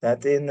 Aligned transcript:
Tehát 0.00 0.24
én 0.24 0.48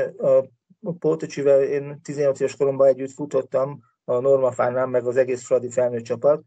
a 0.80 0.92
Pótocsivel 1.00 1.63
én 1.63 2.01
18 2.01 2.40
éves 2.40 2.55
koromban 2.55 2.88
együtt 2.88 3.11
futottam 3.11 3.79
a 4.04 4.20
Normafánál, 4.20 4.88
meg 4.88 5.05
az 5.05 5.18
egész 5.18 5.46
Fradi 5.46 5.70
felnőtt 5.70 6.04
csapat, 6.04 6.44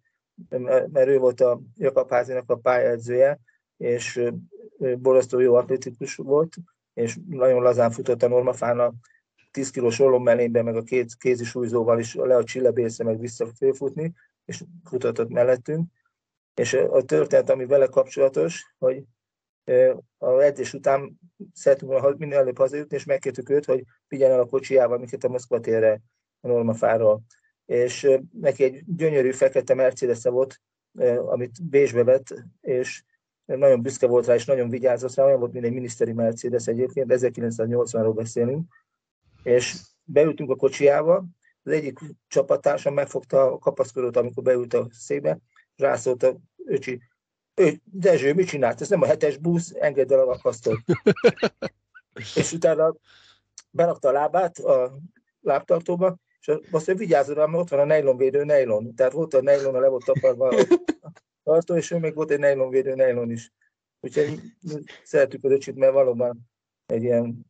mert 0.93 1.09
ő 1.09 1.19
volt 1.19 1.41
a 1.41 1.61
Jakabházinak 1.77 2.51
a 2.51 2.57
pályaedzője, 2.57 3.39
és 3.77 4.23
borzasztó 4.99 5.39
jó 5.39 5.55
atletikus 5.55 6.15
volt, 6.17 6.55
és 6.95 7.19
nagyon 7.29 7.63
lazán 7.63 7.91
futott 7.91 8.23
a 8.23 8.29
Normafán 8.29 8.81
a 8.81 8.93
10 9.51 9.71
kilós 9.71 9.99
ollom 9.99 10.23
mellénybe, 10.23 10.63
meg 10.63 10.77
a 10.77 10.83
két 10.83 11.17
kézi 11.17 11.45
súlyzóval 11.45 11.99
is 11.99 12.15
le 12.15 12.37
a 12.37 12.45
csillebészre, 12.45 13.05
meg 13.05 13.21
vissza 13.21 13.47
fölfutni, 13.47 14.13
és 14.45 14.63
futott 14.85 15.29
mellettünk. 15.29 15.91
És 16.55 16.75
a 16.75 17.03
történet, 17.03 17.51
ami 17.51 17.67
vele 17.67 17.87
kapcsolatos, 17.87 18.75
hogy 18.79 19.05
a 20.19 20.41
edzés 20.41 20.75
után 20.75 21.19
szeretünk 21.53 21.91
volna 21.91 22.17
minél 22.19 22.39
előbb 22.39 22.59
hazajutni, 22.59 22.97
és 22.97 23.05
megkértük 23.05 23.49
őt, 23.49 23.65
hogy 23.65 23.85
vigyen 24.09 24.31
el 24.31 24.41
a 24.41 24.47
kocsiával 24.47 24.99
minket 24.99 25.25
a 25.25 25.29
Moszkva 25.29 25.61
térre, 25.61 26.01
a 26.41 26.47
Normafáról. 26.47 27.23
És 27.67 28.19
neki 28.41 28.65
egy 28.65 28.83
gyönyörű 28.87 29.31
fekete 29.31 29.75
mercedes 29.75 30.23
volt, 30.23 30.61
amit 31.27 31.69
Bécsbe 31.69 32.05
vett, 32.05 32.35
és 32.61 33.03
nagyon 33.45 33.83
büszke 33.83 34.07
volt 34.07 34.27
rá, 34.27 34.35
és 34.35 34.45
nagyon 34.45 34.69
vigyázott 34.69 35.15
rá, 35.15 35.25
olyan 35.25 35.39
volt, 35.39 35.53
mint 35.53 35.65
egy 35.65 35.73
miniszteri 35.73 36.13
Mercedes 36.13 36.67
egyébként, 36.67 37.13
1980-ról 37.15 38.13
beszélünk, 38.15 38.75
és 39.43 39.77
beültünk 40.05 40.51
a 40.51 40.57
kocsiába, 40.57 41.25
az 41.63 41.73
egyik 41.73 41.99
csapattársam 42.29 42.95
megfogta 42.95 43.53
a 43.53 43.59
kapaszkodót, 43.59 44.17
amikor 44.17 44.43
beült 44.43 44.75
a 44.75 44.87
székbe, 44.91 45.39
rászólt 45.77 46.23
a 46.23 46.37
öcsi, 46.65 47.03
ő, 47.63 47.81
Dezső, 47.85 48.35
mit 48.35 48.49
csinált? 48.49 48.81
Ez 48.81 48.89
nem 48.89 49.03
a 49.03 49.07
hetes 49.07 49.37
busz, 49.37 49.75
engedd 49.79 50.13
el 50.13 50.19
a 50.19 50.33
akasztót. 50.33 50.81
és 52.35 52.53
utána 52.53 52.95
berakta 53.71 54.09
a 54.09 54.13
lábát 54.13 54.59
a 54.59 54.93
lábtartóba, 55.41 56.17
és 56.41 56.49
azt 56.49 56.71
mondja, 56.71 56.95
vigyázzon 56.95 57.35
rá, 57.35 57.47
mert 57.47 57.63
ott 57.63 57.69
van 57.69 57.81
a 57.81 57.85
nejlonvédő 57.85 58.45
nejlon. 58.45 58.95
Tehát 58.95 59.13
volt 59.13 59.35
a 59.35 59.43
nejlon, 59.43 59.75
a 59.75 59.81
le 59.81 59.89
volt 59.89 60.05
tapadva 60.05 60.49
a 60.49 61.13
tartó, 61.43 61.77
és 61.77 61.91
ő 61.91 61.99
még 61.99 62.15
volt 62.15 62.31
egy 62.31 62.39
nejlonvédő 62.39 62.95
nejlon 62.95 63.31
is. 63.31 63.53
Úgyhogy 64.01 64.41
szeretjük 65.05 65.45
az 65.45 65.51
öcsit, 65.51 65.75
mert 65.77 65.93
valóban 65.93 66.51
egy 66.87 67.03
ilyen, 67.03 67.47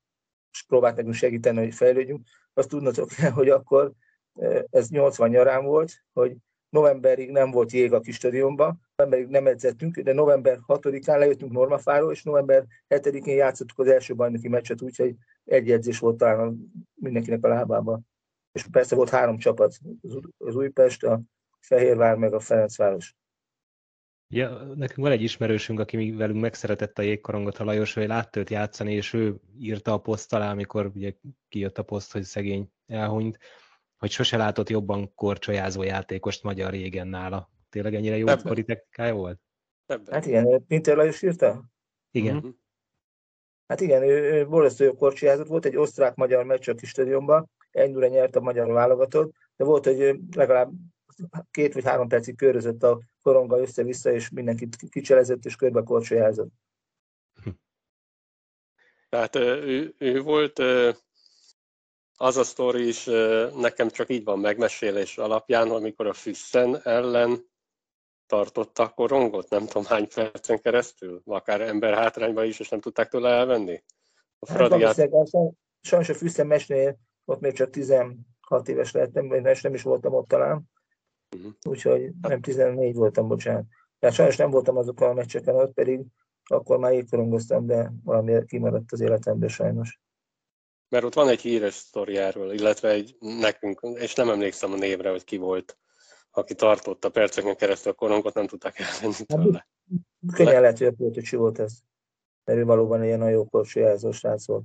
és 0.52 0.62
próbált 0.62 0.96
nekünk 0.96 1.14
segíteni, 1.14 1.58
hogy 1.58 1.74
fejlődjünk. 1.74 2.26
Azt 2.54 2.68
tudnatok 2.68 3.08
kell, 3.08 3.30
hogy 3.30 3.48
akkor 3.48 3.92
e, 4.34 4.66
ez 4.70 4.88
80 4.88 5.28
nyarán 5.30 5.64
volt, 5.64 5.92
hogy 6.12 6.36
novemberig 6.72 7.30
nem 7.30 7.50
volt 7.50 7.72
jég 7.72 7.92
a 7.92 8.00
kis 8.00 8.14
stadionban, 8.14 8.80
novemberig 8.96 9.28
nem 9.28 9.46
edzettünk, 9.46 9.98
de 9.98 10.12
november 10.12 10.58
6-án 10.66 11.18
lejöttünk 11.18 11.52
Normafáról, 11.52 12.12
és 12.12 12.22
november 12.22 12.66
7-én 12.88 13.36
játszottuk 13.36 13.78
az 13.78 13.88
első 13.88 14.14
bajnoki 14.14 14.48
meccset, 14.48 14.82
úgyhogy 14.82 15.14
egy 15.44 15.70
edzés 15.70 15.98
volt 15.98 16.16
talán 16.16 16.72
mindenkinek 16.94 17.44
a 17.44 17.48
lábában. 17.48 18.06
És 18.52 18.66
persze 18.70 18.94
volt 18.94 19.08
három 19.08 19.38
csapat, 19.38 19.78
az 20.38 20.54
Újpest, 20.54 21.04
a 21.04 21.20
Fehérvár, 21.60 22.16
meg 22.16 22.34
a 22.34 22.40
Ferencváros. 22.40 23.16
Ja, 24.28 24.48
nekünk 24.74 25.06
van 25.06 25.10
egy 25.10 25.22
ismerősünk, 25.22 25.80
aki 25.80 26.12
velünk 26.12 26.40
megszeretett 26.40 26.98
a 26.98 27.02
jégkorongot, 27.02 27.58
a 27.58 27.64
Lajos, 27.64 27.94
hogy 27.94 28.06
látta 28.06 28.40
őt 28.40 28.50
játszani, 28.50 28.94
és 28.94 29.12
ő 29.12 29.36
írta 29.58 29.92
a 29.92 29.98
poszt 29.98 30.32
alá, 30.32 30.50
amikor 30.50 30.90
ugye 30.94 31.12
kijött 31.48 31.78
a 31.78 31.82
poszt, 31.82 32.12
hogy 32.12 32.22
szegény 32.22 32.70
elhunyt, 32.86 33.38
hogy 34.02 34.10
sose 34.10 34.36
látott 34.36 34.68
jobban 34.68 35.14
korcsolyázó 35.14 35.82
játékost 35.82 36.42
magyar 36.42 36.70
régen 36.70 37.08
nála. 37.08 37.50
Tényleg 37.70 37.94
ennyire 37.94 38.16
jó 38.16 38.26
kori 38.42 38.64
technikája 38.64 39.14
volt? 39.14 39.40
Ebben. 39.86 40.14
Hát 40.14 40.26
igen, 40.26 40.66
Pinter 40.66 40.96
Lajos 40.96 41.22
írta? 41.22 41.64
Igen. 42.10 42.36
Mm-hmm. 42.36 42.48
Hát 43.66 43.80
igen, 43.80 44.02
ő, 44.02 44.32
ő 44.32 44.46
borzasztó 44.48 44.84
jó 44.84 44.94
korcsolyázott 44.94 45.46
volt, 45.46 45.64
egy 45.64 45.76
osztrák-magyar 45.76 46.44
meccs 46.44 46.68
a 46.68 46.74
kis 46.74 46.88
stadionban, 46.88 47.50
ennyire 47.70 48.08
nyert 48.08 48.36
a 48.36 48.40
magyar 48.40 48.72
válogatott, 48.72 49.34
de 49.56 49.64
volt, 49.64 49.84
hogy 49.84 50.18
legalább 50.34 50.70
két 51.50 51.74
vagy 51.74 51.84
három 51.84 52.08
percig 52.08 52.36
körözött 52.36 52.82
a 52.82 53.00
koronga 53.22 53.60
össze-vissza, 53.60 54.12
és 54.12 54.30
mindenkit 54.30 54.76
kicselezett 54.90 55.44
és 55.44 55.56
körbe 55.56 55.82
korcsolyázott. 55.82 56.52
Tehát 59.08 59.34
ő, 59.36 59.94
ő 59.98 60.20
volt, 60.20 60.58
az 62.22 62.36
a 62.36 62.44
sztori 62.44 62.86
is 62.86 63.04
nekem 63.56 63.88
csak 63.88 64.10
így 64.10 64.24
van 64.24 64.38
megmesélés 64.38 65.18
alapján, 65.18 65.70
amikor 65.70 66.06
a 66.06 66.12
Füssen 66.12 66.80
ellen 66.82 67.50
tartotta 68.26 68.82
a 68.82 68.88
korongot, 68.88 69.50
nem 69.50 69.66
tudom 69.66 69.84
hány 69.84 70.08
percen 70.14 70.60
keresztül, 70.60 71.22
akár 71.24 71.60
ember 71.60 71.94
hátrányba 71.94 72.44
is, 72.44 72.60
és 72.60 72.68
nem 72.68 72.80
tudták 72.80 73.08
tőle 73.08 73.28
elvenni. 73.28 73.82
A 74.38 74.46
Fradiát... 74.46 74.96
hát, 74.96 75.10
sajnos 75.80 76.08
a 76.08 76.14
Füssen 76.14 76.46
mesnél 76.46 76.98
ott 77.24 77.40
még 77.40 77.52
csak 77.52 77.70
16 77.70 78.16
éves 78.64 78.92
lettem, 78.92 79.28
vagy 79.28 79.42
nem 79.62 79.74
is 79.74 79.82
voltam 79.82 80.14
ott 80.14 80.28
talán, 80.28 80.70
Uh-huh. 81.36 81.52
Úgyhogy 81.62 82.12
nem 82.20 82.40
14 82.40 82.94
voltam, 82.94 83.28
bocsánat. 83.28 83.64
Tehát 83.98 84.14
sajnos 84.14 84.36
nem 84.36 84.50
voltam 84.50 84.76
azokon 84.76 85.08
a 85.08 85.12
meccseken 85.12 85.54
ott, 85.54 85.72
pedig 85.72 86.00
akkor 86.44 86.78
már 86.78 86.92
jégkorongoztam, 86.92 87.66
de 87.66 87.92
valami 88.04 88.44
kimaradt 88.46 88.92
az 88.92 89.00
életemből 89.00 89.48
sajnos. 89.48 90.00
Mert 90.92 91.04
ott 91.04 91.14
van 91.14 91.28
egy 91.28 91.40
híres 91.40 91.74
sztoriáról, 91.74 92.52
illetve 92.52 92.88
egy 92.88 93.16
nekünk, 93.20 93.80
és 93.94 94.14
nem 94.14 94.30
emlékszem 94.30 94.72
a 94.72 94.76
névre, 94.76 95.10
hogy 95.10 95.24
ki 95.24 95.36
volt, 95.36 95.78
aki 96.30 96.54
tartotta 96.54 97.10
perceken 97.10 97.56
keresztül 97.56 97.92
a 97.92 97.94
korongot, 97.94 98.34
nem 98.34 98.46
tudták 98.46 98.78
elvenni 98.78 99.14
hát, 99.14 99.26
tőle. 99.26 99.68
Könnyen 100.32 100.60
lehet, 100.60 100.78
hogy 100.78 100.86
a 100.86 100.92
Pótocsi 100.92 101.36
volt 101.36 101.58
ez. 101.58 101.78
Mert 102.44 102.58
ő 102.58 102.64
valóban 102.64 103.04
ilyen 103.04 103.18
nagyon 103.18 103.48
korcsolyázó 103.48 104.10
srác 104.10 104.46
volt. 104.46 104.64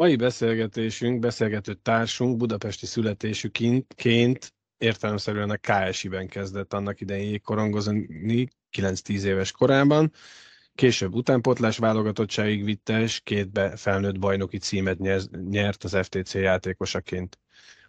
Mai 0.00 0.16
beszélgetésünk, 0.16 1.18
beszélgető 1.18 1.74
társunk 1.74 2.36
budapesti 2.36 2.86
születésüként 2.86 4.54
értelemszerűen 4.78 5.50
a 5.50 5.56
KSI-ben 5.56 6.28
kezdett 6.28 6.72
annak 6.72 7.00
idején 7.00 7.40
korongozni 7.42 8.48
9-10 8.78 9.22
éves 9.22 9.52
korában. 9.52 10.12
Később 10.74 11.14
utánpotlás 11.14 11.78
válogatottságig 11.78 12.64
vitte, 12.64 13.00
és 13.00 13.20
két 13.20 13.52
be 13.52 13.76
felnőtt 13.76 14.18
bajnoki 14.18 14.58
címet 14.58 14.98
nyert 15.50 15.84
az 15.84 15.96
FTC 16.02 16.34
játékosaként. 16.34 17.38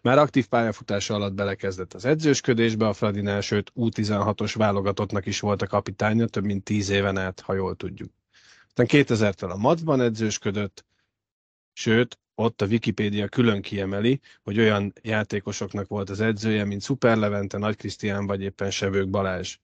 Már 0.02 0.18
aktív 0.18 0.48
pályafutása 0.48 1.14
alatt 1.14 1.34
belekezdett 1.34 1.94
az 1.94 2.06
edzősködésbe, 2.06 2.88
a 2.88 2.94
Fradinál, 2.94 3.42
sőt 3.42 3.72
U16-os 3.76 4.54
válogatottnak 4.58 5.26
is 5.26 5.40
volt 5.40 5.62
a 5.62 5.68
kapitánya, 5.68 6.28
több 6.28 6.46
mint 6.46 6.64
10 6.64 6.90
éven 6.90 7.18
át, 7.18 7.40
ha 7.40 7.54
jól 7.54 7.76
tudjuk. 7.76 8.12
Aztán 8.68 8.86
2000-től 8.90 9.52
a 9.52 9.58
Macban 9.58 10.02
edzősködött, 10.02 10.86
Sőt, 11.74 12.20
ott 12.36 12.62
a 12.62 12.66
Wikipédia 12.66 13.28
külön 13.28 13.62
kiemeli, 13.62 14.20
hogy 14.44 14.60
olyan 14.60 14.94
játékosoknak 15.02 15.88
volt 15.88 16.10
az 16.10 16.22
edzője, 16.22 16.66
mint 16.66 16.82
Szuper 16.82 17.18
Levente, 17.18 17.58
Nagy 17.58 17.76
Krisztián 17.76 18.26
vagy 18.26 18.42
éppen 18.42 18.72
Sebők 18.72 19.10
Balázs. 19.10 19.58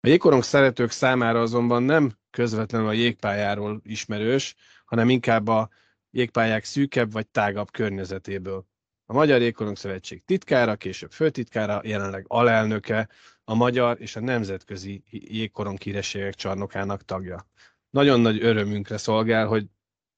A 0.00 0.08
jégkorong 0.08 0.42
szeretők 0.42 0.90
számára 0.90 1.40
azonban 1.40 1.82
nem 1.82 2.12
közvetlenül 2.30 2.88
a 2.88 2.92
jégpályáról 2.92 3.80
ismerős, 3.84 4.54
hanem 4.84 5.08
inkább 5.08 5.48
a 5.48 5.68
jégpályák 6.10 6.64
szűkebb 6.64 7.12
vagy 7.12 7.26
tágabb 7.26 7.70
környezetéből. 7.70 8.66
A 9.06 9.12
Magyar 9.12 9.40
Jégkorong 9.40 9.76
Szövetség 9.76 10.24
titkára, 10.24 10.76
később 10.76 11.12
főtitkára, 11.12 11.80
jelenleg 11.84 12.24
alelnöke, 12.28 13.08
a 13.44 13.54
magyar 13.54 14.00
és 14.00 14.16
a 14.16 14.20
nemzetközi 14.20 15.02
jégkorong 15.10 15.80
hírességek 15.80 16.34
csarnokának 16.34 17.04
tagja. 17.04 17.46
Nagyon 17.90 18.20
nagy 18.20 18.42
örömünkre 18.42 18.96
szolgál, 18.96 19.46
hogy 19.46 19.66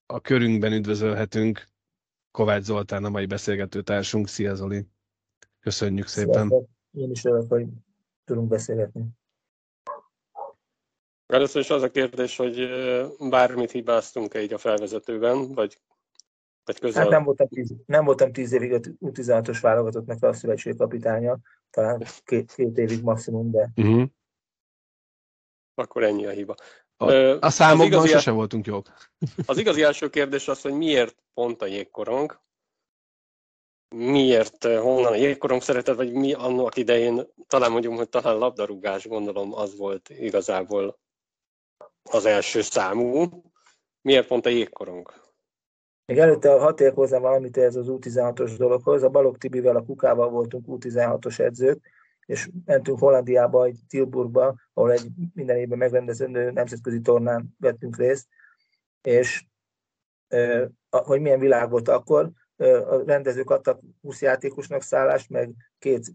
a 0.07 0.21
körünkben 0.21 0.73
üdvözölhetünk 0.73 1.67
Kovács 2.31 2.63
Zoltán, 2.63 3.05
a 3.05 3.09
mai 3.09 3.27
beszélgető 3.27 3.83
társunk. 3.83 4.29
Szia 4.29 4.55
Zoli! 4.55 4.87
Köszönjük 5.61 6.07
szépen! 6.07 6.53
Én 6.91 7.11
is 7.11 7.25
örülök, 7.25 7.49
hogy 7.49 7.67
tudunk 8.25 8.49
beszélgetni. 8.49 9.05
Először 11.27 11.61
is 11.61 11.71
az 11.71 11.83
a 11.83 11.91
kérdés, 11.91 12.37
hogy 12.37 12.69
bármit 13.29 13.71
hibáztunk-e 13.71 14.43
így 14.43 14.53
a 14.53 14.59
felvezetőben, 14.59 15.53
vagy, 15.53 15.81
vagy 16.65 16.79
közel? 16.79 17.03
Hát 17.03 17.11
nem 17.11 17.25
voltam 17.25 17.49
tíz, 17.49 17.75
nem 17.87 18.05
voltam 18.05 18.33
tíz 18.33 18.53
évig 18.53 18.73
a 18.73 18.79
U16-os 18.79 19.59
válogatottnak 19.61 20.23
a 20.23 20.33
szövetség 20.33 20.77
kapitánya, 20.77 21.39
talán 21.71 22.03
két, 22.25 22.53
két 22.55 22.79
évig 22.79 23.03
maximum, 23.03 23.51
de... 23.51 23.71
Uh-huh. 23.77 24.09
Akkor 25.75 26.03
ennyi 26.03 26.27
a 26.27 26.31
hiba. 26.31 26.55
A, 27.11 27.39
a 27.41 27.51
számokban 27.51 27.87
igazi, 27.87 28.09
sose 28.09 28.31
voltunk 28.31 28.67
jók. 28.67 28.87
Az 29.47 29.59
igazi 29.59 29.83
első 29.83 30.11
kérdés 30.11 30.49
az, 30.49 30.61
hogy 30.61 30.73
miért 30.73 31.17
pont 31.35 31.63
a 31.63 31.67
jégkorong? 31.67 32.43
miért, 33.95 34.65
honnan 34.65 35.13
a 35.13 35.15
jégkorong 35.15 35.63
szeretet, 35.63 35.97
vagy 35.97 36.13
mi 36.13 36.33
annak 36.33 36.77
idején, 36.77 37.27
talán 37.47 37.71
mondjuk, 37.71 37.97
hogy 37.97 38.09
talán 38.09 38.39
labdarúgás, 38.39 39.07
gondolom, 39.07 39.55
az 39.55 39.77
volt 39.77 40.09
igazából 40.09 40.99
az 42.11 42.25
első 42.25 42.61
számú. 42.61 43.43
Miért 44.01 44.27
pont 44.27 44.47
a 44.47 44.49
jégkorong? 44.49 45.13
Még 46.07 46.19
előtte 46.19 46.59
hat 46.59 46.81
év 46.81 46.93
hozzá 46.93 47.19
valamit 47.19 47.57
ez 47.57 47.77
az 47.77 47.87
U16-os 47.89 48.55
dologhoz. 48.59 49.03
A 49.03 49.09
Balog 49.09 49.39
Tibivel, 49.39 49.77
a 49.77 49.85
Kukával 49.85 50.29
voltunk 50.29 50.65
U16-os 50.69 51.39
edzők, 51.39 51.91
és 52.27 52.51
mentünk 52.65 52.99
Hollandiába, 52.99 53.65
egy 53.65 53.79
Tilburgba, 53.89 54.55
ahol 54.73 54.93
egy 54.93 55.07
minden 55.35 55.57
évben 55.57 55.79
megrendezendő 55.79 56.51
nemzetközi 56.51 57.01
tornán 57.01 57.55
vettünk 57.59 57.97
részt, 57.97 58.29
és 59.03 59.45
hogy 60.91 61.21
milyen 61.21 61.39
világ 61.39 61.71
volt 61.71 61.89
akkor, 61.89 62.31
a 62.57 63.03
rendezők 63.07 63.51
adtak 63.51 63.81
20 64.01 64.23
játékosnak 64.23 64.83
szállást, 64.83 65.31
meg 65.31 65.55
két 65.79 66.13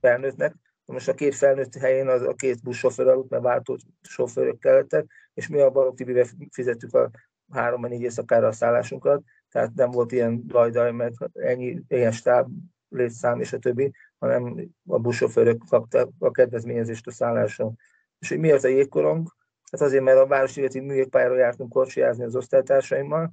felnőttnek, 0.00 0.54
most 0.84 1.08
a 1.08 1.14
két 1.14 1.34
felnőtt 1.34 1.74
helyén 1.74 2.08
az 2.08 2.22
a 2.22 2.34
két 2.34 2.62
buszsofőr 2.62 3.08
aludt, 3.08 3.30
mert 3.30 3.42
váltó 3.42 3.76
sofőrök 4.00 4.58
kellettek, 4.58 5.06
és 5.34 5.48
mi 5.48 5.60
a 5.60 5.70
Balog 5.70 5.94
TV-vel 5.96 6.26
fizettük 6.50 6.94
a 6.94 7.10
három 7.52 7.86
négy 7.86 8.00
éjszakára 8.00 8.46
a 8.46 8.52
szállásunkat, 8.52 9.22
tehát 9.48 9.74
nem 9.74 9.90
volt 9.90 10.12
ilyen 10.12 10.46
dajdaj, 10.46 10.92
meg 10.92 11.12
ennyi 11.32 11.82
ilyen 11.88 12.12
stáb, 12.12 12.48
létszám 12.90 13.40
és 13.40 13.52
a 13.52 13.58
többi, 13.58 13.92
hanem 14.18 14.70
a 14.86 14.98
buszsofőrök 14.98 15.62
kapták 15.68 16.08
a 16.18 16.30
kedvezményezést 16.30 17.06
a 17.06 17.10
szálláson. 17.10 17.76
És 18.18 18.28
hogy 18.28 18.38
miért 18.38 18.64
a 18.64 18.68
jégkorong? 18.68 19.28
Hát 19.72 19.80
azért, 19.80 20.02
mert 20.02 20.18
a 20.18 20.26
Városligeti 20.26 20.80
műjégpályára 20.80 21.36
jártunk 21.36 21.72
korcsiázni 21.72 22.24
az 22.24 22.36
osztálytársaimmal, 22.36 23.32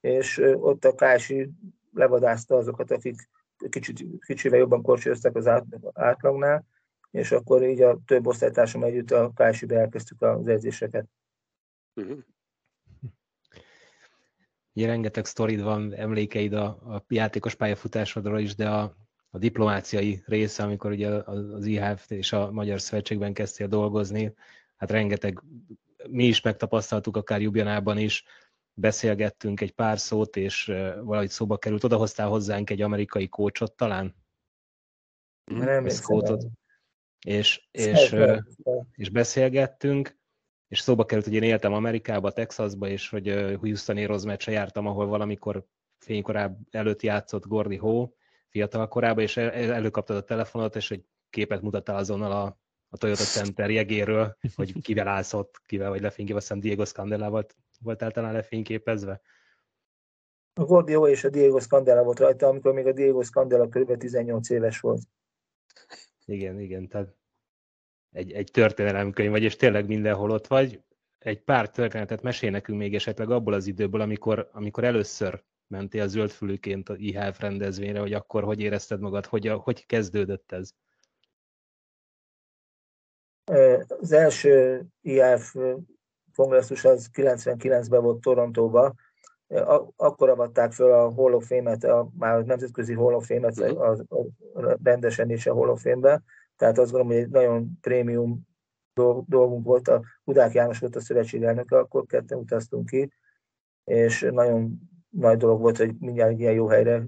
és 0.00 0.38
ott 0.54 0.84
a 0.84 0.94
Kási 0.94 1.50
levadázta 1.92 2.56
azokat, 2.56 2.90
akik 2.90 3.28
kicsit, 3.68 4.04
kicsivel 4.24 4.58
jobban 4.58 4.82
korcsőztek 4.82 5.34
az 5.36 5.50
átlagnál, 5.92 6.66
és 7.10 7.32
akkor 7.32 7.62
így 7.62 7.82
a 7.82 7.98
több 8.06 8.26
osztálytársam 8.26 8.82
együtt 8.82 9.10
a 9.10 9.32
Kásibe 9.34 9.78
elkezdtük 9.78 10.22
az 10.22 10.48
edzéseket. 10.48 11.06
Uh-huh. 11.94 12.18
Ugye 14.78 14.86
rengeteg 14.86 15.24
sztorid 15.24 15.62
van, 15.62 15.94
emlékeid 15.94 16.52
a, 16.52 16.64
a 16.66 17.04
játékos 17.08 17.54
pályafutásodról 17.54 18.38
is, 18.38 18.54
de 18.54 18.68
a, 18.68 18.96
a 19.30 19.38
diplomáciai 19.38 20.22
része, 20.26 20.62
amikor 20.62 20.90
ugye 20.90 21.08
az 21.08 21.66
IHF 21.66 22.10
és 22.10 22.32
a 22.32 22.50
Magyar 22.50 22.80
Szövetségben 22.80 23.32
kezdtél 23.32 23.66
dolgozni, 23.66 24.34
hát 24.76 24.90
rengeteg, 24.90 25.42
mi 26.08 26.24
is 26.24 26.40
megtapasztaltuk 26.40 27.16
akár 27.16 27.40
Jubjanában 27.40 27.98
is, 27.98 28.24
beszélgettünk 28.74 29.60
egy 29.60 29.72
pár 29.72 29.98
szót, 29.98 30.36
és 30.36 30.64
valahogy 31.02 31.30
szóba 31.30 31.58
került. 31.58 31.84
Odahoztál 31.84 32.28
hozzánk 32.28 32.70
egy 32.70 32.82
amerikai 32.82 33.28
kócsot 33.28 33.76
talán? 33.76 34.14
Nem 35.44 35.88
Scottot. 35.88 36.46
És, 37.26 37.68
és, 37.70 38.14
és 38.92 39.10
beszélgettünk, 39.10 40.17
és 40.68 40.80
szóba 40.80 41.04
került, 41.04 41.26
hogy 41.26 41.34
én 41.34 41.42
éltem 41.42 41.72
Amerikába, 41.72 42.30
Texasba, 42.30 42.88
és 42.88 43.08
hogy 43.08 43.56
Houston 43.60 43.96
Aeros 43.96 44.22
meccse 44.22 44.50
jártam, 44.50 44.86
ahol 44.86 45.06
valamikor 45.06 45.64
fénykorább 45.98 46.58
előtt 46.70 47.02
játszott 47.02 47.46
Gordy 47.46 47.76
Ho, 47.76 48.08
fiatal 48.48 48.88
korában, 48.88 49.22
és 49.22 49.36
el, 49.36 49.50
előkaptad 49.72 50.16
a 50.16 50.22
telefonot, 50.22 50.76
és 50.76 50.90
egy 50.90 51.04
képet 51.30 51.62
mutattál 51.62 51.96
azonnal 51.96 52.32
a, 52.32 52.58
a 52.88 52.96
Toyota 52.96 53.22
Center 53.22 53.70
jegéről, 53.70 54.36
hogy 54.54 54.80
kivel 54.80 55.08
állsz 55.08 55.32
ott, 55.32 55.60
kivel 55.66 55.88
vagy 55.88 56.00
lefényképezve, 56.00 56.36
aztán 56.36 56.60
Diego 56.60 56.84
Scandella 56.84 57.30
volt 57.80 58.12
talán 58.12 58.32
lefényképezve. 58.32 59.20
A 60.54 60.64
Gordio 60.64 61.08
és 61.08 61.24
a 61.24 61.28
Diego 61.28 61.60
Scandella 61.60 62.02
volt 62.02 62.18
rajta, 62.18 62.46
amikor 62.46 62.72
még 62.72 62.86
a 62.86 62.92
Diego 62.92 63.22
Scandella 63.22 63.68
kb. 63.68 63.96
18 63.96 64.50
éves 64.50 64.80
volt. 64.80 65.00
Igen, 66.24 66.60
igen, 66.60 66.88
tehát 66.88 67.17
egy, 68.12 68.32
egy 68.32 68.50
történelemkönyv 68.50 69.30
vagy, 69.30 69.42
és 69.42 69.56
tényleg 69.56 69.86
mindenhol 69.86 70.30
ott 70.30 70.46
vagy. 70.46 70.82
Egy 71.18 71.42
pár 71.42 71.70
történetet 71.70 72.22
mesél 72.22 72.50
nekünk 72.50 72.78
még 72.78 72.94
esetleg 72.94 73.30
abból 73.30 73.52
az 73.52 73.66
időből, 73.66 74.00
amikor, 74.00 74.48
amikor 74.52 74.84
először 74.84 75.42
mentél 75.66 76.08
zöldfülűként 76.08 76.88
a 76.88 76.96
IHF 76.96 77.40
rendezvényre, 77.40 78.00
hogy 78.00 78.12
akkor 78.12 78.44
hogy 78.44 78.60
érezted 78.60 79.00
magad, 79.00 79.26
hogy, 79.26 79.48
hogy 79.48 79.86
kezdődött 79.86 80.52
ez? 80.52 80.70
Az 83.88 84.12
első 84.12 84.84
IHF 85.00 85.54
kongresszus 86.34 86.84
az 86.84 87.10
99-ben 87.12 88.02
volt 88.02 88.20
Torontóba, 88.20 88.94
akkor 89.96 90.28
avatták 90.28 90.72
föl 90.72 90.92
a 90.92 91.10
Hall 91.10 91.32
of 91.32 91.46
Fame-et, 91.46 91.84
a, 91.84 92.10
már 92.18 92.34
a 92.34 92.44
nemzetközi 92.44 92.94
Hall 92.94 93.14
of 93.14 93.26
Fame-et 93.26 93.58
a, 93.58 93.90
a, 93.90 93.96
a 94.54 94.78
rendesen 94.82 95.30
is 95.30 95.46
a 95.46 95.54
Hall 95.54 95.68
of 95.68 95.82
Fame-be, 95.82 96.22
tehát 96.58 96.78
azt 96.78 96.90
gondolom, 96.90 97.16
hogy 97.16 97.24
egy 97.24 97.30
nagyon 97.30 97.78
prémium 97.80 98.46
dolgunk 99.26 99.64
volt. 99.64 99.88
A 99.88 100.02
Hudák 100.24 100.52
János 100.52 100.78
volt 100.78 100.96
a 100.96 101.00
szövetségelnöke, 101.00 101.78
akkor 101.78 102.06
ketten 102.06 102.38
utaztunk 102.38 102.88
ki, 102.88 103.12
és 103.84 104.28
nagyon 104.30 104.78
nagy 105.08 105.36
dolog 105.36 105.60
volt, 105.60 105.76
hogy 105.76 105.94
mindjárt 105.98 106.38
ilyen 106.38 106.52
jó 106.52 106.66
helyre 106.66 107.06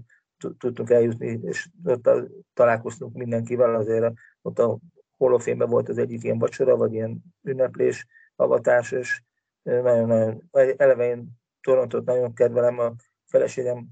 tudtunk 0.59 0.91
eljutni, 0.91 1.41
és 1.43 1.69
ott 1.85 2.09
találkoztunk 2.55 3.15
mindenkivel, 3.17 3.75
azért 3.75 4.13
ott 4.43 4.59
a 4.59 4.79
holofénben 5.17 5.69
volt 5.69 5.89
az 5.89 5.99
egyik 5.99 6.25
ilyen 6.25 6.39
vacsora, 6.39 6.77
vagy 6.77 6.93
ilyen 6.93 7.23
ünneplés, 7.43 8.07
avatás, 8.37 8.93
és 8.93 9.23
nagyon-nagyon, 9.63 10.51
eleve 10.77 11.09
én 11.09 11.29
Torontot 11.61 12.05
nagyon 12.05 12.35
kedvelem, 12.35 12.79
a 12.79 12.95
feleségem 13.27 13.89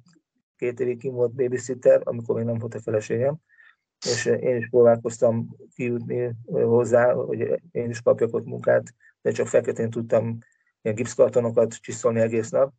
két 0.56 0.80
évig 0.80 0.98
kim 0.98 1.12
volt 1.12 1.32
babysitter, 1.32 2.00
amikor 2.04 2.36
még 2.36 2.44
nem 2.44 2.58
volt 2.58 2.74
a 2.74 2.80
feleségem, 2.80 3.36
és 4.06 4.24
én 4.24 4.56
is 4.56 4.68
próbálkoztam 4.68 5.56
kijutni 5.74 6.34
hozzá, 6.46 7.12
hogy 7.12 7.62
én 7.70 7.90
is 7.90 8.00
kapjak 8.00 8.34
ott 8.34 8.44
munkát, 8.44 8.94
de 9.22 9.30
csak 9.30 9.46
feketén 9.46 9.90
tudtam 9.90 10.38
ilyen 10.82 10.96
gipszkartonokat 10.96 11.74
csiszolni 11.74 12.20
egész 12.20 12.50
nap, 12.50 12.72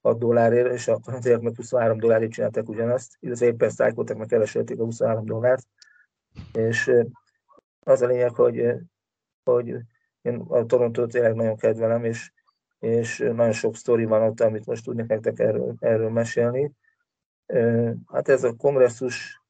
6 0.00 0.18
dollárért, 0.18 0.72
és 0.72 0.88
a 0.88 1.00
franciák 1.02 1.40
meg 1.40 1.56
23 1.56 1.98
dollárért 1.98 2.32
csináltak 2.32 2.68
ugyanazt, 2.68 3.16
illetve 3.20 3.46
éppen 3.46 3.70
sztrájkoltak, 3.70 4.16
meg 4.16 4.26
kereselték 4.26 4.80
a 4.80 4.84
23 4.84 5.24
dollárt, 5.24 5.66
és 6.52 6.92
az 7.80 8.02
a 8.02 8.06
lényeg, 8.06 8.34
hogy, 8.34 8.74
hogy 9.44 9.76
én 10.22 10.34
a 10.48 10.66
Torontót 10.66 11.10
tényleg 11.10 11.34
nagyon 11.34 11.56
kedvelem, 11.56 12.04
és, 12.04 12.32
és 12.78 13.18
nagyon 13.18 13.52
sok 13.52 13.76
sztori 13.76 14.04
van 14.04 14.22
ott, 14.22 14.40
amit 14.40 14.66
most 14.66 14.84
tudnék 14.84 15.06
nektek 15.06 15.38
erről, 15.38 15.74
erről 15.78 16.10
mesélni. 16.10 16.72
Hát 18.06 18.28
ez 18.28 18.44
a 18.44 18.56
kongresszus 18.56 19.41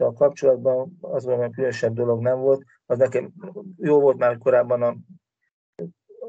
a 0.00 0.12
kapcsolatban 0.12 0.98
az 1.00 1.24
valami 1.24 1.50
különösebb 1.50 1.94
dolog 1.94 2.20
nem 2.20 2.38
volt. 2.38 2.64
Az 2.86 2.98
nekem 2.98 3.32
jó 3.76 4.00
volt 4.00 4.16
már, 4.16 4.30
hogy 4.30 4.38
korábban 4.38 4.82
a, 4.82 4.96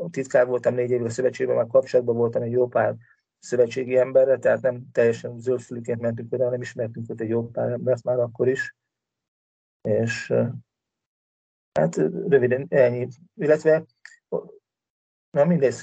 a 0.04 0.10
titkár 0.10 0.48
voltam 0.48 0.74
négy 0.74 0.90
évig 0.90 1.06
a 1.06 1.10
szövetségben, 1.10 1.56
már 1.56 1.68
kapcsolatban 1.68 2.16
voltam 2.16 2.42
egy 2.42 2.51
jó 2.51 2.68
pár 2.68 2.96
szövetségi 3.40 3.98
emberre, 3.98 4.38
tehát 4.38 4.62
nem 4.62 4.92
teljesen 4.92 5.40
zöldfülűként 5.40 6.01
mentünk 6.01 6.34
oda, 6.34 6.44
hanem 6.44 6.62
ismertünk 6.62 7.10
ott 7.10 7.22
egy 7.22 7.30
jó 7.30 7.50
pár 7.50 7.72
embert 7.72 8.04
már 8.04 8.20
akkor 8.20 8.48
is. 8.48 8.75
És 9.82 10.34
hát 11.80 11.96
röviden 12.28 12.66
ennyi. 12.70 13.08
Illetve, 13.36 13.86
na 15.30 15.46
mindegy, 15.46 15.75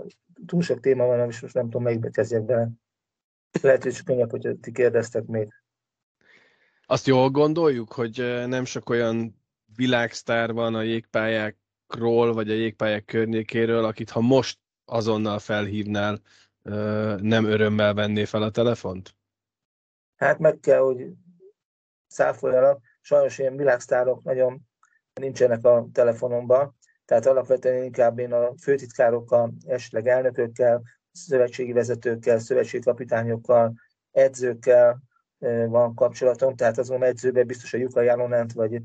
túl 0.46 0.62
sok 0.62 0.80
téma 0.80 1.06
van, 1.06 1.28
és 1.28 1.40
most 1.40 1.54
nem 1.54 1.64
tudom, 1.64 1.82
melyikbe 1.82 2.10
kezdjek 2.10 2.42
bele. 2.42 2.68
Lehet, 3.62 3.82
hogy 3.82 4.02
könnyebb, 4.02 4.30
hogy 4.30 4.58
ti 4.60 4.72
kérdeztek 4.72 5.26
még. 5.26 5.52
Azt 6.88 7.06
jól 7.06 7.30
gondoljuk, 7.30 7.92
hogy 7.92 8.44
nem 8.46 8.64
sok 8.64 8.90
olyan 8.90 9.42
világsztár 9.76 10.52
van 10.52 10.74
a 10.74 10.82
jégpályákról, 10.82 12.32
vagy 12.32 12.50
a 12.50 12.54
jégpályák 12.54 13.04
környékéről, 13.04 13.84
akit 13.84 14.10
ha 14.10 14.20
most 14.20 14.58
azonnal 14.84 15.38
felhívnál, 15.38 16.20
nem 17.16 17.44
örömmel 17.44 17.94
venné 17.94 18.24
fel 18.24 18.42
a 18.42 18.50
telefont? 18.50 19.14
Hát 20.16 20.38
meg 20.38 20.58
kell, 20.60 20.80
hogy 20.80 21.06
száfoljanak. 22.06 22.80
Sajnos 23.00 23.38
ilyen 23.38 23.56
világsztárok 23.56 24.22
nagyon 24.22 24.60
nincsenek 25.14 25.64
a 25.64 25.88
telefonomban, 25.92 26.76
tehát 27.04 27.26
alapvetően 27.26 27.84
inkább 27.84 28.18
én 28.18 28.32
a 28.32 28.52
főtitkárokkal, 28.58 29.52
esetleg 29.66 30.06
elnökökkel, 30.06 30.82
szövetségi 31.12 31.72
vezetőkkel, 31.72 32.38
szövetségkapitányokkal, 32.38 33.74
edzőkkel 34.10 35.02
van 35.68 35.94
kapcsolatom, 35.94 36.56
tehát 36.56 36.78
azon 36.78 37.02
edzőben 37.02 37.46
biztos 37.46 37.74
a 37.74 37.78
Juka 37.78 38.00
Jalonent, 38.00 38.52
vagy 38.52 38.82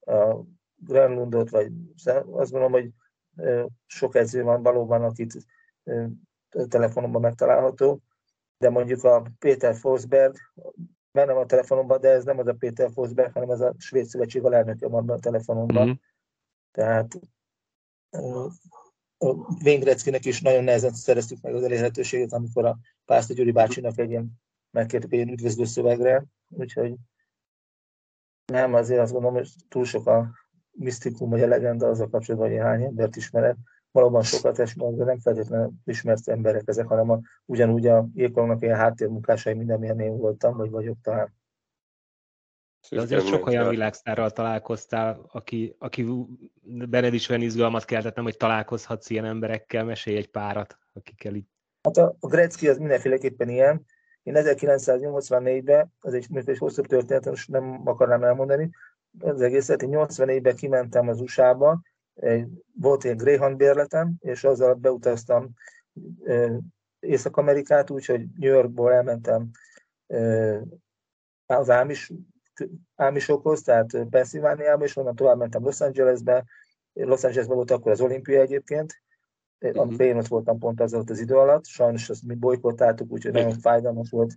a 0.00 0.36
Grenlundot, 0.76 1.50
vagy 1.50 1.72
azt 2.30 2.50
gondolom, 2.50 2.72
hogy 2.72 2.90
sok 3.86 4.14
edző 4.14 4.42
van 4.42 4.62
valóban, 4.62 5.04
akit 5.04 5.36
telefonomban 6.68 7.20
megtalálható, 7.20 8.00
de 8.58 8.70
mondjuk 8.70 9.04
a 9.04 9.22
Péter 9.38 9.74
Forsberg 9.74 10.36
benne 11.12 11.32
van 11.32 11.42
a 11.42 11.46
telefonomban, 11.46 12.00
de 12.00 12.08
ez 12.08 12.24
nem 12.24 12.38
az 12.38 12.46
a 12.46 12.54
Péter 12.54 12.90
Forsberg, 12.92 13.32
hanem 13.32 13.48
az 13.48 13.60
a 13.60 13.74
Svéd 13.78 14.04
Szövetség 14.04 14.44
alelnöke 14.44 14.88
van 14.88 15.08
a 15.08 15.18
telefonomban. 15.18 15.86
Mm-hmm. 15.86 15.94
Tehát 16.70 17.20
a 19.18 19.54
Véngreckinek 19.62 20.24
is 20.24 20.40
nagyon 20.40 20.64
nehezen 20.64 20.92
szereztük 20.92 21.40
meg 21.40 21.54
az 21.54 21.62
elérhetőséget, 21.62 22.32
amikor 22.32 22.64
a 22.64 22.78
Pásztor 23.04 23.36
Gyuri 23.36 23.50
bácsinak 23.52 23.98
egy 23.98 24.10
ilyen 24.10 24.40
megkértük 24.70 25.12
egy 25.12 25.30
üdvözlő 25.30 25.64
szövegre, 25.64 26.24
úgyhogy 26.48 26.94
Nem, 28.46 28.74
azért 28.74 29.00
azt 29.00 29.12
gondolom, 29.12 29.36
hogy 29.36 29.50
túl 29.68 29.84
sok 29.84 30.06
a 30.06 30.30
misztikum 30.70 31.30
vagy 31.30 31.42
a 31.42 31.46
legenda 31.46 31.88
az 31.88 32.00
a 32.00 32.08
kapcsolatban, 32.08 32.50
hogy 32.50 32.58
hány 32.58 32.82
embert 32.82 33.16
ismerek. 33.16 33.56
Valóban 33.90 34.22
sokat 34.22 34.58
ismerek, 34.58 34.94
de 34.94 35.04
nem 35.04 35.18
feltétlenül 35.18 35.72
ismert 35.84 36.28
emberek 36.28 36.62
ezek, 36.66 36.86
hanem 36.86 37.10
a, 37.10 37.20
ugyanúgy 37.44 37.86
a 37.86 38.08
jégkorongnak 38.14 38.62
ilyen 38.62 38.76
háttérmunkásai 38.76 39.54
mindenmilyen 39.54 40.00
én 40.00 40.16
voltam, 40.16 40.56
vagy 40.56 40.70
vagyok 40.70 40.96
talán. 41.02 41.38
De 42.90 43.00
azért 43.00 43.26
sok 43.26 43.46
olyan 43.46 43.68
világsztárral 43.68 44.30
találkoztál, 44.30 45.24
aki, 45.32 45.76
aki 45.78 46.06
benned 46.62 47.14
is 47.14 47.28
olyan 47.28 47.42
izgalmat 47.42 47.84
keltett, 47.84 48.14
nem, 48.14 48.24
hogy 48.24 48.36
találkozhatsz 48.36 49.10
ilyen 49.10 49.24
emberekkel, 49.24 49.84
mesélj 49.84 50.16
egy 50.16 50.30
párat, 50.30 50.78
akikkel 50.92 51.34
itt. 51.34 51.50
Hát 51.82 51.96
a, 51.96 52.16
a 52.20 52.26
Gretzky 52.26 52.68
az 52.68 52.78
mindenféleképpen 52.78 53.48
ilyen. 53.48 53.86
Én 54.22 54.34
1984-ben, 54.36 55.92
az 56.00 56.14
egy, 56.14 56.26
egy 56.44 56.58
hosszabb 56.58 56.86
történet, 56.86 57.24
most 57.24 57.48
nem 57.48 57.80
akarnám 57.84 58.24
elmondani, 58.24 58.70
az 59.18 59.40
egészet, 59.40 59.82
én 59.82 59.90
84-ben 59.92 60.56
kimentem 60.56 61.08
az 61.08 61.20
USA-ba, 61.20 61.80
egy, 62.14 62.48
volt 62.80 63.04
egy 63.04 63.16
Greyhound 63.16 63.56
bérletem, 63.56 64.14
és 64.18 64.44
azzal 64.44 64.74
beutaztam 64.74 65.50
Észak-Amerikát, 67.00 67.90
úgyhogy 67.90 68.26
New 68.38 68.50
Yorkból 68.50 68.92
elmentem 68.92 69.50
az 71.46 71.70
Ámis 71.70 72.12
Ámisokhoz, 72.96 73.62
tehát 73.62 74.06
Pennsylvániába, 74.10 74.84
és 74.84 74.96
onnan 74.96 75.14
tovább 75.14 75.38
mentem 75.38 75.62
Los 75.62 75.80
Angelesbe. 75.80 76.44
Los 76.92 77.24
Angelesben 77.24 77.56
volt 77.56 77.70
akkor 77.70 77.92
az 77.92 78.00
olimpia 78.00 78.40
egyébként, 78.40 79.02
uh-huh. 79.60 79.80
amikor 79.80 80.06
én 80.06 80.16
ott 80.16 80.26
voltam 80.26 80.58
pont 80.58 80.80
az 80.80 80.92
az 80.92 81.20
idő 81.20 81.36
alatt, 81.36 81.66
sajnos 81.66 82.10
azt 82.10 82.22
mi 82.22 82.34
bolykottáltuk, 82.34 83.10
úgyhogy 83.10 83.32
nagyon 83.32 83.58
fájdalmas 83.58 84.10
volt 84.10 84.34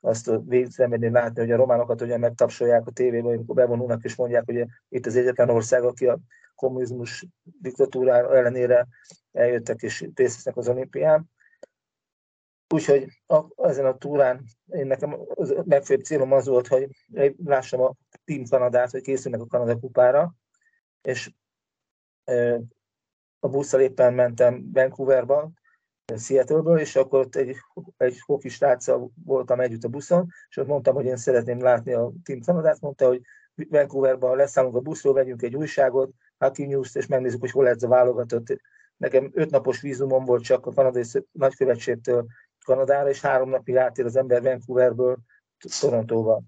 azt 0.00 0.30
végszenvedni, 0.46 1.10
látni, 1.10 1.40
hogy 1.40 1.50
a 1.50 1.56
románokat 1.56 2.00
ugye 2.00 2.18
megtapsolják 2.18 2.86
a 2.86 2.90
tévében, 2.90 3.32
amikor 3.32 3.54
bevonulnak 3.54 4.04
és 4.04 4.16
mondják, 4.16 4.44
hogy 4.44 4.66
itt 4.88 5.06
az 5.06 5.16
egyetlen 5.16 5.48
ország, 5.48 5.84
aki 5.84 6.06
a 6.06 6.18
kommunizmus 6.54 7.26
diktatúrára 7.42 8.36
ellenére 8.36 8.86
eljöttek 9.32 9.82
és 9.82 10.00
részt 10.00 10.34
vesznek 10.34 10.56
az 10.56 10.68
olimpián. 10.68 11.30
Úgyhogy 12.74 13.06
a, 13.26 13.44
ezen 13.56 13.86
a 13.86 13.96
túrán 13.96 14.44
én 14.66 14.86
nekem 14.86 15.16
az 15.34 15.54
legfőbb 15.66 16.02
célom 16.02 16.32
az 16.32 16.46
volt, 16.46 16.66
hogy 16.66 16.88
lássam 17.44 17.80
a 17.80 17.94
Team 18.24 18.44
Kanadát, 18.44 18.90
hogy 18.90 19.02
készülnek 19.02 19.40
a 19.40 19.46
Kanada 19.46 19.78
kupára, 19.78 20.34
és 21.02 21.32
a 23.44 23.48
busszal 23.48 23.80
éppen 23.80 24.14
mentem 24.14 24.70
Vancouverba, 24.72 25.50
Seattle-ből, 26.16 26.78
és 26.78 26.96
akkor 26.96 27.20
ott 27.20 27.36
egy, 27.36 27.56
egy 27.96 28.20
hoki 28.20 28.50
voltam 29.24 29.60
együtt 29.60 29.84
a 29.84 29.88
buszon, 29.88 30.26
és 30.48 30.56
ott 30.56 30.66
mondtam, 30.66 30.94
hogy 30.94 31.04
én 31.04 31.16
szeretném 31.16 31.62
látni 31.62 31.92
a 31.92 32.12
Team 32.22 32.40
Kanadát, 32.40 32.80
mondta, 32.80 33.06
hogy 33.06 33.20
Vancouverban 33.54 34.36
leszállunk 34.36 34.76
a 34.76 34.80
buszról, 34.80 35.14
vegyünk 35.14 35.42
egy 35.42 35.56
újságot, 35.56 36.10
Hockey 36.38 36.66
News-t, 36.66 36.96
és 36.96 37.06
megnézzük, 37.06 37.40
hogy 37.40 37.50
hol 37.50 37.68
ez 37.68 37.82
a 37.82 37.88
válogatott. 37.88 38.60
Nekem 38.96 39.30
öt 39.34 39.50
napos 39.50 39.80
vízumom 39.80 40.24
volt 40.24 40.42
csak 40.42 40.66
a 40.66 40.72
kanadai 40.72 41.04
nagykövetségtől 41.32 42.26
Kanadára, 42.64 43.08
és 43.08 43.20
három 43.20 43.48
napig 43.48 43.76
átér 43.76 44.04
az 44.04 44.16
ember 44.16 44.42
Vancouverből 44.42 45.18
Torontóba. 45.80 46.42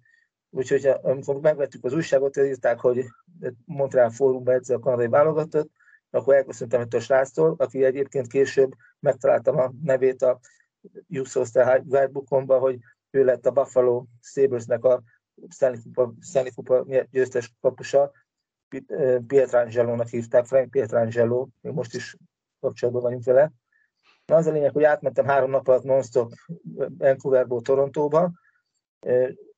Úgyhogy 0.51 0.87
amikor 1.03 1.41
megvettük 1.41 1.85
az 1.85 1.93
újságot, 1.93 2.37
írták, 2.37 2.81
hogy 2.81 3.05
Montreal 3.65 4.11
Fórumba 4.11 4.53
edzi 4.53 4.73
a 4.73 4.79
kanadai 4.79 5.09
válogatott, 5.09 5.71
akkor 6.11 6.35
elköszöntem 6.35 6.81
ettől 6.81 7.01
a 7.01 7.03
sráctól, 7.03 7.55
aki 7.59 7.85
egyébként 7.85 8.27
később 8.27 8.73
megtaláltam 9.01 9.57
a 9.57 9.73
nevét 9.83 10.23
a 10.23 10.41
Youth 11.09 11.53
Guidebookomba, 11.63 12.59
hogy 12.59 12.79
ő 13.11 13.25
lett 13.25 13.47
a 13.47 13.51
Buffalo 13.51 14.05
Sabresnek 14.21 14.85
a 14.85 15.03
Stanley 15.49 15.83
Kupa, 15.83 16.15
Stanley 16.21 16.53
Kupa 16.55 16.87
győztes 17.11 17.55
kapusa, 17.61 18.13
Pietrangelo-nak 19.27 20.09
hívták, 20.09 20.47
Frank 20.47 20.71
Pietrangelo, 20.71 21.49
még 21.61 21.73
most 21.73 21.95
is 21.95 22.17
kapcsolatban 22.61 23.03
vagyunk 23.03 23.25
vele, 23.25 23.53
Na 24.27 24.37
az 24.37 24.47
a 24.47 24.51
lényeg, 24.53 24.73
hogy 24.73 24.83
átmentem 24.83 25.25
három 25.27 25.51
nap 25.51 25.69
alatt 25.69 25.83
non-stop 25.83 26.33
Vancouverból 26.99 27.63
Torontóba. 27.63 28.33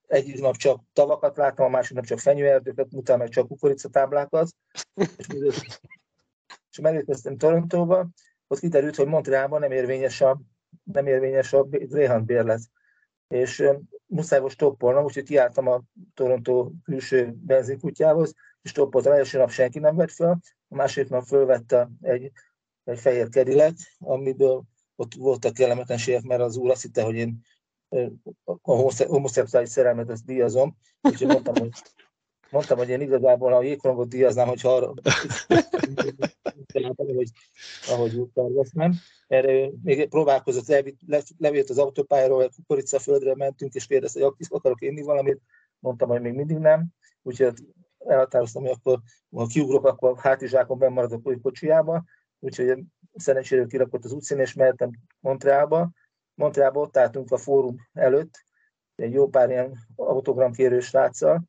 Egyik 0.06 0.40
nap 0.40 0.56
csak 0.56 0.80
tavakat 0.92 1.36
láttam, 1.36 1.66
a 1.66 1.68
másik 1.68 1.96
nap 1.96 2.04
csak 2.04 2.18
fenyőerdőket, 2.18 2.92
utána 2.92 3.18
meg 3.18 3.28
csak 3.28 3.48
kukoricatáblákat. 3.48 4.48
És 4.94 5.26
megérkeztem 6.82 7.36
Torontóba, 7.36 8.08
ott 8.46 8.58
kiderült, 8.58 8.96
hogy 8.96 9.06
Montrealban 9.06 9.60
nem 9.60 9.72
érvényes 9.72 10.20
a, 10.20 10.40
nem 10.82 11.06
érvényes 11.06 11.52
a 11.52 11.62
Greyhound 11.62 12.24
bérlet. 12.24 12.60
És 13.28 13.68
muszáj 14.06 14.40
volt 14.40 14.52
stoppolnom, 14.52 15.04
úgyhogy 15.04 15.24
kiálltam 15.24 15.68
a 15.68 15.82
Torontó 16.14 16.72
külső 16.84 17.34
benzinkutyához, 17.36 18.34
és 18.62 18.70
stoppoltam. 18.70 19.12
Első 19.12 19.38
nap 19.38 19.50
senki 19.50 19.78
nem 19.78 19.96
vett 19.96 20.10
fel, 20.10 20.40
a 20.68 20.74
második 20.74 21.10
nap 21.10 21.24
fölvette 21.24 21.90
egy 22.00 22.32
egy 22.88 22.98
fehér 22.98 23.28
kerilet, 23.28 23.74
amiből 23.98 24.62
ott 24.96 25.14
voltak 25.14 25.52
kellemetlenségek, 25.52 26.22
mert 26.22 26.40
az 26.40 26.56
úr 26.56 26.70
azt 26.70 26.82
hitte, 26.82 27.02
hogy 27.02 27.14
én 27.14 27.40
a 28.44 28.72
homoszexuális 29.06 29.68
szerelmet 29.68 30.10
ezt 30.10 30.24
díjazom, 30.24 30.76
úgyhogy 31.00 31.26
mondtam, 31.26 31.54
hogy, 31.54 31.70
mondtam, 32.50 32.78
hogy 32.78 32.88
én 32.88 33.00
igazából 33.00 33.52
a 33.52 33.62
jégkorongot 33.62 34.08
díjaznám, 34.08 34.48
hogyha 34.48 34.74
arra 34.74 34.92
hogy 36.72 37.30
ahogy 37.88 38.14
úgy 38.14 38.30
terveztem. 38.30 38.92
Erre 39.26 39.70
még 39.82 40.08
próbálkozott, 40.08 40.84
levitt 41.38 41.68
az 41.68 41.78
autópályáról, 41.78 42.42
a 42.42 42.48
kukoricaföldre 42.56 43.34
mentünk, 43.34 43.74
és 43.74 43.86
kérdezte, 43.86 44.24
hogy 44.24 44.34
akarok 44.48 44.80
inni 44.82 45.02
valamit, 45.02 45.40
mondtam, 45.78 46.08
hogy 46.08 46.20
még 46.20 46.32
mindig 46.32 46.56
nem, 46.56 46.86
úgyhogy 47.22 47.54
elhatároztam, 47.98 48.62
hogy 48.62 48.70
akkor, 48.70 49.00
ha 49.30 49.46
kiugrok, 49.46 49.86
akkor 49.86 50.18
hátizsákon 50.18 50.78
bemaradok 50.78 51.28
a 51.28 51.38
kocsiába, 51.42 52.04
úgyhogy 52.38 52.78
szerencsére 53.14 53.66
kirakott 53.66 54.04
az 54.04 54.12
utcán, 54.12 54.40
és 54.40 54.54
mehettem 54.54 54.90
Montrealba. 55.20 55.90
Montrealba 56.34 56.80
ott 56.80 56.96
álltunk 56.96 57.30
a 57.30 57.36
fórum 57.36 57.76
előtt, 57.92 58.44
egy 58.94 59.12
jó 59.12 59.28
pár 59.28 59.50
ilyen 59.50 59.78
autogramkérő 59.96 60.80
sráccal, 60.80 61.42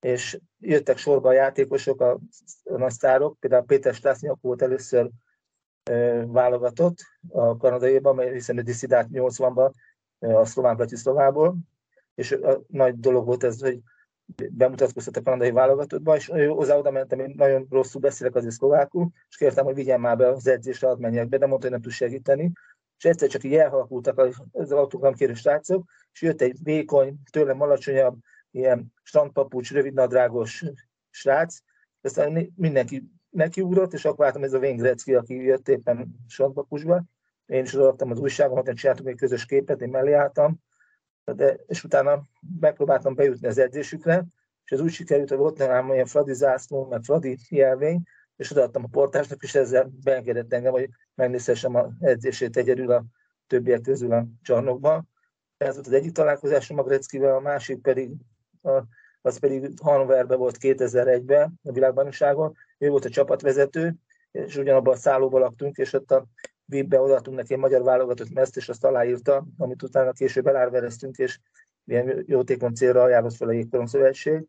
és 0.00 0.40
jöttek 0.58 0.96
sorba 0.96 1.28
a 1.28 1.32
játékosok, 1.32 2.00
a, 2.00 2.18
a 2.64 2.76
nagy 2.76 2.90
sztárok, 2.90 3.36
például 3.40 3.64
Péter 3.64 3.94
Stásznyak 3.94 4.38
volt 4.40 4.62
először 4.62 5.10
e, 5.82 6.26
válogatott 6.26 6.98
a 7.28 7.56
kanadaiban, 7.56 8.32
hiszen 8.32 8.58
ő 8.58 8.60
diszidált 8.60 9.08
80-ban 9.12 9.72
a 10.18 10.44
szlován 10.44 10.76
Bratislavából, 10.76 11.56
és 12.14 12.32
a 12.32 12.62
nagy 12.66 12.98
dolog 12.98 13.26
volt 13.26 13.44
ez, 13.44 13.60
hogy 13.60 13.80
bemutatkoztat 14.50 15.16
a 15.16 15.22
kanadai 15.22 15.50
válogatottba, 15.50 16.16
és 16.16 16.26
hozzá 16.48 16.76
oda 16.76 16.90
mentem, 16.90 17.20
én 17.20 17.34
nagyon 17.36 17.66
rosszul 17.70 18.00
beszélek 18.00 18.34
azért 18.34 18.54
szlovákul, 18.54 19.08
és 19.28 19.36
kértem, 19.36 19.64
hogy 19.64 19.74
vigyen 19.74 20.00
már 20.00 20.16
be 20.16 20.28
az 20.28 20.46
edzésre, 20.46 20.88
hadd 20.88 21.00
menjek 21.00 21.28
be, 21.28 21.38
de 21.38 21.46
mondta, 21.46 21.62
hogy 21.62 21.74
nem 21.74 21.82
tud 21.82 21.92
segíteni. 21.92 22.52
És 22.96 23.04
egyszer 23.04 23.28
csak 23.28 23.44
így 23.44 23.54
elhalkultak 23.54 24.18
az 24.52 24.72
autogramkérő 24.72 25.34
srácok, 25.34 25.90
és 26.12 26.22
jött 26.22 26.40
egy 26.40 26.56
vékony, 26.62 27.16
tőlem 27.30 27.60
alacsonyabb, 27.60 28.18
ilyen 28.50 28.92
strandpapucs, 29.02 29.72
rövidnadrágos 29.72 30.64
srác, 31.10 31.58
aztán 32.00 32.52
mindenki 32.56 33.10
nekiugrott, 33.30 33.92
és 33.92 34.04
akkor 34.04 34.24
láttam 34.24 34.42
ez 34.42 34.52
a 34.52 34.58
Wayne 34.58 34.82
Gretzky, 34.82 35.14
aki 35.14 35.34
jött 35.34 35.68
éppen 35.68 36.14
strandpapucsba. 36.28 37.04
Én 37.46 37.62
is 37.62 37.74
odaadtam 37.74 38.10
az 38.10 38.18
újságomat, 38.18 38.74
csináltunk 38.74 39.08
egy 39.08 39.16
közös 39.16 39.44
képet, 39.46 39.82
én 39.82 39.88
mellé 39.88 40.12
álltam, 40.12 40.62
de, 41.24 41.54
és 41.66 41.84
utána 41.84 42.22
megpróbáltam 42.60 43.14
bejutni 43.14 43.46
az 43.46 43.58
edzésükre, 43.58 44.24
és 44.64 44.70
ez 44.70 44.80
úgy 44.80 44.92
sikerült, 44.92 45.28
hogy 45.28 45.38
volt 45.38 45.58
nálam 45.58 45.90
olyan 45.90 46.06
Fradi 46.06 46.34
zászló, 46.34 46.86
meg 46.86 47.02
Fradi 47.02 47.38
jelvény, 47.48 48.02
és 48.36 48.50
odaadtam 48.50 48.84
a 48.84 48.88
portásnak, 48.90 49.42
és 49.42 49.54
ezzel 49.54 49.90
beengedett 50.02 50.52
engem, 50.52 50.72
hogy 50.72 50.88
megnézhessem 51.14 51.74
az 51.74 51.90
edzését 52.00 52.56
egyedül 52.56 52.92
a 52.92 53.04
többiek 53.46 53.80
közül 53.80 54.12
a 54.12 54.26
csarnokban. 54.42 55.08
Ez 55.56 55.74
volt 55.74 55.86
az 55.86 55.92
egyik 55.92 56.12
találkozásom 56.12 56.78
a 56.78 56.82
Greckivel, 56.82 57.34
a 57.34 57.40
másik 57.40 57.80
pedig, 57.80 58.10
a, 58.10 58.27
az 59.22 59.38
pedig 59.38 59.70
Hannoverben 59.82 60.38
volt 60.38 60.56
2001-ben 60.60 61.60
a 61.62 61.72
világbajnokságon. 61.72 62.56
Ő 62.78 62.88
volt 62.88 63.04
a 63.04 63.10
csapatvezető, 63.10 63.94
és 64.30 64.56
ugyanabban 64.56 64.94
a 64.94 64.96
szállóban 64.96 65.40
laktunk, 65.40 65.76
és 65.76 65.92
ott 65.92 66.10
a 66.10 66.26
VIP-be 66.64 67.00
odaadtunk 67.00 67.36
neki 67.36 67.52
egy 67.52 67.58
magyar 67.58 67.82
válogatott 67.82 68.30
meszt, 68.30 68.56
és 68.56 68.68
azt 68.68 68.84
aláírta, 68.84 69.46
amit 69.56 69.82
utána 69.82 70.12
később 70.12 70.46
elárvereztünk, 70.46 71.16
és 71.16 71.38
ilyen 71.84 72.24
jótékony 72.26 72.74
célra 72.74 73.02
ajánlott 73.02 73.34
fel 73.34 73.48
a 73.48 73.52
Jégkorong 73.52 73.88
Szövetség. 73.88 74.44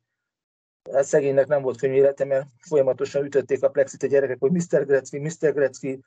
Hát 0.92 1.04
szegénynek 1.04 1.48
nem 1.48 1.62
volt 1.62 1.80
könnyű 1.80 1.94
élete, 1.94 2.25
mert 2.25 2.48
folyamatosan 2.58 3.25
ütötték 3.25 3.63
a 3.63 3.70
plexit 3.70 4.04
a 4.04 4.08
gyerekek, 4.08 4.38
hogy 4.39 4.51
Mr. 4.51 4.86
Gretzky, 4.86 5.20
Mr. 5.20 5.54
Gretzky, 5.54 6.00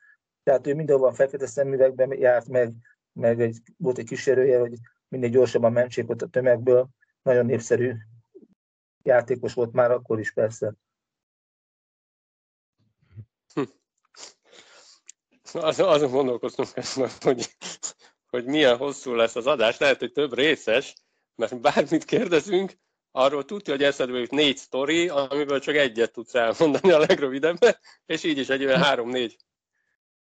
tehát 0.42 0.66
ő 0.66 0.74
mindenhol 0.74 1.08
a 1.08 1.12
fekete 1.12 1.46
szemüvegben 1.46 2.18
járt 2.18 2.48
meg, 2.48 2.72
meg 3.12 3.40
egy, 3.40 3.58
volt 3.76 3.98
egy 3.98 4.06
kísérője, 4.06 4.58
hogy 4.58 4.72
minél 5.08 5.28
gyorsabban 5.28 5.72
mentsék 5.72 6.10
ott 6.10 6.22
a 6.22 6.26
tömegből. 6.26 6.88
Nagyon 7.22 7.46
népszerű 7.46 7.94
játékos 9.02 9.54
volt 9.54 9.72
már 9.72 9.90
akkor 9.90 10.18
is 10.18 10.32
persze. 10.32 10.74
azon, 15.52 15.88
azon 15.88 16.10
gondolkoztunk, 16.10 16.68
hogy, 17.20 17.56
hogy 18.26 18.44
milyen 18.44 18.76
hosszú 18.76 19.14
lesz 19.14 19.36
az 19.36 19.46
adás. 19.46 19.78
Lehet, 19.78 19.98
hogy 19.98 20.12
több 20.12 20.34
részes, 20.34 20.94
mert 21.34 21.60
bármit 21.60 22.04
kérdezünk, 22.04 22.72
arról 23.10 23.44
tudja, 23.44 23.72
hogy 23.72 23.82
eszedbe 23.82 24.18
jut 24.18 24.30
négy 24.30 24.56
sztori, 24.56 25.08
amiből 25.08 25.60
csak 25.60 25.74
egyet 25.74 26.12
tudsz 26.12 26.34
elmondani 26.34 26.90
a 26.90 26.98
legrövidebben, 26.98 27.76
és 28.06 28.24
így 28.24 28.38
is 28.38 28.48
egy 28.48 28.64
olyan 28.64 28.82
három-négy 28.82 29.36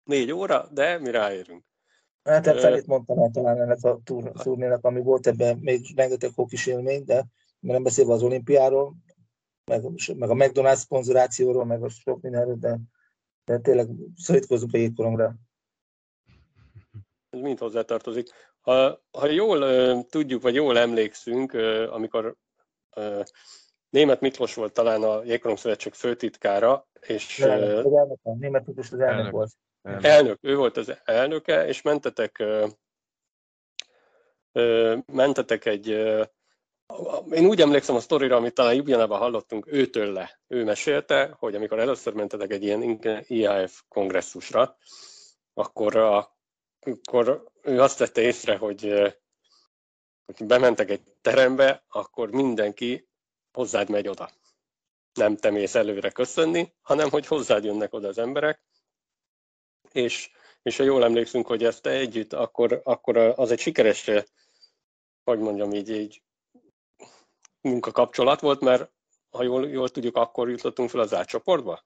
négy 0.04 0.32
óra, 0.32 0.68
de 0.72 0.98
mi 1.00 1.12
ráérünk. 1.12 1.66
Hát 2.24 2.48
uh, 2.48 2.60
felét 2.60 2.86
mondtam 2.86 3.20
el 3.20 3.30
talán 3.30 3.62
ennek 3.62 3.84
a 3.84 4.00
turnének, 4.44 4.84
ami 4.84 5.02
volt 5.02 5.28
ebben 5.28 5.58
még 5.58 5.96
rengeteg 5.96 6.32
hokis 6.36 6.66
élmény, 6.66 7.04
de 7.06 7.26
nem 7.60 7.84
beszélve 7.84 8.14
az 8.14 8.24
olimpiáról, 8.24 8.96
meg, 9.66 9.84
meg 10.16 10.30
a 10.30 10.34
McDonald's 10.34 10.76
szponzorációról, 10.76 11.66
meg 11.66 11.84
a 11.84 11.90
sok 11.90 12.22
mindenről, 12.22 12.56
de, 12.56 12.80
de 13.46 13.60
tényleg 13.60 13.90
szorítkozunk 14.16 14.74
a 14.74 14.78
jégkoromra. 14.78 15.36
Ez 17.30 17.40
mind 17.40 17.60
hozzátartozik. 17.60 18.30
Ha, 18.62 19.02
ha 19.12 19.28
jól 19.28 19.62
uh, 19.62 20.06
tudjuk, 20.10 20.42
vagy 20.42 20.56
jól 20.56 20.78
emlékszünk, 20.78 21.54
uh, 21.54 21.94
amikor 21.94 22.36
uh, 22.96 23.24
Német 23.90 24.22
Miklós 24.22 24.54
volt 24.54 24.74
talán 24.74 25.04
a 25.04 25.24
Jégkorom 25.24 25.56
Szövetség 25.56 25.94
főtitkára, 25.94 26.88
és... 27.00 27.40
Elnök, 27.40 27.86
uh, 27.86 28.00
elnök, 28.00 28.20
Német 28.24 28.66
Miklós 28.66 28.92
az 28.92 29.00
elnök, 29.00 29.18
elnök 29.18 29.32
volt. 29.32 29.52
Elnök. 29.82 30.38
ő 30.42 30.56
volt 30.56 30.78
az 30.78 30.94
elnöke, 31.04 31.68
és 31.68 31.82
mentetek, 31.82 32.38
uh, 32.40 32.70
uh, 34.52 34.98
mentetek 35.06 35.66
egy 35.66 35.90
uh, 35.90 36.26
én 37.32 37.46
úgy 37.46 37.62
emlékszem 37.62 37.96
a 37.96 38.00
sztorira, 38.00 38.36
amit 38.36 38.54
talán 38.54 38.74
Jubjanában 38.74 39.20
hallottunk 39.20 39.68
őtől 39.68 40.12
le. 40.12 40.40
Ő 40.48 40.64
mesélte, 40.64 41.36
hogy 41.40 41.56
amikor 41.56 41.80
először 41.80 42.14
mentetek 42.14 42.52
egy 42.52 42.64
ilyen 42.64 43.00
IAF 43.28 43.82
kongresszusra, 43.88 44.78
akkor, 45.54 45.96
akkor 45.96 47.44
ő 47.62 47.82
azt 47.82 47.98
tette 47.98 48.22
észre, 48.22 48.58
hogy, 48.58 48.82
hogy 50.26 50.46
bementek 50.48 50.90
egy 50.90 51.02
terembe, 51.22 51.84
akkor 51.88 52.32
mindenki 52.32 53.10
hozzád 53.52 53.90
megy 53.90 54.08
oda. 54.08 54.30
Nem 55.14 55.36
te 55.36 55.50
mész 55.50 55.76
előre 55.76 56.10
köszönni, 56.10 56.74
hanem 56.82 57.10
hogy 57.10 57.28
hozzád 57.28 57.64
jönnek 57.64 57.94
oda 57.94 58.08
az 58.08 58.18
emberek, 58.18 58.64
és, 59.92 60.32
és 60.62 60.78
ha 60.78 60.84
jól 60.84 61.04
emlékszünk, 61.04 61.48
hogy 61.48 61.64
ezt 61.64 61.86
együtt, 61.86 62.34
akkor, 62.34 62.82
akkor 62.84 63.18
az 63.18 63.52
egy 63.52 63.60
sikeres, 63.60 64.10
hogy 65.24 65.40
mondjam 65.40 65.72
így, 65.72 65.90
így 65.90 66.24
munkakapcsolat 67.62 68.40
volt, 68.40 68.62
mert 68.62 68.92
ha 69.30 69.44
jól, 69.44 69.70
jól 69.70 69.90
tudjuk, 69.90 70.16
akkor 70.16 70.50
jutottunk 70.50 70.90
fel 70.90 71.00
az 71.00 71.14
átcsoportba? 71.14 71.86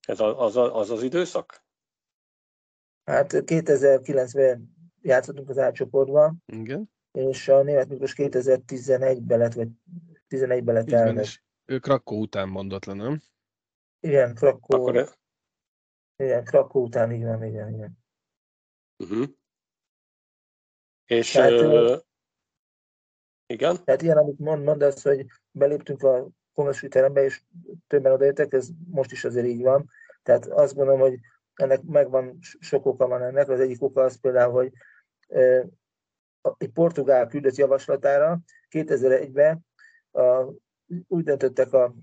Ez 0.00 0.20
az, 0.20 0.34
az, 0.36 0.56
az 0.56 0.90
az 0.90 1.02
időszak? 1.02 1.64
Hát 3.04 3.30
2009-ben 3.32 4.74
játszottunk 5.02 5.48
az 5.48 5.58
átcsoportba, 5.58 6.34
Igen. 6.46 6.90
és 7.12 7.48
a 7.48 7.62
német 7.62 7.88
Miklós 7.88 8.14
2011-ben 8.16 9.38
lett, 9.38 9.52
vagy 9.52 9.68
11-ben 10.28 10.74
lett 10.74 10.92
elnök. 10.92 11.26
Ő 11.64 11.78
Krakó 11.78 12.20
után 12.20 12.48
mondott 12.48 12.84
le, 12.84 12.92
nem? 12.92 13.22
Igen, 14.00 14.34
Krakó. 14.34 14.76
Akkor... 14.76 15.16
Igen, 16.16 16.44
Krakó 16.44 16.82
után, 16.82 17.12
igen, 17.12 17.44
igen, 17.44 17.74
igen. 17.74 17.98
Uh-huh. 18.96 19.26
És 21.04 21.30
Tehát, 21.30 21.60
uh, 21.60 22.00
igen. 23.46 23.84
Tehát 23.84 24.02
ilyen, 24.02 24.16
amit 24.16 24.38
mond, 24.38 24.64
mondasz, 24.64 25.02
hogy 25.02 25.26
beléptünk 25.50 26.02
a 26.02 26.28
kongresszusi 26.52 26.88
terembe, 26.88 27.24
és 27.24 27.42
többen 27.86 28.12
odaértek, 28.12 28.52
ez 28.52 28.68
most 28.90 29.12
is 29.12 29.24
azért 29.24 29.46
így 29.46 29.62
van. 29.62 29.90
Tehát 30.22 30.46
azt 30.46 30.74
gondolom, 30.74 31.00
hogy 31.00 31.18
ennek 31.54 31.82
megvan, 31.82 32.38
sok 32.40 32.86
oka 32.86 33.06
van 33.06 33.22
ennek. 33.22 33.48
Az 33.48 33.60
egyik 33.60 33.82
oka 33.82 34.02
az 34.02 34.20
például, 34.20 34.52
hogy 34.52 34.72
egy 36.58 36.70
portugál 36.72 37.26
küldött 37.26 37.54
javaslatára 37.54 38.38
2001-ben 38.70 39.66
a, 40.12 40.52
úgy 41.08 41.24
döntöttek 41.24 41.72
a 41.72 41.94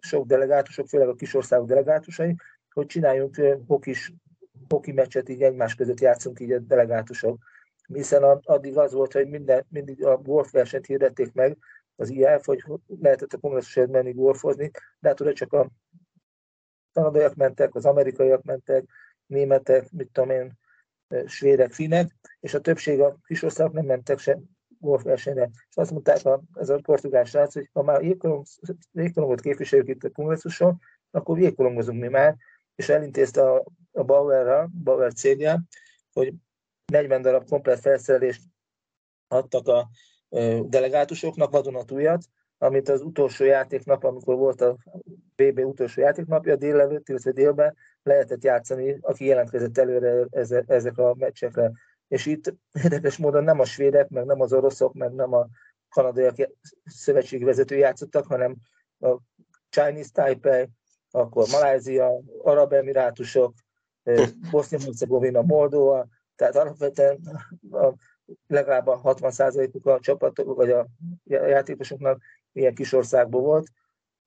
sok 0.00 0.26
delegátusok, 0.26 0.88
főleg 0.88 1.08
a 1.08 1.14
kisországok 1.14 1.66
delegátusai, 1.66 2.36
hogy 2.78 2.86
csináljunk 2.86 3.40
hokis, 3.66 4.12
hoki 4.68 4.92
meccset, 4.92 5.28
így 5.28 5.42
egymás 5.42 5.74
között 5.74 6.00
játszunk 6.00 6.40
így 6.40 6.52
a 6.52 6.58
delegátusok 6.58 7.38
hiszen 7.94 8.22
addig 8.22 8.78
az 8.78 8.92
volt, 8.92 9.12
hogy 9.12 9.28
minden, 9.28 9.66
mindig 9.68 10.04
a 10.04 10.16
golf 10.16 10.50
versenyt 10.50 10.86
hirdették 10.86 11.32
meg, 11.32 11.56
az 11.96 12.10
IF, 12.10 12.44
hogy 12.44 12.64
lehetett 12.86 13.32
a 13.32 13.38
kongresszusért 13.38 13.90
menni 13.90 14.12
golfozni, 14.12 14.70
de 14.98 15.08
hát 15.08 15.32
csak 15.32 15.52
a 15.52 15.70
kanadaiak 16.92 17.34
mentek, 17.34 17.74
az 17.74 17.84
amerikaiak 17.84 18.42
mentek, 18.42 18.84
németek, 19.26 19.90
mit 19.90 20.08
tudom 20.12 20.30
én, 20.30 20.58
svédek, 21.26 21.72
finnek, 21.72 22.14
és 22.40 22.54
a 22.54 22.60
többség 22.60 23.00
a 23.00 23.16
kisországok 23.26 23.72
nem 23.72 23.84
mentek 23.84 24.18
se 24.18 24.38
golfversenyre. 24.78 25.50
És 25.52 25.76
azt 25.76 25.90
mondták 25.90 26.24
a, 26.24 26.42
ez 26.54 26.68
a 26.68 26.80
portugál 26.82 27.24
srác, 27.24 27.54
hogy 27.54 27.70
ha 27.72 27.82
már 27.82 28.02
jégkorongot 28.92 29.40
képviseljük 29.40 29.88
itt 29.88 30.04
a 30.04 30.10
kongresszuson, 30.10 30.78
akkor 31.10 31.38
jégkorongozunk 31.38 32.00
mi 32.00 32.08
már, 32.08 32.36
és 32.78 32.88
elintézte 32.88 33.50
a, 33.50 33.64
a 33.92 34.02
Bauer-ra, 34.02 34.68
Bauer 34.84 35.12
cégje, 35.12 35.60
hogy 36.12 36.34
40 36.92 37.22
darab 37.22 37.48
komplet 37.48 37.80
felszerelést 37.80 38.42
adtak 39.28 39.68
a 39.68 39.88
delegátusoknak, 40.62 41.50
vadonatújat, 41.50 42.24
amit 42.58 42.88
az 42.88 43.02
utolsó 43.02 43.44
játéknap, 43.44 44.04
amikor 44.04 44.36
volt 44.36 44.60
a 44.60 44.76
BB 45.36 45.58
utolsó 45.58 46.00
játéknapja, 46.00 46.56
délelőtt, 46.56 47.08
illetve 47.08 47.30
délben 47.30 47.76
lehetett 48.02 48.44
játszani, 48.44 48.98
aki 49.00 49.24
jelentkezett 49.24 49.78
előre 49.78 50.26
ezek 50.66 50.98
a 50.98 51.14
meccsekre. 51.18 51.72
És 52.08 52.26
itt 52.26 52.54
érdekes 52.82 53.16
módon 53.16 53.44
nem 53.44 53.60
a 53.60 53.64
svédek, 53.64 54.08
meg 54.08 54.24
nem 54.24 54.40
az 54.40 54.52
oroszok, 54.52 54.94
meg 54.94 55.12
nem 55.12 55.32
a 55.32 55.48
kanadaiak 55.88 56.36
szövetségi 56.84 57.44
vezető 57.44 57.76
játszottak, 57.76 58.26
hanem 58.26 58.56
a 58.98 59.16
Chinese 59.68 60.10
Taipei, 60.12 60.68
akkor 61.10 61.46
Malázia, 61.50 62.20
Arab 62.42 62.72
Emirátusok, 62.72 63.52
Bosznia-Hercegovina, 64.50 65.42
Moldova, 65.42 66.06
tehát 66.36 66.56
alapvetően 66.56 67.20
a, 67.70 67.92
legalább 68.46 68.86
a 68.86 69.00
60%-uk 69.02 69.86
a 69.86 69.98
csapatok, 70.00 70.56
vagy 70.56 70.70
a 70.70 70.86
játékosoknak 71.24 72.22
ilyen 72.52 72.74
kis 72.74 72.92
országból 72.92 73.40
volt, 73.40 73.66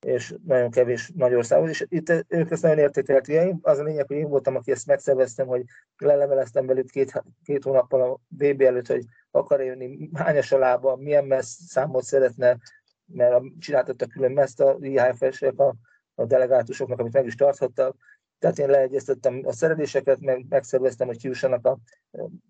és 0.06 0.34
nagyon 0.44 0.70
kevés 0.70 1.12
nagy 1.14 1.34
országból, 1.34 1.68
és 1.68 1.84
itt 1.88 2.24
ők 2.28 2.50
ezt 2.50 2.62
nagyon 2.62 2.78
értékelték. 2.78 3.54
Az 3.62 3.78
a 3.78 3.82
lényeg, 3.82 4.06
hogy 4.06 4.16
én 4.16 4.28
voltam, 4.28 4.56
aki 4.56 4.70
ezt 4.70 4.86
megszerveztem, 4.86 5.46
hogy 5.46 5.64
leleveleztem 5.96 6.66
velük 6.66 6.90
két, 6.90 7.22
két 7.44 7.62
hónappal 7.62 8.00
a 8.02 8.18
BB 8.28 8.60
előtt, 8.60 8.86
hogy 8.86 9.04
akar 9.30 9.62
jönni, 9.62 10.10
hányas 10.14 10.52
a 10.52 10.58
lába, 10.58 10.96
milyen 10.96 11.24
messz 11.24 11.58
számot 11.66 12.04
szeretne, 12.04 12.58
mert 13.06 13.42
csináltattak 13.58 14.08
külön 14.08 14.32
meszt 14.32 14.60
a 14.60 14.76
IHF-esek 14.80 15.58
a, 15.58 15.74
a 16.22 16.26
delegátusoknak, 16.26 16.98
amit 16.98 17.12
meg 17.12 17.26
is 17.26 17.34
tarthattak, 17.34 17.96
tehát 18.38 18.58
én 18.58 18.68
leegyeztettem 18.68 19.40
a 19.44 19.52
szereléseket, 19.52 20.20
meg 20.20 20.46
megszerveztem, 20.48 21.06
hogy 21.06 21.18
kiussanak 21.18 21.66
a 21.66 21.78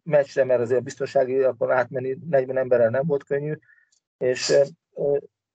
meccsre, 0.03 0.45
mert 0.45 0.61
azért 0.61 0.81
a 0.81 0.83
biztonsági 0.83 1.43
akkor 1.43 1.73
átmenni 1.73 2.19
40 2.29 2.57
emberrel 2.57 2.91
nem 2.91 3.07
volt 3.07 3.25
könnyű, 3.25 3.55
és, 4.19 4.53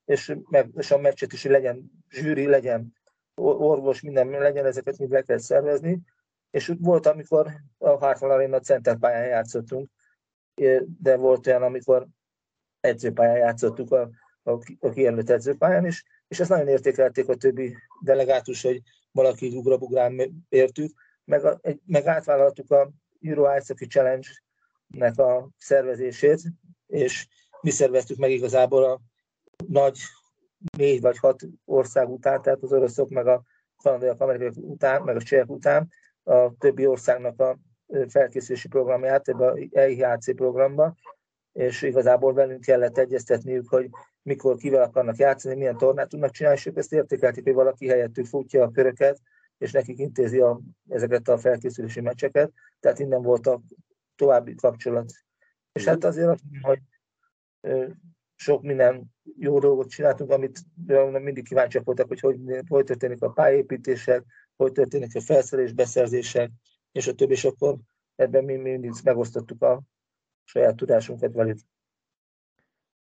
és, 0.06 0.36
meg, 0.50 0.70
és 0.76 0.92
a 0.92 0.98
meccset 0.98 1.34
is, 1.34 1.42
hogy 1.42 1.52
legyen 1.52 1.92
zsűri, 2.10 2.46
legyen 2.46 2.94
orvos, 3.36 4.02
minden 4.02 4.30
legyen, 4.30 4.66
ezeket 4.66 4.98
mind 4.98 5.12
le 5.12 5.22
kell 5.22 5.38
szervezni. 5.38 6.00
És 6.52 6.74
volt, 6.80 7.06
amikor 7.06 7.52
a 7.78 7.90
Hartwell 7.90 8.32
Arena 8.32 8.60
Center 8.60 8.98
pályán 8.98 9.28
játszottunk, 9.28 9.90
de 11.02 11.16
volt 11.16 11.48
olyan, 11.48 11.64
amikor 11.64 12.08
edzőpályán 12.80 13.38
játszottuk 13.38 13.92
a, 13.92 14.10
a, 14.44 14.52
a 14.80 14.90
kijelölt 14.90 15.30
edzőpályán 15.30 15.86
is, 15.86 16.04
és 16.28 16.40
ezt 16.40 16.50
nagyon 16.50 16.68
értékelték 16.68 17.28
a 17.30 17.36
többi 17.36 17.76
delegátus, 18.02 18.62
hogy 18.62 18.82
valaki 19.12 19.56
ugrabugrán 19.56 20.46
értük, 20.50 20.92
meg, 21.24 21.46
a, 21.46 21.60
meg 21.86 22.06
átvállaltuk 22.06 22.72
a 22.72 22.92
Euro 23.22 23.56
Ice 23.58 23.74
Challenge-nek 23.74 25.18
a 25.18 25.50
szervezését, 25.58 26.42
és 26.88 27.28
mi 27.62 27.70
szerveztük 27.70 28.18
meg 28.18 28.32
igazából 28.32 28.84
a 28.84 29.00
nagy 29.68 30.00
négy 30.78 31.02
vagy 31.02 31.18
hat 31.18 31.44
ország 31.66 32.10
után, 32.10 32.42
tehát 32.42 32.62
az 32.62 32.74
oroszok, 32.74 33.10
meg 33.10 33.28
a 33.28 33.44
kanadaiak, 33.78 34.22
amerikaiak 34.22 34.56
után, 34.58 35.02
meg 35.02 35.16
a 35.16 35.22
csehek 35.22 35.50
után 35.50 35.90
a 36.24 36.58
többi 36.58 36.86
országnak 36.86 37.40
a 37.40 37.58
felkészülési 38.08 38.68
programját 38.68 39.28
ebbe 39.28 39.48
a 39.48 39.58
EIHC 39.72 40.36
programba, 40.36 40.96
és 41.54 41.82
igazából 41.82 42.34
velünk 42.34 42.62
kellett 42.62 42.98
egyeztetniük, 42.98 43.70
hogy 43.70 43.90
mikor 44.28 44.58
kivel 44.58 44.84
akarnak 44.84 45.18
játszani, 45.18 45.56
milyen 45.56 45.78
tornát 45.78 46.10
tudnak 46.10 46.32
csinálni, 46.32 46.58
és 46.58 46.66
ők 46.66 46.78
ezt 46.78 46.94
értékelték, 46.94 47.44
hogy 47.44 47.54
valaki 47.54 47.88
helyettük 47.88 48.26
futja 48.26 48.64
a 48.64 48.72
köröket, 48.72 49.20
és 49.58 49.72
nekik 49.72 50.00
intézi 50.00 50.40
a, 50.40 50.60
ezeket 50.88 51.28
a 51.28 51.38
felkészülési 51.38 52.02
meccseket, 52.02 52.52
tehát 52.80 53.00
innen 53.00 53.22
volt 53.22 53.48
a 53.48 53.62
további 54.16 54.56
kapcsolat. 54.56 55.12
És 55.72 55.86
hát 55.86 56.04
azért 56.04 56.40
hogy 56.62 56.80
sok 58.36 58.62
minden 58.62 59.06
jó 59.38 59.60
dolgot 59.60 59.90
csináltunk, 59.90 60.32
amit 60.32 60.60
mindig 61.22 61.48
kíváncsiak 61.48 61.86
voltak, 61.86 62.08
hogy 62.08 62.20
hogy, 62.20 62.40
hogy 62.68 62.86
történik 62.86 63.22
a 63.22 63.32
pályépítések, 63.32 64.24
hogy 64.56 64.72
történik 64.72 65.16
a 65.16 65.22
felszerelés, 65.22 65.74
beszerzések, 65.74 66.52
és 66.92 67.08
a 67.08 67.14
többi, 67.14 67.34
és 67.34 67.46
akkor 67.46 67.78
ebben 68.16 68.44
mi 68.44 68.56
mindig 68.56 68.92
megosztottuk 69.04 69.62
a 69.62 69.82
saját 70.44 70.76
tudásunkat 70.76 71.34
velük. 71.34 71.58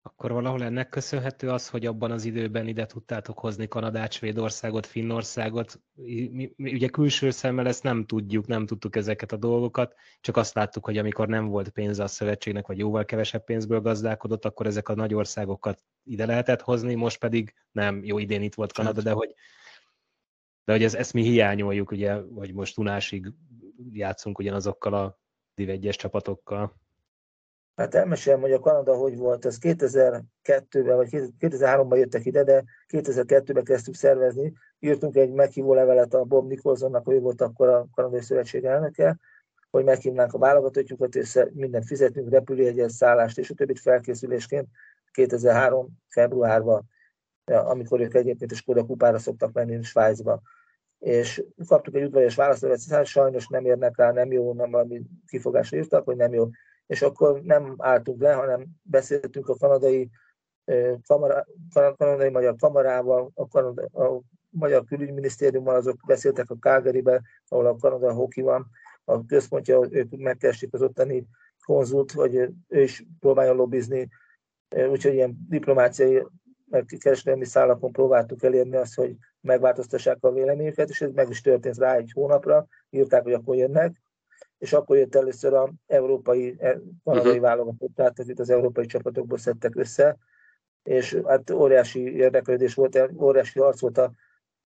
Akkor 0.06 0.32
valahol 0.32 0.64
ennek 0.64 0.90
köszönhető 0.90 1.50
az, 1.50 1.70
hogy 1.70 1.86
abban 1.86 2.12
az 2.12 2.26
időben 2.26 2.68
ide 2.68 2.86
tudtátok 2.86 3.40
hozni 3.40 3.68
Kanadát, 3.68 4.12
Svédországot, 4.12 4.86
Finnországot. 4.86 5.82
Mi, 5.94 6.54
mi, 6.56 6.74
ugye 6.74 6.88
külső 6.88 7.30
szemmel 7.30 7.68
ezt 7.68 7.84
nem 7.84 8.06
tudjuk, 8.06 8.48
nem 8.48 8.66
tudtuk 8.66 8.96
ezeket 8.96 9.32
a 9.32 9.38
dolgokat, 9.38 9.96
csak 10.22 10.38
azt 10.38 10.54
láttuk, 10.54 10.86
hogy 10.86 10.98
amikor 10.98 11.28
nem 11.28 11.48
volt 11.48 11.70
pénz 11.70 12.00
a 12.00 12.08
szövetségnek, 12.08 12.68
vagy 12.68 12.78
jóval 12.78 13.06
kevesebb 13.06 13.44
pénzből 13.44 13.82
gazdálkodott, 13.82 14.46
akkor 14.46 14.66
ezek 14.66 14.90
a 14.90 14.96
nagy 14.96 15.14
országokat 15.14 15.84
ide 16.04 16.26
lehetett 16.26 16.62
hozni, 16.62 16.96
most 16.96 17.20
pedig 17.20 17.54
nem, 17.72 18.04
jó 18.04 18.18
idén 18.18 18.42
itt 18.42 18.54
volt 18.54 18.74
Kanada, 18.74 19.02
de 19.02 19.12
hogy, 19.12 19.34
de 20.66 20.72
hogy 20.72 20.84
ez, 20.84 20.96
ezt 20.96 21.14
mi 21.14 21.22
hiányoljuk, 21.22 21.92
ugye, 21.92 22.14
hogy 22.14 22.54
most 22.54 22.78
unásig 22.78 23.34
játszunk 23.92 24.38
ugyanazokkal 24.38 24.94
a 24.94 25.20
Div 25.56 25.70
1 25.70 25.90
csapatokkal. 25.90 26.82
Hát 27.76 27.96
elmesélem, 27.96 28.40
hogy 28.40 28.52
a 28.52 28.60
Kanada 28.60 28.96
hogy 28.96 29.18
volt, 29.18 29.46
ez 29.46 29.58
2002-ben 29.62 30.96
vagy 30.96 31.10
2003-ban 31.40 31.98
jöttek 31.98 32.26
ide, 32.26 32.44
de 32.44 32.64
2002-ben 32.88 33.64
kezdtük 33.64 33.96
szervezni. 33.96 34.54
Írtunk 34.80 35.16
egy 35.16 35.32
meghívó 35.32 35.74
levelet 35.74 36.14
a 36.14 36.24
Bob 36.24 36.48
Nicholsonnak, 36.48 37.12
ő 37.12 37.20
volt 37.20 37.42
akkor 37.42 37.70
a 37.70 37.88
Kanadai 37.96 38.22
Szövetség 38.22 38.64
elnöke, 38.64 39.20
hogy 39.72 39.84
meghívnánk 39.84 40.34
a 40.34 40.38
válogatottjukat, 40.38 41.16
és 41.16 41.40
mindent 41.54 41.86
fizetünk, 41.86 42.30
repülőjegyet, 42.30 42.90
szállást 42.90 43.38
és 43.38 43.50
a 43.50 43.54
többit 43.54 43.80
felkészülésként 43.80 44.68
2003. 45.12 45.98
februárban, 46.08 46.90
amikor 47.46 48.02
ők 48.02 48.14
egyébként 48.14 48.52
is 48.52 48.58
Skoda 48.58 48.86
kupára 48.86 49.18
szoktak 49.18 49.52
menni 49.52 49.84
Svájcba. 49.84 50.42
És 51.00 51.44
kaptuk 51.68 51.96
egy 51.96 52.04
udvarias 52.04 52.36
választ, 52.36 52.66
hogy 52.66 53.06
sajnos 53.06 53.48
nem 53.48 53.66
érnek 53.66 53.98
rá, 53.98 54.12
nem 54.12 54.32
jó, 54.32 54.54
nem 54.54 54.72
valami 54.72 55.02
kifogásra 55.28 55.78
írtak, 55.78 56.06
hogy 56.06 56.16
nem 56.16 56.34
jó 56.34 56.50
és 56.88 57.02
akkor 57.02 57.42
nem 57.42 57.76
álltunk 57.78 58.22
le, 58.22 58.34
hanem 58.34 58.66
beszéltünk 58.82 59.50
a 59.50 59.56
kanadai, 59.56 60.10
kamara, 61.08 61.46
kanadai 61.98 62.30
magyar 62.30 62.56
kamarával, 62.56 63.32
a, 63.34 63.48
kanada, 63.48 63.84
a 63.84 64.22
magyar 64.50 64.84
külügyminisztériummal, 64.84 65.76
azok 65.76 65.98
beszéltek 66.08 66.50
a 66.50 66.58
Calgarybe, 66.60 67.22
ahol 67.48 67.66
a 67.66 67.76
Kanada 67.76 68.14
hoki 68.14 68.42
van, 68.42 68.70
a 69.06 69.26
központja, 69.26 69.88
ők 69.90 70.18
megkeresték 70.18 70.74
az 70.74 70.82
ottani 70.82 71.28
konzult, 71.66 72.12
hogy 72.12 72.36
ő 72.68 72.82
is 72.82 73.06
próbálja 73.20 73.54
lobbizni, 73.54 74.10
úgyhogy 74.90 75.14
ilyen 75.14 75.38
diplomáciai, 75.50 76.28
meg 76.70 76.86
kereskedelmi 77.00 77.46
szálakon 77.46 77.92
próbáltuk 77.92 78.44
elérni 78.44 78.76
azt, 78.76 78.96
hogy 78.96 79.16
megváltoztassák 79.42 80.18
a 80.22 80.32
véleményüket, 80.32 80.90
és 80.90 81.02
ez 81.02 81.12
meg 81.12 81.30
is 81.30 81.42
történt 81.42 81.78
rá 81.78 81.96
egy 81.96 82.12
hónapra, 82.14 82.68
írták, 82.90 83.24
hogy 83.24 83.34
akkor 83.34 83.56
jönnek, 83.56 84.03
és 84.58 84.74
akkor 84.74 84.98
jött 84.98 85.16
először 85.16 85.54
a 85.54 85.74
európai, 85.88 86.56
e, 86.60 86.80
kanadai 87.04 87.30
uh-huh. 87.30 87.46
válogatott, 87.46 87.96
tehát 87.96 88.20
itt 88.20 88.40
az 88.40 88.50
európai 88.50 88.86
csapatokból 88.86 89.38
szedtek 89.38 89.76
össze, 89.76 90.18
és 90.84 91.22
hát 91.26 91.50
óriási 91.50 92.16
érdeklődés 92.16 92.74
volt, 92.74 93.12
óriási 93.22 93.60
harc 93.60 93.80
volt 93.80 93.98
a 93.98 94.12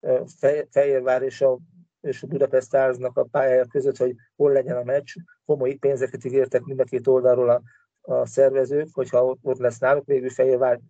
e, 0.01 0.23
Fehérvár 0.71 1.23
és 1.23 1.41
a, 1.41 1.59
és 2.01 2.23
a 2.23 2.27
Budapest 2.27 2.67
Starsnak 2.67 3.17
a 3.17 3.25
pályája 3.25 3.67
között, 3.67 3.97
hogy 3.97 4.15
hol 4.37 4.53
legyen 4.53 4.77
a 4.77 4.85
meccs. 4.85 5.15
Komoly 5.47 5.75
pénzeket 5.75 6.25
ígértek 6.25 6.63
mind 6.63 6.81
a 6.81 6.85
két 6.85 7.07
oldalról 7.07 7.51
a, 7.51 7.63
a 8.01 8.27
szervezők, 8.27 8.89
hogyha 8.93 9.37
ott 9.43 9.59
lesz 9.59 9.79
náluk, 9.79 10.07
végül 10.07 10.31
Fehérvár 10.31 10.81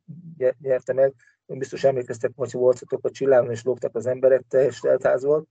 nyerte 0.61 0.93
meg. 0.93 1.15
Biztos 1.47 1.85
emlékeztek, 1.85 2.31
hogy 2.35 2.53
voltatok 2.53 3.05
a 3.05 3.11
csillágon, 3.11 3.51
és 3.51 3.63
lógtak 3.63 3.95
az 3.95 4.07
emberek, 4.07 4.43
teljes 4.49 4.81
teltház 4.81 5.25
volt. 5.25 5.49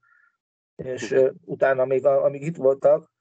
És 0.76 1.10
uh, 1.10 1.30
utána 1.44 1.84
még, 1.84 2.06
amíg 2.06 2.42
itt 2.42 2.56
voltak, 2.56 3.13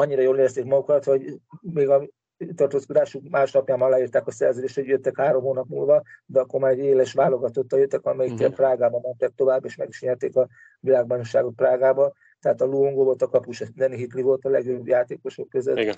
annyira 0.00 0.22
jól 0.22 0.36
érezték 0.36 0.64
magukat, 0.64 1.04
hogy 1.04 1.40
még 1.60 1.88
a 1.88 2.08
tartózkodásuk 2.54 3.28
másnapján 3.28 3.80
aláírták 3.80 4.26
a 4.26 4.30
szerződést, 4.30 4.74
hogy 4.74 4.86
jöttek 4.86 5.16
három 5.16 5.42
hónap 5.42 5.68
múlva, 5.68 6.02
de 6.26 6.40
akkor 6.40 6.60
már 6.60 6.70
egy 6.70 6.78
éles 6.78 7.12
válogatottal 7.12 7.78
jöttek, 7.78 8.04
amelyik 8.04 8.32
uh-huh. 8.32 8.54
Prágába 8.54 9.00
mentek 9.02 9.32
tovább, 9.34 9.64
és 9.64 9.76
meg 9.76 9.88
is 9.88 10.00
nyerték 10.00 10.36
a 10.36 10.48
világbajnokságot 10.80 11.54
Prágába. 11.54 12.12
Tehát 12.40 12.60
a 12.60 12.64
Luongo 12.64 13.04
volt 13.04 13.22
a 13.22 13.28
kapus, 13.28 13.62
Danny 13.74 13.94
Hitli 13.94 14.22
volt 14.22 14.44
a 14.44 14.48
legjobb 14.48 14.86
játékosok 14.86 15.48
között. 15.48 15.78
Igen. 15.78 15.96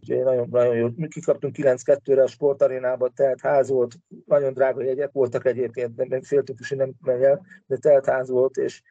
Úgyhogy 0.00 0.24
nagyon, 0.24 0.48
nagyon 0.50 0.76
jó. 0.76 0.88
Mi 0.96 1.08
kikaptunk 1.08 1.56
9-2-re 1.58 2.22
a 2.22 2.26
sportarénába, 2.26 3.08
tehát 3.08 3.40
ház 3.40 3.68
volt, 3.68 3.94
nagyon 4.26 4.52
drága 4.52 4.82
jegyek 4.82 5.12
voltak 5.12 5.46
egyébként, 5.46 5.94
de 5.94 6.06
még 6.08 6.24
féltünk 6.24 6.60
is, 6.60 6.68
hogy 6.68 6.78
nem 6.78 6.92
megy 7.00 7.22
el, 7.22 7.46
de 7.66 7.76
telt 7.76 8.06
ház 8.06 8.30
volt, 8.30 8.56
és, 8.56 8.82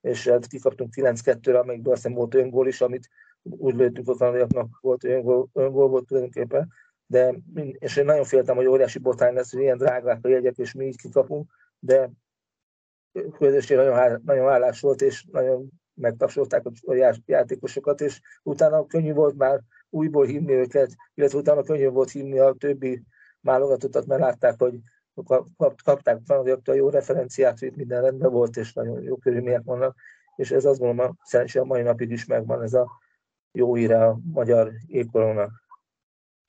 és 0.00 0.28
hát 0.28 0.46
kikaptunk 0.46 0.92
9-2-re, 0.96 1.58
amelyikből 1.58 1.92
azt 1.92 2.02
hiszem 2.02 2.16
volt 2.16 2.34
öngól 2.34 2.66
is, 2.66 2.80
amit 2.80 3.08
úgy 3.50 3.74
lőttünk 3.74 4.08
a 4.08 4.14
kanadiaknak 4.14 4.78
volt, 4.80 5.04
öngól, 5.04 5.48
öngól 5.52 5.88
volt 5.88 6.06
tulajdonképpen, 6.06 6.68
de 7.06 7.34
és 7.78 7.96
én 7.96 8.04
nagyon 8.04 8.24
féltem, 8.24 8.56
hogy 8.56 8.66
óriási 8.66 8.98
botrány 8.98 9.34
lesz, 9.34 9.52
hogy 9.52 9.60
ilyen 9.60 9.76
drágák 9.76 10.24
a 10.24 10.28
jegyek, 10.28 10.56
és 10.58 10.72
mi 10.72 10.86
így 10.86 10.96
kikapunk, 10.96 11.50
de 11.78 12.10
közösség 13.38 13.76
nagyon, 13.76 14.20
nagyon 14.24 14.48
állás 14.48 14.80
volt, 14.80 15.02
és 15.02 15.24
nagyon 15.30 15.68
megtapsolták 15.94 16.66
a 16.66 17.20
játékosokat, 17.26 18.00
és 18.00 18.20
utána 18.42 18.86
könnyű 18.86 19.12
volt 19.12 19.36
már 19.36 19.60
újból 19.90 20.26
hívni 20.26 20.52
őket, 20.52 20.94
illetve 21.14 21.38
utána 21.38 21.62
könnyű 21.62 21.88
volt 21.88 22.10
hívni 22.10 22.38
a 22.38 22.54
többi 22.58 23.02
válogatottat, 23.40 24.06
mert 24.06 24.20
látták, 24.20 24.54
hogy 24.58 24.80
kapták 25.84 26.20
a 26.64 26.72
jó 26.72 26.88
referenciát, 26.88 27.58
hogy 27.58 27.72
minden 27.76 28.02
rendben 28.02 28.32
volt, 28.32 28.56
és 28.56 28.72
nagyon 28.72 29.02
jó 29.02 29.16
körülmények 29.16 29.62
vannak, 29.64 29.96
és 30.36 30.50
ez 30.50 30.64
azt 30.64 30.78
gondolom, 30.78 31.18
szerencsére 31.22 31.64
a 31.64 31.66
mai 31.66 31.82
napig 31.82 32.10
is 32.10 32.24
megvan 32.24 32.62
ez 32.62 32.74
a 32.74 32.90
jó 33.56 33.76
íre 33.76 34.04
a 34.04 34.18
magyar 34.32 34.72
égkorona. 34.86 35.48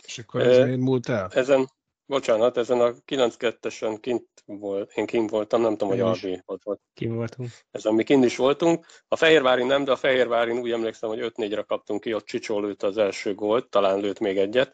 És 0.06 0.18
akkor 0.18 0.42
ez 0.42 0.58
miért 0.58 0.80
múlt 0.80 1.10
el? 1.10 1.30
Ezen, 1.34 1.70
bocsánat, 2.06 2.58
ezen 2.58 2.82
a 2.82 2.92
9-2-esen 2.92 3.98
kint 4.00 4.28
volt, 4.46 4.92
én 4.96 5.06
kint 5.06 5.30
voltam, 5.30 5.62
nem 5.62 5.72
tudom, 5.72 5.88
hogy 5.88 6.00
Albi 6.00 6.42
ott 6.46 6.64
volt. 6.64 6.82
Kint 6.94 7.14
voltunk. 7.14 7.50
Ezen 7.72 7.94
mi 7.94 8.04
kint 8.04 8.26
is 8.26 8.38
voltunk. 8.38 8.86
A 9.08 9.16
Fehérvári 9.16 9.64
nem, 9.64 9.84
de 9.84 9.92
a 9.92 9.96
Fehérvárin 9.96 10.58
úgy 10.58 10.72
emlékszem, 10.72 11.10
hogy 11.10 11.32
5-4-re 11.36 11.62
kaptunk 11.62 12.02
ki, 12.02 12.14
ott 12.14 12.26
Csicsó 12.26 12.60
lőtt 12.60 12.84
az 12.84 12.98
első 12.98 13.34
gólt, 13.36 13.70
talán 13.70 14.00
lőtt 14.00 14.20
még 14.20 14.38
egyet. 14.38 14.74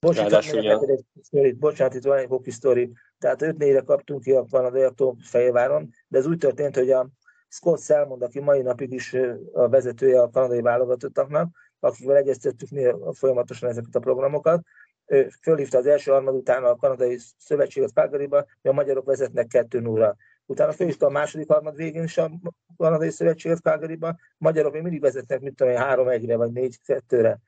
Bocsánat, 0.00 0.44
ilyen... 0.44 0.80
egy 0.86 1.04
sztori, 1.22 1.52
bocsánat, 1.52 1.94
itt 1.94 2.04
van 2.04 2.18
egy 2.18 2.28
hoki 2.28 2.50
sztori. 2.50 2.92
Tehát 3.18 3.40
5-4-re 3.42 3.80
kaptunk 3.80 4.22
ki 4.22 4.32
a 4.32 4.44
kanadaiaktól 4.50 5.16
Fehérváron, 5.22 5.90
de 6.08 6.18
ez 6.18 6.26
úgy 6.26 6.38
történt, 6.38 6.74
hogy 6.74 6.90
a 6.90 7.08
Scott 7.48 7.80
Selmond, 7.80 8.22
aki 8.22 8.40
mai 8.40 8.62
napig 8.62 8.92
is 8.92 9.16
a 9.52 9.68
vezetője 9.68 10.20
a 10.20 10.30
kanadai 10.30 10.60
válogatottaknak, 10.60 11.56
akikvel 11.80 12.16
egyeztettük 12.16 12.70
mi 12.70 12.86
folyamatosan 13.12 13.68
ezeket 13.68 13.94
a 13.94 14.00
programokat, 14.00 14.62
ő 15.06 15.28
fölhívta 15.42 15.78
az 15.78 15.86
első 15.86 16.10
harmad 16.10 16.34
után 16.34 16.64
a 16.64 16.76
kanadai 16.76 17.18
szövetséget 17.38 17.92
Calgaryba, 17.92 18.36
hogy 18.36 18.70
a 18.70 18.74
magyarok 18.74 19.04
vezetnek 19.04 19.46
2 19.46 19.80
0 19.80 20.16
Utána 20.46 20.72
fölhívta 20.72 21.06
a 21.06 21.10
második 21.10 21.48
harmad 21.48 21.76
végén 21.76 22.02
is 22.02 22.18
a 22.18 22.30
kanadai 22.76 23.10
szövetséget 23.10 23.58
Calgaryba, 23.58 24.08
a 24.08 24.16
magyarok 24.38 24.72
még 24.72 24.82
mindig 24.82 25.00
vezetnek, 25.00 25.40
mit 25.40 25.54
tudom 25.54 25.72
én, 25.72 25.78
3-1-re 25.82 26.36
vagy 26.36 26.50
4-2-re. 26.54 27.38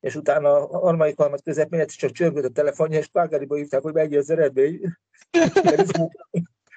És 0.00 0.14
utána 0.14 0.68
a 0.68 0.78
harmadik 0.78 1.16
harmad 1.16 1.42
közepén 1.42 1.86
csak 1.86 2.10
csörgött 2.10 2.44
a 2.44 2.48
telefonja, 2.48 2.98
és 2.98 3.08
Calgaryba 3.08 3.54
hívták, 3.54 3.82
hogy 3.82 3.92
megy 3.92 4.14
az 4.14 4.30
eredmény. 4.30 4.80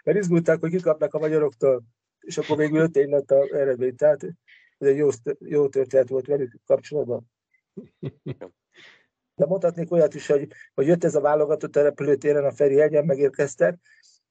Mert 0.04 0.18
izgulták, 0.18 0.60
hogy 0.60 0.70
kikapnak 0.70 1.14
a 1.14 1.20
magyaroktól 1.20 1.84
és 2.28 2.38
akkor 2.38 2.58
végül 2.58 2.80
ötény 2.80 3.10
lett 3.10 3.32
a 3.32 3.56
eredmény. 3.56 3.96
Tehát 3.96 4.24
ez 4.78 4.88
egy 4.88 4.98
jó, 4.98 5.10
jó 5.40 5.70
történet 5.70 6.10
volt 6.10 6.26
velük 6.26 6.60
kapcsolatban. 6.66 7.32
De 9.36 9.46
mondhatnék 9.46 9.92
olyat 9.92 10.14
is, 10.14 10.28
hogy, 10.28 10.48
hogy 10.74 10.88
jött 10.88 11.04
ez 11.04 11.16
a 11.16 11.22
válogatott 11.22 11.76
a 11.76 11.82
repülőtéren, 11.82 12.46
a 12.46 12.52
Feri 12.52 12.82
egyen 12.82 13.06
megérkeztek, 13.06 13.80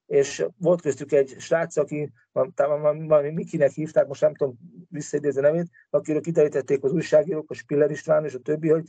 és 0.06 0.46
volt 0.58 0.80
köztük 0.80 1.12
egy 1.12 1.34
srác, 1.38 1.76
aki 1.76 2.12
valami 2.32 3.30
Mikinek 3.30 3.70
hívták, 3.70 4.06
most 4.06 4.20
nem 4.20 4.34
tudom 4.34 4.56
visszaidézni 4.88 5.40
nevét, 5.40 5.70
akiről 5.90 6.20
kiderítették 6.20 6.84
az 6.84 6.92
újságírók, 6.92 7.50
a 7.50 7.54
Spiller 7.54 7.90
István 7.90 8.24
és 8.24 8.34
a 8.34 8.38
többi, 8.38 8.68
hogy, 8.68 8.84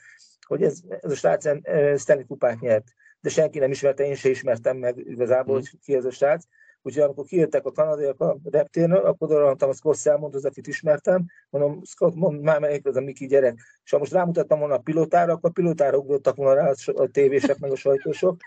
hogy 0.47 0.63
ez, 0.63 0.79
ez 1.01 1.11
a 1.11 1.15
srác 1.15 1.43
Stanley 1.99 2.25
kupát 2.25 2.59
nyert. 2.59 2.87
De 3.19 3.29
senki 3.29 3.59
nem 3.59 3.71
ismerte, 3.71 4.05
én 4.05 4.15
se 4.15 4.29
ismertem 4.29 4.77
meg 4.77 4.97
igazából, 4.97 5.55
hogy 5.55 5.69
ki 5.79 5.95
ez 5.95 6.05
a 6.05 6.11
srác. 6.11 6.45
Úgyhogy 6.87 7.03
amikor 7.03 7.25
kijöttek 7.25 7.65
a 7.65 7.71
kanadaiak 7.71 8.21
a 8.21 8.37
reptérnől, 8.43 9.05
akkor 9.05 9.31
odaadtam 9.31 9.69
a 9.69 9.73
Scott 9.73 9.97
Selmondhoz, 9.97 10.45
akit 10.45 10.67
ismertem, 10.67 11.25
mondom, 11.49 11.83
Scott, 11.83 12.15
mond 12.15 12.41
már 12.41 12.59
melyik 12.59 12.85
az 12.85 12.95
a 12.95 13.01
Miki 13.01 13.27
gyerek. 13.27 13.59
És 13.83 13.91
ha 13.91 13.97
most 13.97 14.11
rámutattam 14.11 14.59
volna 14.59 14.73
a 14.73 14.79
pilotára, 14.79 15.33
akkor 15.33 15.49
a 15.49 15.53
pilotára 15.53 15.97
ugrottak 15.97 16.35
volna 16.35 16.53
rá 16.53 16.73
a 16.93 17.07
tévések, 17.07 17.57
meg 17.57 17.71
a 17.71 17.75
sajtósok, 17.75 18.39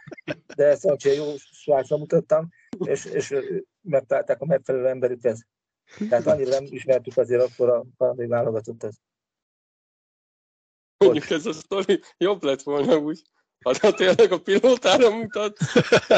de 0.56 0.74
szerencsére 0.74 1.14
jó 1.14 1.36
srácra 1.36 1.96
mutattam, 1.96 2.48
és, 2.78 3.04
és 3.04 3.34
megtalálták 3.80 4.40
a 4.40 4.46
megfelelő 4.46 4.86
emberüket. 4.86 5.46
Tehát 6.08 6.26
annyira 6.26 6.50
nem 6.50 6.64
ismertük 6.64 7.16
azért 7.16 7.42
akkor 7.42 7.68
a 7.68 7.84
kanadai 7.96 8.26
válogatottat. 8.26 8.92
Mondjuk 10.98 11.30
ez 11.30 11.46
a 11.46 11.52
sztori 11.52 12.00
jobb 12.18 12.42
lett 12.42 12.62
volna 12.62 12.96
úgy. 12.96 13.22
Ha 13.64 13.92
tényleg 13.92 14.32
a 14.32 14.40
pilótára 14.40 15.10
mutat, 15.10 15.58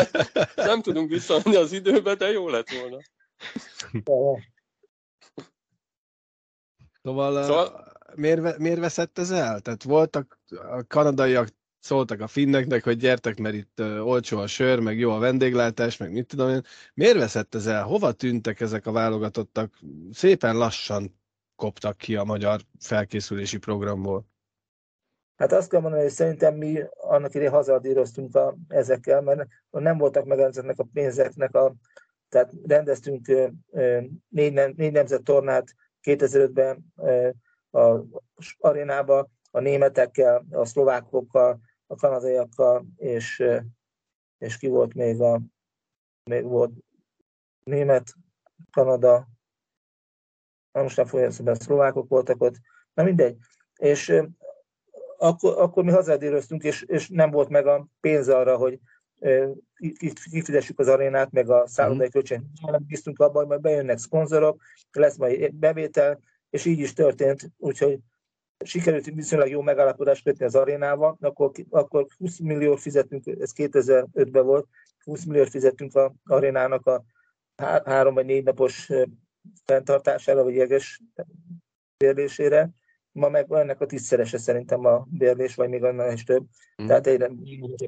nem 0.54 0.82
tudunk 0.82 1.10
visszamenni 1.10 1.56
az 1.56 1.72
időbe, 1.72 2.14
de 2.14 2.30
jó 2.30 2.48
lett 2.48 2.70
volna. 2.70 2.98
Szóval, 7.02 7.42
szóval... 7.42 7.90
Miért, 8.14 8.58
miért 8.58 8.78
veszett 8.78 9.18
ez 9.18 9.30
el? 9.30 9.60
Tehát 9.60 9.82
voltak 9.82 10.38
a 10.50 10.86
kanadaiak 10.86 11.48
szóltak 11.78 12.20
a 12.20 12.26
finneknek, 12.26 12.84
hogy 12.84 12.96
gyertek, 12.96 13.38
mert 13.38 13.54
itt 13.54 13.80
olcsó 13.80 14.38
a 14.38 14.46
sör, 14.46 14.80
meg 14.80 14.98
jó 14.98 15.10
a 15.10 15.18
vendéglátás, 15.18 15.96
meg 15.96 16.12
mit 16.12 16.26
tudom 16.26 16.48
én. 16.48 16.62
Miért 16.94 17.16
veszett 17.16 17.54
ez 17.54 17.66
el? 17.66 17.84
Hova 17.84 18.12
tűntek 18.12 18.60
ezek 18.60 18.86
a 18.86 18.92
válogatottak? 18.92 19.78
Szépen 20.12 20.56
lassan 20.56 21.20
koptak 21.56 21.96
ki 21.96 22.16
a 22.16 22.24
magyar 22.24 22.60
felkészülési 22.78 23.58
programból. 23.58 24.31
Hát 25.36 25.52
azt 25.52 25.68
kell 25.68 25.80
mondani, 25.80 26.02
hogy 26.02 26.12
szerintem 26.12 26.54
mi 26.54 26.82
annak 26.96 27.34
idején 27.34 27.52
hazadíroztunk 27.52 28.34
a, 28.34 28.56
ezekkel, 28.68 29.20
mert 29.20 29.48
nem 29.70 29.98
voltak 29.98 30.24
meg 30.24 30.38
ezeknek 30.38 30.78
a 30.78 30.88
pénzeknek 30.92 31.54
a, 31.54 31.74
tehát 32.28 32.52
rendeztünk 32.66 33.26
négy, 34.28 34.52
nem, 34.52 34.72
négy 34.76 34.92
nemzet 34.92 35.22
tornát 35.22 35.74
2005-ben 36.02 36.84
a 37.70 38.00
arénába, 38.58 39.28
a 39.50 39.60
németekkel, 39.60 40.44
a 40.50 40.64
szlovákokkal, 40.64 41.60
a 41.86 41.94
kanadaiakkal, 41.94 42.86
és, 42.96 43.44
és 44.38 44.58
ki 44.58 44.66
volt 44.66 44.94
még 44.94 45.20
a, 45.20 45.40
még 46.30 46.44
volt 46.44 46.72
német, 47.64 48.14
Kanada, 48.70 49.28
most 50.72 50.96
nem 50.96 51.06
fogja 51.06 51.26
a 51.44 51.54
szlovákok 51.54 52.08
voltak 52.08 52.42
ott, 52.42 52.56
na 52.94 53.02
mindegy. 53.02 53.36
És 53.76 54.22
akkor, 55.22 55.58
akkor 55.58 55.84
mi 55.84 55.90
hazádéröztünk, 55.90 56.62
és, 56.62 56.82
és 56.82 57.08
nem 57.08 57.30
volt 57.30 57.48
meg 57.48 57.66
a 57.66 57.86
pénz 58.00 58.28
arra, 58.28 58.56
hogy 58.56 58.78
kifizessük 60.30 60.78
az 60.78 60.88
arénát, 60.88 61.30
meg 61.30 61.50
a 61.50 61.66
szállodai 61.66 62.06
mm. 62.06 62.10
kölcsön. 62.10 62.50
Nem 62.66 62.84
bíztunk 62.86 63.18
abban, 63.18 63.36
hogy 63.36 63.46
majd 63.46 63.60
bejönnek 63.60 63.98
szponzorok, 63.98 64.62
lesz 64.92 65.16
majd 65.16 65.54
bevétel, 65.54 66.20
és 66.50 66.64
így 66.64 66.78
is 66.78 66.92
történt, 66.92 67.50
úgyhogy 67.56 67.98
sikerült 68.64 69.04
viszonylag 69.04 69.48
jó 69.48 69.60
megállapodást 69.60 70.24
kötni 70.24 70.44
az 70.44 70.54
arénával, 70.54 71.16
akkor, 71.20 71.50
akkor 71.70 72.06
20 72.18 72.38
milliót 72.38 72.80
fizettünk, 72.80 73.26
ez 73.26 73.52
2005-ben 73.56 74.44
volt, 74.44 74.66
20 75.04 75.24
milliót 75.24 75.48
fizettünk 75.48 75.94
az 75.94 76.10
arénának 76.24 76.86
a 76.86 77.04
három 77.84 78.14
vagy 78.14 78.26
négy 78.26 78.44
napos 78.44 78.90
fenntartására, 79.64 80.42
vagy 80.42 80.54
jeges 80.54 81.02
bérlésére. 81.96 82.70
Ma 83.12 83.28
meg 83.28 83.52
ennek 83.52 83.80
a 83.80 83.86
tízszerese 83.86 84.38
szerintem 84.38 84.84
a 84.84 85.06
bérlés, 85.10 85.54
vagy 85.54 85.68
még 85.68 85.84
annál 85.84 86.12
is 86.12 86.24
több. 86.24 86.44
Mm. 86.82 86.86
Tehát 86.86 87.06
egyre 87.06 87.30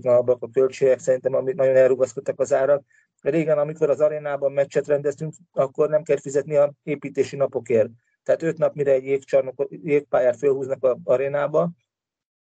nagyobbak 0.02 0.42
a 0.42 0.48
költségek, 0.48 0.98
szerintem 0.98 1.34
amit 1.34 1.56
nagyon 1.56 1.76
elrugaszkodtak 1.76 2.40
az 2.40 2.52
árak. 2.52 2.84
Régen, 3.20 3.58
amikor 3.58 3.90
az 3.90 4.00
arénában 4.00 4.52
meccset 4.52 4.86
rendeztünk, 4.86 5.34
akkor 5.52 5.88
nem 5.88 6.02
kell 6.02 6.20
fizetni 6.20 6.56
a 6.56 6.72
építési 6.82 7.36
napokért. 7.36 7.90
Tehát 8.22 8.42
öt 8.42 8.58
nap, 8.58 8.74
mire 8.74 8.92
egy 8.92 9.04
jégcsarnok, 9.04 9.66
jégpályát 9.68 10.36
fölhúznak 10.36 10.84
a 10.84 10.98
arénába, 11.04 11.70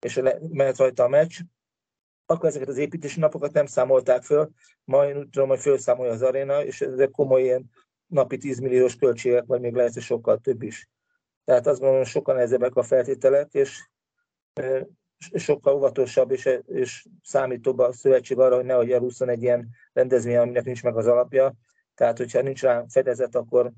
és 0.00 0.20
mehet 0.50 0.76
rajta 0.76 1.04
a 1.04 1.08
meccs, 1.08 1.40
akkor 2.26 2.48
ezeket 2.48 2.68
az 2.68 2.76
építési 2.76 3.20
napokat 3.20 3.52
nem 3.52 3.66
számolták 3.66 4.22
föl, 4.22 4.50
ma 4.84 5.08
én 5.08 5.16
úgy 5.16 5.28
tudom, 5.28 5.48
hogy 5.48 5.58
felszámolja 5.58 6.12
az 6.12 6.22
aréna, 6.22 6.64
és 6.64 6.80
ezek 6.80 7.10
komoly 7.10 7.42
ilyen 7.42 7.70
napi 8.06 8.36
10 8.36 8.58
milliós 8.58 8.96
költségek, 8.96 9.44
vagy 9.46 9.60
még 9.60 9.74
lehet, 9.74 9.92
hogy 9.92 10.02
sokkal 10.02 10.38
több 10.38 10.62
is. 10.62 10.88
Tehát 11.48 11.66
azt 11.66 11.80
gondolom, 11.80 12.04
sokkal 12.04 12.34
nehezebbek 12.34 12.74
a 12.74 12.82
feltételek, 12.82 13.54
és 13.54 13.88
sokkal 15.34 15.74
óvatosabb 15.74 16.30
és, 16.30 16.58
és 16.66 17.06
számítóbb 17.22 17.78
a 17.78 17.92
szövetség 17.92 18.38
arra, 18.38 18.54
hogy 18.54 18.64
nehogy 18.64 18.92
elúszon 18.92 19.28
egy 19.28 19.42
ilyen 19.42 19.68
rendezvény, 19.92 20.36
aminek 20.36 20.64
nincs 20.64 20.82
meg 20.82 20.96
az 20.96 21.06
alapja. 21.06 21.54
Tehát, 21.94 22.18
hogyha 22.18 22.40
nincs 22.40 22.62
rá 22.62 22.84
fedezet, 22.88 23.34
akkor 23.34 23.72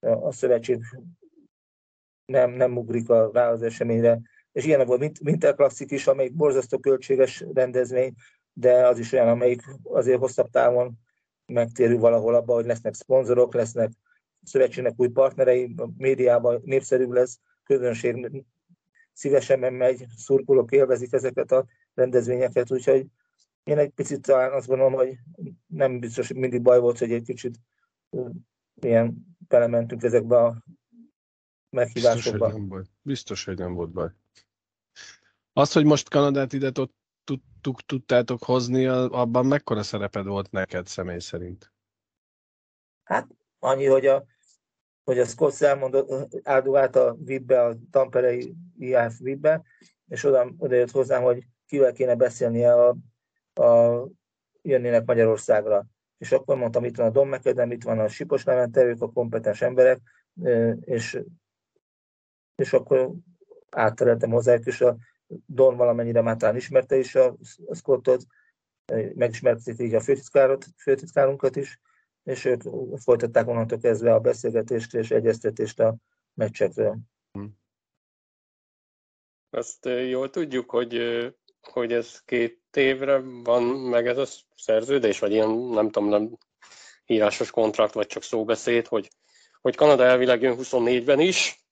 a 0.00 0.32
szövetség 0.32 0.80
nem, 2.24 2.50
nem 2.50 2.76
ugrik 2.76 3.08
rá 3.08 3.50
az 3.50 3.62
eseményre. 3.62 4.20
És 4.52 4.64
ilyen 4.64 4.86
volt 4.86 5.00
mint, 5.00 5.20
Winter 5.20 5.54
is, 5.78 6.06
amelyik 6.06 6.34
borzasztó 6.34 6.78
költséges 6.78 7.44
rendezvény, 7.54 8.14
de 8.52 8.86
az 8.86 8.98
is 8.98 9.12
olyan, 9.12 9.28
amelyik 9.28 9.62
azért 9.82 10.18
hosszabb 10.18 10.50
távon 10.50 10.98
megtérül 11.46 11.98
valahol 11.98 12.34
abba, 12.34 12.54
hogy 12.54 12.66
lesznek 12.66 12.94
szponzorok, 12.94 13.54
lesznek 13.54 13.90
szövetségnek 14.42 14.94
új 14.96 15.08
partnerei, 15.08 15.74
a 15.76 15.88
médiában 15.96 16.60
népszerűbb 16.64 17.10
lesz, 17.10 17.40
közönség 17.64 18.44
szívesen 19.12 19.72
megy, 19.72 20.04
szurkolók 20.16 20.72
élvezik 20.72 21.12
ezeket 21.12 21.52
a 21.52 21.66
rendezvényeket, 21.94 22.70
úgyhogy 22.70 23.06
én 23.64 23.78
egy 23.78 23.90
picit 23.90 24.20
talán 24.20 24.52
azt 24.52 24.66
gondolom, 24.66 24.92
hogy 24.92 25.18
nem 25.66 25.98
biztos, 25.98 26.28
hogy 26.28 26.36
mindig 26.36 26.62
baj 26.62 26.78
volt, 26.78 26.98
hogy 26.98 27.12
egy 27.12 27.24
kicsit 27.24 27.60
ilyen 28.80 29.36
belementünk 29.48 30.02
ezekbe 30.02 30.36
a 30.36 30.64
meghívásokba. 31.70 32.46
Biztos, 32.46 32.52
hogy 32.52 32.60
nem, 32.60 32.68
baj. 32.68 32.82
Biztos, 33.02 33.44
hogy 33.44 33.58
nem 33.58 33.74
volt 33.74 33.90
baj. 33.90 34.10
Az, 35.52 35.72
hogy 35.72 35.84
most 35.84 36.08
Kanadát 36.08 36.52
ide 36.52 36.72
tudtuk, 36.72 37.80
tudtátok 37.86 38.44
hozni, 38.44 38.86
abban 38.86 39.46
mekkora 39.46 39.82
szereped 39.82 40.26
volt 40.26 40.50
neked 40.50 40.86
személy 40.86 41.18
szerint? 41.18 41.72
Hát 43.02 43.37
annyi, 43.58 43.86
hogy 43.86 44.06
a, 44.06 44.24
hogy 45.04 45.18
a 45.18 45.24
Scott 45.24 45.60
elmondott, 45.60 46.28
áldogált 46.42 46.96
a 46.96 47.16
VIP-be, 47.18 47.64
a 47.64 47.76
Tamperei 47.90 48.54
IAF 48.78 49.18
VIP-be, 49.18 49.62
és 50.08 50.24
oda, 50.24 50.52
oda 50.58 50.74
jött 50.74 50.90
hozzám, 50.90 51.22
hogy 51.22 51.46
kivel 51.66 51.92
kéne 51.92 52.14
beszélnie 52.14 52.72
a, 52.72 52.96
a 53.62 54.04
jönnének 54.62 55.04
Magyarországra. 55.04 55.86
És 56.18 56.32
akkor 56.32 56.56
mondtam, 56.56 56.84
itt 56.84 56.96
van 56.96 57.06
a 57.06 57.10
Dom 57.10 57.28
McAdam, 57.28 57.70
itt 57.70 57.82
van 57.82 57.98
a 57.98 58.08
Sipos 58.08 58.44
Levente, 58.44 58.84
ők 58.84 59.02
a 59.02 59.12
kompetens 59.12 59.62
emberek, 59.62 60.00
és 60.80 61.22
és 62.58 62.72
akkor 62.72 63.12
áttereltem 63.70 64.30
hozzájuk, 64.30 64.66
és 64.66 64.80
a 64.80 64.96
Don 65.46 65.76
valamennyire 65.76 66.20
már 66.20 66.36
talán 66.36 66.56
ismerte 66.56 66.96
is 66.96 67.14
a, 67.14 67.36
Scottot, 67.72 68.24
megismerték 69.14 69.80
így 69.80 69.94
a 69.94 70.00
főtitkárunkat 70.76 71.56
is, 71.56 71.80
és 72.28 72.44
ők 72.44 72.62
folytatták 72.96 73.48
onnantól 73.48 73.78
kezdve 73.78 74.14
a 74.14 74.20
beszélgetést 74.20 74.94
és 74.94 75.10
egyeztetést 75.10 75.80
a 75.80 75.96
meccsekről. 76.34 76.96
Azt 79.50 79.88
jól 80.08 80.30
tudjuk, 80.30 80.70
hogy, 80.70 81.00
hogy 81.60 81.92
ez 81.92 82.22
két 82.24 82.62
évre 82.72 83.18
van 83.42 83.62
meg 83.64 84.06
ez 84.06 84.18
a 84.18 84.26
szerződés, 84.56 85.18
vagy 85.18 85.32
ilyen, 85.32 85.50
nem 85.50 85.90
tudom, 85.90 86.08
nem 86.08 86.38
írásos 87.06 87.50
kontrakt, 87.50 87.92
vagy 87.92 88.06
csak 88.06 88.22
szóbeszéd, 88.22 88.86
hogy, 88.86 89.08
hogy 89.60 89.76
Kanada 89.76 90.04
elvileg 90.04 90.42
jön 90.42 90.56
24-ben 90.60 91.20
is, 91.20 91.66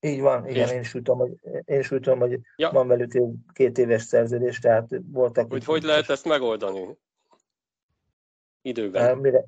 így 0.00 0.20
van, 0.20 0.48
igen, 0.48 0.66
és... 0.66 0.72
én 0.72 0.80
is 0.80 0.94
úgy 0.94 1.02
tudom, 1.02 1.18
hogy, 1.18 1.32
én 1.64 1.78
is 1.78 1.90
úgy 1.90 2.00
tudom, 2.00 2.18
hogy 2.18 2.40
ja. 2.56 2.70
van 2.70 2.88
velük 2.88 3.12
két 3.52 3.78
éves 3.78 4.02
szerződés, 4.02 4.58
tehát 4.58 4.88
voltak... 5.12 5.50
Hogy 5.50 5.64
hogy 5.64 5.82
lehet 5.82 6.10
ezt 6.10 6.24
megoldani? 6.24 6.98
Időben. 8.66 9.02
Hát, 9.02 9.20
mire? 9.20 9.44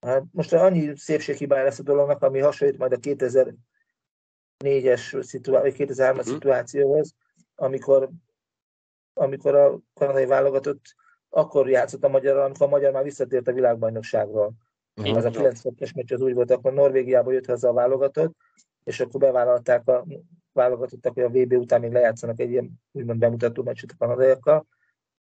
Hát 0.00 0.22
most 0.32 0.52
annyi 0.52 0.96
szépséghibája 0.96 1.64
lesz 1.64 1.78
a 1.78 1.82
dolognak, 1.82 2.22
ami 2.22 2.38
hasonlít 2.38 2.78
majd 2.78 2.92
a 2.92 2.96
2004-es 2.96 5.22
szituá- 5.22 5.62
vagy 5.62 5.74
2003-as 5.78 6.10
uh-huh. 6.10 6.24
szituációhoz, 6.24 7.14
amikor, 7.54 8.10
amikor 9.14 9.54
a 9.54 9.78
kanadai 9.94 10.26
válogatott 10.26 10.94
akkor 11.28 11.70
játszott 11.70 12.04
a 12.04 12.08
magyar, 12.08 12.36
amikor 12.36 12.66
a 12.66 12.70
magyar 12.70 12.92
már 12.92 13.02
visszatért 13.02 13.48
a 13.48 13.52
világbajnokságról. 13.52 14.52
Uh-huh. 14.96 15.16
Az 15.16 15.24
a 15.24 15.30
92-es 15.30 15.94
meccs 15.94 16.12
az 16.12 16.20
úgy 16.20 16.34
volt, 16.34 16.50
akkor 16.50 16.72
Norvégiából 16.72 17.32
jött 17.32 17.46
haza 17.46 17.68
a 17.68 17.72
válogatott, 17.72 18.36
és 18.84 19.00
akkor 19.00 19.20
bevállalták 19.20 19.88
a 19.88 20.06
válogatottak, 20.52 21.14
hogy 21.14 21.22
a 21.22 21.28
VB 21.28 21.52
után 21.52 21.80
még 21.80 21.92
lejátszanak 21.92 22.40
egy 22.40 22.50
ilyen 22.50 22.72
úgymond 22.92 23.18
bemutató 23.18 23.62
meccset 23.62 23.90
a 23.90 23.96
kanadaiakkal. 23.98 24.66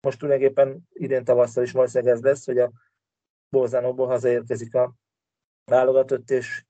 Most 0.02 0.20
tulajdonképpen 0.20 0.88
idén 0.94 1.24
tavasszal 1.24 1.64
is 1.64 1.72
valószínűleg 1.72 2.14
ez 2.14 2.22
lesz, 2.22 2.46
hogy 2.46 2.60
a 2.60 2.72
Bolzánóból 3.50 4.08
hazaérkezik 4.08 4.76
a 4.76 4.96
válogatott, 5.66 6.30
és, 6.30 6.66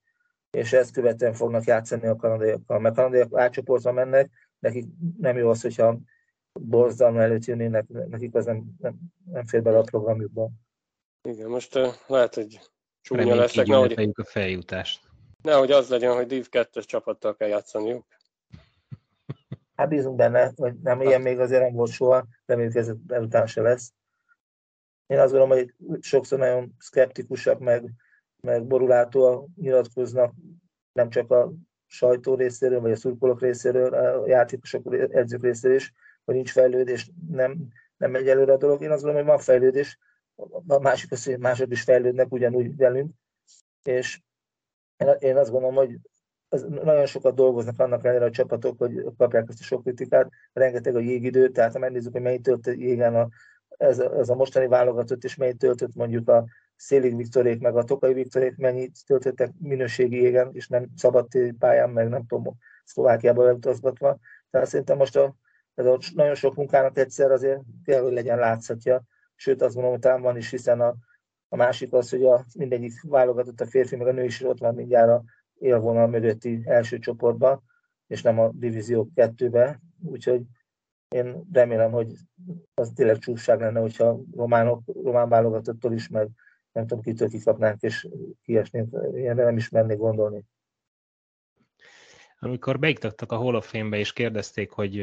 és 0.50 0.74
ezt 0.74 0.92
követően 0.92 1.34
fognak 1.34 1.64
játszani 1.64 2.08
a 2.08 2.16
kanadaiakkal. 2.16 2.80
Mert 2.80 2.96
kanadaiak 2.96 3.38
átcsoportba 3.40 3.92
mennek, 3.92 4.32
nekik 4.60 4.86
nem 5.18 5.38
jó 5.38 5.50
az, 5.50 5.62
hogyha 5.62 6.00
Bolzánó 6.60 7.20
előtt 7.20 7.46
jönnének, 7.46 7.88
nekik 7.88 8.36
az 8.36 8.46
nem, 8.46 8.76
nem, 8.80 8.98
nem 9.32 9.46
fér 9.46 9.62
bele 9.62 9.78
a 9.78 9.82
programjukba. 9.82 10.50
Igen, 11.22 11.50
most 11.50 11.76
uh, 11.76 11.94
lehet, 12.08 12.36
hogy 12.36 12.60
csúnya 13.02 13.36
leszek. 13.36 13.68
Nehogy... 13.68 14.12
a 14.14 14.24
feljutást. 14.24 15.08
Nehogy 15.42 15.72
az 15.72 15.90
legyen, 15.90 16.14
hogy 16.14 16.26
Div 16.26 16.48
2-es 16.52 16.86
csapattal 16.86 17.36
kell 17.36 17.48
játszaniuk. 17.48 18.06
Hát 19.76 19.90
bízunk 19.90 20.16
benne, 20.16 20.52
hogy 20.56 20.74
nem 20.84 21.02
ilyen 21.02 21.22
még 21.22 21.40
azért 21.40 21.62
nem 21.62 21.74
volt 21.74 21.92
soha, 21.92 22.26
reméljük 22.46 22.76
ez 22.76 22.92
után 23.08 23.48
se 23.48 23.62
lesz. 23.62 23.94
Én 25.08 25.20
azt 25.20 25.32
gondolom, 25.32 25.58
hogy 25.58 25.74
sokszor 26.04 26.40
nagyon 26.40 26.76
szkeptikusak, 26.80 27.60
meg, 27.60 27.90
meg 28.42 28.66
borulától 28.66 29.48
nyilatkoznak, 29.56 30.34
nem 30.92 31.10
csak 31.10 31.32
a 31.32 31.54
sajtó 31.86 32.36
részéről, 32.36 32.80
vagy 32.80 32.92
a 32.92 32.96
szurkolók 32.96 33.42
részéről, 33.42 33.94
a 33.94 34.28
játékosok, 34.28 34.94
edzők 34.94 35.44
részéről 35.44 35.78
is, 35.78 35.94
hogy 36.26 36.36
nincs 36.36 36.52
fejlődés, 36.52 37.12
nem, 37.30 37.68
nem 37.98 38.12
megy 38.12 38.28
előre 38.28 38.54
a 38.54 38.58
dolog. 38.58 38.82
Én 38.82 38.92
azt 38.92 39.04
gondolom, 39.04 39.28
hogy 39.28 39.36
van 39.36 39.46
fejlődés, 39.46 40.00
a 40.68 40.80
másik 40.80 41.12
az, 41.12 41.26
hogy 41.26 41.40
mások 41.40 41.72
is 41.72 41.82
fejlődnek 41.82 42.32
ugyanúgy 42.32 42.76
velünk, 42.76 43.12
és 43.84 44.22
én 45.20 45.38
azt 45.38 45.52
gondolom, 45.52 45.76
hogy 45.76 45.98
az, 46.50 46.66
nagyon 46.70 47.06
sokat 47.06 47.36
dolgoznak 47.36 47.80
annak 47.80 48.04
ellenére 48.04 48.26
a 48.26 48.32
csapatok, 48.32 48.78
hogy 48.78 49.04
kapják 49.18 49.46
ezt 49.50 49.60
a 49.60 49.64
sok 49.64 49.84
kritikát, 49.84 50.30
rengeteg 50.54 50.96
a 50.96 51.00
jégidő, 51.00 51.50
tehát 51.50 51.74
ha 51.74 51.80
megnézzük, 51.80 52.12
hogy 52.12 52.22
mennyi 52.22 52.40
töltött 52.40 52.78
jégen 52.78 53.16
a, 53.16 53.30
ez, 53.78 54.00
ez 54.00 54.30
a 54.30 54.36
mostani 54.36 54.68
válogatott, 54.68 55.24
és 55.24 55.36
mennyi 55.36 55.54
töltött 55.54 55.96
mondjuk 55.96 56.30
a 56.30 56.46
Szélig 56.76 57.16
Viktorék, 57.16 57.60
meg 57.60 57.76
a 57.76 57.84
Tokai 57.84 58.14
Viktorék 58.14 58.58
mennyit 58.58 59.06
töltöttek 59.06 59.52
minőségi 59.60 60.22
jégen, 60.22 60.50
és 60.54 60.68
nem 60.68 60.88
szabad 60.96 61.28
pályán, 61.60 61.90
meg 61.90 62.10
nem 62.10 62.26
tudom, 62.26 62.58
Szlovákiába 62.84 63.44
leutazgatva. 63.44 64.18
Tehát 64.50 64.68
szerintem 64.68 64.98
most 64.98 65.16
a, 65.16 65.36
ez 65.74 65.86
a 65.86 65.98
nagyon 66.14 66.36
sok 66.36 66.56
munkának 66.56 66.98
egyszer 66.98 67.32
azért 67.32 67.62
kell, 67.84 68.02
hogy 68.02 68.14
legyen 68.14 68.38
látszatja, 68.38 69.04
sőt 69.36 69.62
azt 69.62 69.74
gondolom, 69.76 70.00
hogy 70.02 70.22
van 70.22 70.38
is, 70.38 70.50
hiszen 70.50 70.82
a, 70.82 70.96
a 71.50 71.56
másik 71.56 71.94
az, 71.94 72.10
hogy 72.10 72.26
a 72.26 72.46
mindegyik 72.58 73.02
válogatott 73.02 73.62
a 73.62 73.66
férfi, 73.66 73.96
meg 73.96 74.08
a 74.08 74.12
nő 74.12 74.24
is 74.24 74.44
ott 74.44 74.60
van 74.60 74.76
mindjárt 74.76 75.10
a 75.10 75.24
élvonal 75.60 76.08
mögötti 76.08 76.62
első 76.66 77.00
csoportban, 77.00 77.64
és 78.08 78.22
nem 78.22 78.40
a 78.40 78.52
divízió 78.54 79.10
kettőbe, 79.16 79.80
úgyhogy 80.04 80.42
én 81.16 81.44
remélem, 81.52 81.92
hogy 81.92 82.14
az 82.74 82.92
tényleg 82.96 83.18
csúszság 83.18 83.60
lenne, 83.60 83.80
hogyha 83.80 84.20
románok, 84.36 84.82
román 85.04 85.30
válogatottól 85.30 85.94
is, 85.94 86.08
meg 86.08 86.30
nem 86.72 86.88
tudom, 86.88 87.04
kitől 87.04 87.30
kikapnánk, 87.30 87.82
és 87.82 88.08
kiesnénk, 88.42 88.96
ilyenre 89.14 89.44
nem 89.44 89.58
is 89.58 89.70
mennék 89.70 89.98
gondolni. 89.98 90.44
Amikor 92.40 92.80
beiktattak 92.80 93.32
a 93.32 93.36
Hall 93.36 93.56
of 93.56 93.70
Fame-be, 93.70 93.98
és 93.98 94.14
kérdezték, 94.14 94.72
hogy 94.72 94.94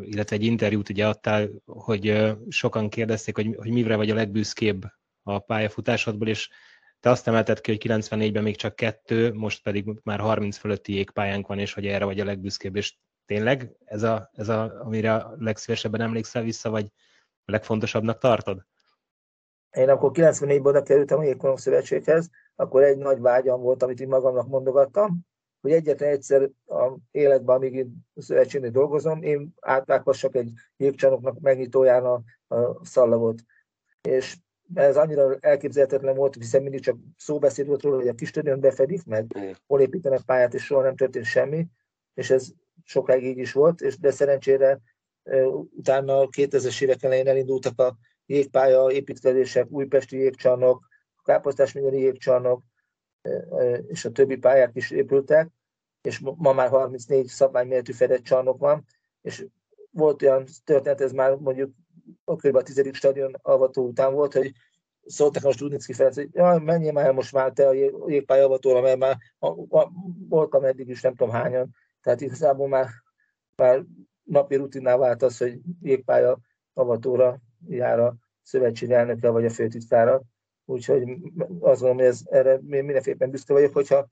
illetve 0.00 0.36
egy 0.36 0.44
interjút 0.44 0.88
ugye 0.88 1.08
adtál, 1.08 1.48
hogy 1.64 2.34
sokan 2.48 2.88
kérdezték, 2.88 3.34
hogy, 3.34 3.54
hogy 3.56 3.70
mire 3.70 3.96
vagy 3.96 4.10
a 4.10 4.14
legbüszkébb 4.14 4.82
a 5.22 5.38
pályafutásodból, 5.38 6.28
és 6.28 6.50
te 7.00 7.10
azt 7.10 7.28
emelted 7.28 7.60
ki, 7.60 7.70
hogy 7.70 7.80
94-ben 7.84 8.42
még 8.42 8.56
csak 8.56 8.76
kettő, 8.76 9.32
most 9.32 9.62
pedig 9.62 10.00
már 10.02 10.20
30 10.20 10.56
fölötti 10.56 10.92
jégpályánk 10.92 11.46
van, 11.46 11.58
és 11.58 11.72
hogy 11.72 11.86
erre 11.86 12.04
vagy 12.04 12.20
a 12.20 12.24
legbüszkébb, 12.24 12.76
és 12.76 12.96
tényleg 13.32 13.76
ez, 13.84 14.02
a, 14.02 14.30
ez 14.32 14.48
a, 14.48 14.80
amire 14.84 15.14
a 15.14 15.34
legszívesebben 15.38 16.00
emlékszel 16.00 16.42
vissza, 16.42 16.70
vagy 16.70 16.92
a 17.44 17.50
legfontosabb 17.50 18.18
tartod? 18.18 18.66
Én 19.70 19.88
akkor 19.88 20.10
94-ben 20.14 20.66
oda 20.66 20.82
kerültem 20.82 21.18
a 21.18 21.24
Jégkorong 21.24 21.58
Szövetséghez, 21.58 22.30
akkor 22.56 22.82
egy 22.82 22.98
nagy 22.98 23.20
vágyam 23.20 23.60
volt, 23.60 23.82
amit 23.82 24.00
én 24.00 24.08
magamnak 24.08 24.48
mondogattam, 24.48 25.20
hogy 25.60 25.70
egyetlen 25.70 26.10
egyszer 26.10 26.50
a 26.66 26.96
életben, 27.10 27.56
amíg 27.56 27.74
én 27.74 28.06
szövetségnél 28.16 28.70
dolgozom, 28.70 29.22
én 29.22 29.54
átvághassak 29.60 30.34
egy 30.34 30.52
jégcsarnoknak 30.76 31.40
megnyitóján 31.40 32.04
a, 32.04 32.22
a 32.54 32.84
szallagot. 32.84 33.42
És 34.08 34.36
ez 34.74 34.96
annyira 34.96 35.36
elképzelhetetlen 35.40 36.14
volt, 36.14 36.34
hiszen 36.34 36.62
mindig 36.62 36.80
csak 36.80 36.96
szóbeszéd 37.16 37.66
volt 37.66 37.82
róla, 37.82 37.96
hogy 37.96 38.08
a 38.08 38.14
kis 38.14 38.32
befedik 38.32 39.04
meg, 39.04 39.26
hol 39.66 39.80
építenek 39.80 40.20
pályát, 40.20 40.54
és 40.54 40.64
soha 40.64 40.82
nem 40.82 40.96
történt 40.96 41.24
semmi, 41.24 41.66
és 42.14 42.30
ez 42.30 42.52
sokáig 42.84 43.24
így 43.24 43.38
is 43.38 43.52
volt, 43.52 43.80
és 43.80 43.98
de 43.98 44.10
szerencsére 44.10 44.80
utána 45.76 46.18
a 46.18 46.28
2000-es 46.28 46.82
évek 46.82 47.02
elején 47.02 47.28
elindultak 47.28 47.80
a 47.80 47.96
jégpálya 48.26 48.90
építkezések, 48.90 49.66
újpesti 49.70 50.16
jégcsarnok, 50.16 50.88
káposztás 51.24 51.74
jégcsarnok, 51.74 52.62
és 53.86 54.04
a 54.04 54.10
többi 54.10 54.36
pályák 54.36 54.70
is 54.74 54.90
épültek, 54.90 55.48
és 56.02 56.18
ma 56.18 56.52
már 56.52 56.68
34 56.68 57.26
szabványméretű 57.26 57.92
fedett 57.92 58.22
csarnok 58.22 58.58
van, 58.58 58.84
és 59.20 59.46
volt 59.90 60.22
olyan 60.22 60.44
történet, 60.64 61.00
ez 61.00 61.12
már 61.12 61.34
mondjuk 61.34 61.70
kb. 62.24 62.56
a 62.56 62.62
tizedik 62.62 62.94
stadion 62.94 63.34
avató 63.42 63.86
után 63.86 64.14
volt, 64.14 64.32
hogy 64.32 64.52
szóltak 65.04 65.42
most 65.42 65.58
Dudnicki 65.58 65.92
Ferenc, 65.92 66.14
hogy 66.14 66.28
ja, 66.32 66.58
menjél 66.58 66.92
már 66.92 67.12
most 67.12 67.32
már 67.32 67.52
te 67.52 67.68
a 67.68 67.72
jégpálya 68.06 68.44
avatóra, 68.44 68.80
mert 68.80 68.98
már 68.98 69.16
voltam 70.28 70.64
eddig 70.64 70.88
is 70.88 71.00
nem 71.00 71.14
tudom 71.14 71.32
hányan. 71.32 71.74
Tehát 72.02 72.20
igazából 72.20 72.68
már, 72.68 72.88
már 73.56 73.84
napi 74.22 74.56
rutinná 74.56 74.96
vált 74.96 75.22
az, 75.22 75.38
hogy 75.38 75.60
jégpálya 75.80 76.38
avatóra 76.72 77.40
jár 77.66 78.00
a 78.00 78.16
szövetség 78.42 78.90
elnöke 78.90 79.28
vagy 79.28 79.44
a 79.44 79.50
főtitkára. 79.50 80.22
Úgyhogy 80.64 81.02
azt 81.60 81.80
gondolom, 81.80 81.96
hogy 81.96 82.04
ez, 82.04 82.22
erre 82.30 82.58
mindenféleképpen 82.60 83.30
büszke 83.30 83.52
vagyok, 83.52 83.72
hogyha 83.72 84.08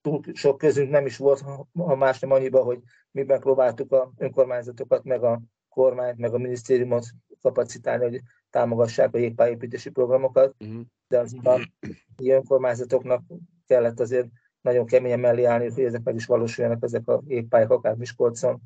túl 0.00 0.20
sok 0.32 0.58
közünk 0.58 0.90
nem 0.90 1.06
is 1.06 1.16
volt, 1.16 1.40
ha 1.72 1.94
más 1.96 2.18
nem 2.18 2.32
annyiba, 2.32 2.62
hogy 2.62 2.80
mi 3.10 3.22
megpróbáltuk 3.22 3.92
a 3.92 4.12
önkormányzatokat, 4.16 5.04
meg 5.04 5.22
a 5.22 5.40
kormányt, 5.68 6.18
meg 6.18 6.34
a 6.34 6.38
minisztériumot 6.38 7.04
kapacitálni, 7.40 8.04
hogy 8.04 8.20
támogassák 8.50 9.14
a 9.14 9.18
jégpályépítési 9.18 9.90
programokat, 9.90 10.54
uh-huh. 10.58 10.82
de 11.08 11.18
az 11.18 11.36
a 11.42 11.68
önkormányzatoknak 12.22 13.22
kellett 13.66 14.00
azért 14.00 14.28
nagyon 14.62 14.86
keményen 14.86 15.20
mellé 15.20 15.44
állni, 15.44 15.70
hogy 15.70 15.84
ezek 15.84 16.02
meg 16.02 16.14
is 16.14 16.26
valósuljanak, 16.26 16.82
ezek 16.82 17.08
a 17.08 17.22
jégpályák, 17.26 17.70
akár 17.70 17.94
Miskolcon, 17.96 18.60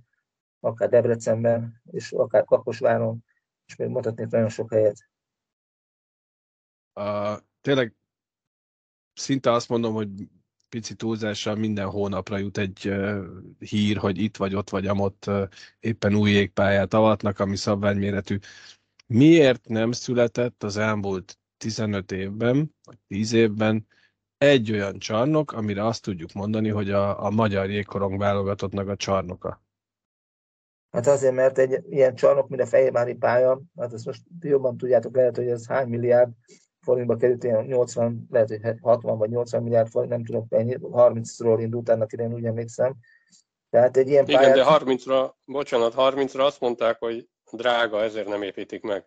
akár 0.61 0.89
Debrecenben, 0.89 1.83
és 1.91 2.13
akár 2.13 2.45
Kaposváron, 2.45 3.25
és 3.67 3.77
még 3.77 3.89
mutatnék 3.89 4.29
nagyon 4.29 4.49
sok 4.49 4.71
helyet. 4.73 5.09
Uh, 6.95 7.39
tényleg 7.61 7.95
szinte 9.13 9.53
azt 9.53 9.69
mondom, 9.69 9.95
hogy 9.95 10.09
pici 10.69 10.95
túlzással 10.95 11.55
minden 11.55 11.91
hónapra 11.91 12.39
jut 12.39 12.59
egy 12.59 12.89
uh, 12.89 13.25
hír, 13.59 13.97
hogy 13.97 14.19
itt 14.19 14.37
vagy 14.37 14.55
ott 14.55 14.71
vagy 14.71 14.87
amott 14.87 15.25
uh, 15.27 15.49
éppen 15.81 16.15
új 16.15 16.31
jégpályát 16.31 16.95
avatnak, 16.95 17.39
ami 17.39 17.57
szabványméretű. 17.57 18.39
Miért 19.07 19.69
nem 19.69 19.93
született 19.93 20.63
az 20.63 20.77
elmúlt 20.77 21.39
15 21.57 22.13
évben, 22.13 22.75
vagy 22.85 22.99
10 23.07 23.33
évben 23.33 23.87
egy 24.38 24.72
olyan 24.72 24.99
csarnok, 24.99 25.53
amire 25.53 25.87
azt 25.87 26.03
tudjuk 26.03 26.33
mondani, 26.33 26.68
hogy 26.68 26.90
a, 26.90 27.25
a 27.25 27.31
magyar 27.31 27.70
jégkorong 27.70 28.18
válogatottnak 28.18 28.88
a 28.88 28.96
csarnoka? 28.96 29.64
Hát 30.90 31.07
azért, 31.07 31.35
mert 31.35 31.59
egy 31.59 31.85
ilyen 31.90 32.14
csarnok, 32.14 32.49
mint 32.49 32.62
a 32.62 32.66
Fehérvári 32.66 33.14
pálya, 33.14 33.61
hát 33.77 33.92
ezt 33.92 34.07
most 34.07 34.22
jobban 34.40 34.77
tudjátok, 34.77 35.16
lehet, 35.16 35.37
hogy 35.37 35.49
ez 35.49 35.66
hány 35.66 35.88
milliárd 35.88 36.31
forintba 36.81 37.16
került, 37.16 37.44
ilyen 37.44 37.64
80, 37.64 38.27
lehet, 38.31 38.49
hogy 38.49 38.61
60 38.81 39.18
vagy 39.18 39.31
80 39.31 39.62
milliárd 39.62 39.88
forint, 39.88 40.12
nem 40.12 40.25
tudom, 40.25 40.46
ennyi, 40.49 40.77
30-ról 40.81 41.59
indult 41.61 41.88
annak 41.88 42.12
idején, 42.12 42.35
úgy 42.35 42.44
emlékszem. 42.44 42.94
Tehát 43.70 43.96
egy 43.96 44.09
ilyen 44.09 44.25
pályát... 44.25 44.57
Igen, 44.57 44.57
de 44.57 44.64
30-ra, 44.66 45.31
bocsánat, 45.44 45.94
30-ra 45.96 46.44
azt 46.44 46.61
mondták, 46.61 46.99
hogy 46.99 47.29
drága, 47.53 48.03
ezért 48.03 48.29
nem 48.29 48.42
építik 48.42 48.83
meg. 48.83 49.07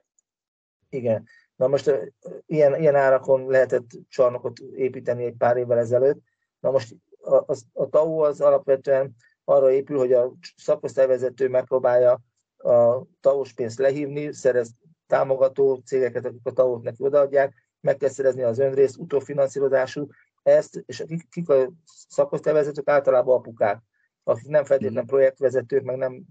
Igen. 0.89 1.27
Na 1.59 1.67
most 1.67 2.13
ilyen, 2.45 2.79
ilyen 2.79 2.95
árakon 2.95 3.47
lehetett 3.47 3.89
csarnokot 4.07 4.59
építeni 4.59 5.23
egy 5.23 5.35
pár 5.37 5.57
évvel 5.57 5.77
ezelőtt. 5.77 6.21
Na 6.59 6.71
most 6.71 6.95
a, 7.21 7.35
a, 7.35 7.55
a 7.73 7.89
TAU 7.89 8.19
az 8.19 8.41
alapvetően 8.41 9.15
arra 9.43 9.71
épül, 9.71 9.97
hogy 9.97 10.13
a 10.13 10.33
szakosztályvezető 10.57 11.49
megpróbálja 11.49 12.21
a 12.57 13.03
TAU-s 13.19 13.53
pénzt 13.53 13.79
lehívni, 13.79 14.33
szerez 14.33 14.71
támogató 15.07 15.81
cégeket, 15.85 16.25
akik 16.25 16.41
a 16.43 16.51
TAU-t 16.51 16.83
neki 16.83 17.03
odaadják, 17.03 17.53
meg 17.81 17.97
kell 17.97 18.09
szerezni 18.09 18.41
az 18.41 18.59
önrészt, 18.59 18.97
utófinanszírozású, 18.97 20.07
ezt, 20.43 20.83
és 20.85 21.03
kik 21.29 21.49
a 21.49 21.71
szakosztályvezetők 22.07 22.87
általában 22.87 23.37
apukák, 23.37 23.81
akik 24.23 24.47
nem 24.47 24.63
feltétlenül 24.63 25.01
mhm. 25.01 25.09
projektvezetők, 25.09 25.83
meg 25.83 25.97
nem, 25.97 26.23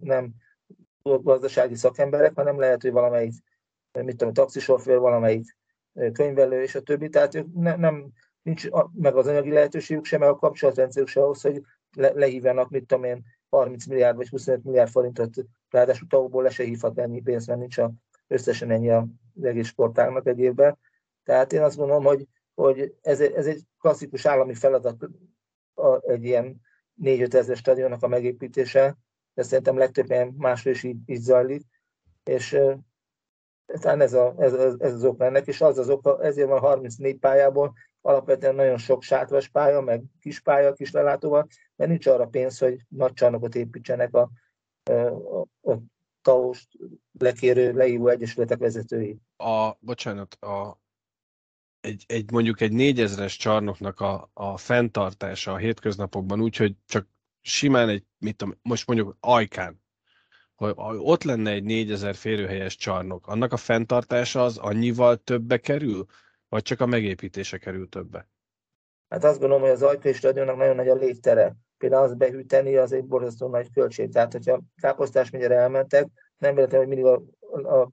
nem 0.00 0.34
gazdasági 1.02 1.74
szakemberek, 1.74 2.34
hanem 2.34 2.58
lehet, 2.58 2.82
hogy 2.82 2.92
valamelyik, 2.92 3.34
mit 3.92 4.16
tudom, 4.16 4.32
taxisofőr, 4.32 4.98
valamelyik 4.98 5.56
könyvelő 6.12 6.62
és 6.62 6.74
a 6.74 6.80
többi, 6.80 7.08
tehát 7.08 7.34
ők 7.34 7.46
ne, 7.54 7.76
nem, 7.76 8.12
nincs 8.42 8.68
meg 8.92 9.16
az 9.16 9.26
anyagi 9.26 9.50
lehetőségük 9.50 10.04
sem, 10.04 10.20
meg 10.20 10.28
a 10.28 10.36
kapcsolatrendszerük 10.36 11.08
sem 11.08 11.22
ahhoz, 11.22 11.40
hogy 11.40 11.62
le, 11.96 12.12
lehívjanak, 12.12 12.70
mit 12.70 12.86
tudom 12.86 13.04
én, 13.04 13.24
30 13.48 13.86
milliárd 13.86 14.16
vagy 14.16 14.28
25 14.28 14.64
milliárd 14.64 14.90
forintot, 14.90 15.34
ráadásul 15.70 16.08
tavukból 16.08 16.42
le 16.42 16.50
se 16.50 16.64
hívhat 16.64 16.98
ennyi 16.98 17.20
pénzt, 17.20 17.46
mert 17.46 17.58
nincs 17.58 17.78
a, 17.78 17.92
összesen 18.26 18.70
ennyi 18.70 18.90
az 18.90 19.04
egész 19.42 19.66
sportágnak 19.66 20.26
egy 20.26 20.38
évben. 20.38 20.78
Tehát 21.24 21.52
én 21.52 21.62
azt 21.62 21.76
gondolom, 21.76 22.04
hogy, 22.04 22.26
hogy 22.54 22.94
ez, 23.00 23.20
ez 23.20 23.46
egy 23.46 23.62
klasszikus 23.80 24.26
állami 24.26 24.54
feladat 24.54 25.08
a, 25.74 26.10
egy 26.10 26.24
ilyen 26.24 26.60
4-5 27.02 27.32
ezer 27.32 27.56
stadionnak 27.56 28.02
a 28.02 28.08
megépítése, 28.08 28.96
de 29.34 29.42
szerintem 29.42 29.76
legtöbb 29.76 30.08
helyen 30.08 30.34
máshol 30.36 30.72
is 30.72 30.82
így, 30.82 30.98
így 31.06 31.20
zajlik, 31.20 31.62
és 32.24 32.58
talán 33.66 34.00
ez, 34.00 34.12
a, 34.12 34.34
ez, 34.38 34.52
ez 34.78 34.92
az 34.94 35.04
ok 35.04 35.20
ennek, 35.20 35.46
és 35.46 35.60
az 35.60 35.78
az 35.78 35.88
oka, 35.88 36.22
ezért 36.22 36.48
van 36.48 36.60
34 36.60 37.18
pályából, 37.18 37.72
alapvetően 38.00 38.54
nagyon 38.54 38.78
sok 38.78 39.02
sátras 39.02 39.48
pálya, 39.48 39.80
meg 39.80 40.02
kis 40.20 40.40
pálya, 40.40 40.72
kis 40.72 40.90
lelátóval, 40.90 41.46
mert 41.76 41.90
nincs 41.90 42.06
arra 42.06 42.26
pénz, 42.26 42.58
hogy 42.58 42.80
nagy 42.88 43.12
csarnokot 43.12 43.54
építsenek 43.54 44.14
a, 44.14 44.30
a, 44.82 45.70
a 45.70 45.78
taost 46.22 46.68
lekérő, 47.18 47.72
leívó 47.72 48.08
egyesületek 48.08 48.58
vezetői. 48.58 49.18
A, 49.36 49.72
bocsánat, 49.78 50.34
a, 50.34 50.80
egy, 51.80 52.04
egy 52.08 52.30
mondjuk 52.30 52.60
egy 52.60 52.72
négyezres 52.72 53.36
csarnoknak 53.36 54.00
a, 54.00 54.30
a 54.32 54.56
fenntartása 54.56 55.52
a 55.52 55.56
hétköznapokban 55.56 56.40
úgy, 56.40 56.56
hogy 56.56 56.76
csak 56.86 57.08
simán 57.40 57.88
egy, 57.88 58.04
mit 58.18 58.36
tudom, 58.36 58.58
most 58.62 58.86
mondjuk 58.86 59.16
Ajkán, 59.20 59.81
hogy 60.54 60.74
ott 60.98 61.22
lenne 61.22 61.50
egy 61.50 61.64
4000 61.64 62.14
férőhelyes 62.14 62.76
csarnok, 62.76 63.26
annak 63.26 63.52
a 63.52 63.56
fenntartása 63.56 64.44
az 64.44 64.58
annyival 64.58 65.16
többe 65.16 65.58
kerül, 65.58 66.06
vagy 66.48 66.62
csak 66.62 66.80
a 66.80 66.86
megépítése 66.86 67.58
kerül 67.58 67.88
többe? 67.88 68.28
Hát 69.08 69.24
azt 69.24 69.38
gondolom, 69.38 69.62
hogy 69.62 69.72
az 69.72 69.82
Ajkai 69.82 70.12
stadionnak 70.12 70.56
nagyon 70.56 70.76
nagy 70.76 70.88
a 70.88 70.94
légtere. 70.94 71.56
Például 71.78 72.02
az 72.02 72.14
behűteni, 72.14 72.76
az 72.76 72.92
egy 72.92 73.04
borzasztó 73.04 73.48
nagy 73.48 73.72
költség. 73.72 74.12
Tehát, 74.12 74.32
hogyha 74.32 74.62
Káposztás 74.80 75.30
megyere 75.30 75.54
elmentek, 75.54 76.08
nem 76.38 76.54
véletlen, 76.54 76.80
hogy 76.80 76.88
mindig 76.88 77.06
a, 77.06 77.22
a, 77.68 77.92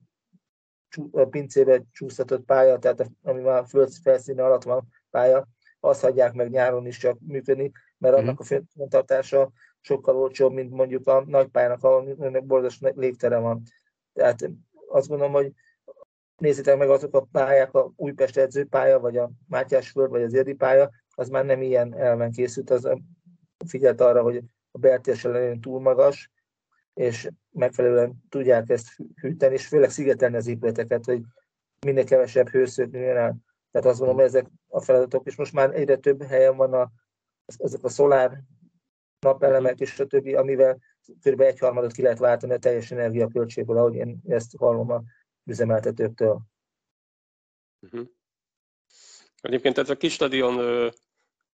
a 1.10 1.24
pincébe 1.24 1.82
csúsztatott 1.92 2.44
pálya, 2.44 2.78
tehát 2.78 3.10
ami 3.22 3.40
már 3.40 3.66
föld 3.66 3.92
felszíne 4.02 4.44
alatt 4.44 4.62
van 4.62 4.88
pálya, 5.10 5.48
azt 5.80 6.00
hagyják 6.00 6.32
meg 6.32 6.50
nyáron 6.50 6.86
is 6.86 6.98
csak 6.98 7.18
működni, 7.20 7.70
mert 7.98 8.16
mhm. 8.16 8.22
annak 8.24 8.40
a 8.40 8.44
fenntartása 8.44 9.50
sokkal 9.80 10.16
olcsóbb, 10.16 10.52
mint 10.52 10.70
mondjuk 10.70 11.06
a 11.06 11.24
nagypályának, 11.26 11.84
ahol 11.84 12.40
borzasztó 12.40 12.92
légtere 12.94 13.38
van. 13.38 13.62
Tehát 14.12 14.50
azt 14.88 15.08
gondolom, 15.08 15.32
hogy 15.32 15.52
nézzétek 16.36 16.78
meg 16.78 16.90
azok 16.90 17.14
a 17.14 17.28
pályák, 17.32 17.74
a 17.74 17.92
Újpest 17.96 18.36
edzőpálya, 18.36 19.00
vagy 19.00 19.16
a 19.16 19.30
Mátyásföld, 19.48 20.10
vagy 20.10 20.22
az 20.22 20.34
Érdi 20.34 20.54
pálya, 20.54 20.90
az 21.14 21.28
már 21.28 21.44
nem 21.44 21.62
ilyen 21.62 21.94
elven 21.94 22.30
készült, 22.30 22.70
az 22.70 22.88
figyelt 23.66 24.00
arra, 24.00 24.22
hogy 24.22 24.36
a 24.70 24.78
beltérs 24.78 25.22
legyen 25.22 25.60
túl 25.60 25.80
magas, 25.80 26.30
és 26.94 27.28
megfelelően 27.50 28.24
tudják 28.28 28.68
ezt 28.68 28.88
hűteni, 29.20 29.54
és 29.54 29.66
főleg 29.66 29.90
szigetelni 29.90 30.36
az 30.36 30.46
épületeket, 30.46 31.04
hogy 31.04 31.22
minél 31.86 32.04
kevesebb 32.04 32.48
hőszög 32.48 32.90
nőjön 32.90 33.16
el. 33.16 33.36
Tehát 33.70 33.86
azt 33.86 33.98
gondolom, 33.98 34.16
hogy 34.16 34.24
ezek 34.24 34.46
a 34.68 34.80
feladatok, 34.80 35.26
és 35.26 35.36
most 35.36 35.52
már 35.52 35.74
egyre 35.74 35.96
több 35.96 36.22
helyen 36.22 36.56
van 36.56 36.72
a, 36.72 36.90
ezek 37.56 37.84
a 37.84 37.88
szolár 37.88 38.42
napelemek 39.20 39.80
és 39.80 40.00
a 40.00 40.06
többi, 40.06 40.34
amivel 40.34 40.78
kb. 41.22 41.40
egyharmadot 41.40 41.92
ki 41.92 42.02
lehet 42.02 42.18
váltani 42.18 42.52
a 42.52 42.58
teljes 42.58 42.90
energiaköltségből, 42.90 43.76
ahogy 43.76 43.94
én 43.94 44.20
ezt 44.28 44.56
hallom 44.56 44.90
a 44.90 45.02
üzemeltetőktől. 45.44 46.40
Uh-huh. 47.80 48.06
Egyébként 49.40 49.78
ez 49.78 49.90
a 49.90 49.96
kis 49.96 50.12
stadion, 50.12 50.90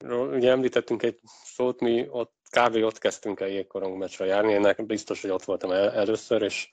ugye 0.07 0.49
említettünk 0.49 1.03
egy 1.03 1.19
szót, 1.43 1.79
mi 1.79 2.07
ott 2.09 2.33
kb. 2.49 2.75
ott 2.75 2.97
kezdtünk 2.97 3.39
el 3.39 3.47
jégkorong 3.47 3.97
meccsre 3.97 4.25
járni, 4.25 4.51
én 4.51 4.59
nekem 4.59 4.85
biztos, 4.85 5.21
hogy 5.21 5.29
ott 5.29 5.43
voltam 5.43 5.71
el, 5.71 5.91
először, 5.91 6.41
és, 6.41 6.71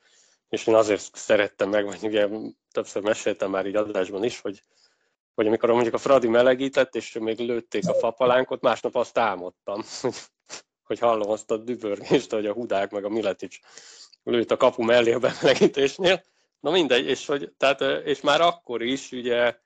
és 0.49 0.67
én 0.67 0.75
azért 0.75 1.17
szerettem 1.17 1.69
meg, 1.69 1.85
vagy 1.85 2.03
ugye 2.03 2.29
többször 2.71 3.03
meséltem 3.03 3.51
már 3.51 3.67
így 3.67 3.77
adásban 3.77 4.25
is, 4.25 4.41
hogy, 4.41 4.63
hogy 5.35 5.47
amikor 5.47 5.71
mondjuk 5.71 5.95
a 5.95 5.99
Fradi 5.99 6.29
melegített, 6.29 6.95
és 6.95 7.13
még 7.21 7.39
lőtték 7.39 7.89
a 7.89 7.95
fapalánkot, 7.95 8.61
másnap 8.61 8.95
azt 8.95 9.19
álmodtam, 9.19 9.83
hogy 10.85 10.99
hallom 10.99 11.31
azt 11.31 11.51
a 11.51 11.57
dübörgést, 11.57 12.31
hogy 12.31 12.47
a 12.47 12.53
hudák 12.53 12.91
meg 12.91 13.05
a 13.05 13.09
Miletics 13.09 13.59
lőtt 14.23 14.51
a 14.51 14.57
kapu 14.57 14.83
mellé 14.83 15.13
a 15.13 15.19
bemelegítésnél, 15.19 16.23
Na 16.63 16.71
mindegy, 16.71 17.07
és, 17.07 17.27
hogy, 17.27 17.53
tehát, 17.57 17.81
és 18.07 18.21
már 18.21 18.41
akkor 18.41 18.83
is, 18.83 19.13
ugye, 19.13 19.57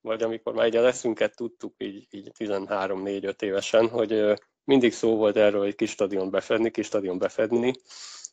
vagy 0.00 0.22
amikor 0.22 0.54
már 0.54 0.64
egy 0.64 0.76
az 0.76 0.84
eszünket 0.84 1.36
tudtuk, 1.36 1.74
így, 1.78 2.06
így 2.10 2.30
13-4-5 2.38 3.42
évesen, 3.42 3.88
hogy 3.88 4.40
mindig 4.64 4.92
szó 4.92 5.16
volt 5.16 5.36
erről, 5.36 5.62
hogy 5.62 5.74
kis 5.74 5.90
stadion 5.90 6.30
befedni, 6.30 6.70
kis 6.70 6.86
stadion 6.86 7.18
befedni, 7.18 7.72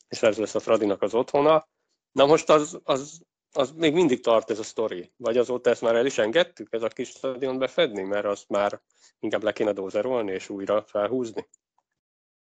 és 0.08 0.22
ez 0.22 0.38
lesz 0.38 0.54
a 0.54 0.60
Fradinak 0.60 1.02
az 1.02 1.14
otthona. 1.14 1.68
Na 2.12 2.26
most 2.26 2.50
az, 2.50 2.80
az, 2.82 3.20
az 3.52 3.70
még 3.70 3.92
mindig 3.92 4.22
tart 4.22 4.50
ez 4.50 4.58
a 4.58 4.62
sztori. 4.62 5.12
Vagy 5.16 5.36
azóta 5.36 5.70
ezt 5.70 5.82
már 5.82 5.94
el 5.94 6.06
is 6.06 6.18
engedtük, 6.18 6.68
ez 6.70 6.82
a 6.82 6.88
kis 6.88 7.08
stadion 7.08 7.58
befedni, 7.58 8.02
mert 8.02 8.24
azt 8.24 8.48
már 8.48 8.80
inkább 9.18 9.42
le 9.42 9.52
kéne 9.52 9.72
dózerolni 9.72 10.32
és 10.32 10.48
újra 10.48 10.84
felhúzni? 10.86 11.48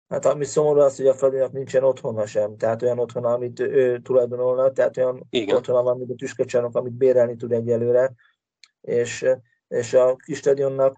Hát 0.07 0.25
ami 0.25 0.45
szomorú 0.45 0.79
az, 0.79 0.97
hogy 0.97 1.07
a 1.07 1.13
Fradinak 1.13 1.51
nincsen 1.51 1.83
otthona 1.83 2.25
sem, 2.25 2.57
tehát 2.57 2.81
olyan 2.81 2.99
otthona, 2.99 3.33
amit 3.33 3.59
ő 3.59 3.99
tulajdonolna, 4.01 4.71
tehát 4.71 4.97
olyan 4.97 5.27
Igen. 5.29 5.55
otthona 5.55 5.83
van, 5.83 5.97
mint 5.97 6.11
a 6.11 6.15
tüskecsánok, 6.15 6.75
amit 6.75 6.93
bérelni 6.93 7.35
tud 7.35 7.51
egyelőre, 7.51 8.13
és, 8.81 9.25
és 9.67 9.93
a 9.93 10.15
kis 10.15 10.37
stadionnak 10.37 10.95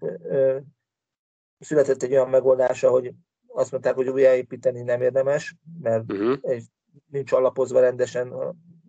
született 1.58 2.02
egy 2.02 2.12
olyan 2.12 2.28
megoldása, 2.28 2.90
hogy 2.90 3.12
azt 3.46 3.70
mondták, 3.70 3.94
hogy 3.94 4.08
újjáépíteni 4.08 4.82
nem 4.82 5.02
érdemes, 5.02 5.56
mert 5.80 6.12
uh-huh. 6.12 6.38
egy, 6.40 6.64
nincs 7.06 7.32
alapozva 7.32 7.80
rendesen, 7.80 8.34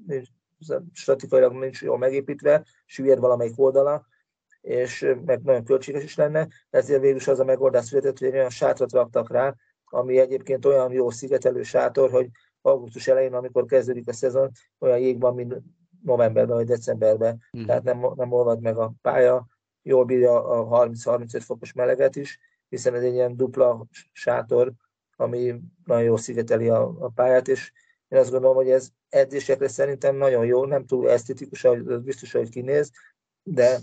nincs, 0.07 0.27
statikailag 0.93 1.53
nincs 1.53 1.81
jól 1.81 1.97
megépítve, 1.97 2.65
süllyed 2.85 3.19
valamelyik 3.19 3.59
oldala, 3.59 4.05
és 4.61 5.15
meg 5.25 5.41
nagyon 5.41 5.63
költséges 5.63 6.03
is 6.03 6.15
lenne, 6.15 6.47
ezért 6.69 7.01
végül 7.01 7.15
is 7.15 7.27
az 7.27 7.39
a 7.39 7.43
megoldás 7.43 7.85
született, 7.85 8.17
hogy 8.17 8.27
egy 8.27 8.33
olyan 8.33 8.49
sátrat 8.49 8.91
raktak 8.91 9.31
rá, 9.31 9.55
ami 9.91 10.19
egyébként 10.19 10.65
olyan 10.65 10.91
jó 10.91 11.09
szigetelő 11.09 11.63
sátor, 11.63 12.09
hogy 12.09 12.29
augusztus 12.61 13.07
elején, 13.07 13.33
amikor 13.33 13.65
kezdődik 13.65 14.07
a 14.07 14.13
szezon, 14.13 14.51
olyan 14.79 14.99
jég 14.99 15.19
van, 15.19 15.35
mint 15.35 15.61
novemberben 16.03 16.55
vagy 16.55 16.65
decemberben, 16.65 17.41
mm. 17.57 17.65
tehát 17.65 17.83
nem, 17.83 18.05
nem 18.15 18.31
olvad 18.31 18.61
meg 18.61 18.77
a 18.77 18.93
pálya, 19.01 19.47
jól 19.81 20.05
bírja 20.05 20.43
a 20.43 20.87
30-35 20.87 21.41
fokos 21.45 21.73
meleget 21.73 22.15
is, 22.15 22.39
hiszen 22.69 22.95
ez 22.95 23.03
egy 23.03 23.13
ilyen 23.13 23.35
dupla 23.35 23.85
sátor, 24.11 24.71
ami 25.15 25.61
nagyon 25.85 26.03
jól 26.03 26.17
szigeteli 26.17 26.69
a, 26.69 26.81
a 26.99 27.09
pályát, 27.09 27.47
és 27.47 27.71
én 28.07 28.19
azt 28.19 28.31
gondolom, 28.31 28.55
hogy 28.55 28.69
ez 28.69 28.89
edzésekre 29.09 29.67
szerintem 29.67 30.15
nagyon 30.15 30.45
jó, 30.45 30.65
nem 30.65 30.85
túl 30.85 31.09
esztetikus, 31.09 31.63
az 31.63 32.01
biztos, 32.03 32.31
hogy 32.31 32.49
kinéz, 32.49 32.91
de, 33.43 33.79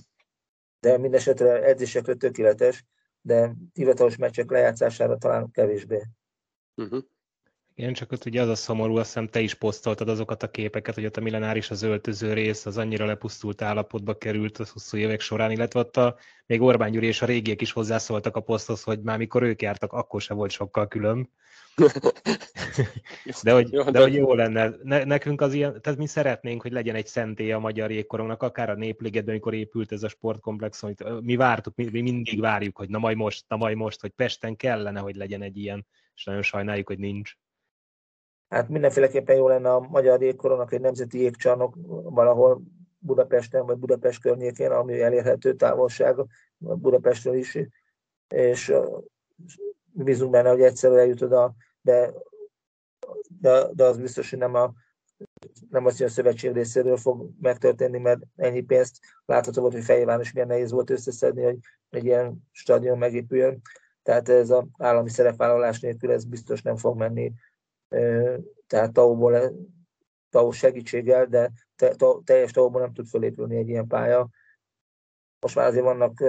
de 0.80 0.98
mindesetre 0.98 1.62
edzésekre 1.62 2.14
tökéletes, 2.14 2.84
de 3.28 3.54
hivatalos 3.72 4.16
meccsek 4.16 4.50
lejátszására 4.50 5.16
talán 5.18 5.50
kevésbé. 5.50 6.02
Uh-huh. 6.74 7.02
Igen, 7.78 7.92
csak 7.92 8.12
ott 8.12 8.24
ugye 8.24 8.42
az 8.42 8.48
a 8.48 8.54
szomorú, 8.54 8.96
azt 8.96 9.06
hiszem 9.06 9.26
te 9.26 9.40
is 9.40 9.54
posztoltad 9.54 10.08
azokat 10.08 10.42
a 10.42 10.50
képeket, 10.50 10.94
hogy 10.94 11.04
ott 11.04 11.16
a 11.16 11.20
millenáris 11.20 11.70
az 11.70 11.82
öltöző 11.82 12.32
rész, 12.32 12.66
az 12.66 12.78
annyira 12.78 13.06
lepusztult 13.06 13.62
állapotba 13.62 14.18
került 14.18 14.58
az 14.58 14.70
hosszú 14.70 14.96
évek 14.96 15.20
során, 15.20 15.50
illetve 15.50 15.80
ott 15.80 15.96
a, 15.96 16.16
még 16.46 16.60
Orbán 16.60 16.90
Gyuri 16.90 17.06
és 17.06 17.22
a 17.22 17.26
régiek 17.26 17.60
is 17.60 17.72
hozzászóltak 17.72 18.36
a 18.36 18.40
poszthoz, 18.40 18.82
hogy 18.82 19.00
már 19.00 19.18
mikor 19.18 19.42
ők 19.42 19.62
jártak, 19.62 19.92
akkor 19.92 20.20
se 20.20 20.34
volt 20.34 20.50
sokkal 20.50 20.88
külön. 20.88 21.30
de 23.42 23.52
hogy, 23.52 23.72
jó, 23.72 23.82
de, 23.82 23.90
de 23.90 24.00
hogy 24.00 24.14
jó 24.14 24.34
lenne. 24.34 24.72
Ne, 24.82 25.04
nekünk 25.04 25.40
az 25.40 25.52
ilyen, 25.52 25.80
tehát 25.82 25.98
mi 25.98 26.06
szeretnénk, 26.06 26.62
hogy 26.62 26.72
legyen 26.72 26.94
egy 26.94 27.06
szentély 27.06 27.52
a 27.52 27.58
magyar 27.58 27.90
jégkorongnak, 27.90 28.42
akár 28.42 28.70
a 28.70 28.74
Népligetben, 28.74 29.32
amikor 29.34 29.54
épült 29.54 29.92
ez 29.92 30.02
a 30.02 30.08
sportkomplex, 30.08 30.82
amit 30.82 31.20
mi 31.20 31.36
vártuk, 31.36 31.74
mi, 31.74 31.88
mi 31.90 32.00
mindig 32.00 32.40
várjuk, 32.40 32.76
hogy 32.76 32.88
na 32.88 32.98
majd 32.98 33.16
most, 33.16 33.44
na 33.48 33.56
majd 33.56 33.76
most, 33.76 34.00
hogy 34.00 34.10
Pesten 34.10 34.56
kellene, 34.56 35.00
hogy 35.00 35.16
legyen 35.16 35.42
egy 35.42 35.56
ilyen, 35.56 35.86
és 36.14 36.24
nagyon 36.24 36.42
sajnáljuk, 36.42 36.86
hogy 36.86 36.98
nincs. 36.98 37.36
Hát 38.48 38.68
mindenféleképpen 38.68 39.36
jó 39.36 39.48
lenne 39.48 39.72
a 39.72 39.80
magyar 39.80 40.22
jégkorongnak 40.22 40.72
egy 40.72 40.80
nemzeti 40.80 41.20
jégcsarnok 41.20 41.76
valahol 42.02 42.62
Budapesten 42.98 43.66
vagy 43.66 43.76
Budapest 43.76 44.20
környékén, 44.20 44.70
ami 44.70 45.00
elérhető 45.00 45.54
távolság 45.54 46.16
Budapestről 46.58 47.34
is, 47.34 47.58
és 48.28 48.72
bízunk 49.92 50.30
benne, 50.30 50.50
hogy 50.50 50.62
egyszer 50.62 50.92
eljut 50.92 51.22
oda 51.22 51.54
de, 51.88 52.12
de, 53.40 53.68
de 53.72 53.84
az 53.84 53.98
biztos, 53.98 54.30
hogy 54.30 54.38
nem, 54.38 54.54
a, 54.54 54.72
nem 55.70 55.86
azt, 55.86 55.96
hogy 55.96 56.06
a 56.06 56.10
szövetség 56.10 56.52
részéről 56.52 56.96
fog 56.96 57.30
megtörténni, 57.40 57.98
mert 57.98 58.20
ennyi 58.36 58.60
pénzt 58.60 58.98
látható 59.24 59.60
volt, 59.60 59.72
hogy 59.72 59.84
Fejéván 59.84 60.20
is 60.20 60.32
milyen 60.32 60.48
nehéz 60.48 60.70
volt 60.70 60.90
összeszedni, 60.90 61.42
hogy 61.42 61.58
egy 61.90 62.04
ilyen 62.04 62.48
stadion 62.52 62.98
megépüljön. 62.98 63.60
Tehát 64.02 64.28
ez 64.28 64.50
az 64.50 64.64
állami 64.78 65.08
szerepvállalás 65.08 65.80
nélkül 65.80 66.10
ez 66.10 66.24
biztos 66.24 66.62
nem 66.62 66.76
fog 66.76 66.96
menni. 66.96 67.32
Tehát 68.66 68.92
tau 68.92 69.30
TAO 70.30 70.50
segítséggel, 70.50 71.26
de 71.26 71.50
te, 71.76 71.94
teljes 72.24 72.50
tau 72.50 72.78
nem 72.78 72.92
tud 72.92 73.06
fölépülni 73.06 73.56
egy 73.56 73.68
ilyen 73.68 73.86
pálya. 73.86 74.28
Most 75.40 75.54
már 75.54 75.66
azért 75.66 75.84
vannak 75.84 76.24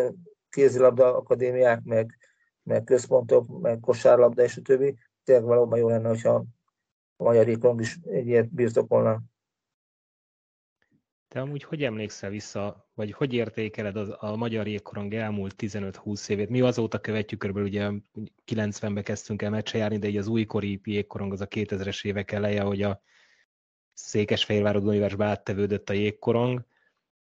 kézilabda 0.50 1.16
akadémiák, 1.16 1.84
meg, 1.84 2.18
meg 2.64 2.84
központok, 2.84 3.60
meg 3.62 3.80
kosárlabda 3.80 4.44
és 4.44 4.58
a 4.58 4.62
többi, 4.62 4.98
tényleg 5.24 5.46
valóban 5.46 5.80
jó 5.80 5.90
lenne, 5.90 6.08
hogyha 6.08 6.46
a 7.18 7.24
magyar 7.24 7.48
is 7.80 7.98
egy 8.04 8.28
ilyet 8.28 8.54
birtokolna. 8.54 9.22
Te 11.30 11.40
amúgy 11.40 11.64
hogy 11.64 11.84
emlékszel 11.84 12.30
vissza, 12.30 12.90
vagy 12.94 13.12
hogy 13.12 13.34
értékeled 13.34 13.96
az, 13.96 14.16
a 14.18 14.36
magyar 14.36 14.68
jégkorong 14.68 15.14
elmúlt 15.14 15.56
15-20 15.58 16.30
évét? 16.30 16.50
Mi 16.50 16.62
azóta 16.62 17.00
követjük, 17.00 17.44
kb. 17.44 17.58
ugye 17.58 17.90
90-ben 18.46 19.04
kezdtünk 19.04 19.42
el 19.42 19.50
meccse 19.50 19.78
járni, 19.78 19.98
de 19.98 20.08
így 20.08 20.18
az 20.18 20.28
újkori 20.28 20.82
jégkorong 20.84 21.32
az 21.32 21.42
a 21.42 21.48
2000-es 21.48 22.06
évek 22.06 22.32
eleje, 22.32 22.62
hogy 22.62 22.82
a 22.82 23.02
Székesfehérvárod 23.94 24.86
Universbe 24.86 25.26
áttevődött 25.26 25.90
a 25.90 25.94
jégkorong 25.94 26.66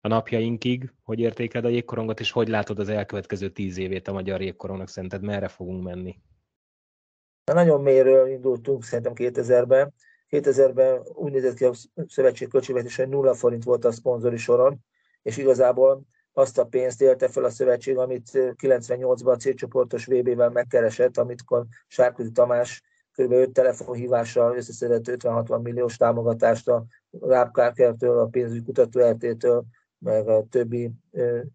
a 0.01 0.07
napjainkig. 0.07 0.93
Hogy 1.03 1.19
értékeled 1.19 1.65
a 1.65 1.73
jégkorongot, 1.73 2.19
és 2.19 2.31
hogy 2.31 2.47
látod 2.47 2.79
az 2.79 2.89
elkövetkező 2.89 3.49
10 3.49 3.77
évét 3.77 4.07
a 4.07 4.13
magyar 4.13 4.41
jégkorongnak? 4.41 4.87
Szerinted 4.87 5.21
merre 5.21 5.47
fogunk 5.47 5.83
menni? 5.83 6.19
Nagyon 7.53 7.81
mélyről 7.81 8.27
indultunk 8.27 8.83
szerintem 8.83 9.13
2000-ben. 9.15 9.93
2000-ben 10.31 11.01
úgy 11.13 11.31
nézett 11.31 11.55
ki 11.55 11.65
a 11.65 11.71
szövetség 12.07 12.47
költségvetés, 12.47 12.95
hogy 12.95 13.09
nulla 13.09 13.33
forint 13.33 13.63
volt 13.63 13.85
a 13.85 13.91
szponzori 13.91 14.37
soron, 14.37 14.79
és 15.21 15.37
igazából 15.37 16.01
azt 16.33 16.57
a 16.57 16.65
pénzt 16.65 17.01
élte 17.01 17.27
fel 17.27 17.43
a 17.43 17.49
szövetség, 17.49 17.97
amit 17.97 18.29
98-ban 18.33 19.33
a 19.33 19.35
C-csoportos 19.35 20.05
VB-vel 20.05 20.49
megkeresett, 20.49 21.17
amit 21.17 21.43
Sárközi 21.87 22.31
Tamás 22.31 22.83
kb. 23.15 23.31
5 23.31 23.51
telefonhívással 23.51 24.57
összeszedett 24.57 25.03
50-60 25.05 25.61
milliós 25.61 25.97
támogatást 25.97 26.69
a 26.69 26.85
Rábkárkertől, 27.19 28.19
a 28.19 28.25
pénzügyi 28.25 28.63
kutató 28.63 29.09
RT-től, 29.09 29.63
meg 29.97 30.27
a 30.27 30.45
többi 30.49 30.91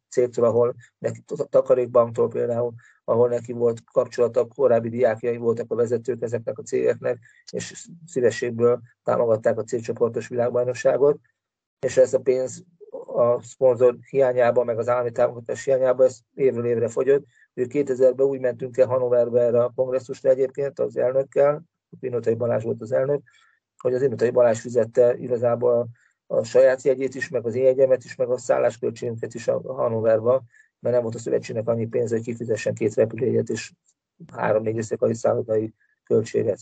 cégtől, 0.08 0.44
ahol 0.44 0.74
neki, 0.98 1.24
Takarékbanktól 1.48 2.28
például, 2.28 2.74
ahol 3.08 3.28
neki 3.28 3.52
volt 3.52 3.84
kapcsolata, 3.92 4.46
korábbi 4.46 4.88
diákjai 4.88 5.36
voltak 5.36 5.70
a 5.70 5.74
vezetők 5.74 6.22
ezeknek 6.22 6.58
a 6.58 6.62
cégeknek, 6.62 7.18
és 7.52 7.88
szívességből 8.06 8.80
támogatták 9.02 9.58
a 9.58 9.64
cégcsoportos 9.64 10.28
világbajnokságot, 10.28 11.18
és 11.86 11.96
ez 11.96 12.14
a 12.14 12.18
pénz 12.18 12.64
a 13.06 13.42
szponzor 13.42 13.96
hiányában, 14.10 14.64
meg 14.64 14.78
az 14.78 14.88
állami 14.88 15.10
támogatás 15.10 15.64
hiányában, 15.64 16.06
ez 16.06 16.18
évről 16.34 16.66
évre 16.66 16.88
fogyott. 16.88 17.24
Ő 17.54 17.66
2000-ben 17.68 18.26
úgy 18.26 18.40
mentünk 18.40 18.76
el 18.76 18.86
Hannoverbe 18.86 19.40
erre 19.40 19.64
a 19.64 19.72
kongresszusra 19.74 20.30
egyébként 20.30 20.78
az 20.78 20.96
elnökkel, 20.96 21.62
Pinotai 22.00 22.34
Balázs 22.34 22.64
volt 22.64 22.80
az 22.80 22.92
elnök, 22.92 23.22
hogy 23.76 23.94
az 23.94 24.00
Pinotai 24.00 24.30
Balázs 24.30 24.60
fizette 24.60 25.16
igazából 25.16 25.72
a, 26.26 26.36
a 26.36 26.44
saját 26.44 26.82
jegyét 26.82 27.14
is, 27.14 27.28
meg 27.28 27.46
az 27.46 27.54
én 27.54 27.64
jegyemet 27.64 28.04
is, 28.04 28.14
meg 28.16 28.30
a 28.30 28.38
szállásköltségünket 28.38 29.34
is 29.34 29.48
a 29.48 29.60
Hannoverba, 29.74 30.44
mert 30.78 30.94
nem 30.94 31.02
volt 31.02 31.14
a 31.14 31.18
szövetségnek 31.18 31.68
annyi 31.68 31.86
pénz, 31.86 32.10
hogy 32.10 32.22
kifizessen 32.22 32.74
két 32.74 32.94
repülőjegyet 32.94 33.48
és 33.48 33.72
három-négy 34.32 34.78
összekai 34.78 35.14
szállodai 35.14 35.74
költséget. 36.04 36.58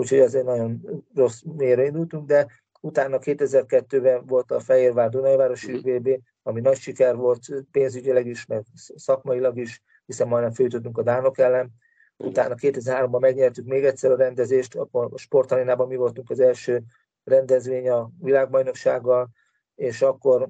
Úgyhogy 0.00 0.18
ezért 0.18 0.44
nagyon 0.44 1.04
rossz 1.14 1.42
mélyre 1.42 1.84
indultunk, 1.84 2.26
de 2.26 2.46
utána 2.80 3.18
2002-ben 3.20 4.26
volt 4.26 4.50
a 4.50 4.60
Fehérvár 4.60 5.08
Dunajvárosi 5.08 5.72
VB, 5.72 6.20
ami 6.42 6.60
nagy 6.60 6.76
siker 6.76 7.16
volt 7.16 7.46
pénzügyileg 7.70 8.26
is, 8.26 8.46
meg 8.46 8.64
szakmailag 8.74 9.58
is, 9.58 9.82
hiszen 10.06 10.28
majdnem 10.28 10.52
főtöttünk 10.52 10.98
a 10.98 11.02
Dánok 11.02 11.38
ellen. 11.38 11.70
Utána 12.16 12.54
2003-ban 12.56 13.20
megnyertük 13.20 13.66
még 13.66 13.84
egyszer 13.84 14.10
a 14.10 14.16
rendezést, 14.16 14.74
akkor 14.74 15.08
a 15.12 15.18
sportarénában 15.18 15.88
mi 15.88 15.96
voltunk 15.96 16.30
az 16.30 16.40
első 16.40 16.82
rendezvény 17.24 17.88
a 17.88 18.10
világbajnoksággal, 18.18 19.30
és 19.74 20.02
akkor 20.02 20.48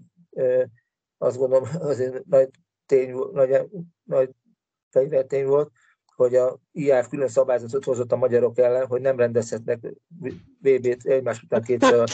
azt 1.19 1.37
gondolom 1.37 1.69
azért 1.91 2.25
nagy 2.25 2.49
tény, 2.87 3.15
nagy, 3.33 3.61
nagy 4.05 4.31
fegyvertény 4.91 5.47
volt, 5.47 5.71
hogy 6.15 6.35
a 6.35 6.59
IAF 6.73 7.09
külön 7.09 7.29
szabályzatot 7.29 7.85
hozott 7.85 8.13
a 8.13 8.17
magyarok 8.17 8.59
ellen, 8.59 8.87
hogy 8.87 9.01
nem 9.01 9.17
rendezhetnek 9.17 9.79
VB-t 10.61 11.07
egymás 11.07 11.43
után 11.43 11.63
kétszer. 11.63 12.09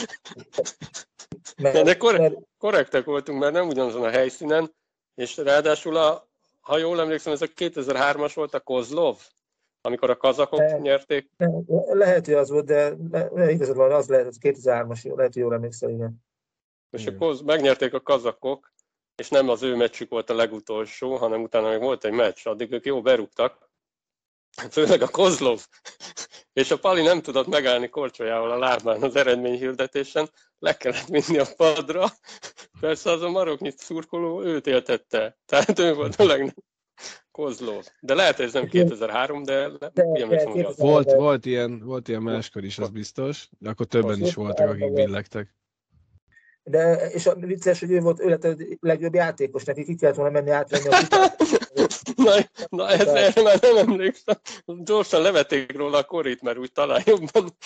Mert, 1.57 1.83
de 1.83 1.97
korre- 1.97 2.19
mert... 2.19 2.35
korrektek 2.57 3.05
voltunk, 3.05 3.39
mert 3.39 3.53
nem 3.53 3.67
ugyanazon 3.67 4.03
a 4.03 4.09
helyszínen, 4.09 4.73
és 5.15 5.37
ráadásul, 5.37 5.95
a, 5.95 6.27
ha 6.59 6.77
jól 6.77 6.99
emlékszem, 6.99 7.33
ez 7.33 7.41
a 7.41 7.47
2003-as 7.47 8.31
volt 8.35 8.53
a 8.53 8.59
Kozlov, 8.59 9.17
amikor 9.81 10.09
a 10.09 10.17
kazakok 10.17 10.59
de, 10.59 10.77
nyerték. 10.77 11.29
lehet, 11.91 12.25
hogy 12.25 12.33
az 12.33 12.49
volt, 12.49 12.65
de 12.65 12.95
igazad 13.51 13.75
van, 13.75 13.91
az 13.91 14.07
lehet, 14.07 14.25
az 14.25 14.37
2003-as, 14.41 15.15
lehet, 15.15 15.33
hogy 15.33 15.41
jól 15.41 15.53
emlékszem, 15.53 15.89
igen. 15.89 16.23
És 16.91 17.07
a 17.07 17.15
Koz, 17.15 17.41
megnyerték 17.41 17.93
a 17.93 18.01
kazakok, 18.01 18.73
és 19.15 19.29
nem 19.29 19.49
az 19.49 19.63
ő 19.63 19.75
meccsük 19.75 20.09
volt 20.09 20.29
a 20.29 20.35
legutolsó, 20.35 21.15
hanem 21.15 21.41
utána 21.41 21.69
még 21.69 21.79
volt 21.79 22.05
egy 22.05 22.11
meccs, 22.11 22.47
addig 22.47 22.71
ők 22.71 22.85
jó 22.85 23.01
berúgtak, 23.01 23.69
főleg 24.69 25.01
a 25.01 25.07
Kozlov. 25.07 25.67
És 26.53 26.71
a 26.71 26.77
Pali 26.77 27.01
nem 27.01 27.21
tudott 27.21 27.47
megállni 27.47 27.89
korcsolyával 27.89 28.51
a 28.51 28.57
lábán 28.57 29.03
az 29.03 29.15
eredményhirdetésen, 29.15 30.29
le 30.59 30.77
kellett 30.77 31.07
vinni 31.07 31.37
a 31.37 31.45
padra. 31.57 32.05
Persze 32.79 33.11
az 33.11 33.21
a 33.21 33.29
maroknyi 33.29 33.73
szurkoló 33.77 34.43
őt 34.43 34.67
éltette. 34.67 35.37
Tehát 35.45 35.79
ő 35.79 35.93
volt 35.93 36.15
a 36.15 36.23
legnagyobb 36.23 36.63
Kozlov. 37.31 37.85
De 37.99 38.13
lehet, 38.13 38.35
hogy 38.35 38.45
ez 38.45 38.53
nem 38.53 38.67
2003, 38.67 39.43
de, 39.43 39.69
de, 39.69 39.91
de 39.93 40.71
volt, 40.77 41.11
volt, 41.11 41.45
ilyen, 41.45 41.79
volt 41.79 42.07
ilyen 42.07 42.21
máskor 42.21 42.63
is, 42.63 42.77
az 42.77 42.89
biztos. 42.89 43.49
De 43.59 43.69
akkor 43.69 43.85
többen 43.85 44.21
is 44.21 44.33
voltak, 44.33 44.69
akik 44.69 44.93
billegtek. 44.93 45.55
De, 46.67 47.09
és 47.11 47.25
a 47.25 47.35
vicces, 47.35 47.79
hogy 47.79 47.91
ő 47.91 47.99
volt 47.99 48.19
ő 48.19 48.29
lett 48.29 48.43
a 48.43 48.55
legjobb 48.79 49.13
játékos, 49.13 49.63
neki 49.63 49.83
ki 49.83 49.95
kellett 49.95 50.15
volna 50.15 50.31
menni 50.31 50.49
átvenni 50.49 50.87
a 50.87 50.97
na, 52.25 52.35
na 52.69 52.89
ez 52.89 53.07
erre 53.07 53.41
már 53.41 53.59
nem 53.61 53.77
emlékszem. 53.77 54.35
Gyorsan 54.65 55.21
levették 55.21 55.77
róla 55.77 55.97
a 55.97 56.03
korit, 56.03 56.41
mert 56.41 56.57
úgy 56.57 56.71
talán 56.71 57.01
jobban 57.05 57.57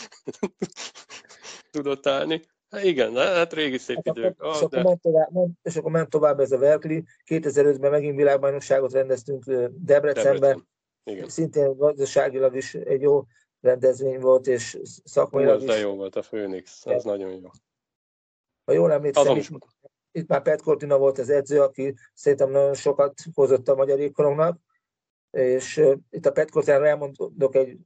tudott 1.72 2.08
állni. 2.08 2.42
Hát 2.70 2.84
igen, 2.84 3.16
hát 3.16 3.54
régi 3.54 3.78
szép 3.78 4.00
hát 4.06 4.18
idők. 4.18 4.42
Ah, 4.42 4.56
és, 4.56 4.62
akkor 4.62 4.84
ment 4.84 5.02
tovább, 5.02 5.30
és 5.62 5.76
akkor 5.76 5.92
ment 5.92 6.10
tovább 6.10 6.40
ez 6.40 6.52
a 6.52 6.58
Verkli. 6.58 7.04
2005-ben 7.26 7.92
megint 7.92 8.16
világbajnokságot 8.16 8.92
rendeztünk 8.92 9.44
Debrecenben. 9.72 10.40
Debrecen. 10.40 10.68
Igen. 11.04 11.30
Szintén 11.30 11.78
gazdaságilag 11.78 12.56
is 12.56 12.74
egy 12.74 13.02
jó 13.02 13.24
rendezvény 13.62 14.20
volt, 14.20 14.48
és 14.48 14.78
szakmailag 15.04 15.62
is. 15.62 15.68
De 15.68 15.80
jó 15.80 15.96
volt 15.96 16.16
a 16.16 16.24
az 16.32 16.84
ja. 16.86 17.00
nagyon 17.04 17.32
jó. 17.32 17.50
Ha 18.70 18.76
jól 18.76 18.92
emlékszem, 18.92 19.38
itt, 19.38 19.50
itt 20.12 20.28
már 20.28 20.42
Pet 20.42 20.62
Cortina 20.62 20.98
volt 20.98 21.18
az 21.18 21.30
edző, 21.30 21.62
aki 21.62 21.96
szerintem 22.14 22.50
nagyon 22.50 22.74
sokat 22.74 23.14
hozott 23.34 23.68
a 23.68 23.76
magyar 23.76 24.00
ékorongnak, 24.00 24.60
és 25.32 25.82
itt 26.10 26.26
a 26.26 26.32
Pet 26.32 26.52
Cortinára 26.52 26.88
elmondok 26.88 27.56
egy 27.56 27.78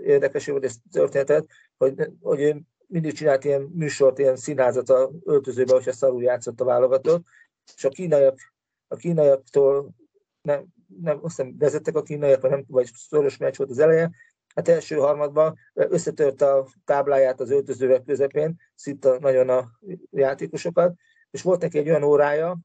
érdekes 0.00 0.46
jó 0.46 0.58
történetet, 0.90 1.46
hogy, 1.76 2.10
hogy 2.20 2.40
ő 2.40 2.60
mindig 2.86 3.12
csinált 3.12 3.44
ilyen 3.44 3.62
műsort, 3.62 4.18
ilyen 4.18 4.36
színházat 4.36 4.88
a 4.88 5.10
öltözőbe, 5.24 5.72
hogyha 5.72 5.92
szarul 5.92 6.22
játszott 6.22 6.60
a 6.60 6.64
válogatott, 6.64 7.24
és 7.76 7.84
a 7.84 7.88
kínaiak, 7.88 8.38
a 8.88 8.96
kínaiaktól 8.96 9.90
nem, 10.42 10.66
nem, 11.00 11.18
azt 11.22 11.36
hiszem 11.36 11.56
vezettek 11.58 11.96
a 11.96 12.02
kínaiak, 12.02 12.40
vagy, 12.40 12.50
nem, 12.50 12.64
vagy 12.68 12.90
szoros 12.94 13.36
meccs 13.36 13.56
volt 13.56 13.70
az 13.70 13.78
eleje, 13.78 14.10
Hát 14.54 14.68
első 14.68 14.96
harmadban 14.96 15.58
összetört 15.72 16.42
a 16.42 16.66
tábláját 16.84 17.40
az 17.40 17.50
öltözővel 17.50 18.02
közepén, 18.06 18.56
szinte 18.74 19.18
nagyon 19.20 19.48
a 19.48 19.70
játékosokat, 20.10 20.94
és 21.30 21.42
volt 21.42 21.60
neki 21.60 21.78
egy 21.78 21.88
olyan 21.88 22.02
órája, 22.02 22.58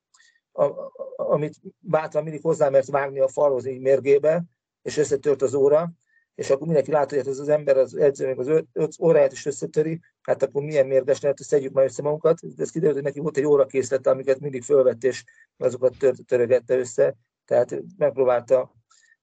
amit 1.16 1.56
bátran 1.80 2.24
mindig 2.24 2.42
hozzá 2.42 2.70
mert 2.70 2.88
vágni 2.88 3.20
a 3.20 3.28
falhoz 3.28 3.66
így 3.66 3.80
mérgébe, 3.80 4.44
és 4.82 4.98
összetört 4.98 5.42
az 5.42 5.54
óra, 5.54 5.92
és 6.36 6.50
akkor 6.50 6.66
mindenki 6.66 6.92
látta, 6.92 7.16
hogy 7.16 7.18
hát 7.18 7.28
ez 7.28 7.40
az 7.40 7.50
ember, 7.50 7.78
az 7.78 7.96
edző 7.96 8.28
még 8.28 8.40
az 8.40 8.48
öt 8.74 8.96
óráját 9.02 9.32
is 9.32 9.46
összetöri, 9.46 10.00
hát 10.22 10.44
akkor 10.44 10.64
milyen 10.64 10.88
mérges 10.88 11.22
lehet, 11.22 11.38
hogy 11.38 11.48
szedjük 11.48 11.74
már 11.74 11.86
össze 11.86 12.02
magunkat. 12.02 12.40
Ez 12.58 12.70
kiderült, 12.70 12.96
hogy 12.96 13.06
neki 13.06 13.20
volt 13.20 13.38
egy 13.38 13.46
óra 13.46 13.66
készlete, 13.66 14.10
amiket 14.10 14.40
mindig 14.40 14.64
fölvett, 14.64 15.04
és 15.04 15.24
azokat 15.58 15.98
tör- 15.98 16.26
törögette 16.26 16.78
össze, 16.78 17.16
tehát 17.46 17.82
megpróbálta 17.98 18.72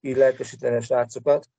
így 0.01 0.17
lelkesíteni 0.17 0.75
a 0.75 0.81
srácokat. 0.81 1.49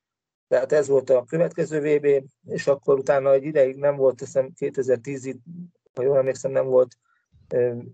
Tehát 0.49 0.73
ez 0.73 0.89
volt 0.89 1.11
a 1.11 1.25
következő 1.25 1.81
VB, 1.81 2.29
és 2.49 2.67
akkor 2.67 2.99
utána 2.99 3.33
egy 3.33 3.45
ideig 3.45 3.77
nem 3.77 3.97
volt, 3.97 4.19
hiszem 4.19 4.53
2010-ig, 4.61 5.37
ha 5.95 6.03
jól 6.03 6.17
emlékszem, 6.17 6.51
nem 6.51 6.67
volt 6.67 6.97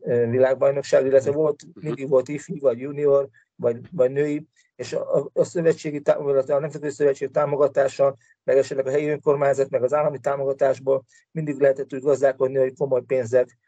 világbajnokság, 0.04 1.06
illetve 1.06 1.32
volt, 1.32 1.62
mindig 1.80 2.08
volt 2.08 2.28
ifi, 2.28 2.58
vagy 2.58 2.78
junior, 2.78 3.28
vagy, 3.56 3.80
vagy 3.92 4.10
női, 4.10 4.46
és 4.76 4.92
a, 4.92 5.30
a 5.32 5.44
szövetségi, 5.44 6.00
a 6.04 6.58
Nemzetközi 6.58 6.94
Szövetség 6.94 7.30
támogatása, 7.30 8.16
meg 8.44 8.56
esetleg 8.56 8.86
a 8.86 8.90
helyi 8.90 9.08
önkormányzat, 9.08 9.70
meg 9.70 9.82
az 9.82 9.92
állami 9.92 10.18
támogatásból 10.18 11.04
mindig 11.30 11.60
lehetett 11.60 11.94
úgy 11.94 12.02
gazdálkodni, 12.02 12.58
hogy 12.58 12.76
komoly 12.76 13.02
pénzek 13.02 13.58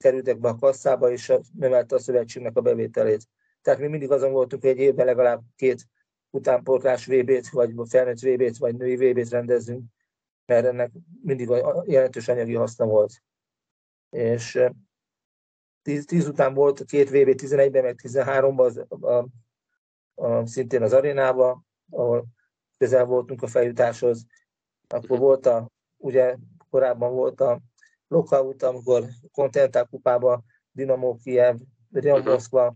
kerültek 0.00 0.38
be 0.38 0.48
a 0.48 0.56
kasszába, 0.56 1.10
és 1.10 1.32
növelte 1.58 1.94
a 1.94 1.98
szövetségnek 1.98 2.56
a 2.56 2.60
bevételét. 2.60 3.22
Tehát 3.62 3.80
mi 3.80 3.86
mindig 3.86 4.10
azon 4.10 4.32
voltunk, 4.32 4.62
hogy 4.62 4.70
egy 4.70 4.78
évben 4.78 5.06
legalább 5.06 5.42
két 5.56 5.86
utánpótlás 6.34 7.06
VB-t, 7.06 7.48
vagy 7.48 7.72
felnőtt 7.88 8.20
VB-t, 8.20 8.56
vagy 8.56 8.76
női 8.76 8.96
VB-t 8.96 9.28
rendezzünk, 9.28 9.84
mert 10.46 10.66
ennek 10.66 10.90
mindig 11.22 11.48
jelentős 11.84 12.28
anyagi 12.28 12.54
haszna 12.54 12.86
volt. 12.86 13.22
És 14.10 14.60
10, 15.82 16.04
10 16.04 16.28
után 16.28 16.54
volt 16.54 16.84
két 16.84 17.08
VB 17.08 17.28
11-ben, 17.42 17.82
meg 17.82 18.00
13-ban 18.02 18.58
az, 18.58 18.84
a, 18.88 19.28
a, 20.14 20.46
szintén 20.46 20.82
az 20.82 20.92
arénában, 20.92 21.66
ahol 21.90 22.24
közel 22.78 23.04
voltunk 23.04 23.42
a 23.42 23.46
feljutáshoz. 23.46 24.26
Akkor 24.88 25.18
volt 25.18 25.46
a, 25.46 25.70
ugye 25.96 26.36
korábban 26.70 27.12
volt 27.12 27.40
a 27.40 27.60
lockout, 28.08 28.62
amikor 28.62 29.04
Continental 29.32 29.84
kupában 29.84 30.44
Dinamo 30.70 31.16
Kiev, 31.16 31.56
Real 31.92 32.18
mhm. 32.18 32.28
Moszkva 32.28 32.74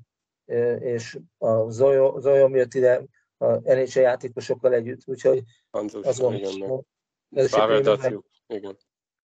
és 0.78 1.18
a 1.38 1.70
Zojom 1.70 2.54
jött 2.54 2.74
ide, 2.74 3.02
a 3.38 3.46
NHL 3.46 4.00
játékosokkal 4.00 4.72
együtt, 4.72 5.00
úgyhogy 5.04 5.42
Hanzus, 5.70 6.06
azon 6.06 6.34
igen, 6.34 6.84
ez 7.30 7.56
igen. 8.46 8.76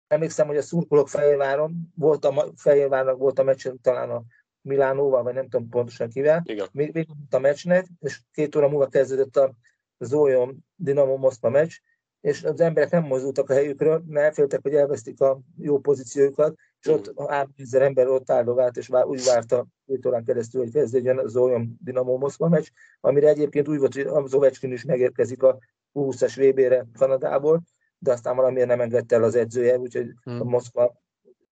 Emlékszem, 0.06 0.46
hogy 0.46 0.56
a 0.56 0.62
szurkolók 0.62 1.09
Fehérváron, 1.09 1.92
volt 1.94 2.24
a, 2.24 2.52
Fehérvárnak 2.56 3.18
volt 3.18 3.38
a 3.38 3.42
meccs 3.42 3.68
talán 3.82 4.11
a 4.11 4.22
Milánóval, 4.61 5.22
vagy 5.22 5.34
nem 5.34 5.48
tudom 5.48 5.68
pontosan 5.68 6.09
kivel. 6.09 6.42
Igen. 6.44 6.68
Még 6.72 7.09
a 7.30 7.38
meccsnek, 7.38 7.86
és 8.00 8.20
két 8.32 8.56
óra 8.56 8.68
múlva 8.68 8.86
kezdődött 8.86 9.36
a 9.36 9.54
Zójon 9.98 10.64
Dinamo 10.74 11.16
Moszkva 11.16 11.48
meccs, 11.50 11.74
és 12.20 12.44
az 12.44 12.61
emberek 12.61 12.90
nem 12.90 13.04
mozdultak 13.04 13.50
a 13.50 13.54
helyükről, 13.54 14.02
mert 14.06 14.26
elféltek, 14.26 14.62
hogy 14.62 14.74
elvesztik 14.74 15.20
a 15.20 15.40
jó 15.59 15.78
pozíciójukat, 15.78 16.56
és 16.81 16.87
ott 16.87 17.29
három 17.29 17.53
ezer 17.57 17.83
ember 17.83 18.07
ott 18.07 18.31
áldogált, 18.31 18.76
és 18.76 18.89
úgy 18.89 19.24
várta 19.24 19.66
két 19.87 20.07
órán 20.07 20.24
keresztül, 20.24 20.62
hogy 20.62 20.72
kezdődjön 20.72 21.18
az 21.18 21.37
olyan 21.37 21.79
Dinamo 21.85 22.16
Moszkva 22.16 22.49
meccs, 22.49 22.68
amire 23.01 23.29
egyébként 23.29 23.68
úgy 23.68 23.79
volt, 23.79 23.95
hogy 23.95 24.07
az 24.07 24.35
Ovechkin 24.35 24.72
is 24.72 24.85
megérkezik 24.85 25.43
a 25.43 25.59
20-as 25.95 26.51
VB-re 26.51 26.87
Kanadából, 26.99 27.62
de 27.99 28.12
aztán 28.12 28.37
valamiért 28.37 28.68
nem 28.68 28.81
engedte 28.81 29.16
el 29.16 29.22
az 29.22 29.35
edzője, 29.35 29.79
úgyhogy 29.79 30.12
hmm. 30.22 30.41
a 30.41 30.45
Moszkva 30.45 31.03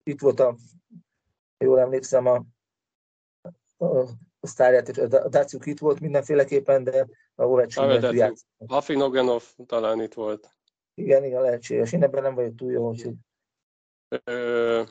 itt 0.02 0.20
volt 0.20 0.40
a 0.40 0.56
jól 1.58 1.80
emlékszem, 1.80 2.26
a, 2.26 2.44
a, 3.76 3.98
a 4.40 4.46
sztárját, 4.46 4.88
és 4.88 4.98
a 4.98 5.28
Daciuk 5.28 5.66
itt 5.66 5.78
volt 5.78 6.00
mindenféleképpen, 6.00 6.84
de 6.84 7.06
a 7.34 7.44
Ovechkin 7.44 8.14
játszott. 8.14 8.46
Afinogenov 8.66 9.42
talán 9.66 10.02
itt 10.02 10.14
volt. 10.14 10.48
Igen, 10.94 11.24
igen, 11.24 11.42
lehetséges. 11.42 11.92
Én 11.92 12.02
ebben 12.02 12.22
nem 12.22 12.34
vagyok 12.34 12.54
túl 12.54 12.72
jó, 12.72 12.88
úgyhogy... 12.88 13.14
Ö, 14.24 14.82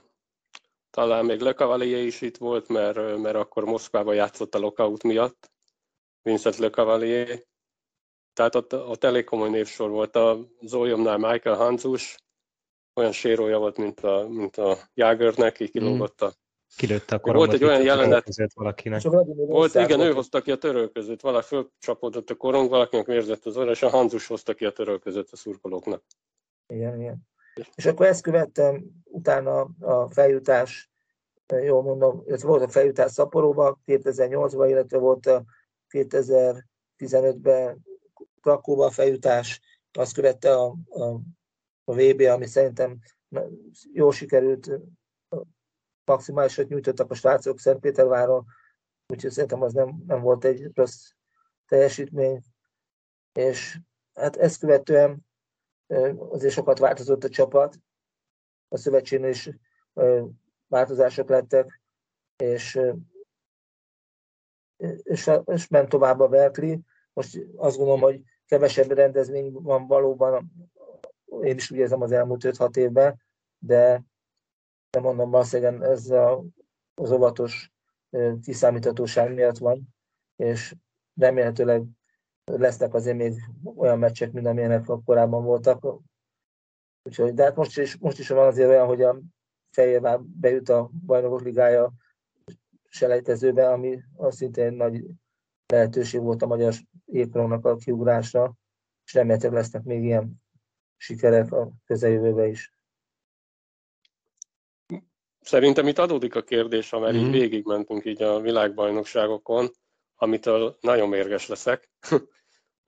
talán 0.92 1.26
még 1.26 1.40
Le 1.40 1.54
Cavalier 1.54 2.06
is 2.06 2.22
itt 2.22 2.38
volt, 2.38 2.68
mert, 2.68 3.18
mert 3.18 3.36
akkor 3.36 3.66
Moszkvában 3.66 4.16
játszott 4.16 4.56
a 4.56 4.60
lockout 4.60 5.04
miatt. 5.04 5.52
Vincent 6.22 6.58
Le 6.58 6.70
Cavalier. 6.70 7.44
Tehát 8.34 8.56
ott, 8.56 8.74
ott 8.74 9.04
elég 9.04 9.24
komoly 9.24 9.50
névsor 9.50 9.90
volt. 9.90 10.16
A 10.16 10.48
Zolyomnál 10.62 11.18
Michael 11.18 11.56
Hanzus, 11.56 12.18
olyan 12.94 13.12
sérója 13.12 13.58
volt, 13.58 13.78
mint 13.78 14.00
a, 14.00 14.28
mint 14.28 14.58
a 14.58 14.78
Jagernek, 14.94 15.60
így 15.60 15.72
kilógott 15.72 16.22
a 16.22 16.34
Kilőtte 16.76 17.16
a 17.16 17.34
Volt 17.34 17.54
egy 17.54 17.64
olyan 17.64 17.82
jelenet, 17.82 18.54
valakinek. 18.54 19.02
Volt, 19.36 19.76
igen, 19.76 20.00
ő 20.00 20.12
hozta 20.12 20.42
ki 20.42 20.52
a 20.52 20.58
törölközőt, 20.58 21.22
valaki 21.22 21.48
fölcsapódott 21.48 22.30
a 22.30 22.36
korong, 22.36 22.70
valakinek 22.70 23.06
vérzett 23.06 23.46
az 23.46 23.58
orra, 23.58 23.72
és 23.72 23.82
a 23.82 23.90
Hanzus 23.90 24.28
hozta 24.28 24.54
ki 24.54 24.66
a 24.66 24.72
törölközőt 24.72 25.30
a 25.32 25.36
szurkolóknak. 25.36 26.04
Igen, 26.68 27.00
igen. 27.00 27.30
És 27.76 27.86
akkor 27.86 28.06
ezt 28.06 28.22
követtem, 28.22 28.84
utána 29.04 29.70
a 29.80 30.10
feljutás, 30.10 30.92
jól 31.48 31.84
mondom, 31.84 32.24
ez 32.28 32.44
volt 32.44 32.62
a 32.62 32.70
feljutás 32.70 33.12
Szaporóba 33.12 33.80
2008-ban, 33.86 34.66
illetve 34.70 34.98
volt 34.98 35.26
a 35.26 35.44
2015-ben 35.90 37.86
Krakóba 38.42 38.86
a 38.86 38.92
feljutás, 38.92 39.62
azt 39.92 40.14
követte 40.14 40.54
a, 40.54 40.76
a, 40.90 41.06
a 41.84 41.94
VB, 41.94 42.22
ami 42.22 42.46
szerintem 42.46 43.00
jól 43.94 44.12
sikerült, 44.12 44.72
maximálisat 46.06 46.68
nyújtottak 46.68 47.12
a 47.12 47.16
srácok 47.16 47.60
Szentpéterváron, 47.60 48.46
úgyhogy 49.08 49.32
szerintem 49.32 49.62
az 49.62 49.74
nem, 49.74 50.04
nem 50.08 50.22
volt 50.22 50.46
egy 50.46 50.72
rossz 50.74 51.12
teljesítmény. 51.68 52.42
És 53.34 53.80
hát 54.14 54.36
ezt 54.36 54.60
követően 54.60 55.26
azért 56.30 56.54
sokat 56.54 56.80
változott 56.80 57.24
a 57.24 57.30
csapat, 57.30 57.78
a 58.68 58.78
szövetségnél 58.78 59.30
is 59.30 59.50
változások 60.68 61.30
lettek, 61.30 61.82
és, 62.38 62.80
és, 65.04 65.32
és 65.46 65.68
ment 65.68 65.90
tovább 65.90 66.20
a 66.20 66.28
Berkeley. 66.28 66.78
Most 67.14 67.40
azt 67.56 67.78
gondolom, 67.78 68.02
hogy 68.02 68.22
kevesebb 68.46 68.92
rendezvény 68.92 69.52
van 69.52 69.88
valóban, 69.88 70.52
én 71.42 71.56
is 71.56 71.72
úgy 71.72 71.78
érzem 71.78 72.02
az 72.02 72.12
elmúlt 72.12 72.44
5-6 72.46 72.78
évben, 72.78 73.22
de, 73.58 74.04
de 74.90 75.00
mondom, 75.00 75.30
valószínűleg 75.30 75.82
ez 75.82 76.10
a, 76.10 76.44
az 76.94 77.12
óvatos 77.12 77.72
kiszámíthatóság 78.42 79.34
miatt 79.34 79.58
van, 79.58 79.96
és 80.36 80.76
remélhetőleg 81.16 81.84
lesznek 82.58 82.94
azért 82.94 83.18
még 83.18 83.34
olyan 83.76 84.00
meccsek, 84.00 84.32
mint 84.32 84.48
amilyenek 84.48 84.86
korábban 85.06 85.44
voltak. 85.44 85.86
Úgyhogy, 87.04 87.34
de 87.34 87.44
hát 87.44 87.56
most 87.56 87.78
is, 87.78 87.98
most 87.98 88.20
is 88.20 88.28
van 88.28 88.48
azért 88.48 88.70
olyan, 88.70 88.88
hogy 88.88 89.02
a 89.02 89.20
Fehérvár 89.72 90.22
bejut 90.22 90.70
a 90.70 90.90
bajnokok 91.06 91.42
ligája 91.42 91.94
selejtezőbe, 92.88 93.70
ami 93.72 94.00
azt 94.16 94.38
szintén 94.38 94.74
nagy 94.74 95.04
lehetőség 95.66 96.22
volt 96.22 96.42
a 96.42 96.48
magyar 96.48 96.74
égkorongnak 97.06 97.66
a 97.66 97.76
kiugrásra, 97.76 98.54
és 99.06 99.14
remélhetőleg 99.14 99.56
lesznek 99.56 99.84
még 99.84 100.04
ilyen 100.04 100.42
sikerek 100.98 101.52
a 101.52 101.72
közeljövőben 101.86 102.48
is. 102.48 102.74
Szerintem 105.40 105.88
itt 105.88 105.98
adódik 105.98 106.36
a 106.36 106.44
kérdés, 106.44 106.94
amely 106.94 107.14
mm. 107.14 107.16
így 107.16 107.32
végigmentünk 107.32 108.06
így 108.06 108.22
a 108.22 108.40
világbajnokságokon, 108.40 109.70
amitől 110.16 110.78
nagyon 110.82 111.10
mérges 111.10 111.48
leszek, 111.48 111.90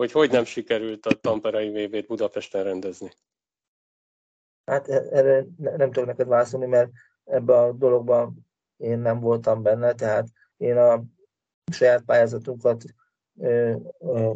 hogy 0.04 0.12
hogy 0.12 0.32
nem 0.32 0.44
sikerült 0.44 1.06
a 1.06 1.14
Tamperei 1.14 1.86
vb 1.86 2.08
Budapesten 2.08 2.64
rendezni. 2.64 3.12
Hát 4.66 4.88
e- 4.88 5.08
erre 5.12 5.46
nem 5.58 5.92
tudok 5.92 6.06
neked 6.06 6.28
válaszolni, 6.28 6.66
mert 6.66 6.92
ebbe 7.24 7.58
a 7.58 7.72
dologban 7.72 8.48
én 8.78 9.00
nem 9.00 9.20
voltam 9.20 9.62
benne, 9.62 9.94
tehát 9.94 10.28
én 10.58 10.78
a 10.78 11.04
saját 11.72 12.04
pályázatunkat 12.04 12.84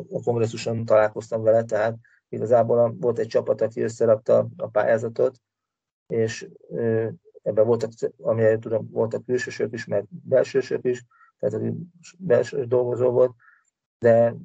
a 0.10 0.22
kongresszuson 0.24 0.86
találkoztam 0.86 1.42
vele, 1.42 1.64
tehát 1.64 1.98
igazából 2.30 2.96
volt 3.00 3.20
egy 3.20 3.28
csapat, 3.28 3.62
aki 3.62 3.82
összerakta 3.82 4.48
a 4.58 4.68
pályázatot, 4.68 5.42
és 6.08 6.50
ebben 7.42 7.66
voltak, 7.66 7.92
amire 8.22 8.60
tudom, 8.60 8.90
voltak 8.92 9.26
külsősök 9.26 9.74
is, 9.74 9.86
meg 9.86 10.06
belsősök 10.10 10.86
is, 10.86 11.06
tehát 11.40 11.56
aki 11.56 11.74
belső 12.18 12.66
dolgozó 12.66 13.12
volt, 13.12 13.36
de 14.00 14.36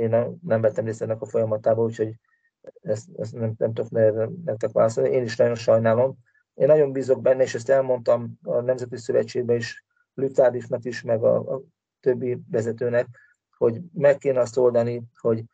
én 0.00 0.38
nem 0.42 0.60
vettem 0.60 0.84
részt 0.84 1.02
ennek 1.02 1.20
a 1.20 1.26
folyamatában, 1.26 1.84
úgyhogy 1.84 2.14
ezt, 2.82 3.08
ezt 3.16 3.32
nem, 3.32 3.54
nem 3.58 3.72
tudok 3.72 3.90
nektek 4.44 4.72
válaszolni. 4.72 5.10
Én 5.10 5.22
is 5.22 5.36
nagyon 5.36 5.54
sajnálom. 5.54 6.16
Én 6.54 6.66
nagyon 6.66 6.92
bízok 6.92 7.22
benne, 7.22 7.42
és 7.42 7.54
ezt 7.54 7.68
elmondtam 7.68 8.38
a 8.42 8.60
Nemzeti 8.60 8.96
Szövetségben 8.96 9.56
is, 9.56 9.84
Lütádisnak 10.14 10.84
is, 10.84 11.02
meg 11.02 11.22
a, 11.22 11.54
a 11.54 11.62
többi 12.00 12.38
vezetőnek, 12.50 13.06
hogy 13.56 13.80
meg 13.92 14.18
kéne 14.18 14.40
azt 14.40 14.56
oldani, 14.56 15.02
hogy 15.20 15.44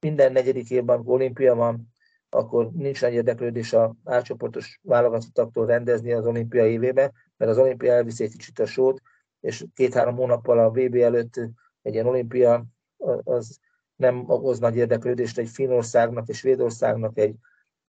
minden 0.00 0.32
negyedik 0.32 0.70
évben 0.70 1.02
olimpia 1.04 1.54
van, 1.54 1.88
akkor 2.28 2.70
nincs 2.72 3.02
nagy 3.02 3.12
érdeklődés 3.12 3.72
a 3.72 3.94
átcsoportos 4.04 4.80
válogatottaktól 4.82 5.66
rendezni 5.66 6.12
az 6.12 6.26
olimpia 6.26 6.66
évébe, 6.66 7.12
mert 7.36 7.50
az 7.50 7.58
olimpia 7.58 7.92
elviszi 7.92 8.24
egy 8.24 8.30
kicsit 8.30 8.58
a 8.58 8.66
sót, 8.66 9.02
és 9.40 9.64
két-három 9.74 10.16
hónappal 10.16 10.58
a 10.58 10.70
VB 10.70 10.94
előtt 10.94 11.36
egy 11.82 11.94
ilyen 11.94 12.06
olimpia 12.06 12.64
az 13.24 13.60
nem 13.96 14.24
okoz 14.26 14.58
nagy 14.58 14.76
érdeklődést 14.76 15.38
egy 15.38 15.48
Finországnak, 15.48 16.28
egy 16.28 16.34
Svédországnak, 16.34 17.18
egy, 17.18 17.34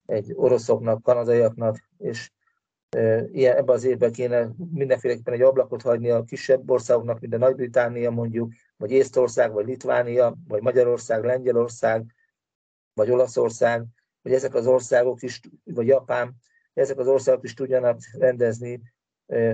egy 0.07 0.32
oroszoknak, 0.34 1.03
kanadaiaknak, 1.03 1.78
és 1.98 2.30
ilyen, 3.32 3.57
ebben 3.57 3.74
az 3.74 3.84
évben 3.84 4.12
kéne 4.12 4.50
mindenféleképpen 4.72 5.34
egy 5.34 5.42
ablakot 5.42 5.82
hagyni 5.82 6.11
a 6.11 6.22
kisebb 6.22 6.70
országoknak, 6.70 7.20
mint 7.20 7.34
a 7.34 7.38
Nagy-Británia 7.38 8.11
mondjuk, 8.11 8.53
vagy 8.76 8.90
Észtország, 8.90 9.53
vagy 9.53 9.66
Litvánia, 9.66 10.36
vagy 10.48 10.62
Magyarország, 10.62 11.24
Lengyelország, 11.24 12.14
vagy 12.94 13.11
Olaszország, 13.11 13.84
hogy 14.22 14.32
ezek 14.32 14.55
az 14.55 14.66
országok 14.66 15.22
is, 15.22 15.40
vagy 15.64 15.86
Japán, 15.86 16.34
ezek 16.74 16.98
az 16.98 17.09
országok 17.09 17.44
is 17.44 17.55
tudjanak 17.55 18.00
rendezni 18.18 18.80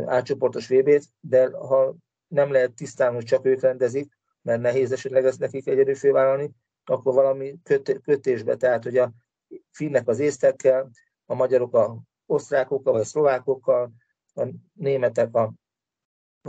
átcsoportos 0.07 0.69
VB-t, 0.69 1.05
de 1.21 1.51
ha 1.51 1.97
nem 2.29 2.53
lehet 2.53 2.75
tisztán, 2.75 3.15
hogy 3.15 3.25
csak 3.25 3.47
ők 3.47 3.61
rendezik, 3.61 4.18
mert 4.49 4.61
nehéz 4.61 4.93
esetleg 4.93 5.25
ezt 5.25 5.39
nekik 5.39 5.67
egyedül 5.67 5.95
fővállalni, 5.95 6.51
akkor 6.85 7.15
valami 7.15 7.59
kötésbe, 8.03 8.57
tehát 8.57 8.83
hogy 8.83 8.97
a 8.97 9.13
finnek 9.71 10.09
az 10.09 10.19
észtekkel, 10.19 10.91
a 11.27 11.35
magyarok 11.35 11.75
a 11.75 11.99
osztrákokkal, 12.27 12.93
vagy 12.93 13.03
a 13.03 13.05
szlovákokkal, 13.05 13.93
a 14.35 14.49
németek 14.73 15.35
a 15.35 15.53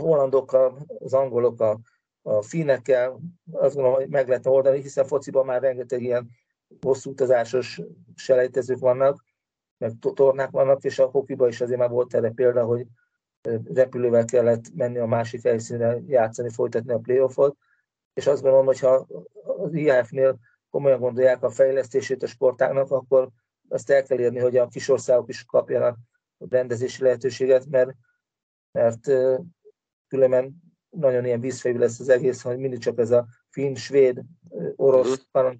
hollandokkal, 0.00 0.78
az 0.98 1.14
angolok 1.14 1.60
a, 1.60 1.80
a 2.22 2.42
finnekkel, 2.42 3.20
azt 3.52 3.74
gondolom, 3.74 3.98
hogy 3.98 4.08
meg 4.08 4.28
lehet 4.28 4.46
oldani, 4.46 4.80
hiszen 4.80 5.06
fociban 5.06 5.46
már 5.46 5.62
rengeteg 5.62 6.02
ilyen 6.02 6.30
hosszú 6.80 7.10
utazásos 7.10 7.80
selejtezők 8.14 8.78
vannak, 8.78 9.24
meg 9.78 9.92
tornák 10.14 10.50
vannak, 10.50 10.84
és 10.84 10.98
a 10.98 11.06
hokiban 11.06 11.48
is 11.48 11.60
azért 11.60 11.78
már 11.78 11.90
volt 11.90 12.14
erre 12.14 12.30
példa, 12.30 12.64
hogy 12.64 12.86
repülővel 13.64 14.24
kellett 14.24 14.74
menni 14.74 14.98
a 14.98 15.06
másik 15.06 15.42
helyszínre 15.42 16.00
játszani, 16.06 16.50
folytatni 16.50 16.92
a 16.92 16.98
playoffot, 16.98 17.56
és 18.20 18.26
azt 18.26 18.42
gondolom, 18.42 18.66
hogy 18.66 18.78
ha 18.78 19.06
az 19.42 19.74
IAF-nél 19.74 20.38
komolyan 20.70 21.00
gondolják 21.00 21.42
a 21.42 21.50
fejlesztését 21.50 22.22
a 22.22 22.26
sportágnak, 22.26 22.90
akkor 22.90 23.28
azt 23.68 23.90
el 23.90 24.02
kell 24.02 24.18
érni, 24.18 24.38
hogy 24.38 24.56
a 24.56 24.68
kis 24.68 24.88
országok 24.88 25.28
is 25.28 25.44
kapjanak 25.44 25.98
rendezési 26.48 27.02
lehetőséget, 27.02 27.66
mert, 27.66 27.94
mert 28.72 29.10
különben 30.08 30.62
nagyon 30.90 31.24
ilyen 31.24 31.40
vízfejű 31.40 31.78
lesz 31.78 32.00
az 32.00 32.08
egész, 32.08 32.42
hogy 32.42 32.58
mindig 32.58 32.78
csak 32.78 32.98
ez 32.98 33.10
a 33.10 33.26
finn, 33.48 33.74
svéd, 33.74 34.22
orosz, 34.76 35.26
mhm. 35.32 35.54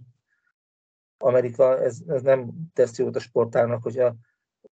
Amerika, 1.19 1.83
ez, 1.83 1.99
ez 2.07 2.23
nem 2.23 2.51
tesz 2.73 2.99
jót 2.99 3.17
a 3.17 3.21
sportágnak, 3.21 3.83
hogyha 3.83 4.15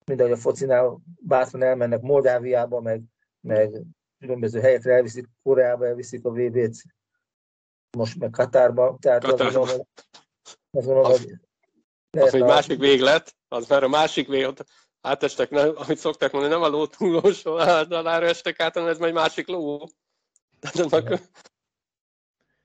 mindegy 0.06 0.32
a 0.32 0.36
focinál 0.36 1.00
bátran 1.20 1.62
elmennek 1.64 2.02
Moldáviába, 2.02 2.82
meg, 2.82 3.02
meg 3.42 3.82
különböző 4.20 4.60
helyekre 4.60 4.94
elviszik, 4.94 5.26
Koreába 5.44 5.86
elviszik 5.86 6.26
a 6.26 6.32
VB-t, 6.32 6.84
most 7.96 8.20
meg 8.20 8.30
Katárba. 8.30 8.98
Tehát 9.02 9.24
Katárba. 9.24 9.46
Azt 9.46 9.56
gondolom, 9.56 9.88
azt 10.72 10.86
gondolom, 10.86 11.12
az, 11.12 11.18
hogy 11.20 12.22
az 12.22 12.34
egy 12.34 12.42
a... 12.42 12.46
másik 12.46 12.80
véglet, 12.80 13.36
az 13.48 13.68
már 13.68 13.84
a 13.84 13.88
másik 13.88 14.28
vég, 14.28 14.48
átestek, 15.02 15.50
nem, 15.50 15.72
amit 15.76 15.98
szokták 15.98 16.32
mondani, 16.32 16.54
nem 16.54 16.64
a 16.64 16.68
ló 16.68 16.86
túlósó 16.86 17.52
oldalára 17.52 18.26
estek 18.26 18.60
át, 18.60 18.74
hanem 18.74 18.90
ez 18.90 18.98
már 18.98 19.08
egy 19.08 19.14
másik 19.14 19.48
ló. 19.48 19.88
Annak 20.74 21.20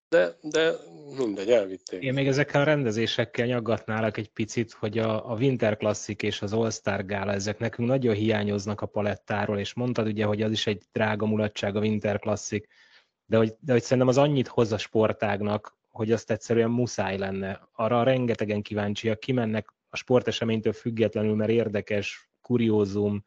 De, 0.09 0.37
de 0.41 0.73
mindegy, 1.17 1.51
elvitték. 1.51 2.03
Én 2.03 2.13
még 2.13 2.27
ezekkel 2.27 2.61
a 2.61 2.65
rendezésekkel 2.65 3.47
nyaggatnálak 3.47 4.17
egy 4.17 4.29
picit, 4.29 4.73
hogy 4.73 4.99
a, 4.99 5.31
a 5.31 5.35
Winter 5.35 5.77
Classic 5.77 6.23
és 6.23 6.43
az 6.43 6.53
All-Star 6.53 7.07
Gála, 7.07 7.33
ezek 7.33 7.59
nekünk 7.59 7.89
nagyon 7.89 8.15
hiányoznak 8.15 8.81
a 8.81 8.87
palettáról, 8.87 9.59
és 9.59 9.75
mondtad 9.75 10.07
ugye, 10.07 10.25
hogy 10.25 10.43
az 10.43 10.51
is 10.51 10.67
egy 10.67 10.83
drága 10.93 11.27
mulatság 11.27 11.77
a 11.77 11.81
Winter 11.81 12.19
Classic, 12.19 12.69
de 13.31 13.37
hogy, 13.37 13.57
de 13.61 13.73
hogy 13.73 13.83
szerintem 13.83 14.09
az 14.09 14.19
annyit 14.19 14.49
hoz 14.49 14.73
a 14.73 14.79
sportágnak, 14.79 15.77
hogy 15.89 16.13
azt 16.13 16.31
egyszerűen 16.31 16.71
muszáj 16.71 17.19
lenne. 17.19 17.69
Arra 17.73 18.03
rengetegen 18.03 18.63
kíváncsiak, 18.63 19.21
kimennek 19.21 19.73
a 19.89 19.97
sporteseménytől 19.97 20.73
függetlenül, 20.73 21.35
mert 21.35 21.51
érdekes, 21.51 22.31
kuriózum, 22.43 23.25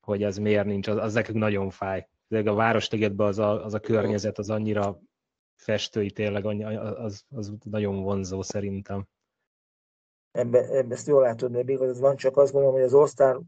hogy 0.00 0.22
ez 0.22 0.38
miért 0.38 0.66
nincs, 0.66 0.88
az, 0.88 0.96
az 0.96 1.14
nekünk 1.14 1.38
nagyon 1.38 1.70
fáj. 1.70 2.08
De 2.28 2.50
a 2.50 2.54
Városligetben 2.54 3.26
az 3.26 3.38
a, 3.38 3.64
az 3.64 3.74
a 3.74 3.80
környezet 3.80 4.38
az 4.38 4.50
annyira 4.50 5.00
festői 5.54 6.10
tényleg, 6.10 6.46
az, 6.46 7.24
az 7.30 7.52
nagyon 7.64 8.02
vonzó 8.02 8.42
szerintem. 8.42 9.06
Ebbe, 10.30 10.68
ebbe 10.68 10.94
ezt 10.94 11.06
jól 11.06 11.22
látod, 11.22 11.50
mert 11.50 11.68
igaz, 11.68 12.00
van, 12.00 12.16
csak 12.16 12.36
azt 12.36 12.52
gondolom, 12.52 12.76
hogy 12.76 12.86
az 12.86 12.94
All-Star, 12.94 13.40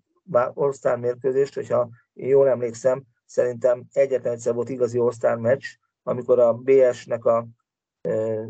All-Star 0.54 0.98
mérkőzést, 0.98 1.54
hogyha 1.54 1.88
én 2.12 2.28
jól 2.28 2.48
emlékszem, 2.48 3.06
szerintem 3.26 3.84
egyetlen 3.92 4.32
egyszer 4.32 4.54
volt 4.54 4.68
igazi 4.68 4.98
All-Star 4.98 5.38
meccs, 5.38 5.64
amikor 6.02 6.38
a 6.38 6.54
BS-nek 6.54 7.24
a 7.24 7.46
e, 8.00 8.44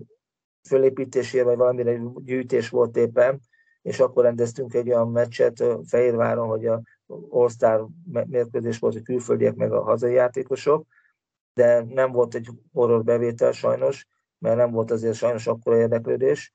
fölépítésére, 0.68 1.44
vagy 1.44 1.56
valamire 1.56 2.00
gyűjtés 2.16 2.68
volt 2.68 2.96
éppen, 2.96 3.40
és 3.82 4.00
akkor 4.00 4.24
rendeztünk 4.24 4.74
egy 4.74 4.88
olyan 4.88 5.10
meccset 5.10 5.64
Fehérváron, 5.86 6.48
hogy 6.48 6.66
a 6.66 6.82
All-Star 7.30 7.86
mérkőzés 8.04 8.78
volt 8.78 8.94
a 8.94 9.02
külföldiek 9.02 9.54
meg 9.54 9.72
a 9.72 9.82
hazai 9.82 10.12
játékosok, 10.12 10.86
de 11.54 11.84
nem 11.88 12.12
volt 12.12 12.34
egy 12.34 12.48
horror 12.72 13.04
bevétel 13.04 13.52
sajnos, 13.52 14.06
mert 14.38 14.56
nem 14.56 14.70
volt 14.70 14.90
azért 14.90 15.14
sajnos 15.14 15.46
akkora 15.46 15.78
érdeklődés, 15.78 16.52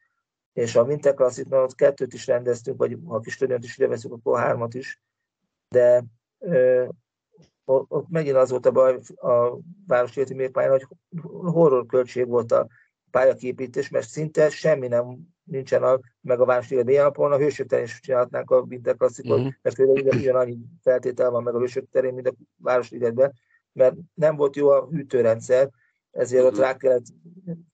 és 0.54 0.76
a 0.76 0.84
Winter 0.84 1.14
Classic-nál 1.14 1.64
ott 1.64 1.76
kettőt 1.76 2.14
is 2.14 2.28
rendeztünk, 2.28 2.78
vagy 2.78 2.98
ha 3.06 3.16
a 3.16 3.20
kis 3.20 3.40
is 3.40 3.78
ide 3.78 3.88
veszünk, 3.88 4.14
akkor 4.14 4.40
hármat 4.40 4.74
is, 4.74 5.02
de 5.70 6.04
ott 7.66 8.10
megint 8.10 8.36
az 8.36 8.50
volt 8.50 8.66
a 8.66 8.72
baj 8.72 9.00
a 9.16 9.58
Városligeti 9.88 10.34
Mérpályán, 10.34 10.72
hogy 10.72 10.88
horror 11.22 11.86
költség 11.86 12.28
volt 12.28 12.52
a 12.52 12.68
pályaképítés, 13.12 13.90
mert 13.90 14.08
szinte 14.08 14.50
semmi 14.50 14.88
nem 14.88 15.18
nincsen 15.44 15.84
a, 15.84 16.00
meg 16.22 16.40
a 16.40 16.46
Városliget 16.46 16.86
B 16.86 16.90
napon, 16.90 17.32
a 17.32 17.38
hősök 17.38 17.68
terén 17.68 17.86
is 17.86 18.00
csinálhatnánk 18.00 18.52
a 18.52 18.60
Winter 18.60 18.96
Classicot, 18.96 19.40
mm-hmm. 19.40 19.48
mert 19.62 19.80
ugyanannyi 20.16 20.58
feltétel 20.82 21.30
van 21.30 21.44
meg 21.44 21.56
a 21.56 21.60
hősök 21.60 21.90
terén, 21.92 22.14
mint 22.14 22.28
a 22.28 22.34
Városligetben, 22.58 23.34
mert 23.74 23.96
nem 24.14 24.36
volt 24.36 24.56
jó 24.56 24.70
a 24.70 24.88
hűtőrendszer, 24.92 25.70
ezért 26.12 26.44
ott 26.44 26.52
mhm. 26.52 26.62
rá 26.62 26.78
kellett, 26.78 27.06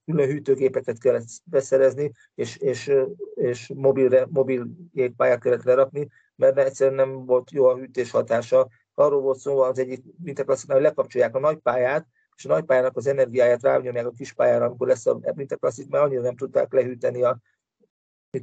külön 0.05 0.27
hűtőgépeket 0.27 0.99
kellett 0.99 1.27
beszerezni, 1.43 2.11
és, 2.35 2.57
és, 2.57 2.91
és 3.33 3.71
mobil, 3.75 4.27
mobil 4.29 4.67
jégpályát 4.93 5.39
kellett 5.39 5.63
lerakni, 5.63 6.07
mert 6.35 6.57
egyszerűen 6.57 6.95
nem 6.95 7.25
volt 7.25 7.51
jó 7.51 7.65
a 7.65 7.77
hűtés 7.77 8.11
hatása. 8.11 8.67
Arról 8.99 9.21
volt 9.21 9.39
szó 9.39 9.59
az 9.59 9.79
egyik 9.79 10.03
mintaklassziknál, 10.23 10.77
hogy 10.77 10.85
lekapcsolják 10.85 11.35
a 11.35 11.39
nagy 11.39 11.57
pályát, 11.57 12.07
és 12.35 12.45
a 12.45 12.47
nagy 12.47 12.63
pályának 12.63 12.97
az 12.97 13.07
energiáját 13.07 13.61
rányomják 13.61 14.05
a 14.05 14.11
kis 14.11 14.33
pályára, 14.33 14.65
amikor 14.65 14.87
lesz 14.87 15.05
a 15.05 15.19
mintaklasszik, 15.35 15.89
mert 15.89 16.03
annyira 16.03 16.21
nem 16.21 16.35
tudták 16.35 16.73
lehűteni 16.73 17.23
a 17.23 17.39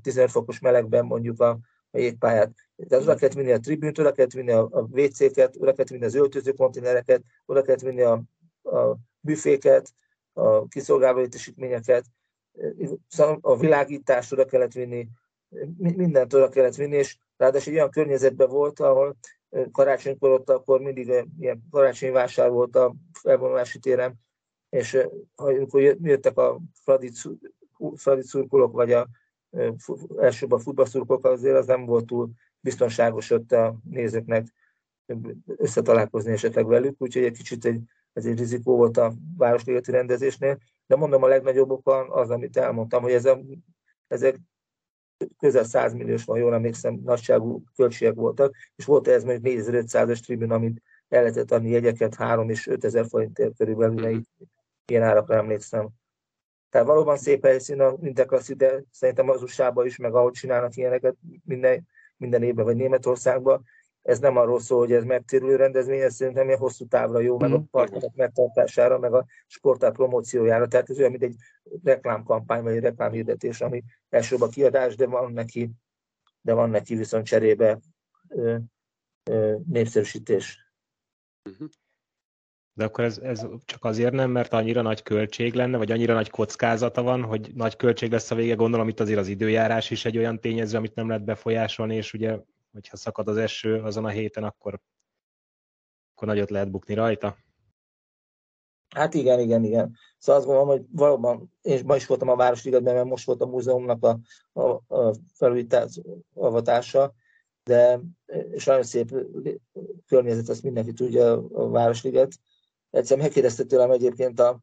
15 0.03 0.31
fokos 0.31 0.59
melegben 0.59 1.05
mondjuk 1.05 1.41
a, 1.41 1.59
a 1.91 1.99
jégpályát. 1.99 2.53
Tehát 2.89 3.05
oda 3.05 3.15
kellett 3.15 3.35
vinni 3.35 3.53
a 3.53 3.59
tribűnt, 3.59 3.99
oda 3.99 4.13
kellett 4.13 4.33
vinni 4.33 4.51
a, 4.51 4.69
a 4.71 4.81
WC-ket, 4.81 5.57
oda 5.57 5.73
kellett 5.73 5.89
vinni 5.89 6.05
az 6.05 6.15
öltöző 6.15 6.53
konténereket, 6.53 7.23
oda 7.47 7.63
kellett 7.63 7.81
vinni 7.81 8.03
a, 8.03 8.23
a 8.63 8.97
büféket, 9.21 9.91
a 10.33 10.67
kiszolgáló 10.69 11.19
létesítményeket, 11.19 12.05
a 13.41 13.57
világítást 13.57 14.33
oda 14.33 14.45
kellett 14.45 14.73
vinni, 14.73 15.09
mindent 15.77 16.35
oda 16.35 16.49
kellett 16.49 16.75
vinni, 16.75 16.97
és 16.97 17.17
ráadásul 17.37 17.73
egy 17.73 17.79
olyan 17.79 17.91
környezetben 17.91 18.49
volt, 18.49 18.81
ahol 18.81 19.17
karácsonykor 19.73 20.31
ott 20.31 20.51
akkor 20.51 20.81
mindig 20.81 21.27
ilyen 21.39 21.63
karácsonyvásár 21.71 22.51
volt 22.51 22.77
a 22.77 22.95
felvonulási 23.13 23.79
téren, 23.79 24.15
és 24.69 24.99
amikor 25.35 25.81
jöttek 25.83 26.39
a 26.39 26.61
Fradi 27.95 28.23
szurkolók, 28.23 28.73
vagy 28.73 28.93
a 28.93 29.09
elsőbb 30.19 30.53
a 30.53 30.59
futballszurkolók, 30.59 31.25
azért 31.25 31.57
az 31.57 31.67
nem 31.67 31.85
volt 31.85 32.07
túl 32.07 32.31
biztonságos 32.61 33.31
ott 33.31 33.53
a 33.53 33.77
nézőknek 33.91 34.47
összetalálkozni 35.57 36.33
esetleg 36.33 36.67
velük, 36.67 36.95
úgyhogy 36.99 37.25
egy 37.25 37.37
kicsit 37.37 37.65
egy, 37.65 37.81
ez 38.13 38.27
egy 38.27 38.39
rizikó 38.39 38.77
volt 38.77 38.97
a 38.97 39.13
városligeti 39.37 39.91
rendezésnél, 39.91 40.59
de 40.87 40.97
mondom 40.97 41.23
a 41.23 41.27
legnagyobb 41.27 41.71
oka 41.71 42.07
az, 42.09 42.31
amit 42.31 42.57
elmondtam, 42.57 43.03
hogy 43.03 43.13
ez 43.13 43.25
a, 43.25 43.41
ezek 44.07 44.41
közel 45.39 45.65
100 45.65 45.93
milliós, 45.93 46.25
van 46.25 46.39
jól 46.39 46.55
emlékszem, 46.55 47.01
nagyságú 47.05 47.63
költségek 47.77 48.15
voltak, 48.15 48.57
és 48.77 48.85
volt 48.85 49.09
ez 49.09 49.25
mondjuk 49.25 49.55
4500-es 49.59 50.19
tribün, 50.19 50.51
amit 50.51 50.83
el 51.09 51.23
lehetett 51.23 51.51
adni 51.51 51.71
jegyeket 51.71 52.15
3 52.15 52.49
és 52.51 52.67
5000 52.67 53.07
forintért 53.09 53.57
körülbelül, 53.57 54.17
mm. 54.17 54.21
ilyen 54.87 55.03
árakra 55.03 55.35
emlékszem. 55.35 55.89
Tehát 56.71 56.87
valóban 56.87 57.17
szép 57.17 57.45
helyszín 57.45 57.81
a 57.81 57.97
Interklasszi, 58.03 58.55
de 58.55 58.83
szerintem 58.91 59.29
az 59.29 59.43
usa 59.43 59.73
is, 59.85 59.97
meg 59.97 60.15
ahogy 60.15 60.33
csinálnak 60.33 60.77
ilyeneket 60.77 61.17
minden, 61.45 61.89
minden 62.17 62.43
évben, 62.43 62.65
vagy 62.65 62.77
Németországban, 62.77 63.65
ez 64.05 64.19
nem 64.19 64.37
arról 64.37 64.61
szól, 64.61 64.79
hogy 64.79 64.93
ez 64.93 65.05
megtérülő 65.05 65.57
rendezvény, 65.57 66.01
ez 66.01 66.15
szerintem 66.15 66.47
ilyen 66.47 66.59
hosszú 66.59 66.87
távra 66.87 67.21
jó, 67.21 67.39
meg 67.39 67.53
a 67.53 67.57
mhm. 67.57 67.65
partnerek 67.71 68.15
megtartására, 68.15 68.99
meg 68.99 69.15
a 69.15 69.27
sportál 69.47 69.93
promóciójára. 69.93 70.69
Tehát 70.69 70.91
ez 70.91 70.99
olyan, 70.99 71.11
mint 71.11 71.23
egy 71.23 71.37
reklámkampány, 71.83 72.63
vagy 72.63 72.77
egy 72.77 72.83
reklámhirdetés, 72.83 73.61
ami 73.61 73.83
elsőbb 74.09 74.41
a 74.41 74.49
kiadás, 74.49 74.97
de 74.97 75.07
van 75.07 75.33
neki, 75.33 75.71
de 76.41 76.53
van 76.53 76.71
neki 76.71 76.95
viszont 76.95 77.27
cserébe 77.27 77.79
ö, 78.29 78.57
ö, 79.31 79.57
népszerűsítés. 79.67 80.73
Uh-huh. 81.51 81.69
De 82.77 82.85
akkor 82.85 83.05
ez, 83.05 83.19
ez 83.19 83.47
csak 83.65 83.85
azért 83.85 84.13
nem, 84.13 84.31
mert 84.31 84.53
annyira 84.53 84.83
nagy 84.83 85.03
költség 85.03 85.55
lenne, 85.55 85.77
vagy 85.77 85.91
annyira 85.91 86.15
nagy 86.15 86.31
kockázata 86.31 87.03
van, 87.03 87.23
hogy 87.23 87.51
nagy 87.55 87.77
költség 87.77 88.11
lesz 88.11 88.31
a 88.31 88.35
vége. 88.35 88.55
Gondolom 88.55 88.89
itt 88.89 89.01
azért 89.01 89.19
az 89.19 89.29
időjárás 89.29 89.91
is 89.91 90.05
egy 90.05 90.19
olyan 90.19 90.41
tényező, 90.41 90.77
amit 90.77 90.95
nem 90.95 91.09
lehet 91.09 91.25
befolyásolni, 91.25 91.97
és 91.97 92.13
ugye, 92.13 92.39
hogyha 92.75 92.97
szakad 92.97 93.29
az 93.29 93.37
eső 93.37 93.83
azon 93.83 94.05
a 94.05 94.09
héten, 94.09 94.45
akkor, 94.45 94.81
akkor 96.15 96.29
nagyot 96.29 96.51
lehet 96.51 96.71
bukni 96.71 96.95
rajta. 96.95 97.37
Hát 98.95 99.15
igen, 99.15 99.41
igen, 99.41 99.65
igen. 99.65 99.97
Szóval 100.19 100.41
azt 100.41 100.51
gondolom, 100.51 100.77
hogy 100.77 100.85
valóban, 100.91 101.53
én 101.63 101.85
ma 101.85 101.97
is 101.97 102.07
voltam 102.07 102.29
a 102.29 102.37
Városligetben, 102.37 102.95
mert 102.95 103.07
most 103.07 103.27
volt 103.27 103.41
a 103.41 103.47
múzeumnak 103.47 104.05
a, 104.05 104.19
a, 104.53 104.95
a 104.97 105.15
felújítás 105.33 106.01
avatása, 106.35 107.15
de 107.63 108.01
és 108.51 108.65
nagyon 108.65 108.83
szép 108.83 109.15
környezet, 110.07 110.49
azt 110.49 110.63
mindenki 110.63 110.93
tudja 110.93 111.33
a 111.33 111.69
Városliget, 111.69 112.33
Egyszer 112.95 113.19
megkérdezte 113.19 113.65
tőlem 113.65 113.91
egyébként 113.91 114.41
a, 114.41 114.61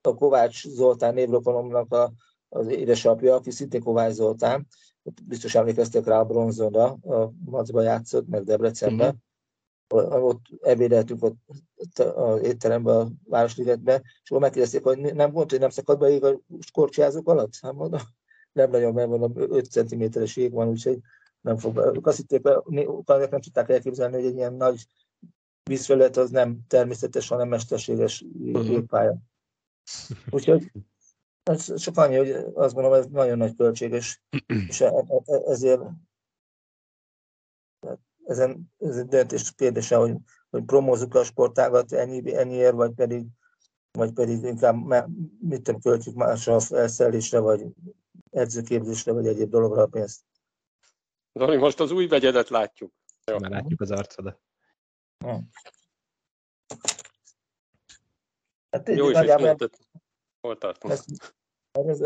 a 0.00 0.14
Kovács 0.14 0.66
Zoltán 0.66 1.14
névrokonomnak 1.14 1.92
a, 1.92 2.12
az 2.52 2.68
édesapja, 2.68 3.34
aki 3.34 3.50
szintén 3.50 3.82
Kovács 3.82 4.12
Zoltán, 4.12 4.66
biztos 5.24 5.54
emlékeztek 5.54 6.06
rá 6.06 6.18
a 6.18 6.24
bronzonra, 6.24 6.84
a 6.92 7.32
Macba 7.44 7.82
játszott, 7.82 8.28
meg 8.28 8.44
Debrecenben. 8.44 9.22
Uh-huh. 9.94 10.24
Ott 10.24 10.40
ebédeltünk 10.60 11.24
ott 11.24 11.98
az 11.98 12.42
étteremben, 12.42 12.96
a 12.96 13.08
Városligetben, 13.24 14.02
és 14.22 14.30
akkor 14.30 14.42
megkérdezték, 14.42 14.82
hogy 14.82 14.98
nem 14.98 15.30
mondta, 15.30 15.50
hogy 15.50 15.60
nem 15.60 15.70
szakad 15.70 15.98
be 15.98 16.10
ég 16.10 16.24
a 16.24 16.40
korcsázók 16.72 17.28
alatt? 17.28 17.56
Hát 17.60 17.72
mondom, 17.72 18.00
nem 18.52 18.70
nagyon, 18.70 18.94
mert 18.94 19.08
mondom, 19.08 19.32
5 19.36 19.64
cm-es 19.64 20.36
jég 20.36 20.52
van, 20.52 20.68
úgyhogy 20.68 20.98
nem 21.40 21.56
fog 21.56 21.74
be. 21.74 21.92
Azt 22.02 22.16
hitték, 22.16 22.42
nem 23.04 23.40
tudták 23.40 23.68
elképzelni, 23.68 24.14
hogy 24.14 24.24
egy 24.24 24.34
ilyen 24.34 24.54
nagy 24.54 24.86
vízfelület 25.62 26.16
az 26.16 26.30
nem 26.30 26.58
természetes, 26.68 27.28
hanem 27.28 27.48
mesterséges 27.48 28.24
jégpálya. 28.42 29.16
Úgyhogy 30.30 30.70
ez 31.50 31.74
csak 31.74 31.96
annyi, 31.96 32.16
hogy 32.16 32.30
azt 32.54 32.74
gondolom, 32.74 32.98
ez 32.98 33.06
nagyon 33.06 33.38
nagy 33.38 33.56
költséges, 33.56 34.22
és 34.68 34.80
e- 34.80 34.86
e- 34.86 35.22
e- 35.24 35.50
ezért 35.50 35.80
ezen, 38.24 38.72
ez 38.78 38.96
egy 38.96 39.06
döntés 39.06 39.54
kérdése, 39.54 39.96
hogy, 39.96 40.16
hogy 40.50 40.64
promózzuk 40.64 41.14
a 41.14 41.24
sportágat 41.24 41.92
ennyi, 41.92 42.36
ennyiért, 42.36 42.74
vagy 42.74 42.92
pedig, 42.92 43.26
vagy 43.90 44.12
pedig 44.12 44.42
inkább 44.42 44.76
mit 45.40 45.66
nem 45.66 45.80
költjük 45.80 46.14
másra 46.14 46.60
felszerelésre, 46.60 47.38
vagy 47.38 47.66
edzőképzésre, 48.30 49.12
vagy 49.12 49.26
egyéb 49.26 49.50
dologra 49.50 49.82
a 49.82 49.86
pénzt. 49.86 50.20
Zoli, 51.32 51.56
most 51.56 51.80
az 51.80 51.90
új 51.90 52.06
vegyedet 52.06 52.48
látjuk. 52.48 52.92
Jó. 53.24 53.38
Már 53.38 53.50
látjuk 53.50 53.80
az 53.80 53.90
arcodat. 53.90 54.40
Hát 58.70 58.88
Jó 58.88 59.10
nagyjából, 59.10 59.46
és 59.46 59.68
hol 60.40 60.58
tartunk? 60.58 60.92
Ez, 60.92 61.04
ez 61.72 62.00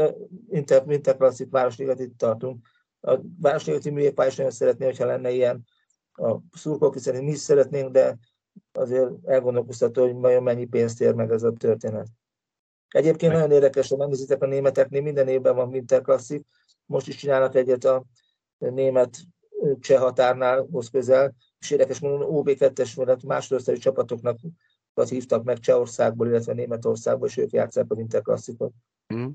Inter, 0.48 0.84
Interklasszik 0.88 1.50
Városliget 1.50 2.00
itt 2.00 2.18
tartunk. 2.18 2.66
A 3.00 3.20
Városligeti 3.40 3.90
műjégpálya 3.90 4.30
is 4.30 4.36
nagyon 4.36 4.52
szeretné, 4.52 4.84
hogyha 4.84 5.06
lenne 5.06 5.30
ilyen. 5.30 5.64
A 6.12 6.36
szurkolók 6.52 6.98
szerint 6.98 7.24
mi 7.24 7.30
is 7.30 7.38
szeretnénk, 7.38 7.90
de 7.90 8.18
azért 8.72 9.10
elgondolkoztató, 9.24 10.02
hogy 10.02 10.14
vajon 10.14 10.42
mennyi 10.42 10.64
pénzt 10.64 11.00
ér 11.00 11.14
meg 11.14 11.30
ez 11.30 11.42
a 11.42 11.52
történet. 11.52 12.06
Egyébként 12.88 13.32
nagyon 13.32 13.50
érdekes, 13.50 13.88
hogy 13.88 13.98
megnézitek 13.98 14.42
a 14.42 14.46
németeknél, 14.46 15.02
minden 15.02 15.28
évben 15.28 15.54
van 15.54 15.68
Winter 15.68 16.02
Classic, 16.02 16.46
most 16.86 17.08
is 17.08 17.16
csinálnak 17.16 17.54
egyet 17.54 17.84
a 17.84 18.04
német 18.58 19.16
cseh 19.80 20.00
határnál, 20.00 20.68
hoz 20.70 20.90
közel, 20.90 21.34
és 21.58 21.70
érdekes 21.70 21.98
mondom, 21.98 22.28
OB2-es 22.32 22.96
mellett 22.96 23.22
másodosztályú 23.22 23.78
csapatoknak 23.78 24.38
hívtak 25.08 25.44
meg 25.44 25.58
Csehországból, 25.58 26.26
illetve 26.26 26.52
Németországból, 26.52 27.28
és 27.28 27.36
ők 27.36 27.50
játszák 27.50 27.84
a 27.88 27.94
Winter 27.94 28.22
Classicot. 28.22 28.72
Mm. 29.14 29.28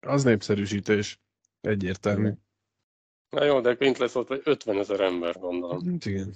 Az 0.00 0.24
népszerűsítés. 0.24 1.20
Egyértelmű. 1.60 2.32
Na 3.30 3.44
jó, 3.44 3.60
de 3.60 3.76
kint 3.76 3.98
lesz 3.98 4.14
ott 4.14 4.46
50 4.46 4.78
ezer 4.78 5.00
ember, 5.00 5.38
gondolom. 5.38 5.90
Hát 5.90 6.04
igen. 6.04 6.34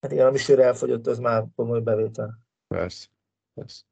Hát 0.00 0.12
igen, 0.12 0.26
ami 0.26 0.38
sőre 0.38 0.64
elfogyott, 0.64 1.06
az 1.06 1.18
már 1.18 1.44
komoly 1.56 1.80
bevétel. 1.80 2.46
Persze. 2.66 3.06
Persze. 3.54 3.82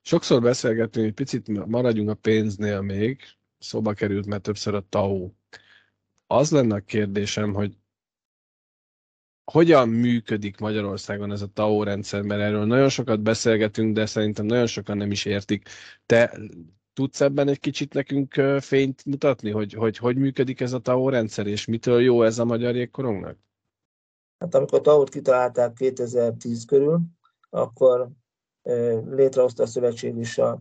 Sokszor 0.00 0.42
beszélgetünk, 0.42 1.06
egy 1.06 1.14
picit 1.14 1.66
maradjunk 1.66 2.08
a 2.08 2.14
pénznél 2.14 2.80
még, 2.80 3.22
szóba 3.58 3.92
került, 3.92 4.26
mert 4.26 4.42
többször 4.42 4.74
a 4.74 4.86
TAO. 4.88 5.30
Az 6.26 6.50
lenne 6.50 6.74
a 6.74 6.80
kérdésem, 6.80 7.54
hogy 7.54 7.78
hogyan 9.44 9.88
működik 9.88 10.58
Magyarországon 10.58 11.32
ez 11.32 11.42
a 11.42 11.52
TAO 11.52 11.82
rendszer, 11.82 12.22
mert 12.22 12.40
erről 12.40 12.64
nagyon 12.64 12.88
sokat 12.88 13.20
beszélgetünk, 13.20 13.94
de 13.94 14.06
szerintem 14.06 14.46
nagyon 14.46 14.66
sokan 14.66 14.96
nem 14.96 15.10
is 15.10 15.24
értik. 15.24 15.68
Te 16.06 16.38
tudsz 16.98 17.20
ebben 17.20 17.48
egy 17.48 17.60
kicsit 17.60 17.94
nekünk 17.94 18.32
fényt 18.60 19.04
mutatni, 19.04 19.50
hogy 19.50 19.72
hogy, 19.72 19.96
hogy 19.96 20.16
működik 20.16 20.60
ez 20.60 20.72
a 20.72 20.78
TAO 20.78 21.08
rendszer, 21.08 21.46
és 21.46 21.64
mitől 21.64 22.00
jó 22.00 22.22
ez 22.22 22.38
a 22.38 22.44
magyar 22.44 22.74
jégkorongnak? 22.74 23.36
Hát 24.38 24.54
amikor 24.54 24.80
TAO-t 24.80 25.08
kitalálták 25.08 25.72
2010 25.72 26.64
körül, 26.64 27.00
akkor 27.50 28.08
létrehozta 29.10 29.62
a 29.62 29.66
szövetség 29.66 30.16
is 30.16 30.38
a, 30.38 30.60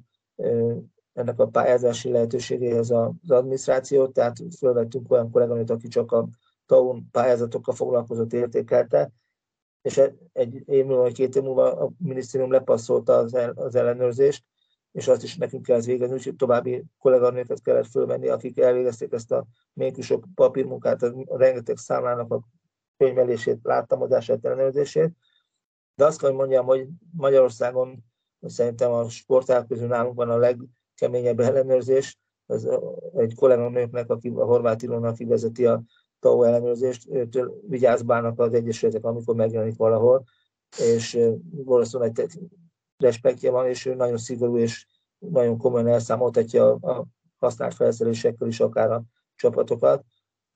ennek 1.14 1.40
a 1.40 1.48
pályázási 1.48 2.10
lehetőségéhez 2.10 2.92
az 2.92 3.32
adminisztrációt, 3.32 4.14
tehát 4.14 4.38
fölvettünk 4.58 5.12
olyan 5.12 5.32
kolléganőt, 5.32 5.70
aki 5.70 5.88
csak 5.88 6.12
a 6.12 6.28
TAUN 6.66 7.08
pályázatokkal 7.12 7.76
foglalkozott, 7.76 8.34
értékelte, 8.34 9.12
és 9.82 10.02
egy 10.34 10.64
év 10.66 10.86
múlva, 10.86 11.12
két 11.12 11.36
év 11.36 11.44
múlva 11.44 11.72
a 11.72 11.92
minisztérium 11.98 12.52
lepasszolta 12.52 13.14
az, 13.14 13.34
el, 13.34 13.50
az 13.50 13.76
ellenőrzést, 13.76 14.44
és 14.98 15.08
azt 15.08 15.24
is 15.24 15.38
nekünk 15.38 15.66
kell 15.66 15.80
végezni, 15.80 16.16
úgyhogy 16.16 16.36
további 16.36 16.84
kolléganőket 17.00 17.62
kellett 17.62 17.88
fölvenni, 17.88 18.28
akik 18.28 18.60
elvégezték 18.60 19.12
ezt 19.12 19.32
a 19.32 19.46
még 19.74 19.96
papírmunkát, 20.36 21.02
a 21.04 21.38
rengeteg 21.38 21.78
számlának 21.78 22.32
a 22.32 22.42
könyvelését, 22.98 23.60
láttamodását, 23.64 24.46
ellenőrzését. 24.46 25.12
De 25.96 26.06
azt 26.06 26.20
kell, 26.20 26.30
hogy 26.30 26.38
mondjam, 26.38 26.66
hogy 26.66 26.88
Magyarországon 27.12 28.04
szerintem 28.42 28.92
a 28.92 29.10
sportág 29.10 29.68
közül 29.68 29.88
nálunk 29.88 30.16
van 30.16 30.30
a 30.30 30.38
legkeményebb 30.38 31.40
ellenőrzés. 31.40 32.20
Ez 32.46 32.68
egy 33.16 33.36
kolléganőknek, 33.36 34.10
aki 34.10 34.30
a 34.36 34.46
horvát 34.46 34.82
Ilona, 34.82 35.08
aki 35.08 35.26
vezeti 35.26 35.66
a 35.66 35.84
TAO 36.20 36.44
ellenőrzést, 36.44 37.10
őtől 37.10 37.60
vigyázbálnak 37.68 38.40
az 38.40 38.54
egyesületek, 38.54 39.04
amikor 39.04 39.36
megjelenik 39.36 39.78
valahol, 39.78 40.24
és 40.78 41.20
valószínűleg 41.50 42.20
egy 42.20 42.40
respektje 42.98 43.52
van, 43.52 43.68
és 43.68 43.86
ő 43.86 43.94
nagyon 43.94 44.18
szigorú 44.18 44.58
és 44.58 44.88
nagyon 45.18 45.58
komolyan 45.58 45.88
elszámoltatja 45.88 46.74
a 46.74 47.06
használt 47.38 47.74
felszerelésekkel 47.74 48.48
is 48.48 48.60
akár 48.60 48.92
a 48.92 49.04
csapatokat. 49.36 50.06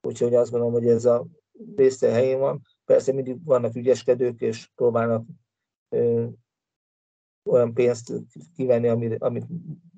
Úgyhogy 0.01 0.35
azt 0.35 0.51
gondolom, 0.51 0.73
hogy 0.73 0.87
ez 0.87 1.05
a 1.05 1.25
része 1.75 2.11
helyén 2.11 2.39
van. 2.39 2.61
Persze 2.85 3.13
mindig 3.13 3.43
vannak 3.43 3.75
ügyeskedők, 3.75 4.41
és 4.41 4.69
próbálnak 4.75 5.25
ö, 5.89 6.27
olyan 7.49 7.73
pénzt 7.73 8.13
kivenni, 8.55 8.87
amit, 8.87 9.21
amit 9.21 9.45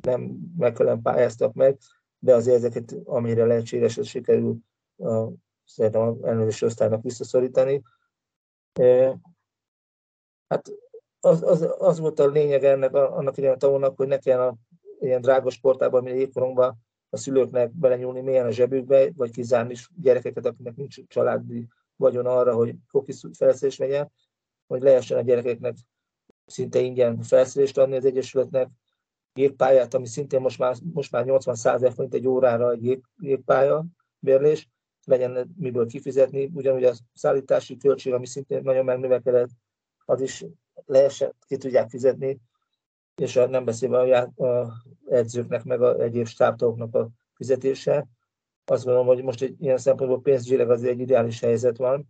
nem 0.02 0.38
megfelelően 0.58 1.02
pályáztak 1.02 1.54
meg, 1.54 1.78
de 2.20 2.36
azért 2.36 2.58
ezeket, 2.58 2.96
amire 3.04 3.46
lehetséges, 3.46 3.98
ez 3.98 4.08
sikerül 4.08 4.58
a, 4.98 5.28
szerintem 5.64 6.02
a 6.02 6.28
ellenőrzési 6.28 6.66
osztálynak 6.66 7.04
visszaszorítani. 7.04 7.82
E, 8.74 9.20
hát 10.48 10.72
az, 11.26 11.44
az, 11.44 11.70
az, 11.78 12.00
volt 12.00 12.20
a 12.20 12.28
lényeg 12.28 12.64
ennek, 12.64 12.94
annak 12.94 13.38
idején 13.38 13.56
a 13.56 13.58
tavónak, 13.58 13.98
hogy 13.98 14.08
ne 14.08 14.18
kelljen 14.18 14.48
a 14.48 14.56
ilyen 15.00 15.22
drága 15.22 15.50
sportában, 15.50 16.04
mint 16.04 16.18
évkorunkban 16.18 16.78
a 17.10 17.18
szülőknek 17.18 17.72
belenyúlni 17.72 18.22
mélyen 18.22 18.46
a 18.46 18.52
zsebükbe, 18.52 19.12
vagy 19.16 19.32
kizárni 19.32 19.76
gyerekeket, 20.02 20.46
akiknek 20.46 20.76
nincs 20.76 21.08
családi 21.08 21.68
vagyon 21.96 22.26
arra, 22.26 22.54
hogy 22.54 22.76
kokisz 22.92 23.22
felszerelés 23.34 23.78
vegyen, 23.78 24.12
hogy 24.68 24.82
lehessen 24.82 25.18
a 25.18 25.22
gyerekeknek 25.22 25.76
szinte 26.46 26.80
ingyen 26.80 27.22
felszerelést 27.22 27.78
adni 27.78 27.96
az 27.96 28.06
Egyesületnek, 28.06 28.70
jégpályát, 29.34 29.94
ami 29.94 30.08
szintén 30.08 30.42
most 30.42 30.60
már, 30.60 30.76
most 30.94 31.12
már 31.12 31.24
80-100 31.28 31.92
forint 31.96 32.14
egy 32.14 32.28
órára 32.28 32.72
egy 32.72 32.86
jég, 32.86 33.02
jégpálya 33.20 33.86
bérlés, 34.20 34.70
legyen 35.06 35.54
miből 35.58 35.86
kifizetni, 35.86 36.52
ugyanúgy 36.54 36.84
a 36.84 36.94
szállítási 37.14 37.78
költség, 37.78 38.14
ami 38.14 38.26
szintén 38.26 38.62
nagyon 38.64 38.86
megnövekedett, 38.86 39.50
az 40.06 40.22
is 40.22 40.46
lehessen, 40.86 41.36
ki 41.48 41.58
tudják 41.58 41.90
fizetni, 41.90 42.40
és 43.16 43.36
a, 43.36 43.48
nem 43.48 43.66
beszélve 43.66 44.20
a, 44.36 44.44
a 44.46 44.74
edzőknek, 45.10 45.64
meg 45.64 45.82
a 45.82 46.02
egyéb 46.02 46.28
stábtagoknak 46.28 46.96
a 46.96 47.10
fizetése. 47.34 48.08
Azt 48.66 48.84
gondolom, 48.84 49.08
hogy 49.08 49.24
most 49.24 49.42
egy 49.42 49.62
ilyen 49.62 49.78
szempontból 49.78 50.22
pénzügyileg 50.22 50.70
az 50.70 50.84
egy 50.84 51.00
ideális 51.00 51.40
helyzet 51.40 51.78
van, 51.78 52.08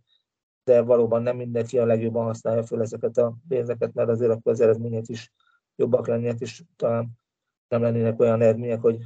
de 0.64 0.80
valóban 0.80 1.22
nem 1.22 1.36
mindenki 1.36 1.78
a 1.78 1.86
legjobban 1.86 2.24
használja 2.24 2.64
föl 2.64 2.80
ezeket 2.80 3.16
a 3.16 3.36
pénzeket, 3.48 3.92
mert 3.92 4.08
azért 4.08 4.30
akkor 4.30 4.52
az 4.52 4.60
eredmények 4.60 5.08
is 5.08 5.32
jobbak 5.76 6.06
lennének, 6.06 6.40
és 6.40 6.62
talán 6.76 7.10
nem 7.68 7.82
lennének 7.82 8.20
olyan 8.20 8.42
eredmények, 8.42 8.80
hogy 8.80 8.98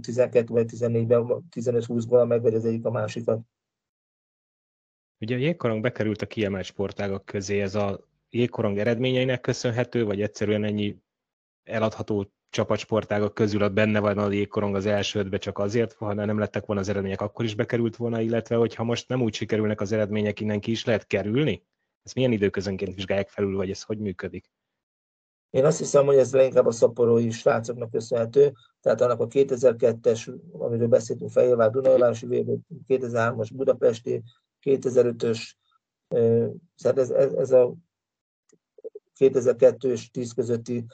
12 0.00 0.52
vagy 0.52 0.70
14-ben, 0.72 1.48
15-20-ból 1.50 2.26
megvegy 2.26 2.54
az 2.54 2.64
egyik 2.64 2.84
a 2.84 2.90
másikat. 2.90 3.40
Ugye 5.20 5.34
a 5.34 5.38
jégkorong 5.38 5.82
bekerült 5.82 6.22
a 6.22 6.26
kiemelt 6.26 6.64
sportágak 6.64 7.24
közé, 7.24 7.60
ez 7.60 7.74
a 7.74 8.07
jégkorong 8.30 8.78
eredményeinek 8.78 9.40
köszönhető, 9.40 10.04
vagy 10.04 10.22
egyszerűen 10.22 10.64
ennyi 10.64 10.96
eladható 11.64 12.32
csapatsportágak 12.50 13.34
közül 13.34 13.62
ott 13.62 13.72
benne 13.72 14.00
van 14.00 14.18
a 14.18 14.30
jégkorong 14.30 14.74
az 14.74 14.86
első 14.86 15.18
ötbe 15.18 15.38
csak 15.38 15.58
azért, 15.58 15.92
ha 15.92 16.12
nem 16.12 16.38
lettek 16.38 16.66
volna 16.66 16.80
az 16.80 16.88
eredmények, 16.88 17.20
akkor 17.20 17.44
is 17.44 17.54
bekerült 17.54 17.96
volna, 17.96 18.20
illetve 18.20 18.56
hogyha 18.56 18.84
most 18.84 19.08
nem 19.08 19.22
úgy 19.22 19.34
sikerülnek 19.34 19.80
az 19.80 19.92
eredmények, 19.92 20.40
innen 20.40 20.60
ki 20.60 20.70
is 20.70 20.84
lehet 20.84 21.06
kerülni? 21.06 21.66
Ezt 22.02 22.14
milyen 22.14 22.32
időközönként 22.32 22.94
vizsgálják 22.94 23.28
felül, 23.28 23.56
vagy 23.56 23.70
ez 23.70 23.82
hogy 23.82 23.98
működik? 23.98 24.50
Én 25.50 25.64
azt 25.64 25.78
hiszem, 25.78 26.04
hogy 26.04 26.16
ez 26.16 26.32
leginkább 26.32 26.66
a 26.66 26.70
szaporói 26.70 27.30
srácoknak 27.30 27.90
köszönhető, 27.90 28.52
tehát 28.80 29.00
annak 29.00 29.20
a 29.20 29.26
2002-es, 29.26 30.40
amiről 30.52 30.88
beszéltünk, 30.88 31.30
Fehérvár 31.30 31.70
Dunajovárosi 31.70 32.26
VB, 32.26 32.60
2003-as 32.88 33.48
Budapesti, 33.54 34.22
2005-ös, 34.62 35.52
ez, 36.76 37.10
ez, 37.10 37.32
ez 37.32 37.50
a 37.52 37.74
2002 39.18 39.90
és 39.90 40.10
10 40.10 40.32
közötti 40.32 40.84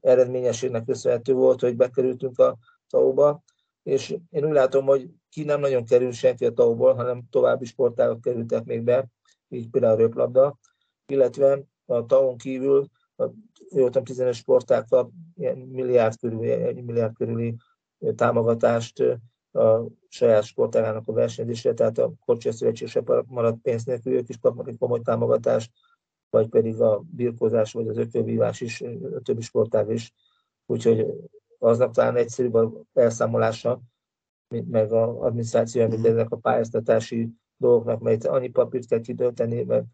eredményességnek 0.00 0.84
köszönhető 0.84 1.32
volt, 1.32 1.60
hogy 1.60 1.76
bekerültünk 1.76 2.38
a 2.38 2.58
TAO-ba, 2.88 3.42
és 3.82 4.16
én 4.30 4.44
úgy 4.44 4.52
látom, 4.52 4.84
hogy 4.84 5.10
ki 5.28 5.44
nem 5.44 5.60
nagyon 5.60 5.84
kerül 5.84 6.12
senki 6.12 6.44
a 6.44 6.52
TAO-ból, 6.52 6.94
hanem 6.94 7.22
további 7.30 7.64
sportágok 7.64 8.20
kerültek 8.20 8.64
még 8.64 8.82
be, 8.82 9.08
így 9.48 9.68
például 9.68 9.94
a 9.94 9.96
röplabda, 9.96 10.58
illetve 11.06 11.62
a 11.86 12.06
TAO-n 12.06 12.36
kívül 12.36 12.88
a 13.16 13.24
voltam 13.68 14.04
15 14.04 14.34
sportág 14.34 14.84
kap 14.88 15.10
ilyen 15.34 15.56
milliárd 15.56 16.18
körüli, 16.18 16.50
egy 16.50 16.84
milliárd 16.84 17.14
körüli 17.14 17.56
támogatást 18.14 19.00
a 19.52 19.86
saját 20.08 20.44
sportágának 20.44 21.08
a 21.08 21.12
versenyzésre, 21.12 21.74
tehát 21.74 21.98
a 21.98 22.12
Kocsi 22.24 22.50
Szövetség 22.50 22.88
se 22.88 23.02
maradt 23.26 23.60
pénz 23.62 23.84
nélkül, 23.84 24.12
ők 24.12 24.28
is 24.28 24.38
kapnak 24.38 24.68
egy 24.68 24.78
komoly 24.78 25.00
támogatást, 25.00 25.70
vagy 26.32 26.48
pedig 26.48 26.80
a 26.80 27.04
birkózás, 27.10 27.72
vagy 27.72 27.88
az 27.88 27.96
ökölvívás 27.96 28.60
is, 28.60 28.80
a 29.14 29.20
többi 29.22 29.40
sportág 29.40 29.90
is. 29.90 30.14
Úgyhogy 30.66 31.06
aznak 31.58 31.92
talán 31.92 32.16
egyszerűbb 32.16 32.54
a 32.54 32.72
elszámolása, 32.92 33.80
meg 34.48 34.92
az 34.92 35.16
adminisztráció, 35.18 35.88
mint 35.88 36.06
ezek 36.06 36.30
a 36.30 36.36
pályáztatási 36.36 37.28
dolgoknak, 37.56 38.00
mert 38.00 38.26
annyi 38.26 38.48
papírt 38.48 38.86
kell 38.86 39.00
kidölteni, 39.00 39.62
mert 39.62 39.86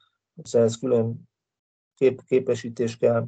ez 0.50 0.78
külön 0.78 1.28
kép, 1.94 2.22
képesítés 2.24 2.96
kell, 2.96 3.26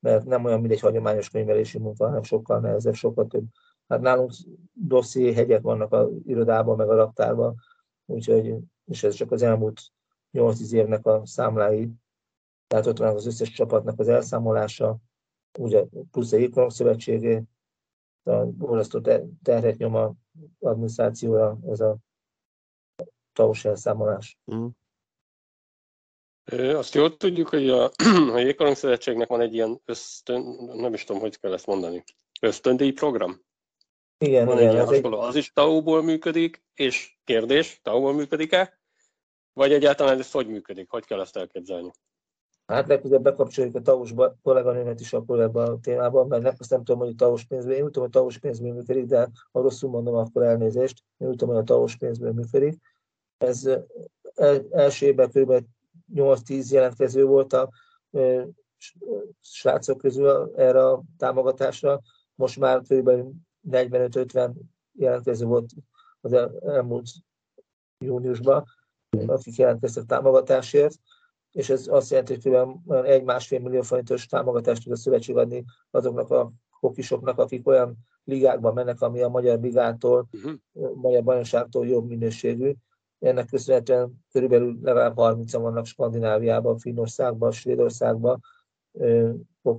mert 0.00 0.24
nem 0.24 0.44
olyan, 0.44 0.60
mint 0.60 0.72
egy 0.72 0.80
hagyományos 0.80 1.30
könyvelési 1.30 1.78
munka, 1.78 2.06
hanem 2.06 2.22
sokkal 2.22 2.60
nehezebb, 2.60 2.94
sokkal 2.94 3.26
több. 3.26 3.44
Hát 3.88 4.00
nálunk 4.00 4.32
dosszié 4.72 5.32
hegyek 5.32 5.62
vannak 5.62 5.92
a 5.92 6.08
irodában, 6.26 6.76
meg 6.76 6.88
a 6.88 6.94
raktárban, 6.94 7.54
úgyhogy, 8.06 8.54
és 8.84 9.02
ez 9.02 9.14
csak 9.14 9.32
az 9.32 9.42
elmúlt 9.42 9.80
8-10 10.32 10.72
évnek 10.72 11.06
a 11.06 11.22
számlái, 11.24 11.90
tehát 12.72 12.86
ott 12.86 12.98
van 12.98 13.14
az 13.14 13.26
összes 13.26 13.50
csapatnak 13.50 13.98
az 13.98 14.08
elszámolása, 14.08 14.96
ugye 15.58 15.84
plusz 16.10 16.32
a 16.32 16.36
Jégkorong 16.36 16.72
Szövetségé, 16.72 17.42
a 18.22 18.44
borzasztó 18.44 19.00
terhet 19.42 19.76
nyom 19.76 19.94
a 19.94 20.14
adminisztrációra 20.58 21.58
ez 21.66 21.80
a 21.80 21.96
taus 23.32 23.64
elszámolás. 23.64 24.38
Mm. 24.54 24.66
Azt 26.74 26.94
jól 26.94 27.16
tudjuk, 27.16 27.48
hogy 27.48 27.70
a, 27.70 27.90
a 28.34 28.38
Jégkorong 28.38 28.76
Szövetségnek 28.76 29.28
van 29.28 29.40
egy 29.40 29.54
ilyen 29.54 29.80
ösztön, 29.84 30.42
nem 30.74 30.94
is 30.94 31.04
tudom, 31.04 31.20
hogy 31.20 31.38
kell 31.38 31.52
ezt 31.52 31.66
mondani, 31.66 32.04
ösztöndíj 32.40 32.92
program. 32.92 33.40
Igen, 34.18 34.46
van 34.46 34.58
igen. 34.58 34.70
Egy 34.70 34.76
az, 34.76 34.90
egy... 34.90 35.04
az 35.04 35.34
is 35.34 35.52
TAO-ból 35.52 36.02
működik, 36.02 36.64
és 36.74 37.18
kérdés, 37.24 37.80
TAO-ból 37.82 38.12
működik-e? 38.12 38.80
Vagy 39.52 39.72
egyáltalán 39.72 40.18
ez 40.18 40.30
hogy 40.30 40.46
működik? 40.46 40.90
Hogy 40.90 41.04
kell 41.04 41.20
ezt 41.20 41.36
elképzelni? 41.36 41.92
Hát 42.72 42.88
legközelebb 42.88 43.22
bekapcsoljuk 43.22 43.74
a 43.74 43.80
TAOS 43.80 44.14
kolléganőmet 44.42 45.00
is 45.00 45.12
akkor 45.12 45.40
ebben 45.40 45.68
a 45.68 45.80
témában, 45.80 46.26
mert 46.26 46.42
nem, 46.42 46.54
azt 46.58 46.70
nem 46.70 46.84
tudom, 46.84 47.00
hogy 47.00 47.08
a 47.08 47.14
TAOS 47.16 47.44
pénzből, 47.44 47.74
én 47.74 47.82
úgy 47.82 47.90
tudom, 47.90 48.02
hogy 48.02 48.12
TAOS 48.12 48.38
pénzből 48.38 48.72
működik, 48.72 49.04
de 49.04 49.30
ha 49.52 49.60
rosszul 49.60 49.90
mondom, 49.90 50.14
akkor 50.14 50.42
elnézést. 50.42 51.02
Én 51.18 51.28
úgy 51.28 51.36
tudom, 51.36 51.54
hogy 51.54 51.62
a 51.62 51.66
TAOS 51.66 51.96
pénzből 51.96 52.32
működik. 52.32 52.80
Ez 53.38 53.70
első 54.70 55.06
évben 55.06 55.30
kb. 55.30 55.64
8-10 56.14 56.70
jelentkező 56.70 57.24
volt 57.24 57.52
a 57.52 57.70
srácok 59.40 59.98
közül 59.98 60.52
erre 60.56 60.86
a 60.86 61.02
támogatásra. 61.18 62.00
Most 62.34 62.58
már 62.58 62.80
kb. 62.80 63.10
45-50 63.70 64.50
jelentkező 64.92 65.46
volt 65.46 65.70
az 66.20 66.32
elmúlt 66.64 67.08
júniusban, 67.98 68.64
akik 69.26 69.56
jelentkeztek 69.56 70.04
támogatásért, 70.04 70.94
és 71.52 71.70
ez 71.70 71.86
azt 71.88 72.10
jelenti, 72.10 72.38
hogy 72.42 72.52
kb. 72.52 72.92
egy-másfél 72.92 73.60
millió 73.60 73.82
forintos 73.82 74.26
támogatást 74.26 74.82
tud 74.82 74.92
a 74.92 74.96
szövetség 74.96 75.36
adni 75.36 75.64
azoknak 75.90 76.30
a 76.30 76.52
hokisoknak, 76.70 77.38
akik 77.38 77.66
olyan 77.66 77.96
ligákban 78.24 78.74
mennek, 78.74 79.00
ami 79.00 79.20
a 79.20 79.28
magyar 79.28 79.60
ligától, 79.60 80.28
uh-huh. 80.32 80.94
magyar 80.94 81.22
bajnokságtól 81.22 81.86
jobb 81.86 82.08
minőségű, 82.08 82.72
ennek 83.18 83.46
köszönhetően 83.46 84.24
körülbelül 84.30 84.78
legalább 84.82 85.16
30 85.16 85.52
vannak 85.52 85.86
Skandináviában, 85.86 86.78
Finnországban, 86.78 87.50
Svédországban. 87.50 88.40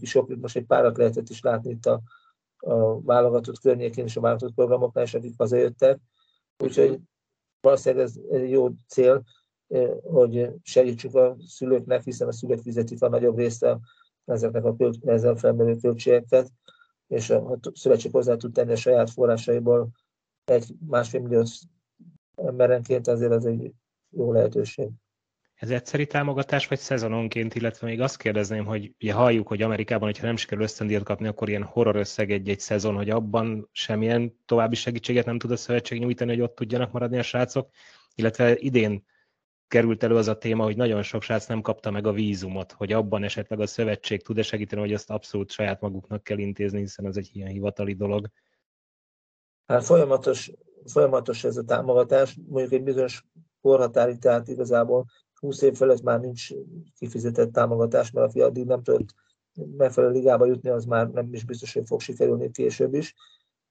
Sok, 0.02 0.36
most 0.36 0.56
egy 0.56 0.66
párat 0.66 0.98
lehetett 0.98 1.30
is 1.30 1.42
látni 1.42 1.70
itt 1.70 1.86
a, 1.86 2.02
a 2.58 3.02
válogatott 3.02 3.60
környékén 3.60 4.06
és 4.06 4.18
a 4.18 4.22
válogatott 4.22 4.54
programoknál, 4.54 5.04
és 5.04 5.14
akik 5.14 5.34
hazajöttek. 5.38 6.00
Úgyhogy 6.64 7.00
valószínűleg 7.62 8.06
ez 8.06 8.20
egy 8.30 8.50
jó 8.50 8.70
cél, 8.88 9.24
hogy 10.04 10.50
segítsük 10.64 11.16
a 11.16 11.36
szülőknek, 11.48 12.04
hiszen 12.04 12.28
a 12.28 12.32
szülők 12.32 12.60
fizetik 12.60 13.02
a 13.02 13.10
nagyobb 13.10 13.38
részt 13.38 13.66
ezeknek 14.26 14.66
a 14.66 14.76
költ, 14.76 15.06
ezzel 15.06 15.36
felmerülő 15.36 15.76
költségeket, 15.76 16.52
és 17.08 17.30
a 17.30 17.60
szövetség 17.74 18.12
hozzá 18.12 18.36
tud 18.36 18.54
tenni 18.54 18.72
a 18.72 18.76
saját 18.76 19.10
forrásaiból 19.10 19.90
egy 20.46 20.76
másfél 20.88 21.22
millió 21.22 21.44
emberenként 22.36 23.08
azért 23.08 23.32
ez 23.32 23.46
egy 23.46 23.72
jó 24.10 24.32
lehetőség. 24.32 24.90
Ez 25.54 25.70
egyszeri 25.70 26.06
támogatás, 26.06 26.68
vagy 26.68 26.80
szezononként, 26.80 27.56
illetve 27.56 27.88
még 27.88 28.02
azt 28.02 28.18
kérdezném, 28.18 28.66
hogy 28.66 28.94
ugye 29.02 29.14
halljuk, 29.14 29.48
hogy 29.48 29.62
Amerikában, 29.62 30.08
hogyha 30.08 30.26
nem 30.26 30.36
sikerül 30.36 30.64
ösztöndíjat 30.64 31.04
kapni, 31.04 31.28
akkor 31.28 31.50
ilyen 31.50 31.64
horror 31.64 31.96
összeg 31.96 32.32
egy-egy 32.32 32.60
szezon, 32.60 32.96
hogy 32.96 33.10
abban 33.10 33.70
semmilyen 33.72 34.40
további 34.46 34.76
segítséget 34.76 35.26
nem 35.26 35.38
tud 35.38 35.52
a 35.52 35.56
szövetség 35.56 36.00
nyújtani, 36.00 36.32
hogy 36.32 36.42
ott 36.42 36.56
tudjanak 36.56 36.92
maradni 36.92 37.18
a 37.18 37.24
srácok, 37.24 37.70
illetve 38.16 38.58
idén 38.58 39.06
került 39.68 40.03
elő 40.03 40.16
az 40.16 40.28
a 40.28 40.38
téma, 40.38 40.64
hogy 40.64 40.76
nagyon 40.76 41.01
sok 41.01 41.22
srác 41.22 41.45
nem 41.45 41.61
kapta 41.61 41.91
meg 41.91 42.07
a 42.07 42.11
vízumot, 42.11 42.72
hogy 42.72 42.91
abban 42.91 43.24
esetleg 43.24 43.59
a 43.59 43.68
szövetség 43.68 44.24
tud-e 44.24 44.41
segíteni, 44.41 44.82
hogy 44.82 44.93
azt 44.93 45.09
abszolút 45.09 45.51
saját 45.51 45.82
maguknak 45.82 46.24
kell 46.24 46.38
intézni, 46.38 46.80
hiszen 46.80 47.05
ez 47.05 47.18
egy 47.18 47.30
ilyen 47.34 47.49
hivatali 47.49 47.93
dolog. 47.93 48.28
Hát 49.66 49.84
folyamatos 49.84 50.51
folyamatos 50.86 51.43
ez 51.43 51.57
a 51.57 51.64
támogatás, 51.64 52.39
mondjuk 52.47 52.74
egy 52.74 52.84
bizonyos 52.84 53.26
korhatárig, 53.61 54.20
tehát 54.20 54.47
igazából 54.47 55.05
20 55.39 55.61
év 55.61 55.76
felett 55.76 56.01
már 56.01 56.20
nincs 56.20 56.47
kifizetett 56.97 57.51
támogatás, 57.51 58.11
mert 58.11 58.28
aki 58.28 58.41
addig 58.41 58.66
nem 58.66 58.84
tudott 58.84 59.14
megfelelő 59.78 60.14
ligába 60.14 60.45
jutni, 60.45 60.70
az 60.70 60.86
már 60.86 61.09
nem 61.09 61.34
is 61.34 61.45
biztos, 61.45 61.74
hogy 61.74 61.86
fog 61.86 62.01
sikerülni 62.01 62.51
később 62.51 62.93
is. 62.93 63.16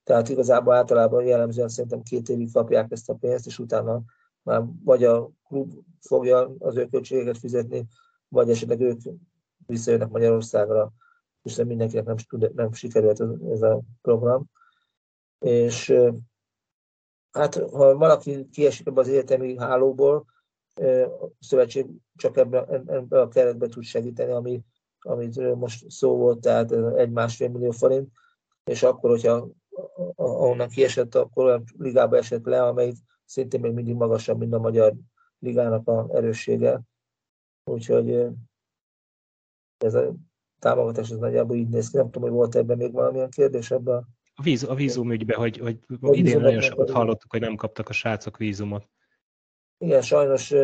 Tehát 0.05 0.29
igazából 0.29 0.75
általában 0.75 1.25
jellemzően 1.25 1.69
szerintem 1.69 2.03
két 2.03 2.29
évig 2.29 2.53
kapják 2.53 2.91
ezt 2.91 3.09
a 3.09 3.15
pénzt, 3.15 3.47
és 3.47 3.59
utána 3.59 4.03
már 4.43 4.65
vagy 4.85 5.05
a 5.05 5.31
klub 5.49 5.73
fogja 6.01 6.55
az 6.59 6.77
ő 6.77 6.87
költségeket 6.87 7.39
fizetni, 7.39 7.87
vagy 8.29 8.51
esetleg 8.51 8.81
ők 8.81 9.01
visszajönnek 9.67 10.09
Magyarországra, 10.09 10.93
hiszen 11.43 11.67
mindenkinek 11.67 12.05
nem, 12.05 12.17
nem 12.55 12.73
sikerült 12.73 13.23
ez 13.51 13.63
a 13.63 13.81
program. 14.03 14.51
És 15.39 15.95
hát 17.31 17.55
ha 17.55 17.97
valaki 17.97 18.49
kiesik 18.49 18.87
ebbe 18.87 19.01
az 19.01 19.09
egyetemi 19.09 19.59
hálóból, 19.59 20.27
a 21.21 21.29
szövetség 21.41 21.87
csak 22.17 22.37
ebben, 22.37 22.69
ebben 22.71 23.21
a 23.21 23.29
keretben 23.29 23.71
tud 23.71 23.83
segíteni, 23.83 24.31
ami, 24.31 24.65
amit 25.01 25.55
most 25.55 25.91
szó 25.91 26.17
volt, 26.17 26.41
tehát 26.41 26.73
egy-másfél 26.97 27.49
millió 27.49 27.71
forint, 27.71 28.09
és 28.65 28.83
akkor, 28.83 29.11
hogyha 29.11 29.49
ahonnan 30.15 30.69
kiesett, 30.69 31.15
akkor 31.15 31.45
olyan 31.45 31.65
ligába 31.79 32.17
esett 32.17 32.45
le, 32.45 32.63
amelyik 32.63 32.97
szintén 33.33 33.61
még 33.61 33.73
mindig 33.73 33.95
magasabb, 33.95 34.39
mint 34.39 34.53
a 34.53 34.59
magyar 34.59 34.95
ligának 35.39 35.89
a 35.89 36.09
erőssége. 36.13 36.81
Úgyhogy 37.65 38.27
ez 39.79 39.95
a 39.95 40.15
támogatás 40.59 41.11
az 41.11 41.19
nagyjából 41.19 41.57
így 41.57 41.69
néz 41.69 41.91
ki. 41.91 41.97
Nem 41.97 42.11
tudom, 42.11 42.23
hogy 42.23 42.39
volt 42.39 42.55
ebben 42.57 42.77
még 42.77 42.93
valamilyen 42.93 43.31
kérdés 43.31 43.71
ebben 43.71 44.07
a, 44.35 44.43
víz, 44.43 44.63
a 44.63 44.75
vízumügybe, 44.75 45.35
hogy, 45.35 45.59
hogy 45.59 45.79
a 46.01 46.15
idén 46.15 46.41
nagyon 46.41 46.61
sokat 46.61 46.91
hallottuk, 46.91 47.31
hogy 47.31 47.41
nem 47.41 47.57
kaptak 47.57 47.89
a 47.89 47.93
srácok 47.93 48.37
vízumot. 48.37 48.89
Igen, 49.79 50.03
sajnos 50.03 50.55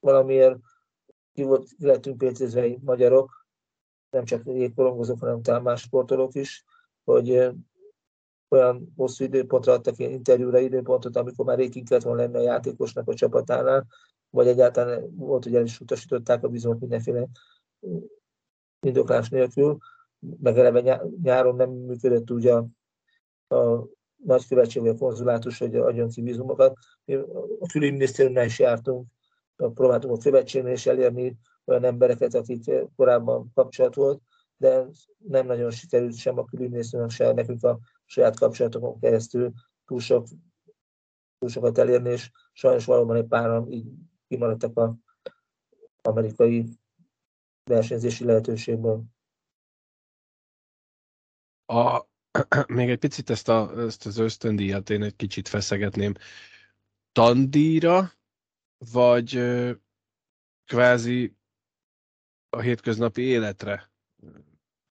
valamiért 0.00 0.58
ki, 1.32 1.42
volt, 1.42 1.68
ki 1.78 1.86
lettünk 1.86 2.18
pécézve 2.18 2.68
magyarok, 2.80 3.46
nem 4.10 4.24
csak 4.24 4.46
jégkorongozók, 4.46 5.20
hanem 5.20 5.42
talán 5.42 5.62
más 5.62 5.80
sportolók 5.80 6.34
is, 6.34 6.64
hogy 7.04 7.50
olyan 8.56 8.92
hosszú 8.96 9.24
időpontra 9.24 9.72
adtak 9.72 9.98
ilyen 9.98 10.12
interjúra 10.12 10.58
időpontot, 10.58 11.16
amikor 11.16 11.44
már 11.44 11.58
rég 11.58 11.88
kellett 11.88 12.04
volna 12.04 12.22
lenni 12.22 12.36
a 12.36 12.40
játékosnak 12.40 13.08
a 13.08 13.14
csapatánál, 13.14 13.86
vagy 14.30 14.46
egyáltalán 14.46 15.16
volt, 15.16 15.44
hogy 15.44 15.54
el 15.54 15.64
is 15.64 15.80
utasították 15.80 16.44
a 16.44 16.48
bizonyos 16.48 16.78
mindenféle 16.80 17.26
indoklás 18.80 19.28
nélkül, 19.28 19.78
meg 20.42 20.58
eleve 20.58 21.02
nyáron 21.22 21.56
nem 21.56 21.70
működött 21.70 22.30
úgy 22.30 22.46
a 22.46 22.66
a 23.48 23.88
nagykövetség 24.16 24.82
vagy 24.82 24.90
a 24.90 24.98
konzulátus, 24.98 25.58
hogy 25.58 25.76
adjon 25.76 26.08
ki 26.08 26.20
vízumokat. 26.20 26.78
Mi 27.04 27.14
a 27.60 27.66
külügyminisztériumnál 27.72 28.44
is 28.44 28.58
jártunk, 28.58 29.06
próbáltunk 29.56 30.16
a 30.16 30.22
követségnél 30.22 30.72
is 30.72 30.86
elérni 30.86 31.36
olyan 31.64 31.84
embereket, 31.84 32.34
akik 32.34 32.70
korábban 32.96 33.50
kapcsolat 33.54 33.94
volt, 33.94 34.20
de 34.56 34.86
nem 35.18 35.46
nagyon 35.46 35.70
sikerült 35.70 36.14
sem 36.14 36.38
a 36.38 36.44
külügyminisztériumnak, 36.44 37.16
sem 37.16 37.34
nekünk 37.34 37.64
a 37.64 37.78
saját 38.06 38.38
kapcsolatokon 38.38 39.00
keresztül 39.00 39.52
túl, 39.84 40.00
sok, 40.00 40.26
túl 41.38 41.48
sokat 41.48 41.78
elérni, 41.78 42.10
és 42.10 42.30
sajnos 42.52 42.84
valóban 42.84 43.16
egy 43.16 43.26
páran 43.26 43.72
így 43.72 43.86
kimaradtak 44.28 44.78
az 44.78 44.90
amerikai 46.02 46.78
versenyzési 47.64 48.24
lehetőségből. 48.24 49.04
A 51.66 52.06
még 52.66 52.90
egy 52.90 52.98
picit 52.98 53.30
ezt, 53.30 53.48
a, 53.48 53.80
ezt 53.80 54.06
az 54.06 54.18
ösztöndíjat 54.18 54.90
én 54.90 55.02
egy 55.02 55.16
kicsit 55.16 55.48
feszegetném. 55.48 56.14
Tandíjra, 57.12 58.12
vagy 58.92 59.40
kvázi 60.64 61.36
a 62.48 62.60
hétköznapi 62.60 63.22
életre 63.22 63.90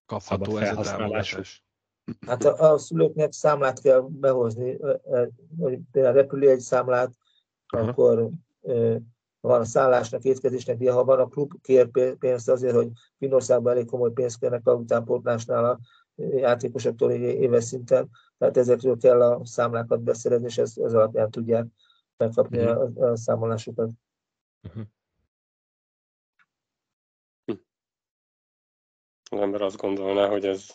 kapható 0.06 0.56
ez 0.56 0.76
a 0.76 0.82
támogatás? 0.82 1.65
Hát 2.26 2.44
a, 2.44 2.72
a 2.72 2.78
szülőknek 2.78 3.32
számlát 3.32 3.80
kell 3.80 4.06
behozni, 4.08 4.78
hogy 5.58 5.78
például 5.92 6.14
repülő 6.14 6.50
egy 6.50 6.60
számlát, 6.60 7.12
Aha. 7.66 7.88
akkor 7.88 8.30
van 9.40 9.60
a 9.60 9.64
szállásnak, 9.64 10.24
étkezésnek, 10.24 10.76
de 10.76 10.92
ha 10.92 11.04
van 11.04 11.20
a 11.20 11.28
klub 11.28 11.52
kér 11.60 11.90
pénzt 12.18 12.48
azért, 12.48 12.74
hogy 12.74 12.90
Finországban 13.18 13.72
elég 13.72 13.86
komoly 13.86 14.12
pénzt 14.12 14.38
kérnek 14.38 14.66
a 14.66 14.74
utánpótlásnál 14.74 15.64
a 15.64 15.78
játékosoktól 16.16 17.10
éves 17.12 17.64
szinten, 17.64 18.10
tehát 18.38 18.56
ezekről 18.56 18.96
kell 18.96 19.22
a 19.22 19.44
számlákat 19.44 20.00
beszerezni, 20.00 20.46
és 20.46 20.58
ez, 20.58 20.76
ez 20.76 20.94
alapján 20.94 21.30
tudják 21.30 21.66
megkapni 22.16 22.58
uh-huh. 22.58 23.02
a, 23.02 23.10
a 23.10 23.16
számolásukat. 23.16 23.90
Uh-huh. 24.62 24.84
Az 29.30 29.40
ember 29.40 29.62
azt 29.62 29.76
gondolná, 29.76 30.28
hogy 30.28 30.44
ez 30.44 30.66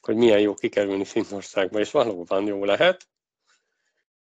hogy 0.00 0.16
milyen 0.16 0.40
jó 0.40 0.54
kikerülni 0.54 1.04
Finnországba, 1.04 1.78
és 1.78 1.90
valóban 1.90 2.46
jó 2.46 2.64
lehet, 2.64 3.08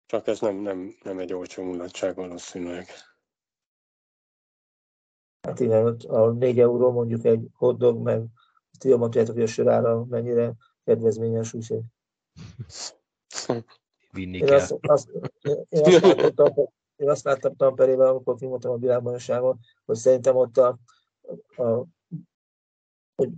csak 0.06 0.28
ez 0.28 0.40
nem, 0.40 0.56
nem, 0.56 0.96
nem 1.04 1.20
egy 1.20 1.34
olcsó 1.34 1.64
mulatság 1.64 2.16
valószínűleg. 2.16 2.88
Hát 5.42 5.60
igen, 5.60 5.86
a 6.08 6.30
4 6.30 6.60
euró 6.60 6.92
mondjuk 6.92 7.26
egy 7.26 7.48
hotdog, 7.54 8.02
meg 8.02 8.24
ti 8.80 8.90
jobban 8.90 9.10
tudjátok, 9.10 9.36
hogy 9.36 9.44
a 9.44 9.48
sörára 9.48 10.06
mennyire 10.06 10.54
kedvezményes, 10.84 11.54
úgyhogy... 11.54 11.82
Vinni 14.12 14.38
én 14.38 14.46
kell. 14.46 14.56
Azt, 14.56 14.76
azt, 14.82 15.10
én 15.70 15.84
azt 15.84 16.02
látottam, 16.02 16.54
én 16.96 17.10
azt 17.10 17.24
láttam 17.24 17.56
Tamperében, 17.56 18.08
amikor 18.08 18.36
kimondtam 18.36 18.72
a 18.72 18.78
világbajnokságon, 18.78 19.60
hogy 19.86 19.96
szerintem 19.96 20.36
ott 20.36 20.58
a, 20.58 20.78
a 21.56 21.84
hogy 23.16 23.30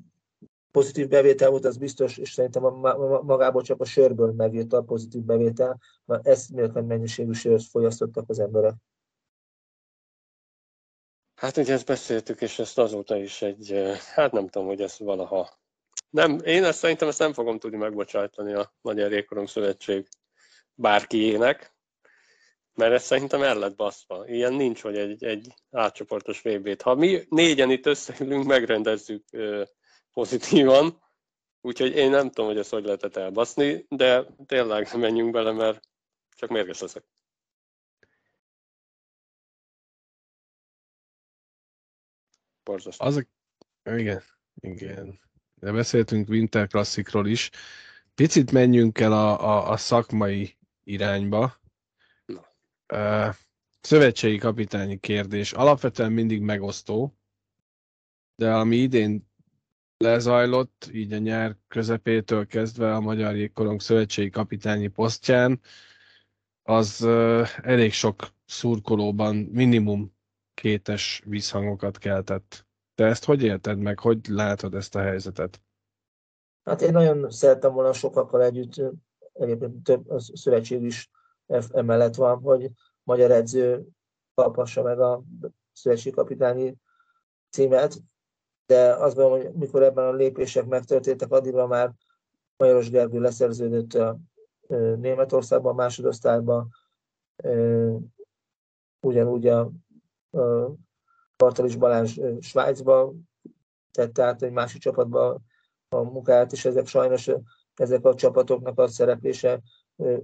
pozitív 0.72 1.08
bevétel 1.08 1.50
volt, 1.50 1.66
az 1.66 1.78
biztos, 1.78 2.18
és 2.18 2.32
szerintem 2.32 2.64
magából 3.24 3.62
csak 3.62 3.82
a 3.82 3.86
sörből 3.86 4.32
megjött 4.32 4.74
a 4.74 4.82
pozitív 4.82 5.22
bevétel, 5.22 5.80
mert 6.06 6.28
ezt 6.28 6.52
méltán 6.52 6.86
mennyiségű 6.86 7.32
sört 7.32 7.64
fogyasztottak 7.64 8.30
az 8.30 8.40
emberek. 8.40 8.74
Hát 11.36 11.58
ugye 11.58 11.74
ezt 11.74 11.86
beszéltük, 11.86 12.42
és 12.42 12.60
ezt 12.60 12.78
azóta 12.78 13.18
is 13.18 13.42
egy, 13.42 13.96
hát 14.14 14.32
nem 14.32 14.48
tudom, 14.48 14.68
hogy 14.68 14.82
ez 14.82 15.00
valaha. 15.00 15.60
Nem, 16.10 16.40
én 16.44 16.64
ezt 16.64 16.80
szerintem 16.80 17.08
ezt 17.08 17.20
nem 17.20 17.34
fogom 17.34 17.60
tudni 17.60 17.78
megbocsájtani 17.78 18.54
a 18.54 18.74
Magyar 18.82 19.12
Jégkorong 19.12 19.48
Szövetség 19.48 20.08
bárkiének, 20.74 21.74
mert 22.74 22.94
ez 22.94 23.04
szerintem 23.04 23.42
el 23.42 23.58
lett 23.58 23.76
baszva. 23.76 24.28
Ilyen 24.28 24.54
nincs, 24.54 24.82
hogy 24.82 24.98
egy, 24.98 25.24
egy 25.24 25.54
átcsoportos 25.72 26.42
VB-t. 26.42 26.82
Ha 26.82 26.96
mi 26.96 27.26
négyen 27.30 27.72
itt 27.72 27.86
összeülünk, 27.86 28.46
megrendezzük 28.46 29.24
pozitívan, 30.20 31.02
úgyhogy 31.62 31.96
én 31.96 32.10
nem 32.10 32.28
tudom, 32.28 32.46
hogy 32.46 32.58
ezt 32.58 32.70
hogy 32.70 32.84
lehetett 32.84 33.16
elbaszni, 33.16 33.86
de 33.90 34.26
tényleg 34.46 34.98
menjünk 34.98 35.32
bele, 35.32 35.52
mert 35.52 35.90
csak 36.30 36.50
mérges 36.50 36.80
leszek. 36.80 37.04
Borzasztó. 42.64 43.06
Az 43.06 43.16
a... 43.16 43.26
Igen, 43.92 44.24
igen. 44.56 45.20
De 45.56 45.72
beszéltünk 45.72 46.30
Winter 46.30 46.68
Classicról 46.68 47.28
is. 47.28 47.50
Picit 48.16 48.52
menjünk 48.52 49.00
el 49.00 49.12
a, 49.12 49.42
a, 49.42 49.72
a 49.72 49.78
szakmai 49.78 50.58
irányba. 50.84 51.60
Uh, 52.94 53.36
szövetségi 53.82 54.38
kapitányi 54.38 55.00
kérdés. 55.00 55.52
Alapvetően 55.52 56.12
mindig 56.12 56.42
megosztó, 56.42 57.18
de 58.36 58.54
ami 58.54 58.76
idén 58.76 59.29
lezajlott, 60.04 60.90
így 60.94 61.14
a 61.14 61.18
nyár 61.18 61.56
közepétől 61.68 62.46
kezdve 62.46 62.96
a 62.96 63.00
Magyar 63.00 63.36
Jégkorong 63.36 63.82
Szövetségi 63.82 64.30
Kapitányi 64.30 64.88
posztján, 64.88 65.60
az 66.64 67.04
elég 67.62 67.94
sok 67.94 68.16
szurkolóban 68.46 69.36
minimum 69.36 70.16
kétes 70.54 71.22
visszhangokat 71.26 71.98
keltett. 71.98 72.66
Te 72.96 73.06
ezt 73.06 73.26
hogy 73.26 73.44
érted 73.44 73.78
meg, 73.78 74.00
hogy 74.00 74.28
látod 74.28 74.76
ezt 74.76 74.96
a 74.96 75.02
helyzetet? 75.02 75.62
Hát 76.64 76.82
én 76.82 76.92
nagyon 76.92 77.32
szerettem 77.32 77.74
volna 77.74 77.94
sokakkal 77.94 78.44
együtt, 78.44 78.82
egyébként 79.34 79.84
több 79.84 80.10
a 80.10 80.20
szövetség 80.20 80.84
is 80.84 81.10
emellett 81.72 82.16
van, 82.16 82.40
hogy 82.40 82.72
magyar 83.04 83.32
edző 83.32 83.88
kaphassa 84.34 84.82
meg 84.82 85.00
a 85.00 85.24
szövetségi 85.72 86.16
kapitányi 86.16 86.76
címet, 87.50 88.02
de 88.70 88.94
azt 88.94 89.16
gondolom, 89.16 89.42
hogy 89.42 89.54
mikor 89.54 89.84
ebben 89.84 90.06
a 90.06 90.14
lépések 90.14 90.66
megtörténtek, 90.66 91.32
addigra 91.32 91.68
már 91.68 91.94
Majoros 92.58 92.90
Gergő 92.90 93.20
leszerződött 93.20 93.98
Németországban, 94.98 95.76
másodosztályban, 95.76 96.70
ugyanúgy 99.00 99.48
a 99.48 99.72
Bartalis 101.38 101.76
Balázs 101.76 102.20
Svájcba 102.40 103.14
tette 103.92 104.24
át 104.24 104.42
egy 104.42 104.52
másik 104.52 104.82
csapatba 104.82 105.40
a 105.90 106.02
munkát, 106.02 106.52
és 106.52 106.66
ezek 106.66 106.88
sajnos 106.88 107.30
ezek 107.76 108.06
a 108.06 108.16
csapatoknak 108.16 108.80
a 108.80 108.88
szereplése 108.88 109.62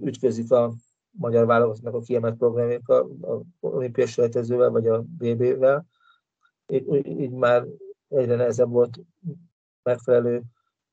ütközik 0.00 0.50
a 0.50 0.72
magyar 1.10 1.46
válogatottnak 1.46 1.94
a 1.94 2.00
kiemelt 2.00 2.36
programjával, 2.36 3.16
a 3.20 3.40
olimpiai 3.60 4.06
selejtezővel 4.06 4.70
vagy 4.70 4.88
a 4.88 5.02
BB-vel. 5.02 5.86
Így, 6.66 7.06
így 7.06 7.30
már 7.30 7.66
egyre 8.16 8.36
nehezebb 8.36 8.70
volt 8.70 8.98
megfelelő 9.82 10.42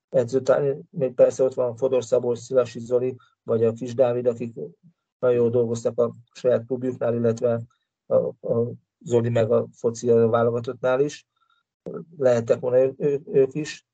edzőtárni. 0.09 0.82
Még 0.89 1.13
persze 1.13 1.43
ott 1.43 1.53
van 1.53 1.76
Fodor 1.76 2.03
Szabolcs, 2.03 2.39
Szilasi 2.39 2.80
Zoli, 2.80 3.15
vagy 3.43 3.63
a 3.63 3.74
Kis 3.74 3.93
Dávid, 3.93 4.26
akik 4.26 4.55
nagyon 5.19 5.36
jól 5.36 5.49
dolgoztak 5.49 5.99
a 5.99 6.13
saját 6.34 6.65
klubjuknál, 6.65 7.13
illetve 7.13 7.61
a, 8.05 8.15
a 8.47 8.71
Zoli 8.99 9.30
meg 9.30 9.51
a 9.51 9.67
foci 9.71 10.09
a 10.09 10.30
válogatottnál 10.30 10.99
is. 10.99 11.28
Lehettek 12.17 12.59
volna 12.59 12.78
ő, 12.78 12.93
ő, 12.97 13.21
ők 13.26 13.53
is. 13.53 13.88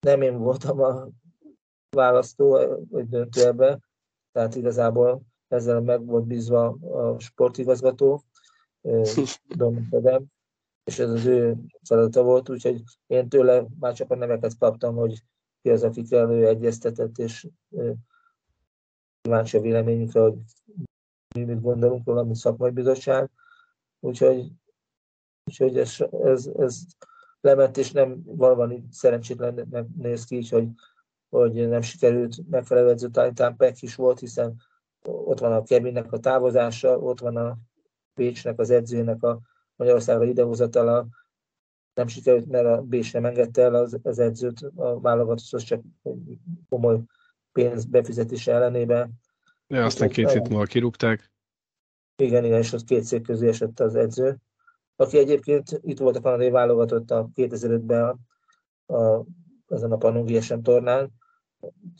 Nem 0.00 0.22
én 0.22 0.38
voltam 0.38 0.80
a 0.80 1.08
választó, 1.90 2.58
vagy 2.90 3.08
döntő 3.08 3.46
ebbe, 3.46 3.78
tehát 4.32 4.54
igazából 4.54 5.22
ezzel 5.48 5.80
meg 5.80 6.04
volt 6.04 6.26
bízva 6.26 6.66
a 6.68 7.18
sportigazgató, 7.18 8.22
Dominik 9.48 9.92
Edem, 9.92 10.24
és 10.84 10.98
ez 10.98 11.10
az 11.10 11.24
ő 11.24 11.56
feladata 11.82 12.22
volt, 12.22 12.48
úgyhogy 12.48 12.82
én 13.06 13.28
tőle 13.28 13.66
már 13.78 13.94
csak 13.94 14.10
a 14.10 14.16
neveket 14.16 14.58
kaptam, 14.58 14.94
hogy 14.94 15.22
ki 15.62 15.70
az, 15.70 15.82
akikkel 15.82 16.30
ő 16.30 16.46
egyeztetett, 16.46 17.18
és 17.18 17.48
kíváncsi 19.20 19.56
a 19.56 19.60
véleményünkre, 19.60 20.20
hogy 20.20 20.34
mi 21.34 21.44
mit 21.44 21.60
gondolunk 21.60 22.06
róla, 22.06 22.22
mint 22.22 22.36
szakmai 22.36 22.70
bizottság. 22.70 23.30
Úgyhogy, 24.00 24.52
úgyhogy 25.44 25.78
ez, 25.78 25.96
ez, 26.24 26.46
ez 26.46 26.82
lement, 27.40 27.76
és 27.76 27.92
nem 27.92 28.22
valami 28.24 28.84
szerencsétlen 28.90 29.88
néz 29.96 30.24
ki, 30.24 30.48
hogy, 30.48 30.68
hogy 31.28 31.68
nem 31.68 31.80
sikerült 31.80 32.48
megfelelő 32.48 32.90
edzőtállítán 32.90 33.56
Peck 33.56 33.82
is 33.82 33.94
volt, 33.94 34.18
hiszen 34.18 34.60
ott 35.02 35.38
van 35.38 35.52
a 35.52 35.62
Kevinnek 35.62 36.12
a 36.12 36.18
távozása, 36.18 36.98
ott 36.98 37.20
van 37.20 37.36
a 37.36 37.56
Pécsnek, 38.14 38.58
az 38.58 38.70
edzőnek 38.70 39.22
a 39.22 39.40
Magyarországra 39.76 40.24
idehozatala 40.24 41.06
nem 41.94 42.06
sikerült, 42.06 42.48
mert 42.48 42.66
a 42.66 42.82
B 42.82 43.02
sem 43.02 43.24
engedte 43.24 43.62
el 43.62 43.74
az, 43.74 43.98
az 44.02 44.18
edzőt 44.18 44.60
a 44.74 45.00
válogatotthoz 45.00 45.62
csak 45.62 45.82
komoly 46.68 47.00
pénz 47.52 47.84
befizetése 47.84 48.52
ellenében. 48.52 49.12
Ja, 49.66 49.84
aztán 49.84 50.08
két 50.08 50.30
hét 50.30 50.48
múlva 50.48 50.64
kirúgták. 50.64 51.32
Igen, 52.16 52.44
igen, 52.44 52.58
és 52.58 52.72
az 52.72 52.84
két 52.84 53.04
szék 53.04 53.22
közé 53.22 53.48
esett 53.48 53.80
az 53.80 53.94
edző, 53.94 54.38
aki 54.96 55.18
egyébként 55.18 55.80
itt 55.82 55.98
volt 55.98 56.16
a 56.16 56.20
kanadai 56.20 56.50
válogatott 56.50 57.10
a 57.10 57.30
2005-ben 57.34 58.18
a, 58.86 58.94
a, 58.94 59.24
ezen 59.68 59.92
a 59.92 59.96
Pannongi 59.96 60.40
SM 60.40 60.60
tornán, 60.60 61.12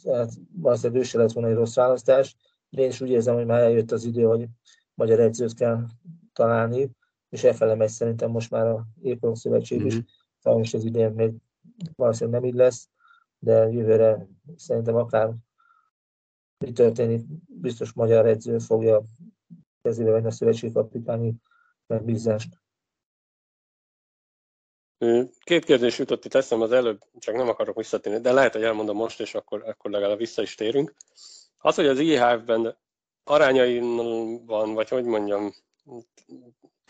tehát 0.03 0.33
valószínűleg 0.53 1.03
ő 1.03 1.05
se 1.05 1.19
lett 1.19 1.33
volna 1.33 1.49
egy 1.49 1.55
rossz 1.55 1.75
választás, 1.75 2.37
de 2.69 2.83
én 2.83 2.89
is 2.89 3.01
úgy 3.01 3.11
érzem, 3.11 3.35
hogy 3.35 3.47
már 3.47 3.61
eljött 3.61 3.91
az 3.91 4.05
idő, 4.05 4.23
hogy 4.23 4.47
magyar 4.95 5.21
edzőt 5.21 5.55
kell 5.55 5.87
találni, 6.33 6.91
és 7.33 7.45
elfele 7.45 7.75
megy 7.75 7.89
szerintem 7.89 8.31
most 8.31 8.51
már 8.51 8.67
a 8.67 8.87
Ékolom 9.03 9.35
Szövetség 9.35 9.79
mm-hmm. 9.79 9.87
is. 9.87 9.95
Mhm. 9.95 10.05
Sajnos 10.43 10.75
az 10.75 10.85
idén 10.85 11.11
még 11.11 11.33
valószínűleg 11.97 12.41
nem 12.41 12.51
így 12.51 12.57
lesz, 12.57 12.89
de 13.39 13.69
jövőre 13.69 14.27
szerintem 14.57 14.95
akár 14.95 15.33
mi 16.59 16.73
történik, 16.73 17.25
biztos 17.47 17.93
magyar 17.93 18.27
edző 18.27 18.59
fogja 18.59 19.05
kezébe 19.83 20.11
venni 20.11 20.27
a 20.27 20.31
szövetségi 20.31 20.73
kapitányi 20.73 21.35
megbízást. 21.87 22.61
Két 25.39 25.65
kérdés 25.65 25.99
jutott 25.99 26.25
itt 26.25 26.35
eszem 26.35 26.61
az 26.61 26.73
előbb, 26.73 27.01
csak 27.19 27.35
nem 27.35 27.49
akarok 27.49 27.77
visszatérni, 27.77 28.21
de 28.21 28.33
lehet, 28.33 28.53
hogy 28.53 28.63
elmondom 28.63 28.97
most, 28.97 29.21
és 29.21 29.35
akkor, 29.35 29.69
akkor 29.69 29.91
legalább 29.91 30.19
vissza 30.19 30.43
is 30.43 30.55
térünk. 30.55 30.95
Az, 31.59 31.75
hogy 31.75 31.87
az 31.87 31.99
IHF-ben 31.99 32.77
van, 34.47 34.75
vagy 34.75 34.89
hogy 34.89 35.05
mondjam, 35.05 35.53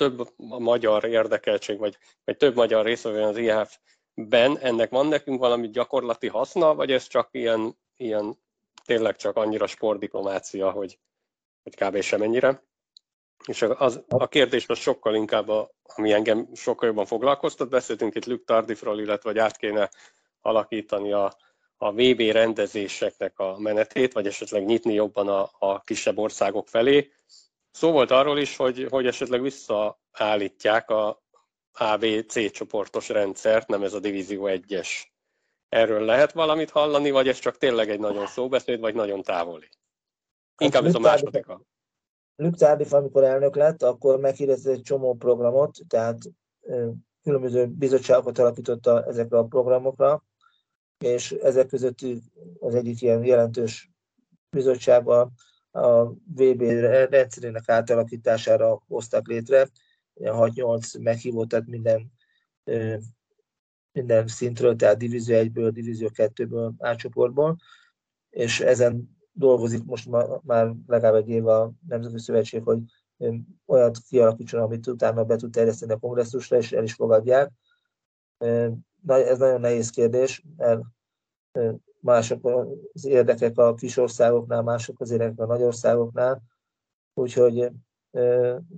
több 0.02 0.20
a 0.50 0.58
magyar 0.58 1.04
érdekeltség, 1.04 1.78
vagy, 1.78 1.98
vagy 2.24 2.36
több 2.36 2.54
magyar 2.54 2.84
részvevő 2.84 3.22
az 3.22 3.36
IHF-ben, 3.36 4.58
ennek 4.58 4.90
van 4.90 5.06
nekünk 5.06 5.40
valami 5.40 5.70
gyakorlati 5.70 6.28
haszna, 6.28 6.74
vagy 6.74 6.92
ez 6.92 7.06
csak 7.06 7.28
ilyen, 7.30 7.76
ilyen 7.96 8.38
tényleg 8.84 9.16
csak 9.16 9.36
annyira 9.36 9.66
sportdiplomácia, 9.66 10.70
hogy, 10.70 10.98
hogy 11.62 11.74
kb. 11.74 12.00
semennyire? 12.00 12.62
És 13.46 13.62
az, 13.62 14.00
a 14.08 14.28
kérdés 14.28 14.68
az 14.68 14.78
sokkal 14.78 15.14
inkább, 15.14 15.48
a, 15.48 15.70
ami 15.82 16.12
engem 16.12 16.48
sokkal 16.54 16.88
jobban 16.88 17.06
foglalkoztat, 17.06 17.68
beszéltünk 17.68 18.14
itt 18.14 18.26
Luke 18.26 18.44
Tardifról, 18.44 19.00
illetve 19.00 19.30
hogy 19.30 19.38
át 19.38 19.56
kéne 19.56 19.90
alakítani 20.40 21.12
a, 21.12 21.36
a 21.76 21.92
VB 21.92 22.20
rendezéseknek 22.20 23.38
a 23.38 23.58
menetét, 23.58 24.12
vagy 24.12 24.26
esetleg 24.26 24.64
nyitni 24.64 24.94
jobban 24.94 25.28
a, 25.28 25.50
a 25.58 25.80
kisebb 25.80 26.18
országok 26.18 26.68
felé. 26.68 27.12
Szó 27.72 27.92
volt 27.92 28.10
arról 28.10 28.38
is, 28.38 28.56
hogy, 28.56 28.86
hogy 28.90 29.06
esetleg 29.06 29.42
visszaállítják 29.42 30.90
a 30.90 31.22
ABC 31.72 32.50
csoportos 32.50 33.08
rendszert, 33.08 33.68
nem 33.68 33.82
ez 33.82 33.92
a 33.92 34.00
Divízió 34.00 34.44
1-es. 34.46 34.88
Erről 35.68 36.04
lehet 36.04 36.32
valamit 36.32 36.70
hallani, 36.70 37.10
vagy 37.10 37.28
ez 37.28 37.38
csak 37.38 37.56
tényleg 37.56 37.90
egy 37.90 38.00
nagyon 38.00 38.26
szóbeszéd, 38.26 38.80
vagy 38.80 38.94
nagyon 38.94 39.22
távoli? 39.22 39.68
Inkább 40.58 40.84
ez 40.84 40.94
a 40.94 40.98
második. 40.98 41.46
Luke 42.36 42.56
Tardif, 42.56 42.92
amikor 42.92 43.24
elnök 43.24 43.56
lett, 43.56 43.82
akkor 43.82 44.18
meghirdetett 44.18 44.72
egy 44.72 44.82
csomó 44.82 45.14
programot, 45.14 45.78
tehát 45.88 46.18
különböző 47.22 47.66
bizottságokat 47.66 48.38
alapította 48.38 49.04
ezekre 49.04 49.38
a 49.38 49.44
programokra, 49.44 50.24
és 50.98 51.32
ezek 51.32 51.66
között 51.66 51.98
az 52.60 52.74
egyik 52.74 53.00
ilyen 53.00 53.24
jelentős 53.24 53.90
bizottságban 54.50 55.32
a 55.72 56.04
VB 56.10 56.62
rendszerének 57.10 57.68
átalakítására 57.68 58.82
hoztak 58.86 59.28
létre. 59.28 59.68
6-8 60.14 61.02
meghívót, 61.02 61.48
tehát 61.48 61.66
minden, 61.66 62.12
minden 63.92 64.26
szintről, 64.26 64.76
tehát 64.76 64.96
Divízió 64.96 65.36
1-ből, 65.38 65.70
Divízió 65.72 66.08
2-ből, 66.14 66.72
átcsoportból, 66.78 67.56
és 68.30 68.60
ezen 68.60 69.16
dolgozik 69.32 69.84
most 69.84 70.08
már 70.42 70.74
legalább 70.86 71.14
egy 71.14 71.28
év 71.28 71.46
a 71.46 71.72
Nemzeti 71.88 72.18
Szövetség, 72.18 72.62
hogy 72.62 72.78
olyat 73.66 73.98
kialakítson, 74.08 74.60
amit 74.60 74.86
utána 74.86 75.24
be 75.24 75.36
tud 75.36 75.52
terjeszteni 75.52 75.92
a 75.92 75.98
kongresszusra, 75.98 76.56
és 76.56 76.72
el 76.72 76.82
is 76.82 76.94
fogadják. 76.94 77.50
Ez 79.06 79.38
nagyon 79.38 79.60
nehéz 79.60 79.90
kérdés, 79.90 80.44
mert 80.56 80.80
mások 82.02 82.68
az 82.92 83.04
érdekek 83.04 83.58
a 83.58 83.74
kis 83.74 83.96
országoknál, 83.96 84.62
mások 84.62 85.00
az 85.00 85.10
érdekek 85.10 85.38
a 85.38 85.46
nagy 85.46 85.62
országoknál, 85.62 86.42
úgyhogy 87.14 87.70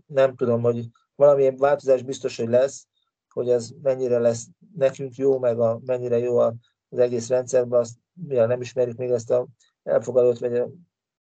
nem 0.06 0.34
tudom, 0.36 0.62
hogy 0.62 0.88
valamilyen 1.14 1.56
változás 1.56 2.02
biztos, 2.02 2.36
hogy 2.36 2.48
lesz, 2.48 2.86
hogy 3.28 3.50
ez 3.50 3.70
mennyire 3.82 4.18
lesz 4.18 4.46
nekünk 4.76 5.14
jó, 5.14 5.38
meg 5.38 5.60
a, 5.60 5.80
mennyire 5.84 6.18
jó 6.18 6.38
az 6.38 6.58
egész 6.98 7.28
rendszerben, 7.28 7.80
azt 7.80 7.94
ja, 8.28 8.46
nem 8.46 8.60
ismerjük 8.60 8.96
még 8.96 9.10
ezt 9.10 9.30
a 9.30 9.46
elfogadott, 9.82 10.38
vagy 10.38 10.62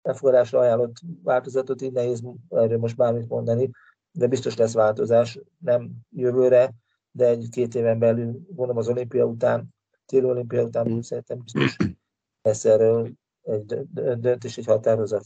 elfogadásra 0.02 0.58
ajánlott 0.58 0.96
változatot, 1.22 1.82
így 1.82 1.92
nehéz 1.92 2.22
erről 2.48 2.78
most 2.78 2.96
bármit 2.96 3.28
mondani, 3.28 3.70
de 4.12 4.26
biztos 4.26 4.56
lesz 4.56 4.72
változás, 4.72 5.38
nem 5.58 5.90
jövőre, 6.10 6.74
de 7.10 7.26
egy-két 7.26 7.74
éven 7.74 7.98
belül, 7.98 8.40
gondolom 8.48 8.76
az 8.76 8.88
olimpia 8.88 9.24
után, 9.24 9.74
téli 10.12 10.24
olimpia 10.24 10.62
után 10.62 10.88
mm. 10.88 11.00
szerintem 11.00 11.42
biztos 11.42 11.76
lesz 12.42 12.64
erről 12.64 13.10
egy 13.42 13.64
döntés, 14.20 14.56
egy 14.56 14.66
határozat. 14.66 15.24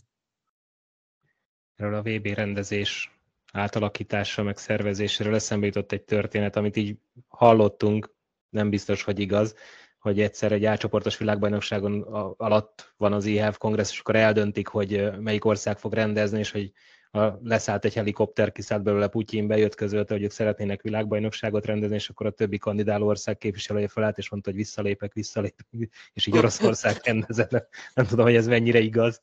Erről 1.75 1.95
a 1.95 2.03
VB 2.03 2.27
rendezés 2.27 3.19
átalakítása, 3.53 4.43
meg 4.43 4.57
szervezéséről 4.57 5.35
eszembe 5.35 5.67
jutott 5.67 5.93
egy 5.93 6.03
történet, 6.05 6.57
amit 6.57 6.77
így 6.77 6.99
hallottunk, 7.29 8.15
nem 8.49 8.71
biztos, 8.71 9.03
hogy 9.03 9.19
igaz, 9.19 9.55
hogy 9.99 10.21
egyszer 10.21 10.53
egy 10.53 10.65
átcsoportos 10.65 11.19
világbajnokságon 11.19 12.03
alatt 12.37 12.95
van 12.97 13.13
az 13.13 13.25
IHF 13.25 13.59
kongresszus, 13.59 14.01
akkor 14.01 14.17
eldöntik, 14.17 14.69
hogy 14.69 15.11
melyik 15.21 15.45
ország 15.45 15.79
fog 15.79 15.93
rendezni, 15.93 16.39
és 16.39 16.51
hogy 16.51 16.73
leszállt 17.43 17.85
egy 17.85 17.95
helikopter, 17.95 18.53
kiszállt 18.53 18.83
belőle 18.83 19.09
Putyin, 19.09 19.47
bejött 19.47 19.75
közölte, 19.75 20.15
hogy 20.15 20.23
ők 20.23 20.31
szeretnének 20.31 20.83
világbajnokságot 20.83 21.67
rendezni, 21.67 21.95
és 21.95 22.09
akkor 22.09 22.27
a 22.27 22.31
többi 22.31 22.59
kandidáló 22.59 23.07
ország 23.07 23.39
képviselője 23.39 23.89
felállt, 23.89 24.19
és 24.19 24.31
mondta, 24.31 24.51
hogy 24.51 24.59
visszalépek, 24.59 25.13
visszalépek, 25.13 25.67
és 26.13 26.27
így 26.27 26.37
Oroszország 26.37 27.01
rendezett. 27.05 27.69
Nem 27.95 28.07
tudom, 28.07 28.25
hogy 28.25 28.35
ez 28.35 28.47
mennyire 28.47 28.79
igaz. 28.79 29.23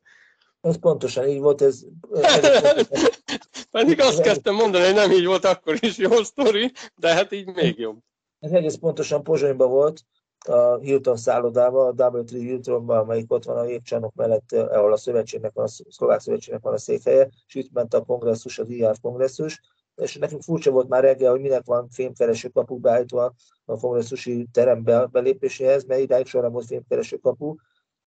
Ez 0.61 0.79
pontosan 0.79 1.27
így 1.27 1.39
volt, 1.39 1.61
ez... 1.61 1.85
Pedig 3.71 4.01
azt 4.01 4.21
kezdtem 4.21 4.55
mondani, 4.55 4.85
hogy 4.85 4.93
nem 4.93 5.11
így 5.11 5.25
volt 5.25 5.45
akkor 5.45 5.77
is 5.79 5.97
jó 5.97 6.23
sztori, 6.23 6.71
de 6.95 7.13
hát 7.13 7.31
így 7.31 7.53
még 7.53 7.79
jobb. 7.79 7.99
Ez 8.39 8.51
egész 8.51 8.75
pontosan 8.75 9.23
Pozsonyban 9.23 9.69
volt, 9.69 10.05
a 10.47 10.77
Hilton 10.77 11.17
szállodába, 11.17 11.85
a 11.85 11.91
Double 11.91 12.23
Tree 12.23 12.41
Hiltonba, 12.41 12.97
amelyik 12.97 13.31
ott 13.31 13.43
van 13.43 13.57
a 13.57 13.63
jégcsarnok 13.63 14.13
mellett, 14.13 14.51
ahol 14.51 14.91
a 14.91 14.97
szövetségnek 14.97 15.53
van, 15.53 15.65
a 15.65 15.67
szlovák 15.89 16.19
szövetségnek 16.19 16.63
van 16.63 16.73
a 16.73 16.77
székhelye, 16.77 17.29
és 17.47 17.55
itt 17.55 17.73
ment 17.73 17.93
a 17.93 18.01
kongresszus, 18.01 18.59
az 18.59 18.69
IAF 18.69 18.99
kongresszus, 19.01 19.61
és 19.95 20.17
nekünk 20.17 20.41
furcsa 20.41 20.71
volt 20.71 20.87
már 20.87 21.03
reggel, 21.03 21.31
hogy 21.31 21.41
minek 21.41 21.65
van 21.65 21.89
fémkereső 21.89 22.47
kapu 22.47 22.79
beállítva 22.79 23.33
a 23.65 23.77
kongresszusi 23.77 24.47
terem 24.51 24.83
belépéséhez, 25.11 25.83
mert 25.83 26.01
idáig 26.01 26.25
soha 26.25 26.43
nem 26.43 26.53
volt 26.53 26.65
fémkereső 26.65 27.17
kapu, 27.17 27.55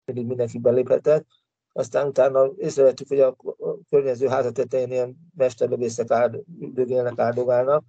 mindig 0.06 0.26
mindenki 0.26 0.60
beléphetett. 0.60 1.26
Aztán 1.72 2.08
utána 2.08 2.52
észrevettük, 2.58 3.08
hogy 3.08 3.20
a 3.20 3.36
környező 3.90 4.28
házat 4.28 4.54
tetején 4.54 4.92
ilyen 4.92 5.18
mesterlövészek 5.36 6.12
áld, 6.12 6.44
áldogálnak, 7.16 7.84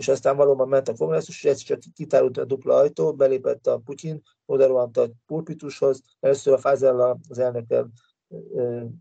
és 0.00 0.08
aztán 0.08 0.36
valóban 0.36 0.68
ment 0.68 0.88
a 0.88 0.94
kongresszus, 0.94 1.44
és 1.44 1.50
egyszer 1.50 1.78
csak 1.78 1.92
kitárult 1.94 2.38
a 2.38 2.44
dupla 2.44 2.74
ajtó, 2.74 3.14
belépett 3.14 3.66
a 3.66 3.78
Putyin, 3.78 4.22
oda 4.46 4.66
rohant 4.66 4.96
a 4.96 5.10
pulpitushoz, 5.26 6.02
először 6.20 6.52
a 6.52 6.58
Fázella 6.58 7.18
az 7.28 7.38
elnökkel 7.38 7.90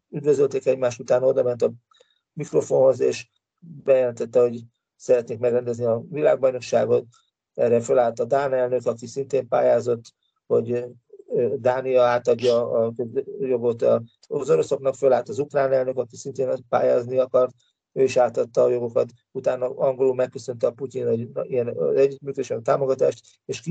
üdvözölték 0.10 0.66
egymást, 0.66 1.00
utána 1.00 1.26
oda 1.26 1.44
ment 1.44 1.62
a 1.62 1.72
mikrofonhoz, 2.34 3.00
és 3.00 3.30
bejelentette, 3.60 4.42
hogy 4.42 4.62
szeretnék 4.96 5.40
megrendezni 5.40 5.86
a 5.86 6.04
világbajnokságot. 6.10 7.06
Erre 7.54 7.82
fölállt 7.82 8.20
a 8.20 8.26
Dán 8.26 8.54
elnök, 8.54 8.86
aki 8.86 9.08
szintén 9.08 9.48
pályázott, 9.48 10.04
hogy 10.48 10.86
Dánia 11.56 12.04
átadja 12.04 12.72
a 12.72 12.94
jogot 13.40 13.82
az 14.28 14.50
oroszoknak, 14.50 14.96
fölállt 14.96 15.30
az 15.30 15.40
ukrán 15.40 15.72
elnök, 15.72 15.98
aki 15.98 16.16
szintén 16.16 16.66
pályázni 16.70 17.18
akart, 17.18 17.54
ő 17.94 18.04
is 18.04 18.18
átadta 18.18 18.64
a 18.64 18.70
jogokat, 18.70 19.12
utána 19.32 19.78
angolul 19.78 20.16
megköszönte 20.16 20.68
a 20.68 20.72
Putyin 20.72 21.08
egy 21.08 21.30
ilyen 21.42 21.96
együttműködés, 21.96 22.50
a 22.50 22.62
támogatást, 22.62 23.26
és 23.46 23.62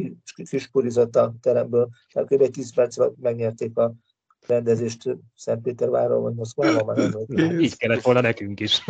kiskurizott 0.49 1.17
a 1.17 1.35
teremből. 1.41 1.89
Tehát 2.13 2.29
kb. 2.29 2.51
10 2.51 2.75
perc 2.75 2.99
alatt 2.99 3.19
megnyerték 3.21 3.77
a 3.77 3.95
rendezést 4.47 5.17
Szentpétervárról, 5.35 6.21
vagy 6.21 6.35
Moszkvában, 6.35 6.85
már 6.85 7.27
nem 7.27 7.61
Így 7.61 7.77
kellett 7.77 8.03
volna 8.03 8.21
nekünk 8.21 8.61
is. 8.61 8.85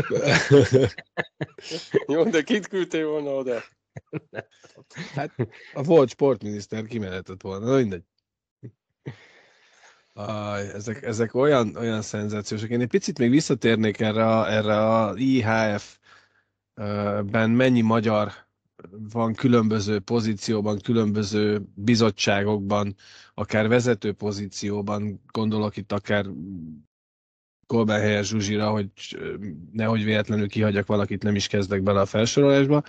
Jó, 2.06 2.22
de 2.24 2.42
kit 2.42 2.68
küldtél 2.68 3.08
volna 3.08 3.30
oda? 3.30 3.62
Hát 5.14 5.34
a 5.74 5.82
volt 5.82 6.08
sportminiszter 6.08 6.84
kimehetett 6.84 7.42
volna, 7.42 7.66
na 7.66 7.76
mindegy. 7.76 8.02
Aj, 10.26 10.68
ezek, 10.74 11.02
ezek 11.02 11.34
olyan, 11.34 11.76
olyan 11.76 12.02
szenzációsak. 12.02 12.70
Én 12.70 12.80
egy 12.80 12.88
picit 12.88 13.18
még 13.18 13.30
visszatérnék 13.30 14.00
erre, 14.00 14.26
a, 14.26 14.52
erre 14.52 14.86
a 14.86 15.14
IHF-ben 15.16 16.00
mennyi 17.50 17.80
magyar 17.80 18.32
van 19.12 19.34
különböző 19.34 20.00
pozícióban, 20.00 20.78
különböző 20.78 21.62
bizottságokban, 21.74 22.94
akár 23.34 23.68
vezető 23.68 24.12
pozícióban, 24.12 25.20
gondolok 25.32 25.76
itt 25.76 25.92
akár 25.92 26.26
Kolben 27.66 28.00
helyes 28.00 28.26
Zsuzsira, 28.26 28.70
hogy 28.70 28.90
nehogy 29.72 30.04
véletlenül 30.04 30.48
kihagyjak 30.48 30.86
valakit, 30.86 31.22
nem 31.22 31.34
is 31.34 31.46
kezdek 31.46 31.82
bele 31.82 32.00
a 32.00 32.06
felsorolásba. 32.06 32.82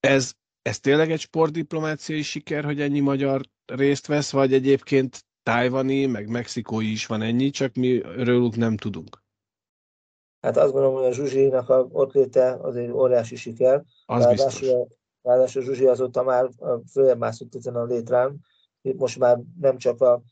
Ez, 0.00 0.32
ez 0.62 0.80
tényleg 0.80 1.10
egy 1.10 1.20
sportdiplomáciai 1.20 2.22
siker, 2.22 2.64
hogy 2.64 2.80
ennyi 2.80 3.00
magyar 3.00 3.40
részt 3.66 4.06
vesz, 4.06 4.30
vagy 4.30 4.52
egyébként 4.52 5.24
tájvani, 5.44 6.06
meg 6.06 6.28
mexikói 6.28 6.90
is 6.90 7.06
van 7.06 7.22
ennyi, 7.22 7.50
csak 7.50 7.74
mi 7.74 8.02
róluk 8.24 8.56
nem 8.56 8.76
tudunk. 8.76 9.22
Hát 10.40 10.56
azt 10.56 10.72
gondolom, 10.72 10.96
hogy 10.96 11.04
a 11.04 11.12
Zsuzsinak 11.12 11.68
a 11.68 11.88
ott 11.92 12.12
léte 12.12 12.52
az 12.52 12.76
egy 12.76 12.90
óriási 12.90 13.36
siker. 13.36 13.84
Az 14.06 14.22
ráadásul, 14.22 14.46
biztos. 14.46 14.70
Ráadásul 15.22 15.62
Zsuzsi 15.62 15.86
azóta 15.86 16.22
már 16.22 16.50
följebb 16.90 17.18
mászott 17.18 17.54
ezen 17.54 17.74
a 17.76 17.84
létrán. 17.84 18.40
Most 18.96 19.18
már 19.18 19.40
nem 19.60 19.78
csak 19.78 20.00
a 20.00 20.22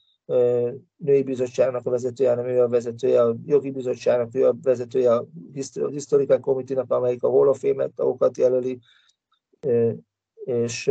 női 0.97 1.23
bizottságnak 1.23 1.87
a 1.87 1.91
vezetője, 1.91 2.31
hanem 2.31 2.47
ő 2.47 2.63
a 2.63 2.69
vezetője, 2.69 3.23
a 3.23 3.37
jogi 3.47 3.71
bizottságnak, 3.71 4.35
ő 4.35 4.47
a 4.47 4.57
vezetője 4.63 5.15
a 5.15 5.27
Historical 5.91 6.41
Committee-nak, 6.41 6.91
amelyik 6.91 7.23
a 7.23 7.31
Hall 7.31 7.49
of 7.49 7.59
Fame-et, 7.61 8.37
jelöli, 8.37 8.79
és 10.45 10.91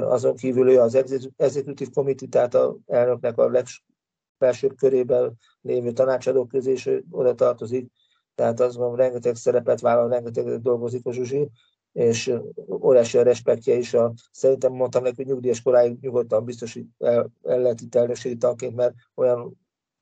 azon 0.00 0.36
kívül 0.36 0.70
ő 0.70 0.80
az 0.80 0.94
executive 1.36 1.90
committee, 1.94 2.28
tehát 2.28 2.54
a 2.54 2.76
elnöknek 2.86 3.38
a 3.38 3.50
legfelsőbb 3.50 4.76
körében 4.76 5.38
lévő 5.60 5.92
tanácsadók 5.92 6.48
közé 6.48 6.72
is 6.72 6.88
oda 7.10 7.34
tartozik, 7.34 7.90
tehát 8.34 8.60
azt 8.60 8.76
mondom, 8.76 8.96
rengeteg 8.96 9.34
szerepet 9.34 9.80
vállal, 9.80 10.08
rengeteg 10.08 10.60
dolgozik 10.60 11.06
a 11.06 11.12
Zsuzsi, 11.12 11.50
és 11.92 12.34
óriási 12.68 13.18
a 13.18 13.22
respektje 13.22 13.74
is. 13.74 13.94
A, 13.94 14.12
szerintem 14.30 14.72
mondtam 14.72 15.02
neki, 15.02 15.14
hogy 15.16 15.26
nyugdíjas 15.26 15.62
koráig 15.62 15.98
nyugodtan 16.00 16.44
biztos, 16.44 16.72
hogy 16.72 16.84
el, 16.98 17.30
el 17.42 17.60
lehet 17.60 17.80
itt 17.80 17.94
elnökségi 17.94 18.36
tanként, 18.36 18.74
mert 18.74 18.94
olyan, 19.14 19.58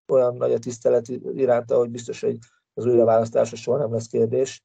olyan 0.09 0.37
nagy 0.37 0.53
a 0.53 0.59
tisztelet 0.59 1.09
iránta, 1.35 1.77
hogy 1.77 1.91
biztos, 1.91 2.21
hogy 2.21 2.39
az 2.75 2.87
újraválasztása 2.87 3.57
soha 3.57 3.79
nem 3.79 3.93
lesz 3.93 4.07
kérdés. 4.07 4.63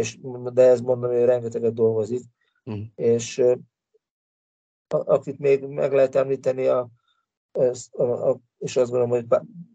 És, 0.00 0.18
de 0.52 0.62
ez 0.62 0.80
mondom, 0.80 1.10
hogy 1.10 1.24
rengeteget 1.24 1.74
dolgozik. 1.74 2.22
Mm. 2.70 2.82
És 2.94 3.42
akit 4.92 5.38
még 5.38 5.64
meg 5.64 5.92
lehet 5.92 6.14
említeni, 6.14 6.66
a, 6.66 6.88
a, 7.90 8.02
a, 8.02 8.38
és 8.58 8.76
azt 8.76 8.90
gondolom, 8.90 9.10
hogy 9.10 9.26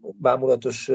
bámulatos 0.02 0.92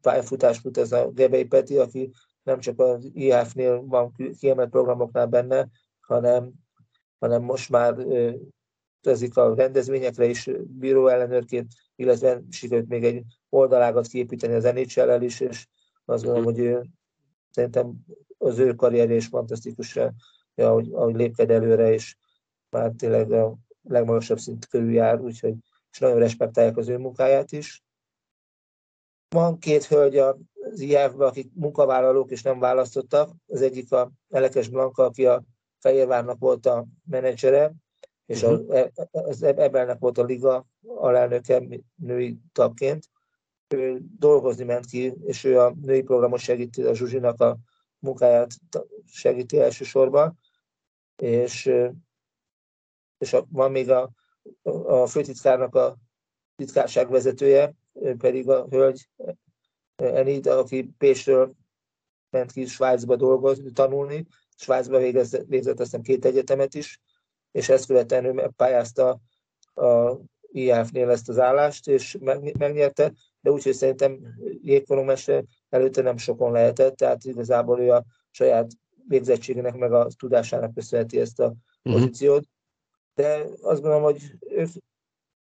pályafutás 0.00 0.58
fut 0.58 0.78
ez 0.78 0.92
a 0.92 1.10
Gebei 1.10 1.44
Peti, 1.44 1.78
aki 1.78 2.10
nem 2.42 2.60
csak 2.60 2.80
az 2.80 3.10
IHF-nél 3.12 3.86
van 3.86 4.14
kiemelt 4.38 4.70
programoknál 4.70 5.26
benne, 5.26 5.68
hanem, 6.00 6.52
hanem 7.18 7.42
most 7.42 7.70
már 7.70 8.06
ezik 9.00 9.36
a 9.36 9.54
rendezvényekre 9.54 10.24
is 10.24 10.50
bíró 10.64 11.06
ellenőrként, 11.06 11.72
illetve 11.94 12.42
sikerült 12.50 12.88
még 12.88 13.04
egy 13.04 13.22
oldalágat 13.48 14.06
kiépíteni 14.06 14.54
az 14.54 14.64
nhl 14.64 15.22
is, 15.22 15.40
és 15.40 15.66
azt 16.04 16.24
gondolom, 16.24 16.44
hogy 16.44 16.58
ő, 16.58 16.84
szerintem 17.50 17.94
az 18.38 18.58
ő 18.58 18.74
karrierje 18.74 19.16
is 19.16 19.26
fantasztikus, 19.26 19.98
ahogy, 20.54 20.88
ahogy 20.92 21.14
lépked 21.14 21.50
előre, 21.50 21.92
és 21.92 22.16
már 22.70 22.92
tényleg 22.96 23.32
a 23.32 23.56
legmagasabb 23.82 24.38
szint 24.38 24.66
körül 24.66 24.92
jár, 24.92 25.20
úgyhogy 25.20 25.54
és 25.96 26.02
nagyon 26.02 26.18
respektálják 26.18 26.76
az 26.76 26.88
ő 26.88 26.98
munkáját 26.98 27.52
is. 27.52 27.84
van 29.28 29.58
két 29.58 29.84
hölgy 29.84 30.16
az 30.16 30.80
IF-ben, 30.80 31.28
akik 31.28 31.50
munkavállalók 31.54 32.30
és 32.30 32.42
nem 32.42 32.58
választottak. 32.58 33.30
Az 33.46 33.62
egyik 33.62 33.92
a 33.92 34.10
Elekes 34.30 34.68
Blanka, 34.68 35.04
aki 35.04 35.26
a 35.26 35.42
Fehérvárnak 35.78 36.38
volt 36.38 36.66
a 36.66 36.86
menedzsere, 37.04 37.72
és 38.26 38.42
uh-huh. 38.42 38.86
az 39.10 39.42
Ebelnek 39.42 39.98
volt 39.98 40.18
a 40.18 40.24
liga 40.24 40.66
alelnöke 40.86 41.62
női 41.94 42.38
tagként. 42.52 43.04
Ő 43.68 44.00
dolgozni 44.18 44.64
ment 44.64 44.86
ki, 44.86 45.14
és 45.24 45.44
ő 45.44 45.60
a 45.60 45.74
női 45.82 46.02
programot 46.02 46.38
segíti, 46.38 46.82
a 46.82 46.94
Zsuzsinak 46.94 47.40
a 47.40 47.58
munkáját 47.98 48.50
segíti 49.04 49.60
elsősorban. 49.60 50.38
És, 51.16 51.70
és 53.18 53.32
a, 53.32 53.46
van 53.50 53.70
még 53.70 53.90
a, 53.90 54.10
a 54.86 55.06
főtitkárnak 55.06 55.74
a 55.74 55.96
titkárság 56.56 57.10
vezetője, 57.10 57.74
pedig 58.18 58.48
a 58.48 58.66
hölgy 58.70 59.08
Enid, 59.96 60.46
aki 60.46 60.94
Pécsről 60.98 61.54
ment 62.30 62.52
ki 62.52 62.66
Svájcba 62.66 63.16
dolgozni, 63.16 63.70
tanulni. 63.70 64.26
Svájcba 64.56 64.98
végezett, 64.98 65.46
végzett 65.46 65.80
azt 65.80 66.00
két 66.02 66.24
egyetemet 66.24 66.74
is, 66.74 67.00
és 67.52 67.68
ezt 67.68 67.86
követően 67.86 68.24
ő 68.24 68.50
pályázta 68.56 69.20
a 69.74 70.16
IAF-nél 70.52 71.10
ezt 71.10 71.28
az 71.28 71.38
állást, 71.38 71.88
és 71.88 72.16
megnyerte, 72.58 73.12
de 73.40 73.50
úgyhogy 73.50 73.72
szerintem 73.74 74.18
jégkorongmester 74.62 75.44
előtte 75.68 76.02
nem 76.02 76.16
sokon 76.16 76.52
lehetett, 76.52 76.96
tehát 76.96 77.24
igazából 77.24 77.80
ő 77.80 77.90
a 77.90 78.04
saját 78.30 78.70
végzettségének 79.08 79.76
meg 79.76 79.92
a 79.92 80.06
tudásának 80.18 80.74
köszönheti 80.74 81.20
ezt 81.20 81.40
a 81.40 81.54
mhm. 81.82 81.94
pozíciót. 81.94 82.44
De 83.16 83.44
azt 83.60 83.80
gondolom, 83.80 84.02
hogy 84.02 84.36
ők 84.40 84.68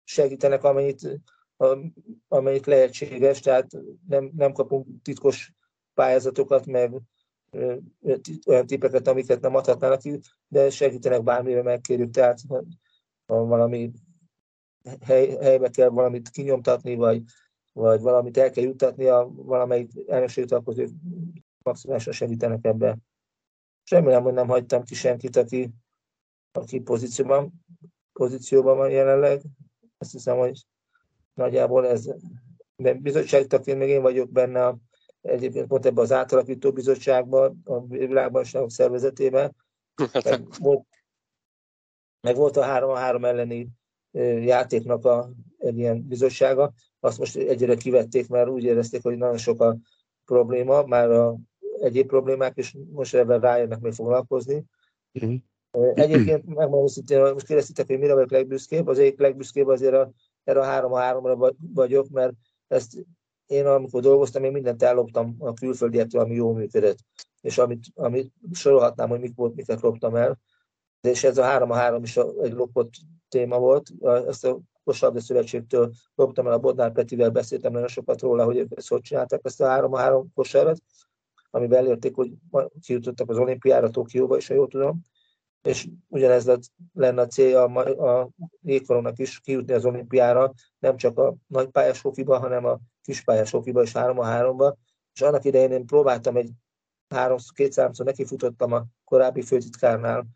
segítenek, 0.05 0.65
amennyit, 0.65 1.21
amennyit 2.29 2.67
lehetséges, 2.67 3.41
tehát 3.41 3.71
nem, 4.09 4.31
nem 4.37 4.53
kapunk 4.53 5.03
titkos 5.03 5.53
pályázatokat, 5.95 6.67
meg 6.67 6.93
olyan 8.47 8.67
tipeket, 8.67 9.09
amiket 9.09 9.41
nem 9.41 9.55
adhatnának 9.55 10.01
ki, 10.01 10.21
de 10.49 10.71
segítenek 10.71 11.23
bármire 11.23 11.63
megkérjük, 11.63 12.11
tehát 12.11 12.41
ha 13.27 13.45
valami 13.45 13.91
hely, 15.01 15.29
helybe 15.29 15.69
kell 15.71 15.89
valamit 15.89 16.29
kinyomtatni, 16.29 16.95
vagy, 16.95 17.23
vagy 17.73 18.01
valamit 18.01 18.37
el 18.37 18.51
kell 18.51 18.65
juttatni 18.65 19.07
a 19.07 19.31
valamelyik 19.33 19.91
elnökségtől, 20.07 20.59
akkor 20.59 20.79
ők 20.79 20.91
maximálisan 21.63 22.13
segítenek 22.13 22.65
ebben. 22.65 23.03
És 23.85 23.91
remélem, 23.91 24.23
hogy 24.23 24.33
nem 24.33 24.49
hagytam 24.49 24.83
ki 24.83 24.95
senkit, 24.95 25.37
aki, 25.37 25.71
aki 26.53 26.81
pozícióban, 26.81 27.53
pozícióban 28.13 28.77
van 28.77 28.91
jelenleg. 28.91 29.43
Azt 29.99 30.13
hiszem, 30.13 30.37
hogy 30.37 30.67
nagyjából 31.35 31.87
ez 31.87 32.09
bizottságtaként 32.77 33.79
még 33.79 33.89
én 33.89 34.03
vagyok 34.03 34.31
benne 34.31 34.67
a 34.67 34.79
egyébként 35.21 35.67
pont 35.67 35.87
ebben 35.87 36.05
az 36.05 36.13
átalakító 36.13 36.73
bizottságban, 36.73 37.61
a 37.65 37.87
világbajnokságok 37.87 38.71
szervezetében, 38.71 39.57
meg 40.25 40.47
volt, 40.59 40.87
meg 42.21 42.37
volt 42.37 42.57
a 42.57 42.65
3-3 42.65 43.25
elleni 43.25 43.69
játéknak 44.45 45.05
a, 45.05 45.31
egy 45.59 45.79
ilyen 45.79 46.07
bizottsága, 46.07 46.73
azt 47.01 47.19
most 47.19 47.37
egyre 47.37 47.75
kivették, 47.75 48.29
mert 48.29 48.49
úgy 48.49 48.65
érezték, 48.65 49.03
hogy 49.03 49.17
nagyon 49.17 49.37
sok 49.37 49.61
a 49.61 49.77
probléma, 50.25 50.83
már 50.83 51.11
a 51.11 51.37
egyéb 51.81 52.07
problémák, 52.07 52.57
és 52.57 52.77
most 52.91 53.15
ebben 53.15 53.41
rájönnek 53.41 53.81
még 53.81 53.93
foglalkozni. 53.93 54.65
Uh-huh. 55.13 55.35
Egyébként 55.95 56.47
megmondom 56.47 56.85
őszintén, 56.85 57.21
most 57.21 57.47
kérdeztétek, 57.47 57.87
hogy 57.87 57.99
mire 57.99 58.15
vagyok 58.15 58.31
legbüszkébb, 58.31 58.87
az 58.87 58.99
egyik 58.99 59.19
legbüszkébb 59.19 59.67
azért 59.67 59.95
a, 59.95 60.11
erre 60.45 60.61
a 60.61 60.65
3 60.65 60.93
3 60.93 61.27
ra 61.27 61.55
vagyok, 61.75 62.09
mert 62.09 62.33
ezt 62.67 63.05
én 63.47 63.67
amikor 63.67 64.03
dolgoztam, 64.03 64.45
én 64.45 64.53
mindent 64.53 64.83
elloptam 64.83 65.37
a 65.39 65.53
külföldiektől, 65.53 66.21
ami 66.21 66.35
jól 66.35 66.55
működött. 66.55 66.99
És 67.41 67.59
amit, 67.59 67.85
amit 67.95 68.33
sorolhatnám, 68.53 69.09
hogy 69.09 69.21
mik 69.21 69.37
volt, 69.37 69.55
miket 69.55 69.81
loptam 69.81 70.15
el. 70.15 70.39
És 71.01 71.25
ez 71.25 71.39
a 71.39 71.43
3 71.43 71.71
a 71.71 71.75
3 71.75 72.03
is 72.03 72.17
egy 72.17 72.53
lopott 72.53 72.93
téma 73.29 73.59
volt. 73.59 73.91
Ezt 74.27 74.45
a 74.45 74.61
Kosabda 74.85 75.21
Szövetségtől 75.21 75.93
loptam 76.15 76.47
el 76.47 76.53
a 76.53 76.59
Bodnár 76.59 76.93
Petivel, 76.93 77.31
beszéltem 77.31 77.73
nagyon 77.73 77.89
sokat 77.89 78.21
róla, 78.21 78.45
hogy 78.45 78.67
ezt 78.75 78.89
hogy 78.89 79.01
csinálták 79.01 79.41
ezt 79.43 79.61
a 79.61 79.67
3 79.67 79.93
a 79.93 79.99
3 79.99 80.31
kosarat, 80.35 80.83
amiben 81.51 81.79
elérték, 81.79 82.15
hogy 82.15 82.33
kijutottak 82.81 83.31
az 83.31 83.39
olimpiára 83.39 83.91
Tokióba, 83.91 84.37
és 84.37 84.47
ha 84.47 84.55
jól 84.55 84.69
tudom, 84.69 85.03
és 85.63 85.89
ugyanez 86.09 86.47
lett, 86.47 86.63
lenne 86.93 87.21
a 87.21 87.27
célja 87.27 87.65
a, 87.65 88.21
a 88.21 88.31
jégkorongnak 88.63 89.19
is 89.19 89.41
kijutni 89.41 89.73
az 89.73 89.85
olimpiára, 89.85 90.53
nem 90.79 90.97
csak 90.97 91.19
a 91.19 91.35
nagypályás 91.47 92.01
hokiba, 92.01 92.39
hanem 92.39 92.65
a 92.65 92.79
kispályás 93.03 93.51
hokiba 93.51 93.83
és 93.83 93.93
3 93.93 94.19
a 94.19 94.25
3 94.25 94.59
és 95.15 95.21
annak 95.21 95.45
idején 95.45 95.71
én 95.71 95.87
próbáltam 95.87 96.37
egy 96.37 96.51
három, 97.09 97.39
két 97.55 97.73
számszor 97.73 98.07
nekifutottam 98.07 98.73
a 98.73 98.85
korábbi 99.05 99.43
főtitkárnál, 99.43 100.27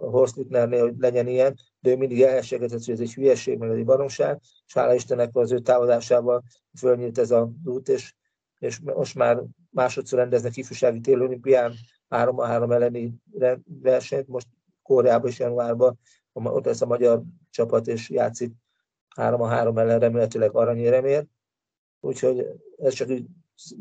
a 0.00 0.06
Horst 0.06 0.36
Littnernél, 0.36 0.82
hogy 0.82 0.94
legyen 0.98 1.26
ilyen, 1.26 1.54
de 1.80 1.90
ő 1.90 1.96
mindig 1.96 2.22
elhessegetett, 2.22 2.84
hogy 2.84 2.94
ez 2.94 3.00
egy 3.00 3.14
hülyeség, 3.14 3.58
meg 3.58 3.70
ez 3.70 3.76
egy 3.76 3.84
baromság, 3.84 4.40
és 4.66 4.74
hála 4.74 4.94
Istennek 4.94 5.36
az 5.36 5.52
ő 5.52 5.58
távozásával 5.58 6.42
fölnyílt 6.78 7.18
ez 7.18 7.30
a 7.30 7.50
út, 7.64 7.88
és, 7.88 8.14
és 8.58 8.80
most 8.80 9.14
már 9.14 9.42
másodszor 9.70 10.18
rendeznek 10.18 10.56
ifjúsági 10.56 11.00
télolimpián 11.00 11.74
3 12.08 12.38
a 12.38 12.44
3 12.44 12.72
elleni 12.72 13.14
versenyt, 13.64 14.28
most 14.28 14.46
Koreában 14.88 15.28
is 15.28 15.38
januárban, 15.38 15.98
ott 16.32 16.64
lesz 16.64 16.80
a 16.80 16.86
magyar 16.86 17.22
csapat, 17.50 17.86
és 17.86 18.10
játszik 18.10 18.52
3 19.16 19.40
a 19.40 19.46
3 19.46 19.78
ellen 19.78 19.98
remélhetőleg 19.98 20.54
aranyéremér. 20.54 21.26
Úgyhogy 22.00 22.46
ez 22.76 22.92
csak 22.92 23.10
így 23.10 23.26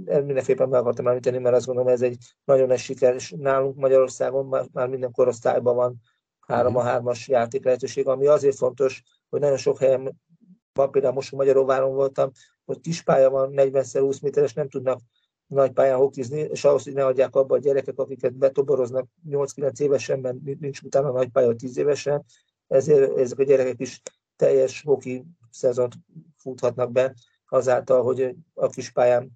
mindenféppen 0.05 0.69
meg 0.69 0.79
akartam 0.79 1.07
említeni, 1.07 1.37
mert 1.37 1.55
azt 1.55 1.65
gondolom, 1.65 1.91
ez 1.91 2.01
egy 2.01 2.17
nagyon 2.43 2.67
nagy 2.67 2.79
siker, 2.79 3.13
és 3.13 3.33
nálunk 3.37 3.75
Magyarországon 3.75 4.45
már, 4.45 4.65
már 4.71 4.87
minden 4.87 5.11
korosztályban 5.11 5.75
van 5.75 6.01
3 6.39 6.75
a 6.75 6.83
3-as 6.83 7.25
mhm. 7.25 7.37
játék 7.37 7.63
lehetőség, 7.65 8.07
ami 8.07 8.27
azért 8.27 8.57
fontos, 8.57 9.03
hogy 9.29 9.39
nagyon 9.39 9.57
sok 9.57 9.79
helyen 9.79 10.19
van, 10.73 10.91
például 10.91 11.13
most 11.13 11.31
Magyaróváron 11.31 11.93
voltam, 11.93 12.31
hogy 12.65 12.79
kispálya 12.79 13.29
van, 13.29 13.51
40-20 13.55 14.21
méteres, 14.21 14.53
nem 14.53 14.69
tudnak 14.69 14.99
nagy 15.47 15.71
pályán 15.71 15.97
hokizni, 15.97 16.39
és 16.39 16.63
ahhoz, 16.63 16.83
hogy 16.83 16.93
ne 16.93 17.05
adják 17.05 17.35
abba 17.35 17.55
a 17.55 17.59
gyerekek, 17.59 17.99
akiket 17.99 18.33
betoboroznak 18.33 19.07
8-9 19.29 19.79
évesen, 19.79 20.19
mert 20.19 20.35
nincs 20.59 20.81
utána 20.81 21.11
nagy 21.11 21.29
pálya 21.29 21.55
10 21.55 21.77
évesen, 21.77 22.25
ezért 22.67 23.17
ezek 23.17 23.39
a 23.39 23.43
gyerekek 23.43 23.79
is 23.79 24.01
teljes 24.35 24.81
hoki 24.81 25.25
szezont 25.51 25.93
futhatnak 26.35 26.91
be, 26.91 27.15
azáltal, 27.49 28.03
hogy 28.03 28.35
a 28.53 28.67
kis 28.67 28.91
pályán 28.91 29.31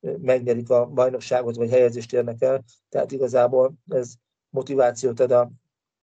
megnyerik 0.00 0.70
a 0.70 0.86
bajnokságot, 0.86 1.56
vagy 1.56 1.70
helyezést 1.70 2.12
érnek 2.12 2.42
el. 2.42 2.64
Tehát 2.88 3.12
igazából 3.12 3.74
ez 3.88 4.14
motivációt 4.50 5.20
ad 5.20 5.30
a 5.30 5.50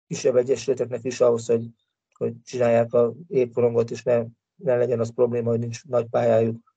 kisebb 0.06 0.36
egyesületeknek 0.36 1.04
is 1.04 1.20
ahhoz, 1.20 1.46
hogy, 1.46 1.68
hogy 2.12 2.34
csinálják 2.44 2.92
a 2.92 3.14
épkorongot, 3.28 3.90
és 3.90 4.02
ne, 4.02 4.24
ne 4.56 4.76
legyen 4.76 5.00
az 5.00 5.14
probléma, 5.14 5.50
hogy 5.50 5.58
nincs 5.58 5.84
nagy 5.84 6.06
pályájuk. 6.06 6.67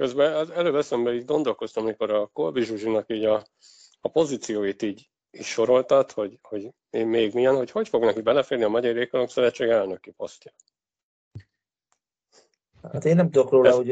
Közben 0.00 0.34
az 0.34 0.50
előbb 0.50 0.74
eszembe 0.74 1.14
így 1.14 1.24
gondolkoztam, 1.24 1.82
amikor 1.82 2.10
a 2.10 2.26
Kolbi 2.26 2.62
Zsuzsinak 2.62 3.10
így 3.10 3.24
a, 3.24 3.46
a 4.00 4.08
pozícióit 4.08 4.82
így 4.82 5.10
is 5.30 5.46
soroltat, 5.46 6.12
hogy, 6.12 6.38
hogy 6.42 6.70
én 6.90 7.06
még 7.06 7.34
milyen, 7.34 7.56
hogy 7.56 7.70
hogy 7.70 7.88
fog 7.88 8.04
neki 8.04 8.22
beleférni 8.22 8.64
a 8.64 8.68
Magyar 8.68 8.96
Ékolog 8.96 9.28
Szövetség 9.28 9.68
elnöki 9.68 10.10
posztja. 10.10 10.52
Hát 12.92 13.04
én 13.04 13.16
nem 13.16 13.30
tudok 13.30 13.50
róla, 13.50 13.68
ez, 13.68 13.74
hogy... 13.74 13.90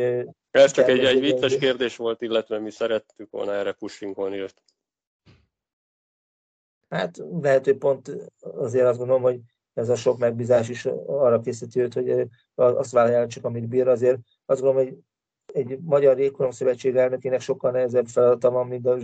Ez 0.51 0.73
csak 0.73 0.89
egy, 0.89 1.05
egy 1.05 1.21
vicces 1.21 1.59
kérdés 1.59 1.97
volt, 1.97 2.23
illetve 2.23 2.59
mi 2.59 2.71
szerettük 2.71 3.31
volna 3.31 3.53
erre 3.53 3.73
pushingolni 3.73 4.39
őt. 4.39 4.63
Hát 6.89 7.17
lehet, 7.41 7.65
hogy 7.65 7.79
pont 7.79 8.11
azért 8.41 8.87
azt 8.87 8.99
gondolom, 8.99 9.23
hogy 9.23 9.41
ez 9.75 9.89
a 9.89 9.97
sok 9.97 10.19
megbízás 10.19 10.69
is 10.69 10.87
arra 11.07 11.41
készíti 11.41 11.81
őt, 11.81 11.95
hogy 11.95 12.29
azt 12.55 12.91
vállalja 12.91 13.27
csak, 13.27 13.45
amit 13.45 13.69
bír. 13.69 13.89
Azért 13.89 14.19
azt 14.47 14.61
gondolom, 14.61 14.89
hogy 14.89 14.99
egy 15.53 15.79
Magyar 15.81 16.17
Régkorong 16.17 16.55
Szövetség 16.55 16.97
elnökének 16.97 17.41
sokkal 17.41 17.71
nehezebb 17.71 18.07
feladata 18.07 18.51
van, 18.51 18.67
mint, 18.67 18.87
a, 18.87 18.99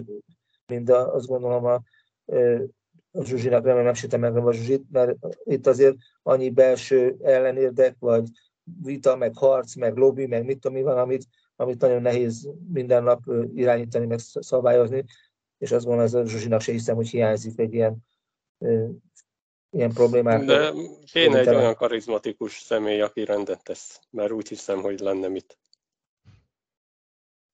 mint 0.66 0.90
a, 0.90 1.14
azt 1.14 1.26
gondolom 1.26 1.64
a, 1.64 1.74
a 3.12 3.24
Zsuzsinak, 3.24 3.64
remélem 3.64 3.84
nem 3.84 3.94
sértem 3.94 4.20
meg 4.20 4.36
a 4.36 4.52
Zsuzsit, 4.52 4.84
mert 4.90 5.16
itt 5.44 5.66
azért 5.66 5.96
annyi 6.22 6.50
belső 6.50 7.16
ellenérdek, 7.22 7.96
vagy 7.98 8.28
vita, 8.82 9.16
meg 9.16 9.36
harc, 9.36 9.74
meg 9.74 9.96
lobby, 9.96 10.26
meg 10.26 10.44
mit 10.44 10.58
tudom 10.58 10.76
mi 10.76 10.82
van, 10.82 10.98
amit, 10.98 11.24
amit 11.56 11.80
nagyon 11.80 12.02
nehéz 12.02 12.48
minden 12.72 13.02
nap 13.02 13.20
irányítani, 13.54 14.06
meg 14.06 14.18
szabályozni, 14.18 15.04
és 15.58 15.72
azt 15.72 15.84
gondolom, 15.84 16.06
ez 16.06 16.14
a 16.14 16.26
Zsuzsinak 16.26 16.60
se 16.60 16.72
hiszem, 16.72 16.96
hogy 16.96 17.08
hiányzik 17.08 17.58
egy 17.58 17.74
ilyen, 17.74 17.96
ilyen 19.70 19.92
problémák. 19.92 20.44
De 20.44 20.72
kéne 21.12 21.38
egy 21.38 21.48
olyan 21.48 21.74
karizmatikus 21.74 22.60
személy, 22.60 23.00
aki 23.00 23.24
rendet 23.24 23.64
tesz, 23.64 24.00
mert 24.10 24.32
úgy 24.32 24.48
hiszem, 24.48 24.80
hogy 24.80 25.00
lenne 25.00 25.28
mit. 25.28 25.58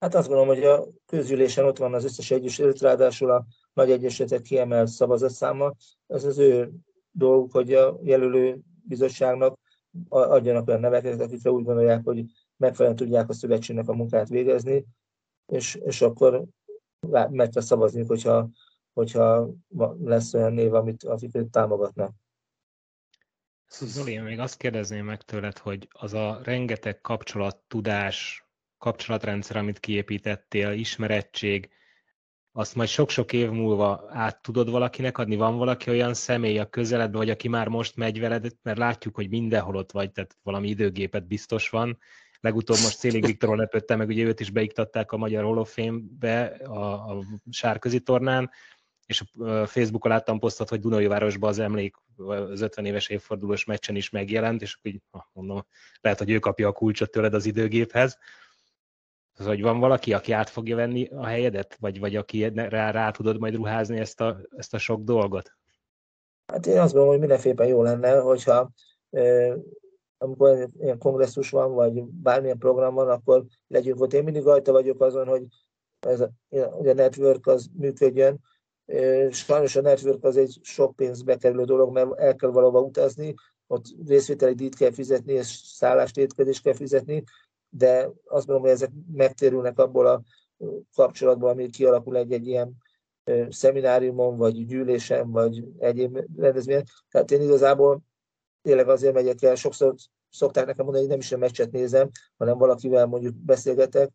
Hát 0.00 0.14
azt 0.14 0.28
gondolom, 0.28 0.54
hogy 0.54 0.64
a 0.64 0.86
közgyűlésen 1.06 1.64
ott 1.64 1.78
van 1.78 1.94
az 1.94 2.04
összes 2.04 2.30
egyesület, 2.30 2.80
ráadásul 2.80 3.30
a 3.30 3.46
nagy 3.72 3.90
egyesületek 3.90 4.42
kiemelt 4.42 4.88
szavazatszáma. 4.88 5.74
Ez 6.06 6.24
az 6.24 6.38
ő 6.38 6.70
dolguk, 7.10 7.52
hogy 7.52 7.74
a 7.74 7.98
jelölő 8.02 8.58
bizottságnak 8.82 9.58
adjanak 10.08 10.68
olyan 10.68 10.80
neveket, 10.80 11.20
akikre 11.20 11.50
úgy 11.50 11.64
gondolják, 11.64 12.04
hogy 12.04 12.24
megfelelően 12.56 12.96
tudják 12.96 13.28
a 13.28 13.32
szövetségnek 13.32 13.88
a 13.88 13.94
munkát 13.94 14.28
végezni, 14.28 14.86
és, 15.46 15.74
és 15.74 16.00
akkor 16.00 16.44
meg 17.30 17.48
kell 17.48 17.62
szavazni, 17.62 18.04
hogyha, 18.04 18.48
hogyha 18.92 19.50
lesz 20.02 20.34
olyan 20.34 20.52
név, 20.52 20.74
amit, 20.74 21.04
akiket 21.04 21.46
támogatnak. 21.46 22.12
Zoli, 23.68 24.12
én 24.12 24.22
még 24.22 24.38
azt 24.38 24.56
kérdezném 24.56 25.04
meg 25.04 25.22
tőled, 25.22 25.58
hogy 25.58 25.88
az 25.90 26.14
a 26.14 26.40
rengeteg 26.42 27.00
kapcsolat, 27.00 27.56
tudás, 27.66 28.49
kapcsolatrendszer, 28.80 29.56
amit 29.56 29.80
kiépítettél, 29.80 30.72
ismerettség, 30.72 31.70
azt 32.52 32.74
majd 32.74 32.88
sok-sok 32.88 33.32
év 33.32 33.50
múlva 33.50 34.04
át 34.08 34.42
tudod 34.42 34.70
valakinek 34.70 35.18
adni? 35.18 35.36
Van 35.36 35.56
valaki 35.56 35.90
olyan 35.90 36.14
személy 36.14 36.58
a 36.58 36.68
közeledben, 36.68 37.20
vagy 37.20 37.30
aki 37.30 37.48
már 37.48 37.68
most 37.68 37.96
megy 37.96 38.20
veled, 38.20 38.46
mert 38.62 38.78
látjuk, 38.78 39.14
hogy 39.14 39.28
mindenhol 39.28 39.76
ott 39.76 39.92
vagy, 39.92 40.12
tehát 40.12 40.36
valami 40.42 40.68
időgépet 40.68 41.26
biztos 41.26 41.68
van. 41.68 41.98
Legutóbb 42.40 42.76
most 42.82 42.98
Szélig 42.98 43.26
Viktoron 43.26 43.56
lepődtem 43.56 43.98
meg, 43.98 44.08
ugye 44.08 44.24
őt 44.24 44.40
is 44.40 44.50
beiktatták 44.50 45.12
a 45.12 45.16
Magyar 45.16 45.44
Hall 45.44 45.56
of 45.56 45.72
Fame-be 45.72 46.44
a, 46.64 47.10
a 47.10 47.24
sárközi 47.50 48.00
tornán, 48.00 48.50
és 49.06 49.22
a 49.38 49.66
Facebookon 49.66 50.10
láttam 50.10 50.38
posztot, 50.38 50.68
hogy 50.68 50.80
Dunajvárosban 50.80 51.50
az 51.50 51.58
emlék 51.58 51.94
az 52.16 52.60
50 52.60 52.84
éves 52.84 53.08
évfordulós 53.08 53.64
meccsen 53.64 53.96
is 53.96 54.10
megjelent, 54.10 54.62
és 54.62 54.78
így 54.82 55.00
mondom, 55.32 55.66
lehet, 56.00 56.18
hogy 56.18 56.30
ő 56.30 56.38
kapja 56.38 56.68
a 56.68 56.72
kulcsot 56.72 57.10
tőled 57.10 57.34
az 57.34 57.46
időgéphez. 57.46 58.18
Szóval, 59.40 59.54
hogy 59.54 59.64
van 59.64 59.80
valaki, 59.80 60.12
aki 60.12 60.32
át 60.32 60.48
fogja 60.48 60.76
venni 60.76 61.06
a 61.06 61.26
helyedet, 61.26 61.76
vagy, 61.78 62.00
vagy 62.00 62.16
aki 62.16 62.48
rá, 62.54 62.90
rá 62.90 63.10
tudod 63.10 63.38
majd 63.38 63.54
ruházni 63.54 63.98
ezt 63.98 64.20
a, 64.20 64.40
ezt 64.56 64.74
a 64.74 64.78
sok 64.78 65.02
dolgot? 65.02 65.52
Hát 66.52 66.66
én 66.66 66.78
azt 66.78 66.92
gondolom, 66.92 67.08
hogy 67.08 67.18
mindenféleképpen 67.18 67.68
jó 67.68 67.82
lenne, 67.82 68.18
hogyha 68.18 68.70
amikor 70.18 70.68
ilyen 70.78 70.98
kongresszus 70.98 71.50
van, 71.50 71.72
vagy 71.72 72.02
bármilyen 72.04 72.58
program 72.58 72.94
van, 72.94 73.08
akkor 73.08 73.44
legyünk 73.66 74.00
ott. 74.00 74.12
Én 74.12 74.24
mindig 74.24 74.42
rajta 74.42 74.72
vagyok 74.72 75.00
azon, 75.00 75.26
hogy 75.26 75.42
ez 76.00 76.20
a, 76.20 76.30
a 76.48 76.92
network 76.92 77.46
az 77.46 77.70
működjön, 77.72 78.40
Sajnos 79.30 79.76
a 79.76 79.80
network 79.80 80.24
az 80.24 80.36
egy 80.36 80.58
sok 80.62 80.96
pénzbe 80.96 81.36
kerülő 81.36 81.64
dolog, 81.64 81.92
mert 81.92 82.18
el 82.18 82.36
kell 82.36 82.50
valahova 82.50 82.80
utazni, 82.80 83.34
ott 83.66 83.84
részvételi 84.06 84.54
díjt 84.54 84.76
kell 84.76 84.92
fizetni, 84.92 85.32
és 85.32 85.46
szállást, 85.46 86.16
étkezést 86.16 86.62
kell 86.62 86.74
fizetni, 86.74 87.24
de 87.70 88.10
azt 88.24 88.46
mondom, 88.46 88.64
hogy 88.64 88.74
ezek 88.74 88.90
megtérülnek 89.12 89.78
abból 89.78 90.06
a 90.06 90.22
kapcsolatból, 90.94 91.48
ami 91.48 91.68
kialakul 91.68 92.16
egy-egy 92.16 92.46
ilyen 92.46 92.76
szemináriumon, 93.48 94.36
vagy 94.36 94.66
gyűlésen, 94.66 95.30
vagy 95.30 95.64
egyéb 95.78 96.18
rendezvényen. 96.36 96.84
Tehát 97.10 97.30
én 97.30 97.40
igazából 97.40 98.02
tényleg 98.62 98.88
azért 98.88 99.14
megyek 99.14 99.42
el, 99.42 99.54
sokszor 99.54 99.94
szokták 100.30 100.66
nekem 100.66 100.84
mondani, 100.84 101.06
hogy 101.06 101.14
nem 101.14 101.24
is 101.24 101.32
a 101.32 101.36
meccset 101.36 101.70
nézem, 101.70 102.10
hanem 102.36 102.58
valakivel 102.58 103.06
mondjuk 103.06 103.34
beszélgetek, 103.34 104.10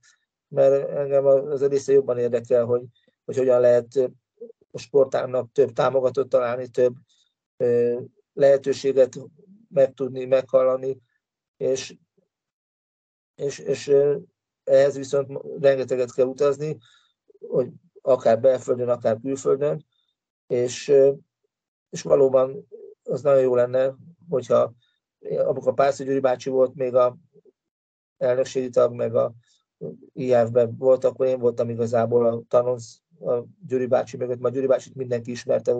mert 0.47 0.89
engem 0.89 1.25
az 1.25 1.61
a 1.61 1.67
része 1.67 1.91
jobban 1.91 2.17
érdekel, 2.17 2.65
hogy, 2.65 2.83
hogy 3.25 3.37
hogyan 3.37 3.59
lehet 3.59 4.11
a 4.71 4.77
sportágnak 4.77 5.51
több 5.51 5.71
támogatót 5.71 6.29
találni, 6.29 6.67
több 6.67 6.95
lehetőséget 8.33 9.19
megtudni, 9.69 10.25
meghallani, 10.25 11.01
és, 11.57 11.97
és, 13.35 13.59
és 13.59 13.91
ehhez 14.63 14.95
viszont 14.95 15.41
rengeteget 15.59 16.13
kell 16.13 16.25
utazni, 16.25 16.77
hogy 17.47 17.69
akár 18.01 18.39
belföldön, 18.39 18.89
akár 18.89 19.19
külföldön, 19.21 19.85
és, 20.47 20.93
és 21.89 22.01
valóban 22.01 22.67
az 23.03 23.21
nagyon 23.21 23.41
jó 23.41 23.55
lenne, 23.55 23.95
hogyha 24.29 24.73
amikor 25.45 25.73
Párszó 25.73 26.03
Gyuri 26.03 26.19
bácsi 26.19 26.49
volt 26.49 26.75
még 26.75 26.95
a 26.95 27.17
elnökségi 28.17 28.69
tag, 28.69 28.93
meg 28.93 29.15
a 29.15 29.33
IF-ben 30.13 30.75
volt, 30.77 31.03
akkor 31.03 31.25
én 31.25 31.39
voltam 31.39 31.69
igazából 31.69 32.25
a 32.25 32.41
tanonc 32.47 32.85
a 33.19 33.43
Gyuri 33.67 33.85
bácsi 33.85 34.17
mögött, 34.17 34.39
mert 34.39 34.53
Gyuri 34.53 34.67
bácsit 34.67 34.95
mindenki 34.95 35.31
ismerte, 35.31 35.75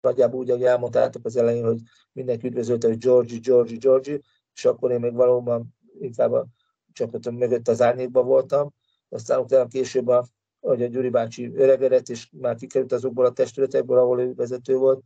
nagyjából 0.00 0.40
úgy, 0.40 0.50
ahogy 0.50 0.64
elmondtátok 0.64 1.24
az 1.24 1.36
elején, 1.36 1.64
hogy 1.64 1.80
mindenki 2.12 2.46
üdvözölte, 2.46 2.88
hogy 2.88 2.98
Georgi, 2.98 3.38
Georgi, 3.38 3.76
Georgi, 3.76 4.22
és 4.54 4.64
akkor 4.64 4.90
én 4.90 5.00
még 5.00 5.12
valóban 5.12 5.74
inkább 6.00 6.32
a 6.32 6.46
csapatom 6.92 7.36
mögött 7.36 7.68
az 7.68 7.82
árnyékban 7.82 8.26
voltam. 8.26 8.74
Aztán 9.08 9.40
utána 9.40 9.66
később, 9.66 10.06
a, 10.06 10.26
hogy 10.60 10.82
a 10.82 10.86
Gyuri 10.86 11.08
bácsi 11.08 11.52
öregedett, 11.54 12.08
és 12.08 12.28
már 12.32 12.56
kikerült 12.56 12.92
azokból 12.92 13.24
a 13.24 13.32
testületekből, 13.32 13.98
ahol 13.98 14.20
ő 14.20 14.34
vezető 14.34 14.76
volt, 14.76 15.02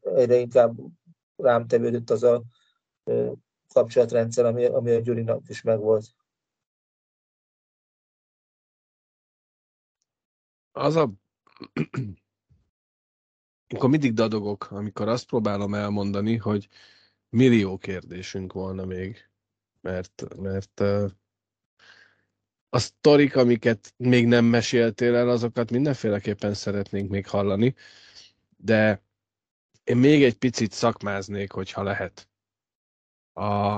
egyre 0.00 0.36
inkább 0.36 0.76
rám 1.36 1.66
tevődött 1.66 2.10
az 2.10 2.22
a 2.22 2.42
kapcsolatrendszer, 3.74 4.44
ami, 4.44 4.64
ami 4.64 4.90
a 4.90 5.00
Gyurinak 5.00 5.48
is 5.48 5.62
megvolt. 5.62 6.14
az 10.76 10.96
a... 10.96 11.12
Akkor 13.74 13.90
mindig 13.90 14.12
dadogok, 14.12 14.70
amikor 14.70 15.08
azt 15.08 15.26
próbálom 15.26 15.74
elmondani, 15.74 16.36
hogy 16.36 16.68
millió 17.28 17.78
kérdésünk 17.78 18.52
volna 18.52 18.84
még, 18.84 19.30
mert, 19.86 20.36
mert 20.36 20.80
a 22.68 22.78
sztorik, 22.78 23.36
amiket 23.36 23.94
még 23.96 24.26
nem 24.26 24.44
meséltél 24.44 25.14
el, 25.14 25.28
azokat 25.28 25.70
mindenféleképpen 25.70 26.54
szeretnénk 26.54 27.10
még 27.10 27.26
hallani, 27.26 27.74
de 28.56 29.02
én 29.84 29.96
még 29.96 30.24
egy 30.24 30.38
picit 30.38 30.72
szakmáznék, 30.72 31.52
hogyha 31.52 31.82
lehet. 31.82 32.28
A, 33.32 33.76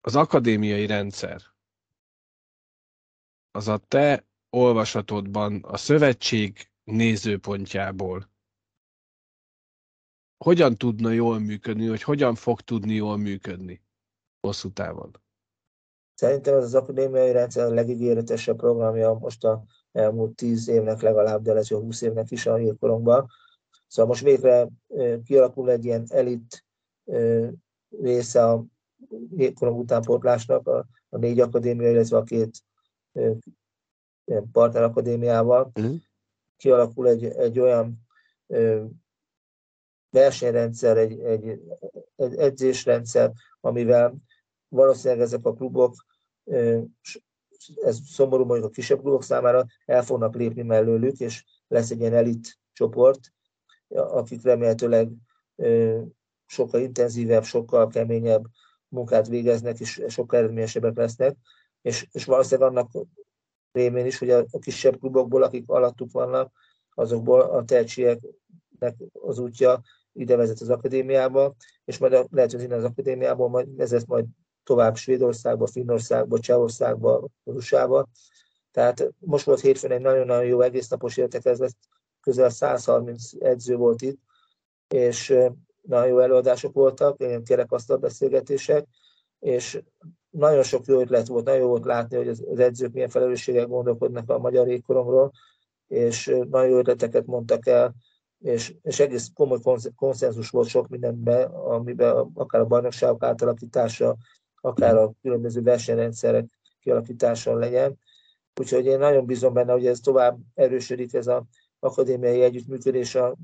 az 0.00 0.16
akadémiai 0.16 0.86
rendszer, 0.86 1.42
az 3.50 3.68
a 3.68 3.78
te 3.78 4.26
olvasatodban 4.50 5.62
a 5.62 5.76
szövetség 5.76 6.70
nézőpontjából. 6.84 8.30
Hogyan 10.36 10.74
tudna 10.74 11.10
jól 11.10 11.38
működni, 11.38 11.86
hogy 11.86 12.02
hogyan 12.02 12.34
fog 12.34 12.60
tudni 12.60 12.94
jól 12.94 13.16
működni 13.16 13.82
hosszú 14.40 14.72
távon? 14.72 15.10
Szerintem 16.14 16.56
ez 16.56 16.64
az 16.64 16.74
akadémiai 16.74 17.32
rendszer 17.32 17.64
a 17.64 17.70
legígéretesebb 17.70 18.56
programja 18.56 19.12
most 19.12 19.44
a 19.44 19.64
elmúlt 19.92 20.36
tíz 20.36 20.68
évnek 20.68 21.00
legalább, 21.00 21.42
de 21.42 21.52
lesz 21.52 21.70
a 21.70 21.78
20 21.78 22.02
évnek 22.02 22.30
is 22.30 22.46
a 22.46 22.54
hírkoromban. 22.54 23.28
Szóval 23.86 24.10
most 24.10 24.22
végre 24.22 24.68
kialakul 25.24 25.70
egy 25.70 25.84
ilyen 25.84 26.04
elit 26.08 26.64
része 28.00 28.44
a 28.44 28.64
hírkorom 29.36 29.78
utánpótlásnak, 29.78 30.68
a, 30.68 30.86
a 31.08 31.16
négy 31.16 31.40
akadémia, 31.40 31.90
illetve 31.90 32.16
a 32.16 32.22
két 32.22 32.64
partnerakadémiával, 34.52 35.70
uh-huh. 35.74 35.96
kialakul 36.56 37.08
egy, 37.08 37.24
egy 37.24 37.58
olyan 37.58 38.06
versenyrendszer, 40.10 40.96
egy, 40.96 41.20
egy, 41.20 41.60
egy 42.16 42.34
edzésrendszer, 42.34 43.32
amivel 43.60 44.14
valószínűleg 44.70 45.22
ezek 45.22 45.44
a 45.44 45.54
klubok, 45.54 45.94
ez 47.82 47.98
szomorú 48.04 48.44
mondjuk 48.44 48.68
a 48.68 48.72
kisebb 48.72 49.00
klubok 49.00 49.22
számára, 49.22 49.66
el 49.86 50.02
fognak 50.02 50.34
lépni 50.34 50.62
mellőlük, 50.62 51.18
és 51.18 51.44
lesz 51.68 51.90
egy 51.90 52.00
ilyen 52.00 52.14
elit 52.14 52.58
csoport, 52.72 53.20
akik 53.88 54.42
remélhetőleg 54.42 55.10
sokkal 56.46 56.80
intenzívebb, 56.80 57.44
sokkal 57.44 57.88
keményebb 57.88 58.44
munkát 58.88 59.28
végeznek, 59.28 59.80
és 59.80 60.02
sokkal 60.08 60.38
eredményesebbek 60.38 60.96
lesznek, 60.96 61.36
és, 61.82 62.06
és 62.12 62.24
valószínűleg 62.24 62.70
annak 62.70 63.06
rémén 63.72 64.06
is, 64.06 64.18
hogy 64.18 64.30
a, 64.30 64.44
a 64.50 64.58
kisebb 64.58 64.98
klubokból, 64.98 65.42
akik 65.42 65.68
alattuk 65.68 66.12
vannak, 66.12 66.52
azokból 66.94 67.40
a 67.40 67.64
tehetségeknek 67.64 68.96
az 69.12 69.38
útja 69.38 69.82
ide 70.12 70.36
vezet 70.36 70.60
az 70.60 70.70
akadémiába, 70.70 71.54
és 71.84 71.98
majd 71.98 72.12
a, 72.12 72.26
lehet, 72.30 72.52
hogy 72.52 72.62
innen 72.62 72.78
az 72.78 72.84
akadémiából 72.84 73.48
majd 73.48 73.76
vezet 73.76 74.06
majd 74.06 74.26
tovább 74.64 74.96
Svédországba, 74.96 75.66
Finnországba, 75.66 76.38
Csehországba, 76.38 77.28
USA-ba. 77.42 78.08
Tehát 78.70 79.12
most 79.18 79.44
volt 79.44 79.60
hétfőn 79.60 79.90
egy 79.90 80.00
nagyon-nagyon 80.00 80.44
jó 80.44 80.60
egésznapos 80.60 81.16
értekezlet, 81.16 81.76
közel 82.20 82.50
130 82.50 83.30
edző 83.38 83.76
volt 83.76 84.02
itt, 84.02 84.20
és 84.88 85.36
nagyon 85.80 86.06
jó 86.06 86.18
előadások 86.18 86.74
voltak, 86.74 87.20
ilyen 87.20 87.44
kerekasztal 87.44 87.96
beszélgetések, 87.96 88.86
és 89.38 89.82
nagyon 90.30 90.62
sok 90.62 90.86
jó 90.86 91.00
ötlet 91.00 91.26
volt, 91.26 91.44
nagyon 91.44 91.60
jó 91.60 91.68
volt 91.68 91.84
látni, 91.84 92.16
hogy 92.16 92.28
az 92.28 92.58
edzők 92.58 92.92
milyen 92.92 93.08
felelősséggel 93.08 93.66
gondolkodnak 93.66 94.30
a 94.30 94.38
magyar 94.38 94.68
égkorongról, 94.68 95.32
és 95.86 96.26
nagyon 96.50 96.68
jó 96.68 96.78
ötleteket 96.78 97.26
mondtak 97.26 97.66
el, 97.66 97.94
és, 98.40 98.74
és 98.82 99.00
egész 99.00 99.30
komoly 99.34 99.58
konszenzus 99.94 100.50
volt 100.50 100.68
sok 100.68 100.88
mindenben, 100.88 101.50
amiben 101.50 102.30
akár 102.34 102.60
a 102.60 102.66
bajnokságok 102.66 103.22
átalakítása, 103.22 104.16
akár 104.60 104.96
a 104.96 105.12
különböző 105.22 105.62
versenyrendszerek 105.62 106.58
kialakítása 106.80 107.54
legyen. 107.54 107.98
Úgyhogy 108.60 108.86
én 108.86 108.98
nagyon 108.98 109.26
bízom 109.26 109.52
benne, 109.52 109.72
hogy 109.72 109.86
ez 109.86 110.00
tovább 110.00 110.38
erősödik, 110.54 111.14
ez 111.14 111.26
az 111.26 111.42
akadémiai 111.78 112.42
együttműködés 112.42 113.14
a 113.14 113.36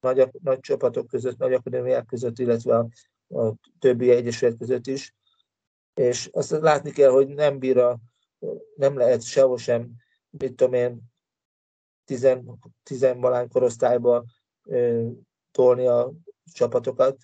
nagy, 0.00 0.28
nagy 0.42 0.60
csapatok 0.60 1.06
között, 1.06 1.38
nagy 1.38 1.52
akadémiák 1.52 2.06
között, 2.06 2.38
illetve 2.38 2.76
a 2.76 2.88
a 3.30 3.54
többi 3.78 4.10
egyesület 4.10 4.56
között 4.56 4.86
is, 4.86 5.14
és 5.94 6.28
azt 6.32 6.50
látni 6.50 6.90
kell, 6.90 7.10
hogy 7.10 7.28
nem 7.28 7.58
bír 7.58 7.78
a, 7.78 7.98
nem 8.74 8.96
lehet 8.96 9.22
sehol 9.22 9.58
sem, 9.58 9.90
mit 10.30 10.54
tudom 10.54 10.72
én, 10.72 11.00
tizen, 12.04 12.58
tizenvalány 12.82 13.48
korosztályba 13.48 14.24
ö, 14.64 15.08
tolni 15.50 15.86
a 15.86 16.12
csapatokat, 16.52 17.16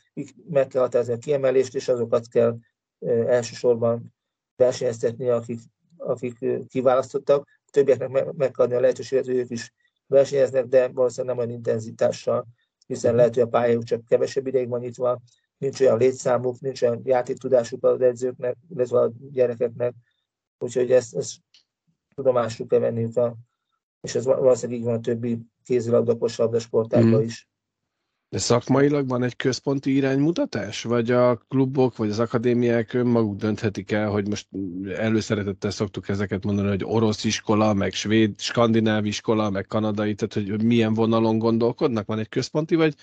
meg 0.48 0.66
kell 0.66 0.82
határozni 0.82 1.12
a 1.14 1.18
kiemelést, 1.18 1.74
és 1.74 1.88
azokat 1.88 2.28
kell 2.28 2.56
elsősorban 3.26 4.14
versenyeztetni, 4.56 5.28
akik, 5.28 5.60
akik 5.96 6.66
kiválasztottak, 6.68 7.48
a 7.66 7.70
többieknek 7.70 8.08
meg, 8.08 8.36
megadni 8.36 8.74
a 8.74 8.80
lehetőséget, 8.80 9.26
hogy 9.26 9.36
ők 9.36 9.50
is 9.50 9.72
versenyeznek, 10.06 10.66
de 10.66 10.88
valószínűleg 10.88 11.36
nem 11.36 11.44
olyan 11.44 11.56
intenzitással, 11.56 12.46
hiszen 12.86 13.14
lehet, 13.14 13.34
hogy 13.34 13.42
a 13.42 13.48
pályájuk 13.48 13.84
csak 13.84 14.04
kevesebb 14.04 14.46
ideig 14.46 14.68
van 14.68 14.80
nyitva, 14.80 15.20
nincs 15.58 15.80
olyan 15.80 15.98
létszámuk, 15.98 16.60
nincs 16.60 16.82
olyan 16.82 17.00
játéktudásuk 17.04 17.84
az 17.84 18.00
edzőknek, 18.00 18.56
illetve 18.68 19.00
a 19.00 19.12
gyerekeknek, 19.30 19.94
úgyhogy 20.58 20.92
ezt, 20.92 21.16
ezt 21.16 21.36
tudomásuk 22.14 22.68
kell 22.68 22.78
venni, 22.78 23.14
a, 23.14 23.36
és 24.00 24.14
ez 24.14 24.24
valószínűleg 24.24 24.80
így 24.80 24.86
van 24.86 24.94
a 24.94 25.00
többi 25.00 25.38
kézilabda, 25.64 26.18
kosabda 26.18 26.58
sportágban 26.58 27.20
mm. 27.20 27.24
is. 27.24 27.48
De 28.28 28.38
szakmailag 28.38 29.08
van 29.08 29.22
egy 29.22 29.36
központi 29.36 29.94
iránymutatás? 29.94 30.82
Vagy 30.82 31.10
a 31.10 31.36
klubok, 31.36 31.96
vagy 31.96 32.10
az 32.10 32.18
akadémiák 32.18 32.92
önmaguk 32.92 33.36
dönthetik 33.36 33.92
el, 33.92 34.10
hogy 34.10 34.28
most 34.28 34.48
előszeretettel 34.96 35.70
szoktuk 35.70 36.08
ezeket 36.08 36.44
mondani, 36.44 36.68
hogy 36.68 36.84
orosz 36.84 37.24
iskola, 37.24 37.72
meg 37.72 37.92
svéd, 37.92 38.40
skandináv 38.40 39.04
iskola, 39.04 39.50
meg 39.50 39.66
kanadai, 39.66 40.14
tehát 40.14 40.48
hogy 40.48 40.64
milyen 40.64 40.94
vonalon 40.94 41.38
gondolkodnak? 41.38 42.06
Van 42.06 42.18
egy 42.18 42.28
központi, 42.28 42.74
vagy 42.74 42.94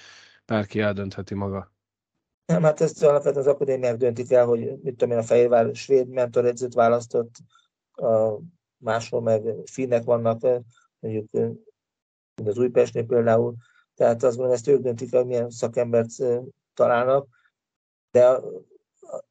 bárki 0.45 0.79
eldöntheti 0.79 1.33
maga? 1.33 1.71
Nem, 2.45 2.63
hát 2.63 2.81
ezt 2.81 3.03
alapvetően 3.03 3.45
az 3.45 3.53
akadémiák 3.53 3.97
döntik 3.97 4.31
el, 4.31 4.45
hogy 4.45 4.59
mit 4.59 4.95
tudom 4.95 5.11
én, 5.11 5.17
a 5.17 5.23
Fehérvár 5.23 5.75
svéd 5.75 6.07
mentoredzőt 6.07 6.73
választott, 6.73 7.35
a 7.91 8.39
máshol 8.77 9.21
meg 9.21 9.43
finnek 9.65 10.03
vannak, 10.03 10.41
mondjuk 10.99 11.57
az 12.45 12.57
Újpestnél 12.57 13.05
például, 13.05 13.55
tehát 13.95 14.21
gondolom, 14.21 14.51
ezt 14.51 14.67
ők 14.67 14.81
döntik 14.81 15.13
el, 15.13 15.23
milyen 15.23 15.49
szakembert 15.49 16.09
találnak, 16.73 17.27
de 18.11 18.39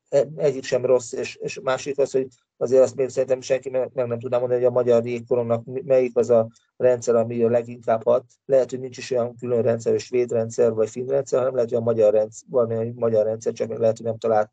e, 0.08 0.26
egyik 0.36 0.64
sem 0.64 0.84
rossz, 0.84 1.12
és, 1.12 1.36
és 1.36 1.60
másik 1.62 1.98
az, 1.98 2.12
hogy 2.12 2.26
azért 2.56 2.82
azt 2.82 2.94
még 2.94 3.08
szerintem 3.08 3.40
senki 3.40 3.70
meg, 3.70 3.90
meg 3.94 4.06
nem 4.06 4.18
tudná 4.18 4.38
mondani, 4.38 4.60
hogy 4.60 4.70
a 4.70 4.74
magyar 4.74 5.06
jégkoromnak 5.06 5.64
melyik 5.64 6.16
az 6.16 6.30
a 6.30 6.48
rendszer, 6.76 7.14
ami 7.14 7.42
a 7.42 7.48
leginkább 7.48 8.04
hat. 8.04 8.24
Lehet, 8.44 8.70
hogy 8.70 8.80
nincs 8.80 8.98
is 8.98 9.10
olyan 9.10 9.36
külön 9.36 9.62
rendszer, 9.62 9.92
hogy 9.92 10.00
svéd 10.00 10.32
rendszer, 10.32 10.72
vagy 10.72 10.90
finn 10.90 11.08
rendszer, 11.08 11.38
hanem 11.38 11.54
lehet, 11.54 11.70
hogy 11.70 11.78
a 11.78 11.82
magyar 11.82 12.12
rendszer, 12.12 12.48
valami 12.50 12.92
magyar 12.94 13.24
rendszer, 13.24 13.52
csak 13.52 13.78
lehet, 13.78 13.96
hogy 13.96 14.06
nem 14.06 14.18
talált, 14.18 14.50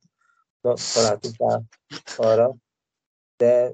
találtunk 0.94 1.36
rá 1.38 1.61
arra. 2.18 2.56
De 3.38 3.73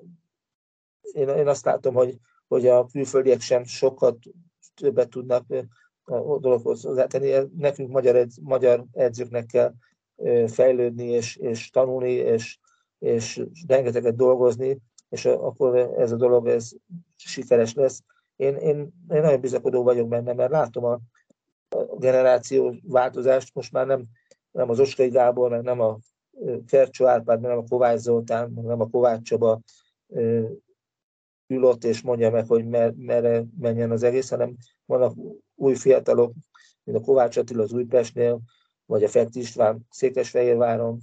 én, 1.02 1.28
én 1.30 1.48
azt 1.48 1.66
látom, 1.66 1.94
hogy, 1.94 2.18
hogy 2.48 2.68
a 2.68 2.86
külföldiek 2.86 3.42
sem 3.42 3.64
sokat 3.64 4.18
többet 4.76 5.10
tudnak 5.10 5.46
a 6.06 6.40
dologhoz 6.40 6.84
hozzátenni. 6.84 7.50
Nekünk 7.58 7.92
magyar, 7.92 8.16
edz, 8.16 8.38
magyar 8.42 8.86
edzőknek 8.92 9.46
kell 9.46 9.74
fejlődni 10.48 11.06
és, 11.06 11.36
és 11.36 11.70
tanulni, 11.70 12.12
és, 12.12 12.58
és 13.00 13.44
rengeteget 13.68 14.16
dolgozni, 14.16 14.82
és 15.10 15.26
akkor 15.26 15.78
ez 15.78 16.12
a 16.12 16.16
dolog 16.16 16.48
ez 16.48 16.72
sikeres 17.16 17.74
lesz. 17.74 18.04
Én, 18.36 18.56
én, 18.56 18.78
én 19.10 19.22
nagyon 19.22 19.40
bizakodó 19.40 19.84
vagyok 19.84 20.08
benne, 20.08 20.34
mert 20.34 20.52
látom 20.52 20.84
a, 20.84 21.00
a 21.70 21.98
generáció 21.98 22.76
változást, 22.84 23.56
most 23.56 23.72
már 23.72 23.86
nem, 23.86 24.06
nem 24.52 24.70
az 24.70 24.80
Oskai 24.80 25.10
Gábor, 25.10 25.50
meg 25.50 25.62
nem 25.62 25.80
a 25.80 25.98
Kercsó 26.68 27.06
Árpád, 27.06 27.42
nem 27.42 27.58
a 27.58 27.64
Kovács 27.70 28.00
Zoltán, 28.00 28.50
meg 28.50 28.64
nem 28.64 28.82
a 28.82 28.90
Kovács 28.90 29.22
Csaba 29.22 29.60
ül 31.48 31.64
ott 31.64 31.84
és 31.84 32.02
mondja 32.02 32.32
meg, 32.32 32.48
hogy 32.48 32.68
mer, 32.68 32.94
merre 32.98 33.44
menjen 33.60 33.92
az 33.92 34.04
egész, 34.04 34.30
hanem 34.30 34.56
vannak 34.86 35.16
új 35.56 35.76
fiatalok, 35.76 36.34
mint 36.84 36.98
a 36.98 37.02
Kovács 37.02 37.38
Attila 37.38 37.64
az 37.64 37.74
Újpestnél, 37.74 38.42
vagy 38.86 39.04
a 39.04 39.08
Fett 39.08 39.36
István 39.36 39.86
Székesfehérváron, 39.90 41.00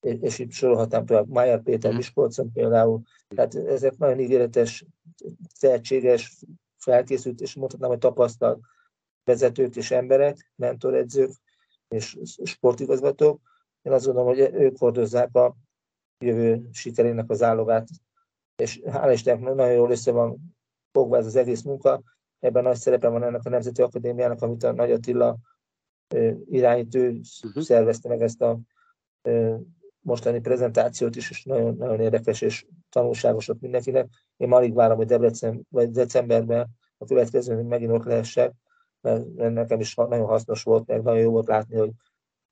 és, 0.00 0.16
és 0.20 0.38
itt 0.38 0.50
sorolhatnám 0.50 1.04
például 1.04 1.28
Májer 1.28 1.62
Péter 1.62 1.94
Miskolcon 1.94 2.52
például. 2.52 3.02
Tehát 3.28 3.54
ezek 3.54 3.96
nagyon 3.96 4.20
ígéretes, 4.20 4.84
tehetséges, 5.60 6.44
felkészült, 6.78 7.40
és 7.40 7.54
mondhatnám, 7.54 7.90
hogy 7.90 7.98
tapasztalt 7.98 8.60
vezetők 9.24 9.76
és 9.76 9.90
emberek, 9.90 10.52
mentoredzők 10.56 11.30
és 11.88 12.18
sportigazgatók. 12.42 13.40
Én 13.82 13.92
azt 13.92 14.04
gondolom, 14.04 14.28
hogy 14.28 14.38
ők 14.38 14.78
hordozzák 14.78 15.34
a 15.34 15.56
jövő 16.24 16.68
sikerének 16.72 17.30
az 17.30 17.42
állogát 17.42 17.88
és 18.60 18.80
hál' 18.84 19.10
Istennek 19.12 19.54
nagyon 19.54 19.72
jól 19.72 19.90
össze 19.90 20.12
van 20.12 20.54
fogva 20.92 21.16
ez 21.16 21.26
az 21.26 21.36
egész 21.36 21.62
munka. 21.62 22.02
Ebben 22.38 22.62
nagy 22.62 22.76
szerepe 22.76 23.08
van 23.08 23.22
ennek 23.22 23.44
a 23.44 23.48
Nemzeti 23.48 23.82
Akadémiának, 23.82 24.42
amit 24.42 24.62
a 24.62 24.72
Nagy 24.72 24.90
Attila 24.90 25.36
irányítő 26.50 27.20
uh-huh. 27.44 27.62
szervezte 27.62 28.08
meg 28.08 28.22
ezt 28.22 28.42
a 28.42 28.58
mostani 30.00 30.40
prezentációt 30.40 31.16
is, 31.16 31.30
és 31.30 31.44
nagyon, 31.44 31.76
nagyon 31.76 32.00
érdekes 32.00 32.40
és 32.40 32.66
tanulságos 32.88 33.48
ott 33.48 33.60
mindenkinek. 33.60 34.08
Én 34.36 34.48
már 34.48 34.60
alig 34.60 34.74
várom, 34.74 34.96
hogy 34.96 35.06
Debrecen, 35.06 35.66
vagy 35.68 35.90
decemberben 35.90 36.68
a 36.98 37.04
következő 37.04 37.62
megint 37.62 37.92
ott 37.92 38.04
lehessek, 38.04 38.52
mert 39.00 39.34
nekem 39.34 39.80
is 39.80 39.94
nagyon 39.94 40.26
hasznos 40.26 40.62
volt, 40.62 40.86
meg 40.86 41.02
nagyon 41.02 41.20
jó 41.20 41.30
volt 41.30 41.46
látni, 41.46 41.76
hogy 41.76 41.90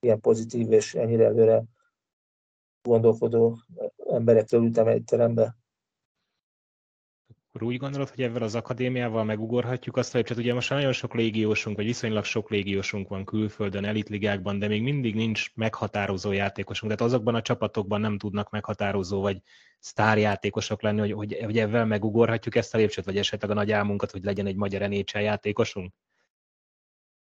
ilyen 0.01 0.21
pozitív 0.21 0.73
és 0.73 0.95
ennyire 0.95 1.25
előre 1.25 1.65
gondolkodó 2.83 3.59
emberekkel 3.97 4.63
ültem 4.63 4.87
egy 4.87 5.05
terembe 5.05 5.57
akkor 7.59 7.71
úgy 7.71 7.79
gondolod, 7.79 8.09
hogy 8.09 8.25
ebben 8.25 8.43
az 8.43 8.55
akadémiával 8.55 9.25
megugorhatjuk 9.25 9.97
azt 9.97 10.13
hogy 10.13 10.33
ugye 10.37 10.55
most 10.55 10.71
nagyon 10.71 10.93
sok 10.93 11.15
légiósunk, 11.15 11.77
vagy 11.77 11.85
viszonylag 11.85 12.25
sok 12.25 12.51
légiósunk 12.51 13.09
van 13.09 13.25
külföldön, 13.25 13.85
elitligákban, 13.85 14.59
de 14.59 14.69
még 14.69 14.83
mindig 14.83 15.15
nincs 15.15 15.55
meghatározó 15.55 16.33
játékosunk, 16.33 16.93
tehát 16.93 17.13
azokban 17.13 17.35
a 17.35 17.43
csapatokban 17.43 18.01
nem 18.01 18.19
tudnak 18.19 18.51
meghatározó 18.51 19.21
vagy 19.21 19.43
sztárjátékosok 19.79 20.83
lenni, 20.83 21.01
hogy, 21.01 21.13
hogy, 21.13 21.39
hogy 21.45 21.59
ebben 21.59 21.89
megugorhatjuk 21.89 22.55
ezt 22.55 22.75
a 22.75 22.79
lépcsőt, 22.79 23.05
vagy 23.05 23.19
esetleg 23.19 23.51
a 23.51 23.55
nagy 23.55 23.73
álmunkat, 23.73 24.11
hogy 24.11 24.25
legyen 24.25 24.47
egy 24.47 24.57
magyar 24.57 24.89
NHL 24.89 25.19
játékosunk? 25.19 25.93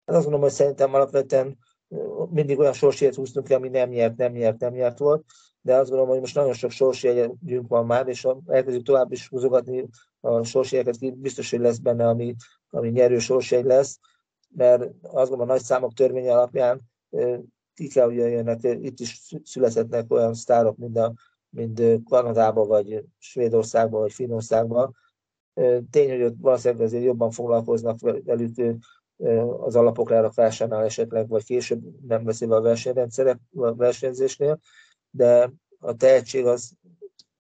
Hát 0.06 0.16
azt 0.16 0.26
mondom, 0.26 0.42
hogy 0.42 0.52
szerintem 0.52 0.94
alapvetően 0.94 1.58
mindig 2.30 2.60
olyan 2.60 2.74
sorsjét 2.74 3.16
húztunk 3.16 3.48
ki, 3.48 3.54
ami 3.54 3.70
nem 3.70 3.90
nyert, 3.90 4.18
nem 4.18 4.32
nyert, 4.32 4.60
nem 4.60 4.74
nyert 4.74 4.98
volt, 4.98 5.26
de 5.62 5.76
azt 5.76 5.90
gondolom, 5.90 6.10
hogy 6.12 6.20
most 6.20 6.36
nagyon 6.36 6.54
sok 6.54 6.72
sorsjegyünk 6.72 7.68
van 7.68 7.86
már, 7.86 8.08
és 8.08 8.28
elkezdjük 8.46 8.86
tovább 8.86 9.12
is 9.12 9.28
húzogatni 9.28 9.88
a 10.19 10.44
sorsjegyeket, 10.44 11.18
biztos, 11.18 11.52
hogy 11.52 11.60
lesz 11.60 11.77
benne, 11.77 12.07
ami, 12.07 12.35
ami 12.69 12.89
nyerő 12.89 13.19
sorsjegy 13.19 13.65
lesz, 13.65 13.99
mert 14.56 14.81
azt 15.02 15.30
gondolom, 15.30 15.49
a 15.49 15.53
nagy 15.53 15.61
számok 15.61 15.94
törvény 15.94 16.30
alapján 16.30 16.81
ki 17.73 17.88
kell, 17.88 18.06
hogy 18.06 18.15
jöjjenek, 18.15 18.64
itt 18.64 18.99
is 18.99 19.35
születhetnek 19.44 20.11
olyan 20.11 20.34
sztárok, 20.34 20.77
mint, 20.77 20.98
a, 20.98 21.14
mint 21.49 21.81
Kanadában, 22.10 22.68
vagy 22.68 23.03
Svédországban, 23.18 24.02
vagy 24.02 24.14
Finnországban. 24.14 24.95
Tény, 25.89 26.10
hogy 26.10 26.23
ott 26.23 26.35
valószínűleg 26.39 26.85
azért 26.85 27.03
jobban 27.03 27.31
foglalkoznak 27.31 27.99
velük 28.26 28.77
az 29.60 29.76
alapok 29.76 30.10
lerakásánál 30.10 30.84
esetleg, 30.84 31.27
vagy 31.27 31.44
később 31.44 31.81
nem 32.07 32.23
beszélve 32.23 32.56
a 32.56 32.61
versenyrendszerek, 32.61 33.39
a 33.56 33.76
versenyzésnél, 33.76 34.60
de 35.10 35.52
a 35.80 35.95
tehetség 35.95 36.45
az 36.45 36.72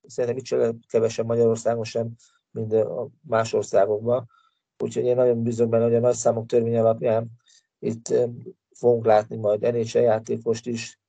szerintem 0.07 0.37
itt 0.37 0.45
sem 0.45 0.79
kevesebb 0.87 1.25
Magyarországon 1.25 1.83
sem, 1.83 2.15
mint 2.57 2.73
a 2.73 3.09
más 3.21 3.53
országokban. 3.53 4.29
Úgyhogy 4.77 5.05
én 5.05 5.15
nagyon 5.15 5.43
bízok 5.43 5.69
benne, 5.69 5.83
hogy 5.83 5.95
a 5.95 5.99
nagy 5.99 6.15
számok 6.15 6.45
törvény 6.45 6.77
alapján 6.77 7.27
itt 7.79 8.13
fogunk 8.73 9.05
látni 9.05 9.35
majd 9.35 9.61
NHL 9.61 9.99
játékost 9.99 10.67
is, 10.67 10.99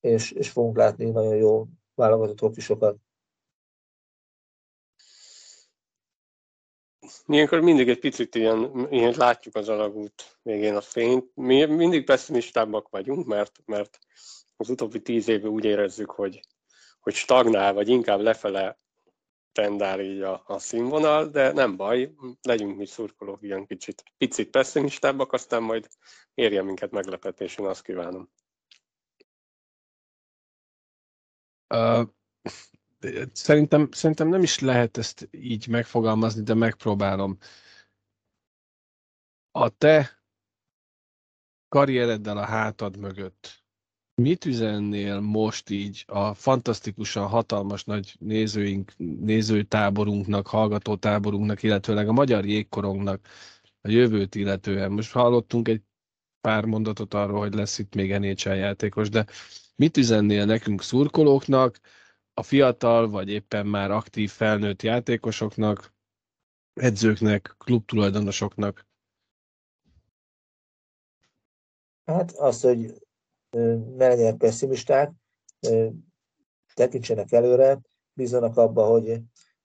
és, 0.00 0.30
és 0.30 0.50
fogunk 0.50 0.76
látni 0.76 1.10
nagyon 1.10 1.36
jó 1.36 1.66
válogatott 1.94 2.40
hokisokat. 2.40 2.96
Ilyenkor 7.26 7.60
mindig 7.60 7.88
egy 7.88 7.98
picit 7.98 8.34
ilyen, 8.34 8.86
ilyen 8.90 9.14
látjuk 9.16 9.54
az 9.54 9.68
alagút 9.68 10.38
végén 10.42 10.76
a 10.76 10.80
fényt. 10.80 11.30
Mi 11.34 11.64
mindig 11.64 12.04
pessimistábbak 12.04 12.88
vagyunk, 12.88 13.26
mert, 13.26 13.62
mert 13.64 13.98
az 14.56 14.68
utóbbi 14.68 15.02
tíz 15.02 15.28
évben 15.28 15.50
úgy 15.50 15.64
érezzük, 15.64 16.10
hogy, 16.10 16.40
hogy 17.00 17.14
stagnál, 17.14 17.72
vagy 17.72 17.88
inkább 17.88 18.20
lefele 18.20 18.78
tendál 19.54 20.00
így 20.00 20.20
a, 20.20 20.42
a 20.46 20.58
színvonal, 20.58 21.28
de 21.28 21.52
nem 21.52 21.76
baj, 21.76 22.14
legyünk 22.42 22.76
mi 22.76 22.86
szurkolók 22.86 23.42
ilyen 23.42 23.66
kicsit, 23.66 24.02
picit 24.18 24.50
pessimistábbak, 24.50 25.32
aztán 25.32 25.62
majd 25.62 25.88
érje 26.34 26.62
minket 26.62 26.90
meglepetés, 26.90 27.56
én 27.56 27.66
azt 27.66 27.82
kívánom. 27.82 28.30
Uh, 31.74 32.08
szerintem, 33.32 33.90
szerintem 33.90 34.28
nem 34.28 34.42
is 34.42 34.58
lehet 34.58 34.96
ezt 34.96 35.28
így 35.30 35.68
megfogalmazni, 35.68 36.42
de 36.42 36.54
megpróbálom. 36.54 37.38
A 39.50 39.68
te 39.68 40.22
karriereddel 41.68 42.36
a 42.36 42.44
hátad 42.44 42.96
mögött, 42.96 43.63
mit 44.14 44.44
üzennél 44.44 45.20
most 45.20 45.70
így 45.70 46.04
a 46.06 46.34
fantasztikusan 46.34 47.26
hatalmas 47.26 47.84
nagy 47.84 48.16
nézőink, 48.18 48.92
nézőtáborunknak, 49.20 50.46
hallgatótáborunknak, 50.46 51.62
illetőleg 51.62 52.08
a 52.08 52.12
magyar 52.12 52.44
jégkorongnak 52.44 53.26
a 53.80 53.88
jövőt 53.88 54.34
illetően? 54.34 54.92
Most 54.92 55.12
hallottunk 55.12 55.68
egy 55.68 55.82
pár 56.40 56.64
mondatot 56.64 57.14
arról, 57.14 57.38
hogy 57.38 57.54
lesz 57.54 57.78
itt 57.78 57.94
még 57.94 58.18
NHL 58.18 58.54
játékos, 58.54 59.08
de 59.08 59.26
mit 59.76 59.96
üzennél 59.96 60.44
nekünk 60.44 60.82
szurkolóknak, 60.82 61.80
a 62.34 62.42
fiatal 62.42 63.08
vagy 63.08 63.28
éppen 63.28 63.66
már 63.66 63.90
aktív 63.90 64.30
felnőtt 64.30 64.82
játékosoknak, 64.82 65.94
edzőknek, 66.72 67.54
klubtulajdonosoknak? 67.58 68.86
Hát 72.04 72.30
az, 72.30 72.60
hogy 72.60 73.03
ne 73.96 74.08
legyenek 74.08 74.36
pessimisták, 74.36 75.12
tekintsenek 76.74 77.32
előre, 77.32 77.80
bízzanak 78.12 78.56
abba, 78.56 78.84
hogy, 78.84 79.20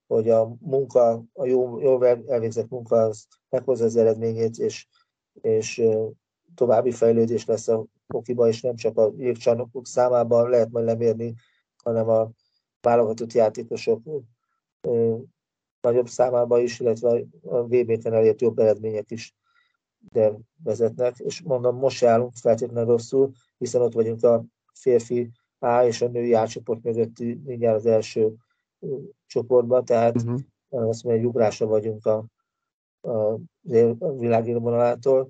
hogy 0.07 0.29
a 0.29 0.55
munka, 0.59 1.23
a 1.33 1.45
jó, 1.45 1.79
jó 1.79 2.03
elvégzett 2.03 2.69
munka 2.69 3.01
az 3.01 3.25
meghozza 3.49 3.85
az 3.85 3.95
eredményét, 3.95 4.57
és, 4.57 4.87
és 5.41 5.81
további 6.55 6.91
fejlődés 6.91 7.45
lesz 7.45 7.67
a 7.67 7.85
hokiba, 8.07 8.47
és 8.47 8.61
nem 8.61 8.75
csak 8.75 8.97
a 8.97 9.11
jégcsarnokok 9.17 9.85
számában 9.85 10.49
lehet 10.49 10.69
majd 10.69 10.85
lemérni, 10.85 11.33
hanem 11.83 12.09
a 12.09 12.29
válogatott 12.81 13.33
játékosok 13.33 14.01
nagyobb 15.81 16.07
számában 16.07 16.61
is, 16.61 16.79
illetve 16.79 17.23
a 17.41 17.61
VB-ten 17.61 18.13
elért 18.13 18.41
jobb 18.41 18.59
eredmények 18.59 19.11
is 19.11 19.35
de 20.11 20.33
vezetnek, 20.63 21.17
és 21.17 21.41
mondom, 21.41 21.77
most 21.77 22.03
állunk 22.03 22.33
feltétlenül 22.35 22.89
rosszul, 22.89 23.31
hiszen 23.57 23.81
ott 23.81 23.93
vagyunk 23.93 24.23
a 24.23 24.45
férfi 24.73 25.31
A 25.59 25.81
és 25.81 26.01
a 26.01 26.07
női 26.07 26.33
A 26.33 26.47
csoport 26.47 26.83
mögötti 26.83 27.41
mindjárt 27.45 27.75
az 27.75 27.85
első 27.85 28.33
csoportban, 29.25 29.85
tehát 29.85 30.15
uh-huh. 30.15 30.39
azt 30.69 31.03
mondja, 31.03 31.21
hogy 31.21 31.29
ugrásra 31.29 31.65
vagyunk 31.65 32.05
a, 32.05 32.25
a, 33.01 33.33
a 33.99 34.11
világélvonalától, 34.17 35.29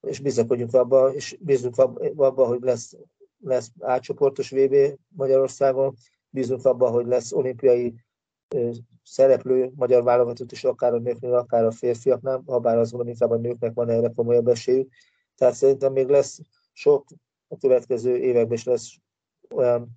és 0.00 0.20
bizakodjunk 0.20 0.74
abba, 0.74 1.14
és 1.14 1.38
bízunk 1.40 1.78
abba, 2.16 2.46
hogy 2.46 2.62
lesz, 2.62 2.96
lesz 3.38 3.70
átcsoportos 3.80 4.50
VB 4.50 4.76
Magyarországon, 5.08 5.94
bízunk 6.30 6.64
abba, 6.64 6.90
hogy 6.90 7.06
lesz 7.06 7.32
olimpiai 7.32 7.94
szereplő 9.06 9.72
magyar 9.76 10.02
válogatott 10.02 10.52
is, 10.52 10.64
akár 10.64 10.94
a 10.94 10.98
nőknél, 10.98 11.34
akár 11.34 11.64
a 11.64 11.70
férfiaknál, 11.70 12.42
ha 12.46 12.58
bár 12.58 12.78
azt 12.78 12.90
gondolom, 12.90 13.12
inkább 13.12 13.30
a 13.30 13.36
nőknek 13.36 13.74
van 13.74 13.88
erre 13.88 14.12
komolyabb 14.14 14.48
esélyük. 14.48 14.92
Tehát 15.34 15.54
szerintem 15.54 15.92
még 15.92 16.08
lesz 16.08 16.40
sok 16.72 17.04
a 17.48 17.56
következő 17.56 18.16
években 18.16 18.56
is 18.56 18.64
lesz 18.64 18.94
olyan 19.54 19.88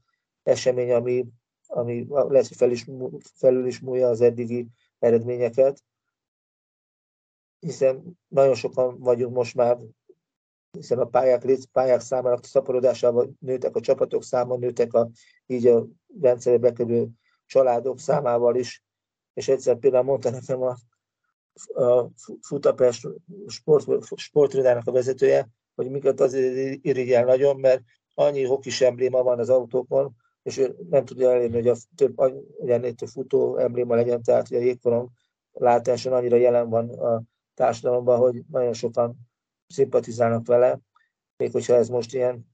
esemény, 0.44 0.92
ami, 0.92 1.26
ami 1.68 2.08
lesz, 2.10 2.48
hogy 2.48 2.58
fel 2.58 2.72
is, 2.72 2.86
felül 3.34 3.66
is 3.66 3.80
múlja 3.80 4.08
az 4.08 4.22
eddigi 4.22 4.68
eredményeket, 5.00 5.84
hiszen 7.60 8.20
nagyon 8.28 8.56
sokan 8.56 9.00
vagyunk 9.00 9.36
most 9.36 9.56
már, 9.56 9.78
hiszen 10.72 11.00
a 11.00 11.06
pályák, 11.06 11.46
pályák 11.72 12.00
számának 12.00 12.46
szaporodásával 12.46 13.32
nőtek 13.40 13.76
a 13.76 13.80
csapatok 13.80 14.24
száma, 14.24 14.58
nőtek 14.58 14.94
a, 14.94 15.10
így 15.46 15.68
a 15.68 15.86
rendszerbe 16.22 16.72
kerülő 16.72 17.10
családok 17.46 18.00
számával 18.00 18.56
is, 18.56 18.84
és 19.40 19.48
egyszer 19.48 19.78
például 19.78 20.04
mondta 20.04 20.30
nekem 20.30 20.62
a, 20.62 20.76
a 21.84 22.10
Futapest 22.42 23.08
sport, 23.48 24.06
sportridának 24.16 24.88
a 24.88 24.92
vezetője, 24.92 25.50
hogy 25.76 25.90
minket 25.90 26.20
azért 26.20 26.80
irigyel 26.82 27.26
nagyon, 27.26 27.60
mert 27.60 27.84
annyi 28.14 28.44
hokis 28.44 28.82
embléma 28.82 29.24
van 29.24 29.40
az 29.40 29.50
autókon, 29.50 30.16
és 30.44 30.58
ő 30.58 30.76
nem 30.90 31.06
tudja 31.06 31.32
elérni, 31.32 31.56
hogy 31.56 31.68
a 31.68 31.76
több, 31.96 32.20
ennél 32.66 32.94
több 32.94 33.08
futó 33.08 33.58
embléma 33.58 33.96
legyen, 33.96 34.24
tehát 34.24 34.48
hogy 34.48 34.58
a 34.58 34.62
jégkorong 34.62 35.10
látáson 35.52 36.14
annyira 36.14 36.36
jelen 36.36 36.70
van 36.70 36.90
a 36.90 37.24
társadalomban, 37.54 38.20
hogy 38.20 38.44
nagyon 38.52 38.74
sokan 38.74 39.18
szimpatizálnak 39.68 40.48
vele, 40.48 40.80
még 41.38 41.52
hogyha 41.52 41.76
ez 41.76 41.90
most 41.90 42.14
ilyen 42.14 42.48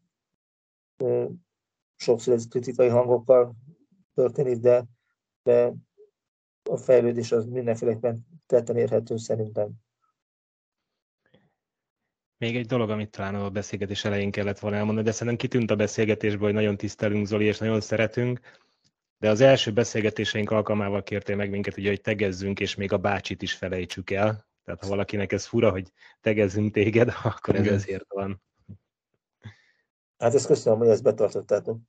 sokszor 1.96 2.34
ez 2.34 2.48
kritikai 2.48 2.88
hangokkal 2.88 3.56
történik, 4.14 4.58
de, 4.58 4.86
de 5.44 5.74
a 6.76 6.84
fejlődés 6.84 7.32
az 7.32 7.46
mindenféleképpen 7.46 8.26
tetten 8.46 8.78
érhető 8.78 9.18
szerintem. 9.18 9.70
Még 12.38 12.56
egy 12.56 12.66
dolog, 12.66 12.90
amit 12.90 13.10
talán 13.10 13.36
a 13.36 13.50
beszélgetés 13.50 14.06
elején 14.06 14.32
kellett 14.32 14.60
volna 14.60 14.78
elmondani, 14.78 15.06
de 15.06 15.12
szerintem 15.12 15.38
kitűnt 15.38 15.72
a 15.72 15.76
beszélgetésből, 15.76 16.44
hogy 16.44 16.54
nagyon 16.54 16.78
tisztelünk 16.78 17.26
Zoli, 17.26 17.46
és 17.46 17.58
nagyon 17.58 17.82
szeretünk, 17.82 18.40
de 19.18 19.30
az 19.30 19.42
első 19.42 19.74
beszélgetéseink 19.74 20.52
alkalmával 20.52 21.04
kértél 21.04 21.36
meg 21.36 21.50
minket, 21.50 21.78
ugye, 21.78 21.90
hogy 21.90 22.02
tegezzünk, 22.02 22.60
és 22.60 22.76
még 22.76 22.92
a 22.92 22.98
bácsit 22.98 23.42
is 23.42 23.54
felejtsük 23.54 24.10
el. 24.10 24.48
Tehát 24.64 24.84
ha 24.84 24.90
valakinek 24.90 25.32
ez 25.32 25.46
fura, 25.46 25.72
hogy 25.72 25.92
tegezzünk 26.22 26.74
téged, 26.74 27.14
akkor 27.24 27.56
ez 27.56 27.68
ezért 27.68 28.14
van. 28.14 28.42
Hát 30.18 30.34
ezt 30.34 30.46
köszönöm, 30.46 30.80
hogy 30.80 30.88
ezt 30.88 31.04
betartottátok. 31.04 31.80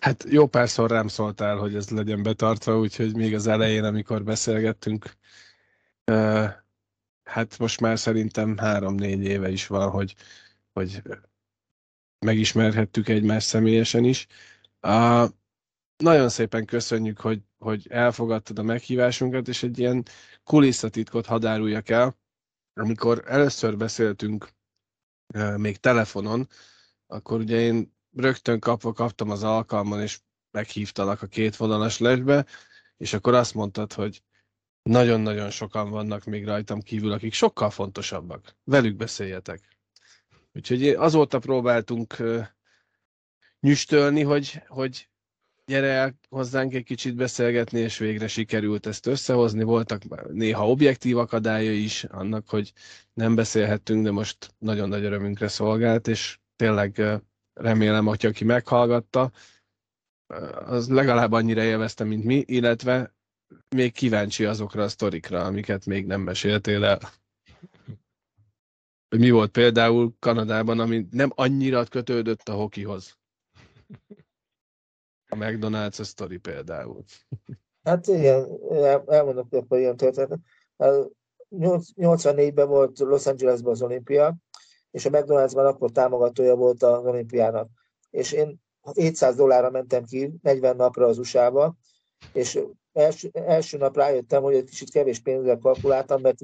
Hát 0.00 0.24
jó 0.28 0.46
párszor 0.46 0.90
rám 0.90 1.08
szóltál, 1.08 1.56
hogy 1.56 1.74
ez 1.74 1.90
legyen 1.90 2.22
betartva, 2.22 2.78
úgyhogy 2.78 3.16
még 3.16 3.34
az 3.34 3.46
elején, 3.46 3.84
amikor 3.84 4.24
beszélgettünk, 4.24 5.16
hát 7.24 7.58
most 7.58 7.80
már 7.80 7.98
szerintem 7.98 8.56
három-négy 8.56 9.24
éve 9.24 9.50
is 9.50 9.66
van, 9.66 9.90
hogy, 9.90 10.14
hogy 10.72 11.02
megismerhettük 12.18 13.08
egymást 13.08 13.46
személyesen 13.46 14.04
is. 14.04 14.26
A, 14.80 15.26
nagyon 15.96 16.28
szépen 16.28 16.64
köszönjük, 16.64 17.20
hogy, 17.20 17.42
hogy 17.58 17.86
elfogadtad 17.90 18.58
a 18.58 18.62
meghívásunkat, 18.62 19.48
és 19.48 19.62
egy 19.62 19.78
ilyen 19.78 20.02
kulisszatitkot 20.44 21.26
hadáruljak 21.26 21.88
el. 21.88 22.16
Amikor 22.74 23.22
először 23.26 23.76
beszéltünk 23.76 24.48
még 25.56 25.76
telefonon, 25.76 26.48
akkor 27.06 27.40
ugye 27.40 27.60
én 27.60 27.94
rögtön 28.16 28.60
kapva 28.60 28.92
kaptam 28.92 29.30
az 29.30 29.42
alkalmon, 29.42 30.00
és 30.00 30.20
meghívtalak 30.50 31.22
a 31.22 31.26
két 31.26 31.56
vonalas 31.56 31.98
lesbe, 31.98 32.46
és 32.96 33.12
akkor 33.12 33.34
azt 33.34 33.54
mondtad, 33.54 33.92
hogy 33.92 34.22
nagyon-nagyon 34.82 35.50
sokan 35.50 35.90
vannak 35.90 36.24
még 36.24 36.44
rajtam 36.44 36.80
kívül, 36.80 37.12
akik 37.12 37.32
sokkal 37.32 37.70
fontosabbak. 37.70 38.56
Velük 38.64 38.96
beszéljetek. 38.96 39.60
Úgyhogy 40.52 40.88
azóta 40.88 41.38
próbáltunk 41.38 42.16
nyüstölni, 43.60 44.22
hogy, 44.22 44.62
hogy 44.66 45.08
gyere 45.64 45.88
el 45.88 46.18
hozzánk 46.28 46.74
egy 46.74 46.84
kicsit 46.84 47.14
beszélgetni, 47.14 47.80
és 47.80 47.98
végre 47.98 48.28
sikerült 48.28 48.86
ezt 48.86 49.06
összehozni. 49.06 49.62
Voltak 49.62 50.32
néha 50.32 50.68
objektív 50.68 51.18
akadályai 51.18 51.82
is 51.82 52.04
annak, 52.04 52.48
hogy 52.48 52.72
nem 53.12 53.34
beszélhettünk, 53.34 54.04
de 54.04 54.10
most 54.10 54.54
nagyon 54.58 54.88
nagy 54.88 55.04
örömünkre 55.04 55.48
szolgált, 55.48 56.08
és 56.08 56.38
tényleg 56.56 57.02
remélem, 57.52 58.06
hogy 58.06 58.26
aki 58.26 58.44
meghallgatta, 58.44 59.32
az 60.64 60.88
legalább 60.88 61.32
annyira 61.32 61.62
élvezte, 61.62 62.04
mint 62.04 62.24
mi, 62.24 62.44
illetve 62.46 63.14
még 63.68 63.92
kíváncsi 63.92 64.44
azokra 64.44 64.82
a 64.82 64.88
sztorikra, 64.88 65.44
amiket 65.44 65.86
még 65.86 66.06
nem 66.06 66.20
meséltél 66.20 66.84
el. 66.84 66.98
Mi 69.16 69.30
volt 69.30 69.50
például 69.50 70.14
Kanadában, 70.18 70.80
ami 70.80 71.06
nem 71.10 71.30
annyira 71.34 71.84
kötődött 71.84 72.48
a 72.48 72.54
hokihoz? 72.54 73.18
A 75.28 75.34
McDonald's 75.34 76.00
a 76.00 76.04
sztori 76.04 76.38
például. 76.38 77.04
Hát 77.82 78.06
igen, 78.06 78.58
elmondok 79.06 79.52
akkor 79.52 79.78
ilyen 79.78 79.96
történetet. 79.96 80.40
84-ben 81.96 82.68
volt 82.68 82.98
Los 82.98 83.26
Angelesben 83.26 83.72
az 83.72 83.82
olimpia, 83.82 84.36
és 84.92 85.04
a 85.04 85.10
McDonald'sban 85.10 85.66
akkor 85.66 85.90
támogatója 85.90 86.54
volt 86.54 86.82
az 86.82 87.04
olimpiának. 87.04 87.68
És 88.10 88.32
én 88.32 88.60
700 88.94 89.34
dollárra 89.36 89.70
mentem 89.70 90.04
ki 90.04 90.32
40 90.42 90.76
napra 90.76 91.06
az 91.06 91.18
USA-ba, 91.18 91.76
és 92.32 92.60
első, 92.92 93.30
első 93.32 93.78
nap 93.78 93.96
rájöttem, 93.96 94.42
hogy 94.42 94.54
egy 94.54 94.64
kicsit 94.64 94.90
kevés 94.90 95.18
pénzzel 95.18 95.58
kalkuláltam, 95.58 96.20
mert 96.20 96.38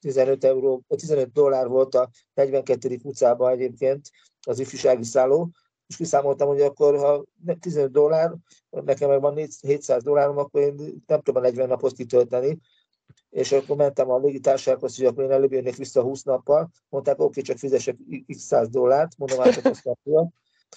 15, 0.00 0.44
euró, 0.44 0.82
15 0.88 1.32
dollár 1.32 1.68
volt 1.68 1.94
a 1.94 2.10
42. 2.34 2.98
utcában 3.02 3.52
egyébként 3.52 4.10
az 4.46 4.58
ifjúsági 4.58 5.04
szálló, 5.04 5.50
és 5.86 5.96
kiszámoltam, 5.96 6.48
hogy 6.48 6.60
akkor 6.60 6.98
ha 6.98 7.24
15 7.60 7.90
dollár, 7.90 8.34
nekem 8.70 9.08
meg 9.08 9.20
van 9.20 9.48
700 9.60 10.02
dollárom, 10.02 10.38
akkor 10.38 10.60
én 10.60 11.02
nem 11.06 11.20
tudom 11.20 11.42
a 11.42 11.46
40 11.46 11.68
napot 11.68 11.92
kitölteni, 11.92 12.58
és 13.30 13.52
akkor 13.52 13.76
mentem 13.76 14.10
a 14.10 14.18
légitársasághoz, 14.18 14.96
hogy 14.96 15.06
akkor 15.06 15.24
én 15.24 15.30
előbb 15.30 15.52
jönnék 15.52 15.76
vissza 15.76 16.02
20 16.02 16.22
nappal, 16.22 16.70
mondták, 16.88 17.14
oké, 17.14 17.24
okay, 17.24 17.42
csak 17.42 17.58
fizessek 17.58 17.96
x 18.26 18.42
100 18.42 18.68
dollárt, 18.68 19.18
mondom, 19.18 19.38
hát 19.38 19.52
csak 19.52 19.64
azt 19.64 19.88
nem 20.02 20.28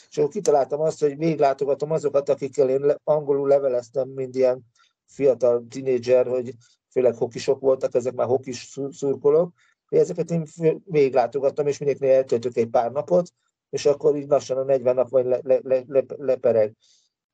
És 0.10 0.18
akkor 0.18 0.30
kitaláltam 0.30 0.82
azt, 0.82 1.00
hogy 1.00 1.18
végiglátogatom 1.18 1.92
azokat, 1.92 2.30
akikkel 2.30 2.70
én 2.70 2.96
angolul 3.04 3.48
leveleztem, 3.48 4.10
mind 4.10 4.36
ilyen 4.36 4.66
fiatal 5.06 5.66
tinédzser, 5.70 6.28
hogy 6.28 6.54
főleg 6.90 7.16
hokisok 7.16 7.60
voltak, 7.60 7.96
ezek 7.96 8.14
már 8.14 8.28
hokis 8.28 8.80
szurkolók, 8.92 9.54
ezeket 9.90 10.32
én 10.32 10.46
végiglátogattam, 10.86 11.68
és 11.68 11.78
mindenkinél 11.78 12.16
eltöltök 12.16 12.58
egy 12.58 12.70
pár 12.70 12.92
napot, 12.92 13.30
és 13.70 13.86
akkor 13.86 14.16
így 14.16 14.28
lassan 14.28 14.58
a 14.58 14.64
40 14.64 14.96
nap 14.96 15.12
le, 15.12 15.40
le, 15.44 15.60
le, 15.64 15.84
le, 15.88 16.04
lepereg. 16.08 16.76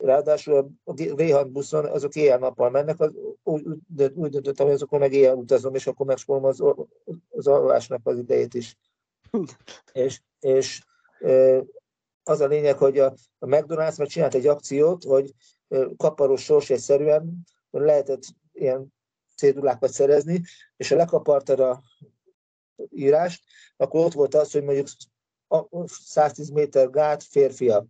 Ráadásul 0.02 0.78
a 0.84 0.94
v 0.94 1.48
buszon 1.48 1.86
azok 1.86 2.16
éjjel-nappal 2.16 2.70
mennek, 2.70 3.00
az, 3.00 3.12
úgy, 3.44 3.64
úgy 4.14 4.30
döntöttem, 4.30 4.66
hogy 4.66 4.76
azokon 4.76 5.00
meg 5.00 5.14
éjjel 5.14 5.36
utazom, 5.36 5.76
és 5.76 5.88
akkor 5.88 6.06
megspolom 6.06 6.44
az, 6.44 6.64
az 7.30 7.48
alvásnak 7.48 8.02
az 8.04 8.18
idejét 8.18 8.54
is. 8.54 8.78
és, 9.94 10.22
és 10.40 10.82
az 12.24 12.40
a 12.40 12.48
lényeg, 12.48 12.78
hogy 12.78 13.00
a, 13.00 13.14
a 13.40 13.46
McDonald's 13.46 13.98
meg 13.98 14.08
csinált 14.08 14.36
egy 14.36 14.48
akciót, 14.48 15.04
hogy 15.04 15.34
kaparos 15.98 16.44
sors 16.44 16.70
egyszerűen 16.70 17.46
lehetett 17.72 18.24
ilyen 18.54 18.94
cédulákat 19.36 19.92
szerezni, 19.92 20.42
és 20.78 20.90
ha 20.90 20.96
lekapartad 20.96 21.60
a 21.60 21.82
írást, 22.90 23.44
akkor 23.78 24.06
ott 24.06 24.14
volt 24.14 24.36
az, 24.36 24.52
hogy 24.52 24.64
mondjuk 24.64 24.88
110 25.86 26.50
méter 26.50 26.90
gát 26.90 27.24
férfiak. 27.24 27.86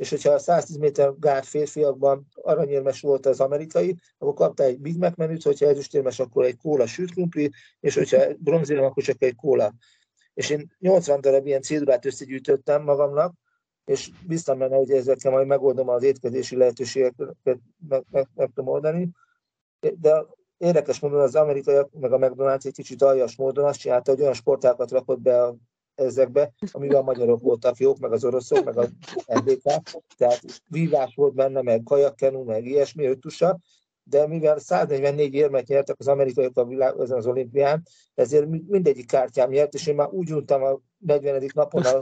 És 0.00 0.10
hogyha 0.10 0.32
a 0.32 0.38
110 0.38 0.76
méter 0.76 1.12
gát 1.18 1.46
férfiakban 1.46 2.26
aranyérmes 2.34 3.00
volt 3.00 3.26
az 3.26 3.40
amerikai, 3.40 3.96
akkor 4.18 4.34
kapta 4.34 4.62
egy 4.62 4.78
Big 4.78 4.98
Mac 4.98 5.16
menüt, 5.16 5.42
hogyha 5.42 5.66
ezüstérmes, 5.66 6.18
akkor 6.18 6.44
egy 6.44 6.56
kóla 6.56 6.86
sült 6.86 7.10
krumpli, 7.10 7.50
és 7.80 7.94
hogyha 7.94 8.34
bronzérem, 8.38 8.84
akkor 8.84 9.02
csak 9.02 9.22
egy 9.22 9.34
kóla. 9.34 9.72
És 10.34 10.50
én 10.50 10.72
80 10.78 11.20
darab 11.20 11.46
ilyen 11.46 11.62
cédulát 11.62 12.04
összegyűjtöttem 12.04 12.82
magamnak, 12.82 13.34
és 13.84 14.10
biztos 14.26 14.58
benne, 14.58 14.76
hogy 14.76 14.90
ezekkel 14.90 15.30
majd 15.30 15.46
megoldom 15.46 15.88
az 15.88 16.02
étkezési 16.02 16.56
lehetőségeket, 16.56 17.36
meg, 17.42 18.04
meg, 18.10 18.28
meg 18.34 18.50
tudom 18.54 18.70
oldani. 18.70 19.10
De 19.98 20.26
érdekes 20.56 21.00
módon 21.00 21.20
az 21.20 21.34
amerikaiak, 21.34 21.90
meg 21.92 22.12
a 22.12 22.18
McDonald's 22.18 22.66
egy 22.66 22.74
kicsit 22.74 23.02
aljas 23.02 23.36
módon 23.36 23.64
azt 23.64 23.78
csinálta, 23.78 24.10
hogy 24.10 24.20
olyan 24.20 24.34
sportákat 24.34 24.90
rakott 24.90 25.20
be 25.20 25.42
a 25.42 25.56
ezekbe, 26.00 26.52
amiben 26.70 27.00
a 27.00 27.02
magyarok 27.02 27.42
voltak 27.42 27.76
jók, 27.76 27.98
meg 27.98 28.12
az 28.12 28.24
oroszok, 28.24 28.64
meg 28.64 28.78
a 28.78 28.88
NDK, 29.26 29.62
tehát 30.16 30.40
vívás 30.68 31.14
volt 31.14 31.34
benne, 31.34 31.62
meg 31.62 31.82
kajakkenu, 31.82 32.42
meg 32.44 32.66
ilyesmi, 32.66 33.06
ötusa, 33.06 33.58
de 34.02 34.26
mivel 34.26 34.58
144 34.58 35.34
érmet 35.34 35.66
nyertek 35.66 35.96
az 35.98 36.08
amerikaiak 36.08 36.56
a 36.56 36.64
világ, 36.64 36.98
ezen 37.00 37.16
az 37.16 37.26
olimpián, 37.26 37.82
ezért 38.14 38.46
mindegyik 38.48 39.06
kártyám 39.06 39.50
nyert, 39.50 39.74
és 39.74 39.86
én 39.86 39.94
már 39.94 40.08
úgy 40.08 40.32
untam 40.32 40.62
a 40.62 40.80
40. 40.98 41.50
napon 41.54 41.82
a, 41.82 41.96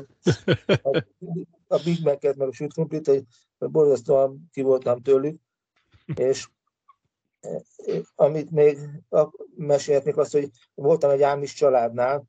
a, 0.83 1.05
a 1.66 1.83
Big 1.85 1.99
Mac-et, 2.03 2.37
meg 2.37 2.49
a 2.49 2.53
sült 2.53 2.73
krumplit, 2.73 3.07
hogy 3.07 3.23
borzasztóan 3.59 4.49
ki 4.53 4.62
voltam 4.62 5.03
tőlük, 5.03 5.41
és 6.15 6.49
e, 7.41 7.62
amit 8.15 8.51
még 8.51 8.79
mesélhetnék 9.57 10.16
azt, 10.16 10.33
hogy 10.33 10.51
voltam 10.75 11.11
egy 11.11 11.23
ámis 11.23 11.53
családnál, 11.53 12.25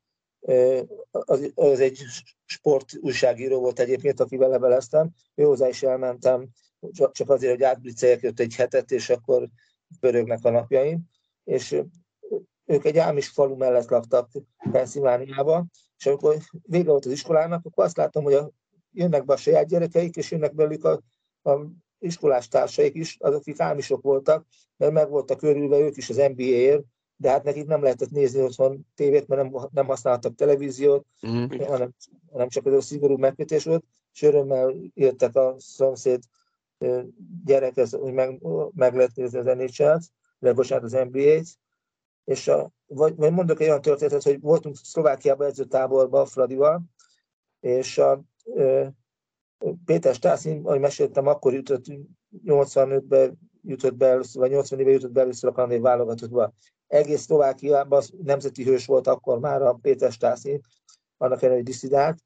az, 1.10 1.52
az 1.54 1.80
egy 1.80 1.98
sport 2.44 2.92
újságíró 3.00 3.60
volt 3.60 3.78
egyébként, 3.78 4.20
akivel 4.20 4.48
leveleztem, 4.48 5.10
ő 5.34 5.44
hozzá 5.44 5.68
is 5.68 5.82
elmentem, 5.82 6.48
csak 7.12 7.30
azért, 7.30 7.52
hogy 7.52 7.62
átbliceljek 7.62 8.20
jött 8.20 8.40
egy 8.40 8.54
hetet, 8.54 8.90
és 8.90 9.10
akkor 9.10 9.48
pörögnek 10.00 10.44
a 10.44 10.50
napjaim, 10.50 11.00
és 11.44 11.82
ők 12.64 12.84
egy 12.84 12.98
ámis 12.98 13.28
falu 13.28 13.56
mellett 13.56 13.88
laktak 13.88 14.30
Pennsylvániába, 14.70 15.66
és 15.98 16.06
amikor 16.06 16.36
vége 16.62 16.90
volt 16.90 17.04
az 17.04 17.12
iskolának, 17.12 17.64
akkor 17.64 17.84
azt 17.84 17.96
láttam, 17.96 18.22
hogy 18.22 18.34
a, 18.34 18.50
jönnek 18.92 19.24
be 19.24 19.32
a 19.32 19.36
saját 19.36 19.66
gyerekeik, 19.66 20.16
és 20.16 20.30
jönnek 20.30 20.54
belük 20.54 20.84
a, 20.84 21.00
a 21.42 21.66
iskolás 21.98 22.48
társaik 22.48 22.94
is, 22.94 23.16
azok, 23.20 23.40
akik 23.40 23.60
ámisok 23.60 24.02
voltak, 24.02 24.46
mert 24.76 24.92
meg 24.92 25.08
voltak 25.08 25.38
körülve 25.38 25.78
ők 25.78 25.96
is 25.96 26.10
az 26.10 26.16
NBA-ért, 26.16 26.82
de 27.20 27.30
hát 27.30 27.44
nekik 27.44 27.66
nem 27.66 27.82
lehetett 27.82 28.10
nézni 28.10 28.42
otthon 28.42 28.86
tévét, 28.94 29.28
mert 29.28 29.42
nem, 29.42 29.68
nem 29.72 29.86
használtak 29.86 30.34
televíziót, 30.34 31.06
mm. 31.28 31.44
hanem, 31.66 31.94
hanem 32.32 32.48
csak 32.48 32.66
az 32.66 32.72
a 32.72 32.80
szigorú 32.80 33.16
megkötés 33.16 33.64
volt, 33.64 33.84
és 34.12 34.22
örömmel 34.22 34.74
jöttek 34.94 35.36
a 35.36 35.54
szomszéd 35.58 36.22
gyerekhez, 37.44 37.92
hogy 37.92 38.12
meg, 38.12 38.42
meg 38.74 38.94
lehet 38.94 39.14
nézni 39.14 39.38
az 39.38 39.44
NHL-t, 39.44 40.02
de 40.38 40.52
bocsánat, 40.52 40.84
az 40.84 41.08
NBA-t, 41.10 41.46
és 42.24 42.48
a, 42.48 42.70
vagy, 42.86 43.16
vagy 43.16 43.32
mondok 43.32 43.60
egy 43.60 43.68
olyan 43.68 43.80
történetet, 43.80 44.22
hogy 44.22 44.40
voltunk 44.40 44.76
Szlovákiában 44.76 45.46
edzőtáborban 45.46 46.26
Fradival, 46.26 46.82
és 47.60 47.98
a, 47.98 48.22
e, 48.56 48.92
Péter 49.84 50.14
Stászin, 50.14 50.60
ahogy 50.64 50.80
meséltem, 50.80 51.26
akkor 51.26 51.54
jutott 51.54 51.84
85-ben 52.46 53.38
jutott 53.62 53.94
be 53.94 54.06
először, 54.06 54.40
vagy 54.40 54.50
80 54.50 54.80
éve 54.80 54.90
jutott 54.90 55.12
be 55.12 55.20
először 55.20 55.50
a 55.50 55.52
kanadai 55.52 55.78
válogatottba 55.78 56.52
egész 56.90 57.20
Szlovákiában 57.20 58.02
nemzeti 58.22 58.64
hős 58.64 58.86
volt 58.86 59.06
akkor 59.06 59.38
már 59.38 59.62
a 59.62 59.78
Péter 59.82 60.12
Stászin, 60.12 60.60
annak 61.16 61.42
ellenére, 61.42 61.64
diszidált, 61.64 62.18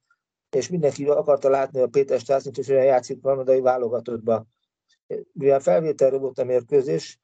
és 0.51 0.69
mindenki 0.69 1.05
akarta 1.05 1.49
látni 1.49 1.81
a 1.81 1.87
Péter 1.87 2.21
Stászint, 2.21 2.57
hogy 2.57 2.71
olyan 2.71 2.85
játszik 2.85 3.21
kanadai 3.21 3.61
válogatottba. 3.61 4.47
Mivel 5.33 5.61
felvételről 5.61 6.19
volt 6.19 6.39
a 6.39 6.45
mérkőzés, 6.45 7.19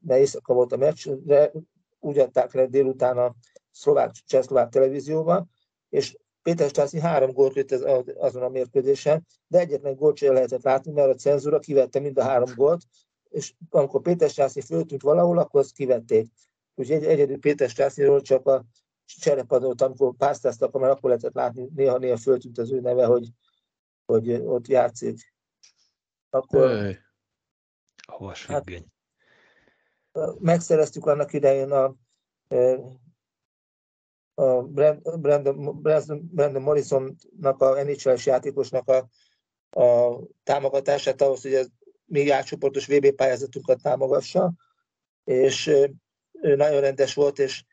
mert 0.00 0.20
éjszaka 0.20 0.54
volt 0.54 0.72
a 0.72 0.76
meccs, 0.76 1.08
de 1.08 1.52
úgy 2.00 2.18
adták 2.18 2.52
le 2.52 2.66
délután 2.66 3.18
a 3.18 3.34
szlovák, 3.70 4.10
csehszlovák 4.10 4.68
televízióban, 4.68 5.50
és 5.88 6.16
Péter 6.42 6.68
Stászi 6.68 7.00
három 7.00 7.32
gólt 7.32 7.54
lőtt 7.54 7.72
azon 8.16 8.42
a 8.42 8.48
mérkőzésen, 8.48 9.26
de 9.46 9.58
egyetlen 9.58 9.94
gólt 9.94 10.16
sem 10.16 10.34
lehetett 10.34 10.62
látni, 10.62 10.92
mert 10.92 11.08
a 11.08 11.14
cenzúra 11.14 11.58
kivette 11.58 12.00
mind 12.00 12.18
a 12.18 12.22
három 12.22 12.50
gólt, 12.54 12.82
és 13.28 13.54
amikor 13.70 14.00
Péter 14.00 14.30
Stászi 14.30 14.60
föltűnt 14.60 15.02
valahol, 15.02 15.38
akkor 15.38 15.60
azt 15.60 15.72
kivették. 15.72 16.26
Úgyhogy 16.74 17.04
egyedül 17.04 17.38
Péter 17.38 17.68
Strásziról 17.68 18.20
csak 18.20 18.46
a 18.46 18.64
cserepadot, 19.04 19.80
amikor 19.80 20.16
pásztáztak, 20.16 20.72
mert 20.72 20.92
akkor 20.92 21.10
lehetett 21.10 21.34
látni, 21.34 21.68
néha-néha 21.74 22.16
föltűnt 22.16 22.58
az 22.58 22.72
ő 22.72 22.80
neve, 22.80 23.04
hogy, 23.04 23.28
hogy 24.04 24.32
ott 24.32 24.66
játszik. 24.66 25.34
Akkor... 26.30 26.98
Hova 28.06 28.34
hát, 28.46 28.64
megszereztük 30.38 31.06
annak 31.06 31.32
idején 31.32 31.70
a, 31.70 31.94
a 34.34 34.62
Brandon, 34.62 35.80
Brandon 36.30 36.62
Morrisonnak, 36.62 37.60
a 37.60 37.82
NHL-es 37.82 38.26
játékosnak 38.26 38.88
a, 38.88 39.08
a 39.80 40.18
támogatását 40.42 41.20
ahhoz, 41.20 41.42
hogy 41.42 41.54
ez 41.54 41.68
még 42.04 42.30
átcsoportos 42.30 42.86
VB 42.86 43.10
pályázatunkat 43.10 43.82
támogassa, 43.82 44.52
és 45.24 45.70
ő 46.40 46.56
nagyon 46.56 46.80
rendes 46.80 47.14
volt, 47.14 47.38
és 47.38 47.64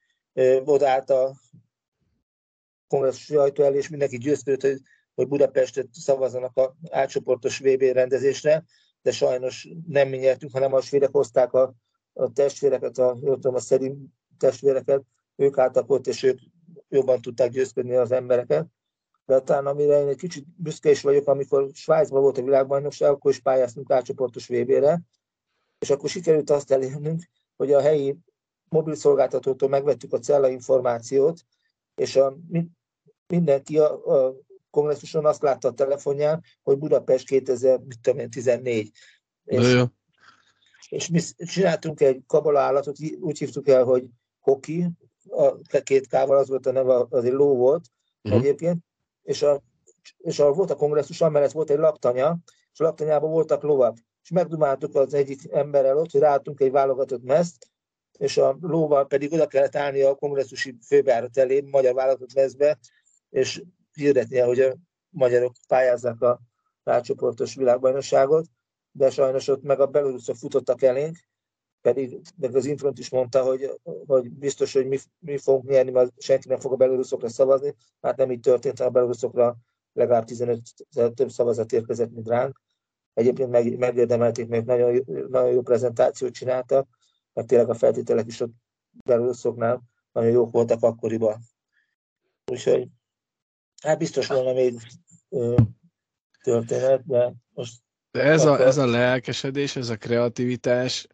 odállt 0.66 1.10
a 1.10 1.36
kongresszus 2.88 3.30
ajtó 3.30 3.64
elé, 3.64 3.78
és 3.78 3.90
mindenki 3.90 4.18
győződött, 4.18 4.62
hogy, 4.62 4.82
hogy 5.14 5.28
Budapestet 5.28 5.88
szavazzanak 5.92 6.58
a 6.58 6.76
átcsoportos 6.90 7.60
VB 7.60 7.82
rendezésre, 7.82 8.64
de 9.02 9.12
sajnos 9.12 9.68
nem 9.88 10.10
mi 10.10 10.18
nyertünk, 10.18 10.52
hanem 10.52 10.74
a 10.74 10.82
svédek 10.82 11.12
hozták 11.12 11.54
a, 11.54 11.74
a 12.14 12.32
testvéreket, 12.32 12.98
a, 12.98 13.18
tudom, 13.22 13.56
a 13.56 13.60
szerint 13.60 14.10
testvéreket, 14.38 15.04
ők 15.36 15.58
álltak 15.58 15.90
ott, 15.90 16.08
és 16.08 16.24
ők 16.24 16.40
jobban 16.90 17.22
tudták 17.22 17.50
győzködni 17.50 17.96
az 17.96 18.12
embereket. 18.12 18.68
De 19.26 19.40
talán 19.40 19.66
amire 19.66 20.02
én 20.02 20.08
egy 20.08 20.18
kicsit 20.18 20.46
büszke 20.56 20.90
is 20.90 21.02
vagyok, 21.02 21.28
amikor 21.28 21.70
Svájcban 21.74 22.22
volt 22.22 22.38
a 22.38 22.44
világbajnokság, 22.44 23.10
akkor 23.10 23.32
is 23.32 23.40
pályáztunk 23.40 23.92
átcsoportos 23.92 24.48
VB-re, 24.48 25.02
és 25.80 25.90
akkor 25.90 26.10
sikerült 26.10 26.50
azt 26.50 26.72
elérnünk, 26.72 27.24
hogy 27.56 27.74
a 27.74 27.82
helyi 27.82 28.18
mobil 28.70 28.96
szolgáltatótól 28.96 29.70
megvettük 29.70 30.14
a 30.14 30.20
cella 30.20 30.50
információt, 30.50 31.40
és 31.96 32.16
a, 32.16 32.38
mindenki 33.28 33.78
a, 33.78 34.26
a 34.28 34.36
kongresszuson 34.70 35.26
azt 35.26 35.42
látta 35.42 35.68
a 35.68 35.74
telefonján, 35.74 36.44
hogy 36.64 36.78
Budapest 36.78 37.28
2014. 37.28 38.92
És, 39.44 39.74
jó. 39.74 39.84
és 40.90 41.08
mi 41.08 41.20
csináltunk 41.38 42.02
egy 42.02 42.24
kabala 42.28 42.60
állatot, 42.60 42.98
úgy 43.20 43.38
hívtuk 43.38 43.68
el, 43.68 43.84
hogy 43.84 44.06
hoki, 44.40 44.90
a 45.30 45.80
két 45.84 46.08
kával 46.08 46.38
az 46.38 46.50
volt 46.50 46.66
a 46.66 46.72
neve, 46.72 47.06
az 47.10 47.26
egy 47.26 47.32
ló 47.32 47.56
volt 47.56 47.86
uh-huh. 48.24 48.42
egyébként, 48.42 48.84
és, 49.24 49.42
a, 49.42 49.64
és 50.18 50.40
a, 50.40 50.52
volt 50.52 50.72
a 50.72 50.76
kongresszus, 50.76 51.22
amellett 51.22 51.52
volt 51.52 51.70
egy 51.70 51.78
laptanya, 51.78 52.38
és 52.74 52.80
a 52.80 52.84
laptanyában 52.84 53.32
voltak 53.32 53.64
lovak. 53.64 53.98
És 54.24 54.30
megdumáltuk 54.30 54.96
az 54.96 55.14
egyik 55.14 55.52
emberrel 55.52 55.98
ott, 55.98 56.12
hogy 56.12 56.22
ráadtunk 56.22 56.60
egy 56.60 56.72
válogatott 56.72 57.24
meszt, 57.24 57.68
és 58.18 58.38
a 58.38 58.58
lóval 58.62 59.08
pedig 59.08 59.34
oda 59.34 59.48
kellett 59.48 59.76
állni 59.76 60.02
a 60.02 60.16
kongresszusi 60.16 60.76
főbejárat 60.86 61.38
elé, 61.38 61.62
magyar 61.62 61.94
vállalatot 61.94 62.34
mezbe, 62.34 62.78
és 63.30 63.62
hirdetnie, 63.94 64.46
hogy 64.46 64.60
a 64.60 64.76
magyarok 65.10 65.54
pályázzák 65.68 66.22
a 66.22 66.40
rácsoportos 66.84 67.56
világbajnokságot, 67.56 68.46
de 68.92 69.10
sajnos 69.10 69.48
ott 69.48 69.64
meg 69.64 69.80
a 69.80 69.86
beloruszok 69.86 70.36
futottak 70.36 70.82
elénk, 70.82 71.18
pedig 71.82 72.22
meg 72.36 72.56
az 72.56 72.66
Infront 72.66 73.00
is 73.00 73.10
mondta, 73.10 73.44
hogy, 73.44 73.80
hogy 74.06 74.30
biztos, 74.32 74.74
hogy 74.74 74.88
mi, 74.88 74.98
mi 75.20 75.38
fogunk 75.38 75.70
nyerni, 75.70 75.92
mert 75.92 76.22
senki 76.22 76.48
nem 76.48 76.60
fog 76.60 76.72
a 76.72 76.76
beloruszokra 76.76 77.30
szavazni. 77.30 77.76
Hát 78.02 78.18
nem 78.18 78.32
így 78.32 78.40
történt, 78.40 78.80
a 78.80 78.90
beloruszokra 78.90 79.58
legalább 79.94 80.26
15 80.26 80.62
több 81.16 81.30
szavazat 81.30 81.72
érkezett, 81.72 82.12
mint 82.12 82.28
ránk. 82.28 82.62
Egyébként 83.14 83.50
meg, 83.50 83.78
megérdemelték, 83.78 84.48
mert 84.48 84.66
nagyon, 84.66 85.04
nagyon 85.30 85.52
jó 85.52 85.62
prezentációt 85.62 86.34
csináltak, 86.34 86.97
mert 87.38 87.50
tényleg 87.50 87.70
a 87.70 87.74
feltételek 87.74 88.28
is 88.28 88.40
ott 88.40 88.54
beloruszoknál 89.06 89.82
nagyon 90.12 90.32
jók 90.32 90.52
voltak 90.52 90.84
akkoriban. 90.84 91.40
Úgyhogy 92.52 92.88
hát 93.82 93.98
biztos 93.98 94.28
volna 94.28 94.54
még 94.54 94.80
történet, 96.44 97.06
de 97.06 97.34
most... 97.54 97.82
De 98.12 98.22
ez 98.24 98.46
a, 98.46 98.60
ez 98.60 98.78
a 98.78 98.86
lelkesedés, 98.86 99.76
ez 99.76 99.90
a 99.90 99.98
kreativitás, 99.98 101.08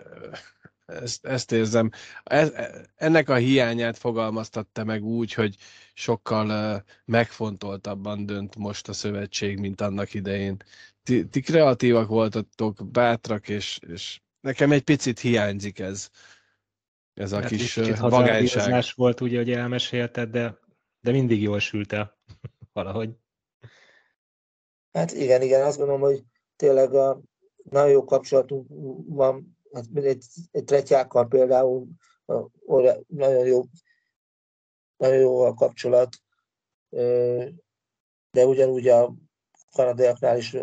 ezt, 0.85 1.25
ezt 1.25 1.51
érzem. 1.51 1.89
Ez, 2.23 2.51
ennek 2.95 3.29
a 3.29 3.35
hiányát 3.35 3.97
fogalmaztatta 3.97 4.83
meg 4.83 5.03
úgy, 5.03 5.33
hogy 5.33 5.55
sokkal 5.93 6.75
uh, 6.75 6.81
megfontoltabban 7.05 8.25
dönt 8.25 8.55
most 8.55 8.87
a 8.87 8.93
szövetség, 8.93 9.59
mint 9.59 9.81
annak 9.81 10.13
idején. 10.13 10.57
Ti, 11.03 11.27
ti 11.27 11.41
kreatívak 11.41 12.07
voltatok, 12.07 12.91
bátrak, 12.91 13.49
és, 13.49 13.79
és 13.87 14.21
nekem 14.43 14.71
egy 14.71 14.83
picit 14.83 15.19
hiányzik 15.19 15.79
ez. 15.79 16.09
Ez 17.13 17.31
a 17.31 17.39
hát 17.39 17.47
kis 17.47 17.75
vagányság. 17.99 18.83
volt 18.95 19.21
ugye, 19.21 19.37
hogy 19.37 19.51
elmesélted, 19.51 20.29
de, 20.29 20.57
de 20.99 21.11
mindig 21.11 21.41
jól 21.41 21.59
sült 21.59 21.91
el 21.91 22.17
valahogy. 22.73 23.09
Hát 24.91 25.11
igen, 25.11 25.41
igen, 25.41 25.65
azt 25.65 25.77
gondolom, 25.77 26.01
hogy 26.01 26.23
tényleg 26.55 26.93
a, 26.93 27.21
nagyon 27.63 27.89
jó 27.89 28.03
kapcsolatunk 28.03 28.67
van 29.07 29.57
hát 29.73 29.85
egy, 29.93 30.25
egy 30.51 30.63
tretyákkal 30.63 31.27
például 31.27 31.87
nagyon 33.07 33.45
jó, 33.45 33.63
nagyon 34.97 35.19
jó 35.19 35.39
a 35.39 35.53
kapcsolat, 35.53 36.15
de 38.31 38.45
ugyanúgy 38.45 38.87
a 38.87 39.13
kanadaiaknál 39.75 40.37
is 40.37 40.55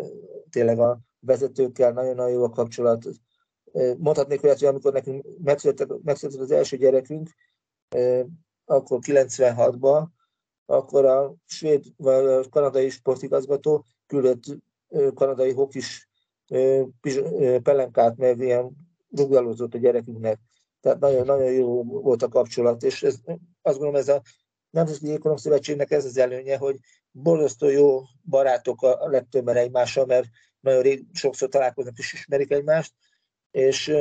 tényleg 0.49 0.79
a 0.79 0.99
vezetőkkel 1.19 1.91
nagyon-nagyon 1.91 2.31
jó 2.31 2.43
a 2.43 2.49
kapcsolat. 2.49 3.05
Mondhatnék 3.97 4.43
olyat, 4.43 4.59
hogy 4.59 4.67
amikor 4.67 4.93
nekünk 4.93 5.25
megszületett, 5.43 6.39
az 6.39 6.51
első 6.51 6.77
gyerekünk, 6.77 7.29
akkor 8.65 8.99
96-ban, 9.01 10.05
akkor 10.65 11.05
a 11.05 11.33
svéd 11.45 11.83
vagy 11.97 12.25
a 12.25 12.49
kanadai 12.49 12.89
sportigazgató 12.89 13.85
küldött 14.07 14.43
kanadai 15.13 15.51
hokis 15.51 16.09
pelenkát, 17.63 18.17
meg 18.17 18.39
ilyen 18.39 18.71
rugdalózott 19.09 19.73
a 19.73 19.77
gyerekünknek. 19.77 20.39
Tehát 20.81 20.99
nagyon-nagyon 20.99 21.51
jó 21.51 21.83
volt 21.83 22.23
a 22.23 22.27
kapcsolat, 22.27 22.83
és 22.83 23.03
ez, 23.03 23.15
azt 23.61 23.77
gondolom, 23.77 23.95
ez 23.95 24.07
a 24.07 24.21
Nemzeti 24.69 25.07
Jégkorong 25.07 25.39
Szövetségnek 25.39 25.91
ez 25.91 26.05
az 26.05 26.17
előnye, 26.17 26.57
hogy 26.57 26.77
borzasztó 27.11 27.69
jó 27.69 28.01
barátok 28.23 28.81
a 28.81 29.07
legtöbben 29.09 29.55
egymással, 29.55 30.05
mert 30.05 30.27
nagyon 30.59 30.81
rég, 30.81 31.05
sokszor 31.13 31.49
találkoznak 31.49 31.97
és 31.97 32.13
ismerik 32.13 32.51
egymást, 32.51 32.93
és 33.51 33.93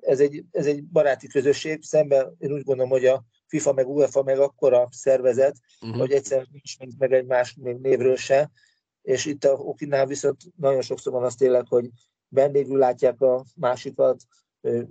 ez 0.00 0.20
egy, 0.20 0.44
ez 0.50 0.66
egy 0.66 0.84
baráti 0.84 1.26
közösség, 1.26 1.82
szemben 1.82 2.36
én 2.38 2.52
úgy 2.52 2.62
gondolom, 2.62 2.90
hogy 2.90 3.06
a 3.06 3.24
FIFA 3.46 3.72
meg 3.72 3.88
UEFA 3.88 4.22
meg 4.22 4.38
akkora 4.38 4.88
szervezet, 4.90 5.56
uh-huh. 5.80 5.98
hogy 5.98 6.12
egyszerűen 6.12 6.48
nincs 6.50 6.98
meg 6.98 7.12
egymás 7.12 7.54
még 7.60 7.76
névről 7.76 8.16
se, 8.16 8.50
és 9.02 9.24
itt 9.24 9.44
a 9.44 9.52
Okinál 9.52 10.06
viszont 10.06 10.36
nagyon 10.56 10.82
sokszor 10.82 11.12
van 11.12 11.24
az 11.24 11.34
tényleg, 11.34 11.66
hogy 11.68 11.88
vendégül 12.28 12.78
látják 12.78 13.20
a 13.20 13.44
másikat, 13.56 14.22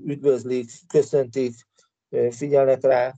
üdvözlik, 0.06 0.70
köszöntik, 0.88 1.54
figyelnek 2.30 2.82
rá. 2.82 3.14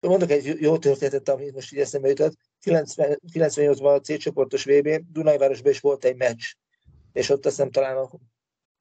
Mondok 0.00 0.30
egy 0.30 0.60
jó 0.60 0.78
történetet, 0.78 1.28
ami 1.28 1.50
most 1.50 1.72
így 1.72 1.78
eszembe 1.78 2.08
jutott. 2.08 2.34
98-ban 3.32 3.96
a 3.96 4.00
C 4.00 4.18
csoportos 4.18 4.64
VB, 4.64 4.88
Dunajvárosban 5.12 5.72
is 5.72 5.80
volt 5.80 6.04
egy 6.04 6.16
meccs, 6.16 6.44
és 7.12 7.28
ott 7.28 7.46
azt 7.46 7.56
hiszem 7.56 7.70
talán 7.70 7.96
a 7.96 8.10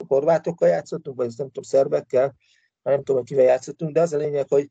horvátokkal 0.08 0.70
játszottunk, 0.70 1.18
vagy 1.18 1.34
nem 1.38 1.48
tudom, 1.48 1.64
szerbekkel, 1.64 2.36
nem 2.82 2.98
tudom, 2.98 3.16
hogy 3.16 3.26
kivel 3.26 3.46
játszottunk, 3.46 3.94
de 3.94 4.02
az 4.02 4.14
a 4.14 4.18
lényeg, 4.18 4.48
hogy, 4.48 4.70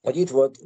hogy 0.00 0.16
itt 0.16 0.30
volt 0.30 0.58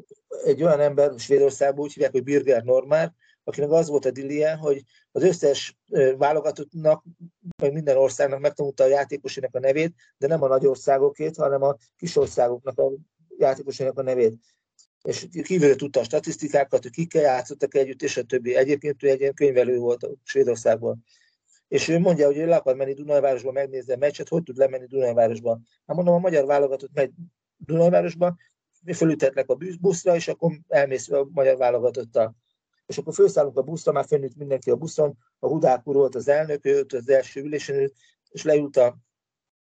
egy 0.45 0.63
olyan 0.63 0.81
ember 0.81 1.19
Svédországban, 1.19 1.85
úgy 1.85 1.93
hívják, 1.93 2.13
hogy 2.13 2.23
Birger 2.23 2.63
Normár, 2.63 3.13
akinek 3.45 3.71
az 3.71 3.89
volt 3.89 4.05
a 4.05 4.11
dilie, 4.11 4.55
hogy 4.55 4.83
az 5.13 5.23
összes 5.23 5.79
válogatottnak, 6.17 7.05
vagy 7.57 7.73
minden 7.73 7.97
országnak 7.97 8.41
megtanulta 8.41 8.85
a 8.85 8.87
játékosének 8.87 9.55
a 9.55 9.59
nevét, 9.59 9.95
de 10.19 10.27
nem 10.27 10.43
a 10.43 10.49
nagy 10.49 10.67
országokét, 10.67 11.37
hanem 11.37 11.63
a 11.63 11.77
kis 11.97 12.17
országoknak 12.17 12.79
a 12.79 12.93
játékosének 13.39 13.99
a 13.99 14.03
nevét. 14.03 14.39
És 15.03 15.27
kívülről 15.43 15.77
tudta 15.77 16.01
a 16.01 16.05
statisztikákat, 16.05 16.83
hogy 16.83 16.93
kikkel 16.93 17.23
játszottak 17.23 17.75
együtt, 17.75 18.03
és 18.03 18.17
a 18.17 18.23
többi. 18.23 18.55
Egyébként 18.55 19.03
ő 19.03 19.09
egy 19.09 19.21
ilyen 19.21 19.35
könyvelő 19.35 19.79
volt 19.79 20.03
a 20.03 20.11
Svédországban. 20.23 21.05
És 21.69 21.89
ő 21.89 21.99
mondja, 21.99 22.27
hogy 22.27 22.37
ő 22.37 22.47
le 22.47 22.57
akar 22.57 22.77
menni 22.77 22.93
Dunajvárosba 22.95 23.53
megnézni 23.53 23.93
a 23.93 23.97
meccset, 23.97 24.29
hogy 24.29 24.43
tud 24.43 24.57
lemenni 24.57 24.87
Dunajvárosba. 24.87 25.61
Hát 25.87 25.97
mondom, 25.97 26.15
a 26.15 26.19
magyar 26.19 26.47
válogatott 26.47 26.93
megy 26.93 27.11
Dunajvárosba, 27.57 28.37
fölütetlek 28.93 29.51
a 29.51 29.57
buszra, 29.81 30.15
és 30.15 30.29
akkor 30.29 30.53
elmész 30.69 31.11
a 31.11 31.29
magyar 31.31 31.57
válogatottal 31.57 32.35
és 32.87 32.99
akkor 32.99 33.15
felszállunk 33.15 33.57
a 33.57 33.63
buszra, 33.63 33.93
már 33.93 34.05
fennült 34.07 34.37
mindenki 34.37 34.71
a 34.71 34.77
buszon, 34.77 35.19
a 35.39 35.49
Hudák 35.49 35.87
úr 35.87 35.95
volt 35.95 36.15
az 36.15 36.29
elnök, 36.29 36.67
ő 36.67 36.87
az 36.89 37.09
első 37.09 37.41
ülésen, 37.41 37.93
és 38.29 38.43
leült 38.43 38.77
a 38.77 38.97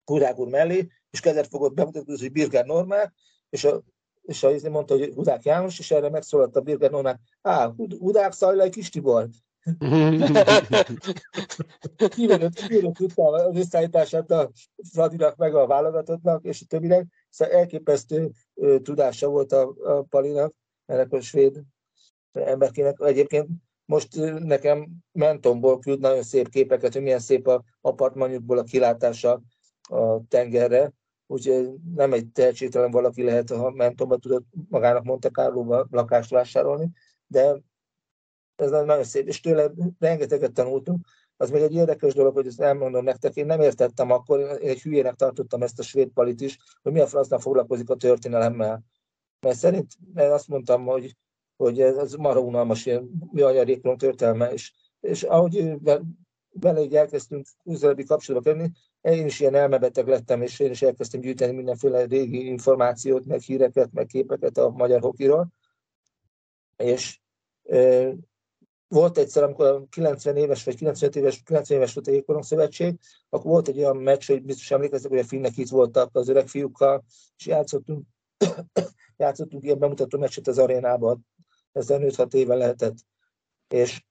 Hudák 0.05 0.39
úr 0.39 0.49
mellé, 0.49 0.89
és 1.11 1.20
kezet 1.20 1.47
fogott 1.47 1.75
bemutatni, 1.75 2.19
hogy 2.19 2.33
Birger 2.33 2.65
Normál, 2.65 3.15
és 3.51 3.65
a 3.65 3.83
és 4.23 4.43
a 4.43 4.70
mondta, 4.70 4.99
hogy 4.99 5.12
Hudák 5.15 5.45
János, 5.45 5.79
és 5.79 5.91
erre 5.91 6.11
megszólalt 6.11 6.57
a 6.57 6.61
Birger 6.61 6.91
Normál, 6.91 7.20
á, 7.43 7.75
Hudák 7.99 8.33
Szajlai 8.33 8.70
Kis 8.70 8.89
Tibor. 8.89 9.29
Kívülött 12.09 12.95
tudta 12.95 13.23
az 13.23 13.57
összeállítását 13.57 14.31
a 14.31 14.51
Fradinak 14.93 15.36
meg 15.36 15.55
a 15.55 15.66
válogatottnak, 15.66 16.45
és 16.45 16.62
a 16.62 16.66
többinek. 16.69 17.07
Szóval 17.28 17.55
elképesztő 17.55 18.31
tudása 18.82 19.28
volt 19.28 19.53
a, 19.53 19.74
a 19.85 20.03
Palinak, 20.03 20.55
ennek 20.86 21.12
a 21.12 21.20
svéd 21.20 21.62
emberkének. 22.32 22.97
Egyébként 23.01 23.49
most 23.85 24.09
nekem 24.39 24.89
mentomból 25.12 25.78
küld 25.78 26.01
nagyon 26.01 26.23
szép 26.23 26.49
képeket, 26.49 26.93
hogy 26.93 27.03
milyen 27.03 27.19
szép 27.19 27.47
a 27.47 27.62
apartmanjukból 27.81 28.59
a 28.59 28.62
kilátása 28.62 29.43
a 29.89 30.27
tengerre, 30.28 30.93
úgyhogy 31.27 31.70
nem 31.95 32.12
egy 32.12 32.27
tehetségtelen 32.32 32.90
valaki 32.90 33.23
lehet, 33.23 33.51
ha 33.51 33.70
mentomba 33.70 34.16
tudott 34.16 34.47
magának 34.69 35.05
Monte 35.05 35.28
carlo 35.28 35.85
lakást 35.90 36.31
vásárolni, 36.31 36.90
de 37.27 37.61
ez 38.61 38.71
nagyon 38.71 39.05
szép, 39.05 39.27
és 39.27 39.41
tőle 39.41 39.71
rengeteget 39.99 40.53
tanultunk. 40.53 41.07
Az 41.37 41.51
még 41.51 41.63
egy 41.63 41.75
érdekes 41.75 42.15
dolog, 42.15 42.35
hogy 42.35 42.47
ezt 42.47 42.61
elmondom 42.61 43.05
nektek, 43.05 43.35
én 43.35 43.47
nem 43.47 43.61
értettem 43.61 44.11
akkor, 44.11 44.41
én 44.41 44.69
egy 44.69 44.83
hülyének 44.83 45.15
tartottam 45.15 45.63
ezt 45.63 45.79
a 45.79 45.83
svéd 45.83 46.09
palit 46.09 46.41
is, 46.41 46.59
hogy 46.83 46.93
mi 46.93 47.01
a 47.01 47.07
francnak 47.07 47.41
foglalkozik 47.41 47.91
a 47.91 47.97
történelemmel. 47.97 48.85
Mert 49.41 49.57
szerint 49.57 49.93
mert 50.15 50.33
azt 50.33 50.49
mondtam, 50.49 50.85
hogy 50.85 51.17
hogy 51.59 51.81
ez, 51.81 52.15
marha 52.15 52.41
unalmas 52.41 52.87
ilyen 52.87 53.11
anyarékron 53.35 53.99
történelme, 53.99 54.53
és, 54.53 54.73
és 55.01 55.23
ahogy 55.23 55.75
vele 56.51 56.83
így 56.83 56.97
elkezdtünk 56.97 57.47
közelebbi 57.65 58.05
kapcsolatba 58.05 58.51
kerülni, 58.51 58.73
én 59.01 59.27
is 59.27 59.41
ilyen 59.41 59.55
elmebeteg 59.55 60.09
lettem, 60.09 60.43
és 60.43 60.61
én 60.61 60.71
is 60.71 60.83
elkezdtem 60.83 61.21
gyűjteni 61.21 61.53
mindenféle 61.53 62.05
régi 62.05 62.47
információt, 62.47 63.27
meg 63.27 63.41
híreket, 63.41 63.93
meg 63.93 64.07
képeket 64.07 64.59
a 64.59 64.71
magyar 64.71 65.01
hokiról. 65.01 65.49
És 66.77 67.21
volt 68.89 69.19
egyszer, 69.19 69.43
amikor 69.43 69.86
90 69.90 70.36
éves, 70.36 70.65
vagy 70.65 70.77
95 70.77 71.16
éves, 71.16 71.43
90 71.43 71.78
éves 71.78 71.94
volt 71.94 72.06
a 72.06 72.10
Jégkorong 72.10 72.44
Szövetség, 72.44 72.98
akkor 73.28 73.51
volt 73.51 73.69
egy 73.69 73.78
olyan 73.78 73.97
meccs, 73.97 74.27
hogy 74.27 74.43
biztos 74.43 74.70
emlékeztek, 74.70 75.10
hogy 75.10 75.20
a 75.20 75.24
finnek 75.24 75.56
itt 75.56 75.69
voltak 75.69 76.16
az 76.16 76.28
öreg 76.28 76.48
fiúkkal, 76.48 77.05
és 77.36 77.47
játszottunk, 77.47 78.06
játszottunk 79.16 79.65
ilyen 79.65 79.78
bemutató 79.78 80.19
meccset 80.19 80.47
az 80.47 80.59
arénában, 80.59 81.27
ez 81.73 81.86
5-6 81.89 82.35
éve 82.35 82.55
lehetett. 82.55 82.97
És 83.69 84.05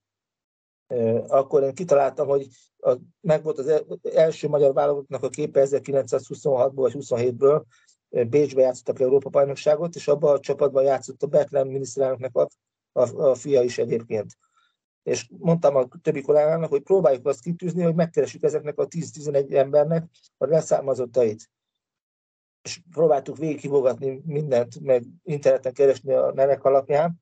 e, 0.87 1.23
akkor 1.27 1.63
én 1.63 1.73
kitaláltam, 1.73 2.27
hogy 2.27 2.47
a, 2.77 2.95
meg 3.21 3.43
volt 3.43 3.57
az 3.57 3.83
első 4.13 4.47
magyar 4.47 4.73
válogatottnak 4.73 5.23
a 5.23 5.29
képe 5.29 5.61
1926-ból 5.65 6.71
vagy 6.73 6.95
27-ből, 6.95 7.63
Bécsbe 8.09 8.61
játszottak 8.61 8.99
Európa 8.99 9.29
bajnokságot, 9.29 9.95
és 9.95 10.07
abban 10.07 10.35
a 10.35 10.39
csapatban 10.39 10.83
játszott 10.83 11.23
a 11.23 11.27
Betlen 11.27 11.67
miniszterelnöknek 11.67 12.35
a, 12.35 12.47
a, 12.91 13.29
a 13.29 13.35
fia 13.35 13.61
is 13.61 13.77
egyébként. 13.77 14.37
És 15.07 15.27
mondtam 15.37 15.75
a 15.75 15.87
többi 16.01 16.21
kollégának, 16.21 16.69
hogy 16.69 16.81
próbáljuk 16.81 17.25
azt 17.25 17.41
kitűzni, 17.41 17.83
hogy 17.83 17.95
megkeresjük 17.95 18.43
ezeknek 18.43 18.77
a 18.77 18.87
10-11 18.87 19.53
embernek 19.53 20.03
a 20.37 20.45
leszármazottait. 20.45 21.49
És 22.61 22.81
próbáltuk 22.91 23.37
végigkivogatni 23.37 24.21
mindent, 24.25 24.79
meg 24.79 25.03
interneten 25.23 25.73
keresni 25.73 26.13
a 26.13 26.33
nevek 26.33 26.63
alapján, 26.63 27.21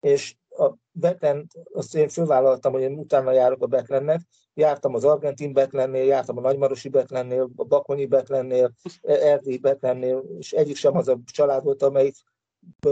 és 0.00 0.36
a 0.48 0.72
Betlen, 0.90 1.46
azt 1.72 1.94
én 1.94 2.08
fölvállaltam, 2.08 2.72
hogy 2.72 2.82
én 2.82 2.98
utána 2.98 3.32
járok 3.32 3.62
a 3.62 3.66
Betlennek, 3.66 4.20
jártam 4.54 4.94
az 4.94 5.04
argentin 5.04 5.52
Betlennél, 5.52 6.04
jártam 6.04 6.36
a 6.36 6.40
nagymarosi 6.40 6.88
Betlennél, 6.88 7.50
a 7.56 7.64
bakonyi 7.64 8.06
Betlennél, 8.06 8.72
erdélyi 9.02 9.58
Betlennél, 9.58 10.24
és 10.38 10.52
egyik 10.52 10.76
sem 10.76 10.96
az 10.96 11.08
a 11.08 11.18
család 11.32 11.64
volt, 11.64 11.82
amelyik, 11.82 12.16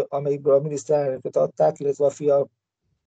amelyikből 0.08 0.54
a 0.54 0.60
miniszterelnököt 0.60 1.36
adták, 1.36 1.78
illetve 1.78 2.04
a 2.04 2.10
fia, 2.10 2.46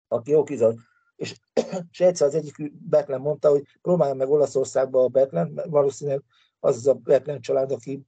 aki 0.08 0.34
okizott. 0.34 0.78
És, 1.18 1.34
és 1.92 2.00
egyszer 2.00 2.26
az 2.26 2.34
egyik 2.34 2.72
Betlen 2.88 3.20
mondta, 3.20 3.48
hogy 3.48 3.62
próbálja 3.82 4.14
meg 4.14 4.30
Olaszországba 4.30 5.02
a 5.02 5.08
Betlen, 5.08 5.48
mert 5.48 5.68
valószínűleg 5.68 6.22
az 6.60 6.76
az 6.76 6.86
a 6.86 6.94
Betlen 6.94 7.40
család, 7.40 7.72
aki 7.72 8.02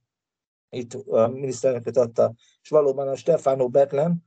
itt 0.69 0.93
a 0.93 1.27
miniszterelnököt 1.27 1.97
adta. 1.97 2.33
És 2.61 2.69
valóban 2.69 3.07
a 3.07 3.15
Stefano 3.15 3.69
Betlen, 3.69 4.25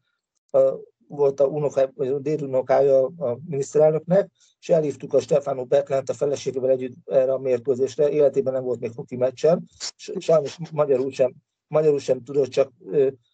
a 0.50 0.74
volt 1.08 1.40
a, 1.40 1.46
unoká, 1.46 1.90
a 1.96 2.04
dédunokája 2.04 3.04
a 3.04 3.38
miniszterelnöknek, 3.48 4.30
és 4.60 4.68
elhívtuk 4.68 5.14
a 5.14 5.20
Stefano 5.20 5.64
Betlent 5.64 6.08
a 6.08 6.14
feleségével 6.14 6.70
együtt 6.70 6.94
erre 7.04 7.32
a 7.32 7.38
mérkőzésre. 7.38 8.10
Életében 8.10 8.52
nem 8.52 8.62
volt 8.62 8.80
még 8.80 8.92
hoki 8.94 9.16
meccsen, 9.16 9.68
sajnos 9.96 10.58
magyarul 10.72 11.10
sem, 11.10 11.34
magyarul 11.66 11.98
sem 11.98 12.24
tudott, 12.24 12.48
csak 12.48 12.72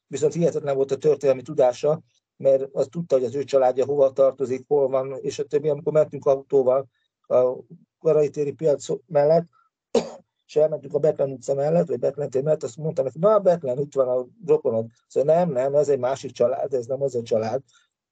viszont 0.06 0.32
hihetetlen 0.32 0.76
volt 0.76 0.90
a 0.90 0.96
történelmi 0.96 1.42
tudása, 1.42 2.02
mert 2.40 2.68
az 2.72 2.86
tudta, 2.90 3.14
hogy 3.14 3.24
az 3.24 3.34
ő 3.34 3.44
családja 3.44 3.84
hova 3.84 4.12
tartozik, 4.12 4.64
hol 4.68 4.88
van, 4.88 5.18
és 5.20 5.38
a 5.38 5.44
többi, 5.44 5.68
amikor 5.68 5.92
mentünk 5.92 6.26
autóval 6.26 6.88
a 7.20 7.56
Karai 7.98 8.30
téri 8.30 8.52
piac 8.52 8.86
mellett, 9.06 9.46
és 10.46 10.56
elmentünk 10.56 10.94
a 10.94 10.98
Betlen 10.98 11.30
utca 11.30 11.54
mellett, 11.54 11.86
vagy 11.86 11.98
Betlen 11.98 12.30
tér 12.30 12.42
mellett, 12.42 12.62
azt 12.62 12.76
mondtam 12.76 13.04
neki, 13.04 13.18
na, 13.18 13.38
Betlen, 13.38 13.78
itt 13.78 13.94
van 13.94 14.08
a 14.08 14.26
rokonod. 14.46 14.86
Szóval 15.06 15.34
nem, 15.34 15.50
nem, 15.50 15.74
ez 15.74 15.88
egy 15.88 15.98
másik 15.98 16.30
család, 16.30 16.74
ez 16.74 16.86
nem 16.86 17.02
az 17.02 17.14
a 17.14 17.22
család. 17.22 17.62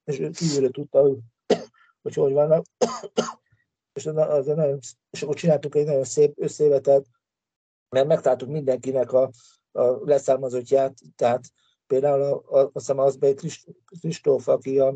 És 0.03 0.19
ő 0.19 0.29
kívülről 0.29 0.71
tudta, 0.71 1.01
hogy 1.01 1.17
hogy, 2.01 2.13
hogy 2.13 2.33
vannak. 2.33 2.65
és, 3.93 4.05
az 4.05 4.45
nagyon, 4.45 4.79
és 5.09 5.21
akkor 5.21 5.35
csináltuk 5.35 5.75
egy 5.75 5.85
nagyon 5.85 6.03
szép 6.03 6.33
összévetet, 6.35 7.05
mert 7.89 8.07
megtaláltuk 8.07 8.49
mindenkinek 8.49 9.13
a, 9.13 9.29
a 9.71 9.83
leszármazottját, 9.83 10.93
tehát 11.15 11.41
például 11.89 12.21
a, 12.21 12.59
a, 12.59 12.59
azt 12.59 12.71
hiszem 12.73 12.99
az 12.99 13.19
Kristóf, 13.99 14.47
aki 14.47 14.79
a, 14.79 14.95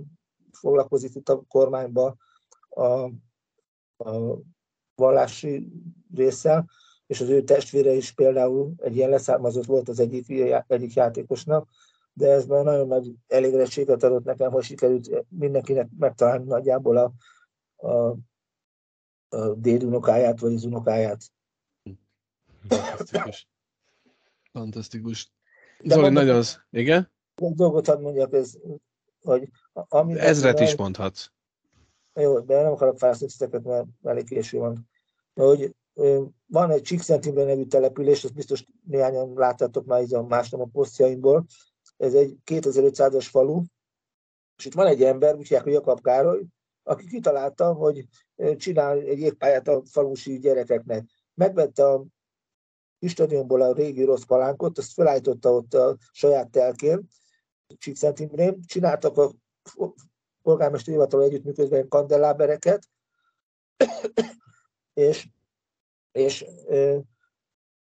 foglalkozik 0.52 1.16
itt 1.16 1.30
a 1.30 1.44
kormányban 1.48 2.20
a, 2.70 2.84
a 4.10 4.42
vallási 4.96 5.72
résszel, 6.16 6.70
és 7.08 7.22
az 7.22 7.30
ő 7.30 7.44
testvére 7.44 7.92
is 7.92 8.12
például 8.12 8.74
egy 8.78 8.96
ilyen 8.96 9.10
leszármazott 9.10 9.66
volt 9.66 9.90
az 9.90 10.00
egyik, 10.00 10.30
egyik 10.68 10.94
játékosnak, 10.94 11.70
de 12.14 12.32
ez 12.32 12.46
már 12.46 12.64
nagyon 12.64 12.88
nagy 12.88 13.14
elégedettséget 13.28 14.04
adott 14.04 14.24
nekem, 14.24 14.52
hogy 14.52 14.64
sikerült 14.64 15.26
mindenkinek 15.30 15.90
megtalálni 15.98 16.46
nagyjából 16.46 16.98
a, 16.98 17.14
a, 17.88 18.18
a 19.30 19.54
dédunokáját, 19.56 20.40
vagy 20.40 20.54
az 20.54 20.64
unokáját. 20.64 21.22
Fantasztikus. 22.68 23.48
Fantasztikus. 24.52 25.32
De 25.84 25.94
Zoli, 25.94 26.10
nagyon 26.10 26.36
az... 26.36 26.62
Igen? 26.70 27.12
Egy 27.36 27.54
dolgot 27.54 27.88
hadd 27.88 28.02
mondjak, 28.02 28.34
ez, 28.34 28.58
hogy... 29.22 29.50
Ami 29.74 30.20
Ezret 30.20 30.60
is 30.60 30.76
mondhatsz. 30.76 31.28
Jó, 32.14 32.40
de 32.40 32.62
nem 32.62 32.72
akarok 32.72 32.98
fászlni 32.98 33.32
mert 33.64 33.88
elég 34.04 34.26
késő 34.26 34.58
van. 34.58 34.90
De, 35.34 35.44
hogy 35.44 35.76
van 36.46 36.72
egy 36.72 36.82
Csíkszentimre 36.82 37.44
nevű 37.44 37.66
település, 37.66 38.24
ezt 38.24 38.34
biztos 38.34 38.66
néhányan 38.88 39.34
láttátok 39.34 39.86
már 39.86 40.02
így 40.02 40.14
a 40.14 40.24
másnap 40.24 40.62
a 40.62 40.70
posztjaimból. 40.72 41.46
Ez 41.98 42.14
egy 42.14 42.38
2500-as 42.46 43.28
falu, 43.30 43.64
és 44.58 44.66
itt 44.66 44.74
van 44.74 44.88
egy 44.88 45.04
ember, 45.04 45.36
úgy 45.36 45.48
hogy 45.48 45.72
Jakab 45.72 46.02
Károly, 46.02 46.44
aki 46.84 47.08
kitalálta, 47.08 47.74
hogy 47.74 48.08
csinál 48.58 49.00
egy 49.00 49.20
égpályát 49.20 49.68
a 49.68 49.82
falusi 49.86 50.40
gyerekeknek. 50.40 51.06
Megvette 51.34 51.86
a 51.86 52.06
stadionból 53.08 53.62
a 53.62 53.74
régi 53.74 54.04
rossz 54.04 54.24
palánkot, 54.24 54.78
azt 54.78 54.94
felállította 54.94 55.54
ott 55.54 55.74
a 55.74 55.98
saját 56.12 56.50
telkén, 56.50 57.08
Csíkszentimrén, 57.78 58.62
csináltak 58.66 59.18
a 59.18 59.32
polgármester 60.42 60.94
hivatal 60.94 61.24
együttműködve 61.24 61.88
kandellábereket, 61.88 62.88
és 64.94 65.28
és 66.12 66.46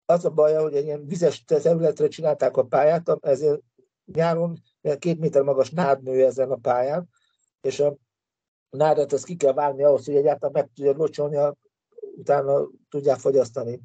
az 0.05 0.25
a 0.25 0.29
baja, 0.29 0.61
hogy 0.61 0.75
egy 0.75 0.85
ilyen 0.85 1.05
vizes 1.05 1.43
területre 1.43 2.07
csinálták 2.07 2.57
a 2.57 2.65
pályát, 2.65 3.17
ezért 3.21 3.61
nyáron 4.05 4.61
két 4.99 5.19
méter 5.19 5.41
magas 5.41 5.69
nád 5.71 6.03
nő 6.03 6.25
ezen 6.25 6.51
a 6.51 6.55
pályán, 6.55 7.09
és 7.61 7.79
a 7.79 7.97
nádat 8.69 9.13
ezt 9.13 9.25
ki 9.25 9.35
kell 9.35 9.53
vágni 9.53 9.83
ahhoz, 9.83 10.05
hogy 10.05 10.15
egyáltalán 10.15 10.51
meg 10.53 10.69
tudja 10.73 10.91
locsolni, 10.91 11.37
utána 12.15 12.67
tudják 12.89 13.19
fogyasztani. 13.19 13.81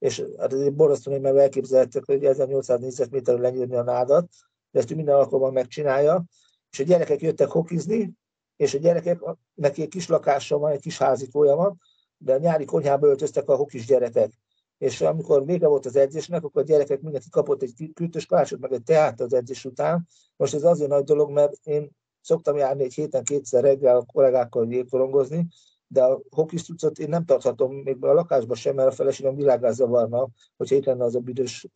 És 0.00 0.24
hát 0.38 0.52
ez 0.52 0.68
borzasztó, 0.68 1.18
mert 1.18 1.36
elképzelhettek, 1.36 2.04
hogy 2.04 2.24
1800 2.24 2.80
négyzetméterről 2.80 3.40
lenyírni 3.40 3.76
a 3.76 3.82
nádat, 3.82 4.28
de 4.70 4.78
ezt 4.78 4.94
minden 4.94 5.14
alkalommal 5.14 5.50
megcsinálja, 5.50 6.24
és 6.70 6.78
a 6.78 6.82
gyerekek 6.82 7.20
jöttek 7.20 7.48
hokizni, 7.48 8.12
és 8.56 8.74
a 8.74 8.78
gyerekek, 8.78 9.20
neki 9.54 9.82
egy 9.82 9.88
kis 9.88 10.08
lakása 10.08 10.58
van, 10.58 10.70
egy 10.70 10.80
kis 10.80 10.98
házikója 10.98 11.54
van, 11.54 11.80
de 12.16 12.34
a 12.34 12.38
nyári 12.38 12.64
konyhába 12.64 13.06
öltöztek 13.06 13.48
a 13.48 13.56
hokis 13.56 13.86
gyerekek. 13.86 14.32
És 14.78 15.00
amikor 15.00 15.44
vége 15.44 15.66
volt 15.66 15.86
az 15.86 15.96
edzésnek, 15.96 16.44
akkor 16.44 16.62
a 16.62 16.64
gyerekek 16.64 17.00
mindenki 17.00 17.28
kapott 17.30 17.62
egy 17.62 17.90
kürtös 17.94 18.26
kalácsot, 18.26 18.60
meg 18.60 18.72
egy 18.72 18.82
teát 18.82 19.20
az 19.20 19.32
edzés 19.32 19.64
után. 19.64 20.06
Most 20.36 20.54
ez 20.54 20.64
azért 20.64 20.90
nagy 20.90 21.04
dolog, 21.04 21.30
mert 21.30 21.54
én 21.62 21.90
szoktam 22.20 22.56
járni 22.56 22.82
egy 22.82 22.94
héten 22.94 23.24
kétszer 23.24 23.62
reggel 23.62 23.96
a 23.96 24.04
kollégákkal 24.04 24.72
jégkorongozni, 24.72 25.46
de 25.92 26.02
a 26.02 26.20
hokis 26.30 26.64
cuccot 26.64 26.98
én 26.98 27.08
nem 27.08 27.24
tarthatom 27.24 27.74
még 27.74 28.04
a 28.04 28.12
lakásban 28.12 28.56
sem, 28.56 28.74
mert 28.74 28.88
a 28.88 28.94
feleségem 28.94 29.34
világán 29.34 29.72
zavarna, 29.72 30.28
hogyha 30.56 30.76
itt 30.76 30.84
lenne 30.84 31.04
az 31.04 31.14
a 31.14 31.20
büdös 31.20 31.66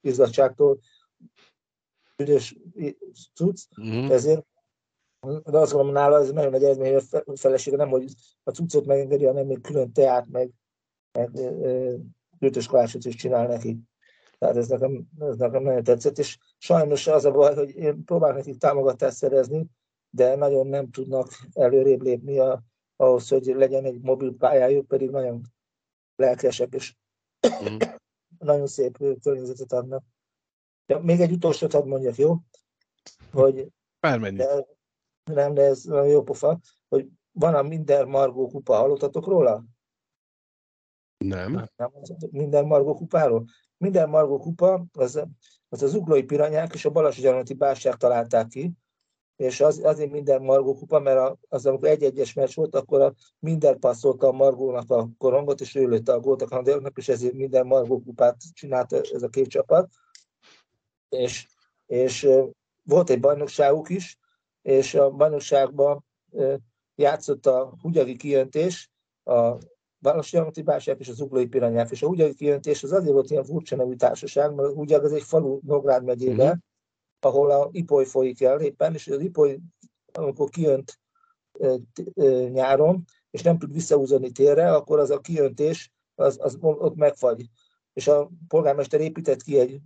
izzadságtól 0.00 0.78
büdös 2.16 2.56
cucc. 3.34 3.62
Mm-hmm. 3.80 4.10
Ezért 4.10 4.46
de 5.26 5.58
azt 5.58 5.72
gondolom, 5.72 5.92
nála 5.92 6.18
ez 6.18 6.30
nagyon 6.30 6.50
nagy 6.50 6.64
eredmény, 6.64 6.92
hogy 6.92 7.04
a 7.24 7.36
felesége 7.36 7.76
nem, 7.76 7.88
hogy 7.88 8.12
a 8.42 8.50
cuccot 8.50 8.86
megengedi, 8.86 9.24
hanem 9.24 9.46
még 9.46 9.60
külön 9.60 9.92
teát, 9.92 10.26
meg, 10.28 10.50
meg 11.12 11.30
kötös 12.38 12.66
kalácsot 12.66 13.04
is 13.04 13.14
csinál 13.14 13.46
neki. 13.46 13.78
Tehát 14.38 14.56
ez 14.56 14.68
nekem, 14.68 15.06
ez 15.18 15.36
nekem 15.36 15.62
nagyon 15.62 15.82
tetszett, 15.82 16.18
és 16.18 16.38
sajnos 16.58 17.06
az 17.06 17.24
a 17.24 17.30
baj, 17.30 17.54
hogy 17.54 17.76
én 17.76 18.04
próbálok 18.04 18.36
nekik 18.36 18.58
támogatást 18.58 19.16
szerezni, 19.16 19.66
de 20.10 20.36
nagyon 20.36 20.66
nem 20.66 20.90
tudnak 20.90 21.28
előrébb 21.52 22.02
lépni 22.02 22.38
a, 22.38 22.62
ahhoz, 22.96 23.28
hogy 23.28 23.44
legyen 23.44 23.84
egy 23.84 24.00
mobil 24.00 24.36
pályájuk, 24.36 24.86
pedig 24.86 25.10
nagyon 25.10 25.40
lelkesek, 26.16 26.74
és 26.74 26.94
mm. 27.70 27.76
nagyon 28.38 28.66
szép 28.66 28.98
környezetet 29.20 29.72
adnak. 29.72 30.04
Ja, 30.86 30.98
még 30.98 31.20
egy 31.20 31.32
utolsót 31.32 31.72
hadd 31.72 31.86
mondjak, 31.86 32.16
jó? 32.16 32.36
Hogy 33.32 33.68
Bármennyi. 34.00 34.36
De, 34.36 34.66
nem, 35.24 35.54
de 35.54 35.62
ez 35.62 35.84
nagyon 35.84 36.08
jó 36.08 36.22
pofa, 36.22 36.58
hogy 36.88 37.08
van 37.32 37.54
a 37.54 37.62
Minden 37.62 38.08
Margó 38.08 38.48
kupa, 38.48 38.76
hallottatok 38.76 39.26
róla? 39.26 39.64
Nem. 41.24 41.52
nem 41.76 41.90
minden 42.30 42.66
Margó 42.66 42.94
kupáról? 42.94 43.44
Minden 43.76 44.08
Margó 44.08 44.38
kupa, 44.38 44.86
az, 44.92 45.22
az 45.68 45.82
az 45.82 45.94
uglói 45.94 46.22
piranyák 46.22 46.74
és 46.74 46.84
a 46.84 46.90
Balassi 46.90 47.54
bástyák 47.54 47.96
találták 47.96 48.46
ki, 48.46 48.72
és 49.36 49.60
az, 49.60 49.80
azért 49.84 50.10
minden 50.10 50.42
Margó 50.42 50.74
kupa, 50.74 50.98
mert 50.98 51.36
az, 51.48 51.66
amikor 51.66 51.88
egy-egyes 51.88 52.32
meccs 52.32 52.54
volt, 52.54 52.74
akkor 52.74 53.00
a 53.00 53.14
minden 53.38 53.78
passzolta 53.78 54.26
a 54.26 54.32
Margónak 54.32 54.90
a 54.90 55.08
korongot, 55.18 55.60
és 55.60 55.74
ő 55.74 55.86
lőtte 55.86 56.12
a 56.12 56.20
gólt 56.20 56.42
a 56.42 56.46
kanadaiaknak, 56.46 56.96
és 56.96 57.08
ezért 57.08 57.34
minden 57.34 57.66
Margó 57.66 58.02
kupát 58.02 58.36
csinálta 58.52 58.96
ez 59.12 59.22
a 59.22 59.28
két 59.28 59.48
csapat. 59.48 59.88
És, 61.08 61.48
és 61.86 62.28
volt 62.82 63.10
egy 63.10 63.20
bajnokságuk 63.20 63.88
is, 63.88 64.18
és 64.62 64.94
a 64.94 65.10
bajnokságban 65.10 66.04
játszott 66.94 67.46
a 67.46 67.74
Hugyagi 67.82 68.16
kijöntés, 68.16 68.90
a 69.24 69.58
Városi 69.98 70.36
Almati 70.36 70.62
Bástyák 70.62 70.98
és 70.98 71.08
az 71.08 71.20
Uglói 71.20 71.46
Piranyák. 71.46 71.90
És 71.90 72.02
a 72.02 72.06
Hugyagi 72.06 72.34
kijöntés 72.34 72.82
az 72.82 72.92
azért 72.92 73.12
volt 73.12 73.30
ilyen 73.30 73.44
furcsa 73.44 73.76
nevű 73.76 73.94
társaság, 73.94 74.54
mert 74.54 74.72
Hugyag 74.72 75.04
az 75.04 75.12
egy 75.12 75.22
falu 75.22 75.58
Nógrád 75.62 76.04
megyében, 76.04 76.46
mm-hmm. 76.46 76.65
Ahol 77.20 77.50
a 77.50 77.68
Ipoly 77.72 78.04
folyik 78.04 78.42
el 78.42 78.60
éppen, 78.60 78.94
és 78.94 79.08
az 79.08 79.20
Ipoly, 79.20 79.58
amikor 80.12 80.48
kijönt 80.48 80.98
nyáron, 82.52 83.04
és 83.30 83.42
nem 83.42 83.58
tud 83.58 83.72
visszahúzani 83.72 84.30
térre, 84.30 84.74
akkor 84.74 84.98
az 84.98 85.10
a 85.10 85.20
kijöntés 85.20 85.92
az, 86.14 86.38
az 86.40 86.58
ott 86.60 86.96
megfagy. 86.96 87.46
És 87.92 88.08
a 88.08 88.30
polgármester 88.48 89.00
épített 89.00 89.42
ki 89.42 89.58
egy 89.58 89.80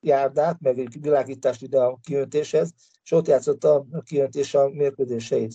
járdát, 0.00 0.60
meg 0.60 0.78
egy 0.78 1.00
világítást 1.00 1.62
ide 1.62 1.80
a 1.80 1.98
kiöntéshez, 2.02 2.74
és 3.04 3.12
ott 3.12 3.26
játszott 3.26 3.64
a 3.64 3.86
kiöntés 4.04 4.54
a 4.54 4.68
mérkőzéseit. 4.68 5.54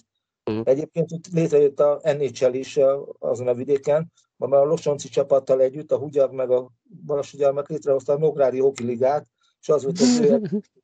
Mm. 0.52 0.62
Egyébként 0.64 1.12
itt 1.12 1.28
létrejött 1.28 1.80
a 1.80 2.00
NHL 2.04 2.54
is 2.54 2.80
azon 3.20 3.48
a 3.48 3.54
vidéken, 3.54 4.12
ma 4.36 4.48
már 4.48 4.62
a 4.62 4.66
Losonci 4.66 5.10
csapattal 5.10 5.62
együtt, 5.62 5.92
a 5.92 5.98
Hugyag 5.98 6.34
meg 6.34 6.52
a 6.52 6.72
Balassugyarmak 7.06 7.70
létrehozta 7.70 8.14
a 8.14 8.18
Nógrádi 8.18 8.60
Hoki 8.60 8.84
Ligát, 8.84 9.28
és 9.62 9.70
az 9.70 9.84
volt 9.84 10.00
az. 10.00 10.22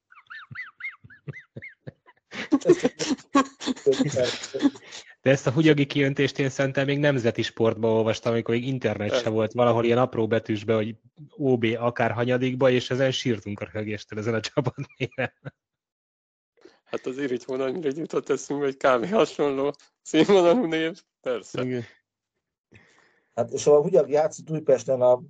De 5.21 5.29
ezt 5.29 5.47
a 5.47 5.51
hugyagi 5.51 5.85
kiöntést 5.85 6.39
én 6.39 6.49
szerintem 6.49 6.85
még 6.85 6.99
nemzeti 6.99 7.41
sportban 7.41 7.91
olvastam, 7.91 8.31
amikor 8.31 8.53
még 8.53 8.67
internet 8.67 9.21
se 9.21 9.29
volt, 9.29 9.51
valahol 9.51 9.85
ilyen 9.85 9.97
apró 9.97 10.27
betűsbe, 10.27 10.73
hogy 10.75 10.95
OB 11.29 11.65
akár 11.77 12.11
hanyadikba, 12.11 12.69
és 12.69 12.89
ezen 12.89 13.11
sírtunk 13.11 13.59
a 13.59 13.69
röhögéstől 13.71 14.19
ezen 14.19 14.33
a 14.33 14.39
csapatnél. 14.39 15.33
Hát 16.83 17.05
az 17.05 17.17
irigy 17.17 17.43
annyira 17.47 17.89
jutott 17.95 18.29
eszünkbe, 18.29 18.65
hogy 18.65 18.77
kb. 18.77 19.11
hasonló 19.13 19.75
színvonalú 20.01 20.65
név, 20.65 21.01
persze. 21.21 21.63
Igen. 21.63 21.83
Hát 23.33 23.51
és 23.51 23.67
a 23.67 23.81
Hugyag 23.81 24.09
játszott 24.09 24.49
Újpesten 24.49 25.01
a 25.01 25.21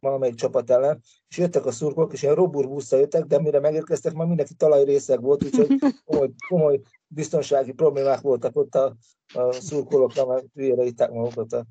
valamelyik 0.00 0.34
csapat 0.34 0.70
ellen, 0.70 1.00
és 1.28 1.38
jöttek 1.38 1.66
a 1.66 1.70
szurkolók, 1.70 2.12
és 2.12 2.22
ilyen 2.22 2.34
robur 2.34 2.68
buszra 2.68 2.98
jöttek, 2.98 3.24
de 3.24 3.40
mire 3.40 3.60
megérkeztek, 3.60 4.12
már 4.12 4.26
mindenki 4.26 4.54
talajrészek 4.54 5.20
volt, 5.20 5.44
úgyhogy 5.44 5.78
komoly, 6.04 6.30
komoly 6.48 6.80
biztonsági 7.06 7.72
problémák 7.72 8.20
voltak 8.20 8.56
ott 8.56 8.74
a, 8.74 8.96
a 9.34 9.52
szurkolóknak, 9.52 10.28
mert 10.28 10.44
hülyére 10.54 10.84
itták 10.84 11.10
magukat. 11.10 11.66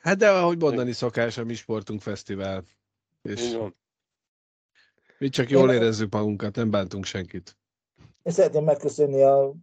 Hát 0.00 0.16
de 0.16 0.30
ahogy 0.30 0.58
mondani 0.58 0.92
szokás, 0.92 1.38
a 1.38 1.44
mi 1.44 1.54
sportunk 1.54 2.00
fesztivál. 2.00 2.64
És 3.22 3.58
mi 5.18 5.28
csak 5.28 5.50
jól 5.50 5.72
érezzük 5.72 6.12
magunkat, 6.12 6.56
nem 6.56 6.70
bántunk 6.70 7.04
senkit. 7.04 7.56
Én 8.22 8.32
szeretném 8.32 8.64
megköszönni 8.64 9.22
a 9.22 9.54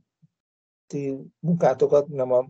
ti 0.88 1.18
munkátokat, 1.40 2.08
nem, 2.08 2.32
a, 2.32 2.50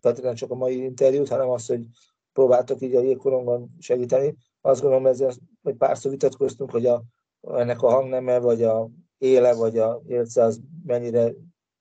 tehát 0.00 0.22
nem 0.22 0.34
csak 0.34 0.50
a 0.50 0.54
mai 0.54 0.82
interjút, 0.82 1.28
hanem 1.28 1.48
azt, 1.48 1.68
hogy 1.68 1.86
próbáltok 2.32 2.80
így 2.80 2.94
a 2.94 3.00
jégkorongon 3.00 3.70
segíteni. 3.78 4.36
Azt 4.60 4.80
gondolom, 4.80 5.06
ezzel, 5.06 5.32
hogy 5.62 5.76
párszor 5.76 6.10
vitatkoztunk, 6.10 6.70
hogy 6.70 6.86
a, 6.86 7.02
ennek 7.40 7.82
a 7.82 7.90
hangneme, 7.90 8.38
vagy 8.38 8.62
a 8.62 8.88
éle, 9.18 9.54
vagy 9.54 9.78
a 9.78 10.02
élce 10.06 10.42
az 10.42 10.60
mennyire 10.86 11.32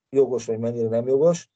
jogos, 0.10 0.45
vagy 0.45 0.60
mennyire 0.60 0.90
nem 0.90 1.07
jogos. 1.07 1.49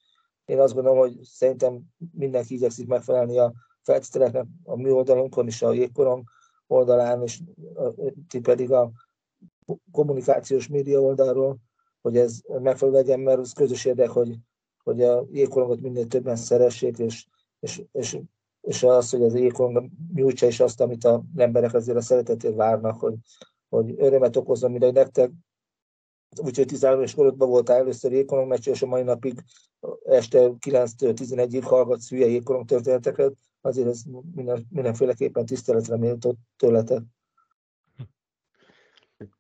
Én 0.46 0.60
azt 0.60 0.74
gondolom, 0.74 0.98
hogy 0.98 1.20
szerintem 1.24 1.82
mindenki 2.12 2.54
igyekszik 2.54 2.88
megfelelni 2.88 3.38
a 3.38 3.54
feltételeknek 3.82 4.46
a 4.64 4.76
mi 4.76 4.92
oldalunkon 4.92 5.48
és 5.48 5.62
a 5.62 5.74
jégkorong 5.74 6.24
oldalán, 6.68 7.22
és 7.22 7.42
ti 8.28 8.40
pedig 8.40 8.72
a 8.72 8.92
kommunikációs 9.92 10.68
média 10.68 11.00
oldalról, 11.00 11.58
hogy 12.02 12.18
ez 12.18 12.42
megfelelő 12.46 12.98
legyen, 12.98 13.20
mert 13.20 13.40
az 13.40 13.54
közös 13.54 13.86
érdek, 13.86 14.10
hogy, 14.10 14.38
hogy 14.84 15.02
a 15.02 15.26
jégkorongot 15.32 15.82
minél 15.82 16.08
többen 16.08 16.36
szeressék, 16.36 16.98
és, 16.98 17.28
és, 17.60 17.84
és, 17.92 18.18
és 18.66 18.84
az, 18.84 19.10
hogy 19.10 19.24
az 19.24 19.36
jégkorong 19.36 19.90
nyújtsa 20.14 20.48
is 20.48 20.60
azt, 20.60 20.82
amit 20.82 21.04
a 21.04 21.24
emberek 21.36 21.74
azért 21.74 21.98
a 21.98 22.02
szeretetért 22.02 22.56
várnak, 22.56 23.00
hogy, 23.00 23.16
hogy 23.70 23.94
örömet 23.98 24.36
okozom 24.36 24.72
mindegy 24.72 24.94
nektek. 24.94 25.32
Úgyhogy 26.42 26.66
13 26.66 27.00
éves 27.00 27.14
korodban 27.14 27.50
voltál 27.50 27.78
először 27.78 28.12
jégkorong 28.12 28.48
meccs, 28.48 28.68
és 28.68 28.82
a 28.82 28.86
mai 28.86 29.04
napig 29.04 29.44
este 30.06 30.40
9-től 30.40 31.14
11-ig 31.16 31.64
hallgatsz 31.64 32.10
hülye 32.10 32.28
jégkorong 32.28 32.68
történeteket, 32.68 33.34
azért 33.62 33.88
ez 33.88 34.02
minden, 34.34 34.68
mindenféleképpen 34.70 35.46
tiszteletre 35.46 35.98
méltó 35.98 36.36
tőletek. 36.58 37.04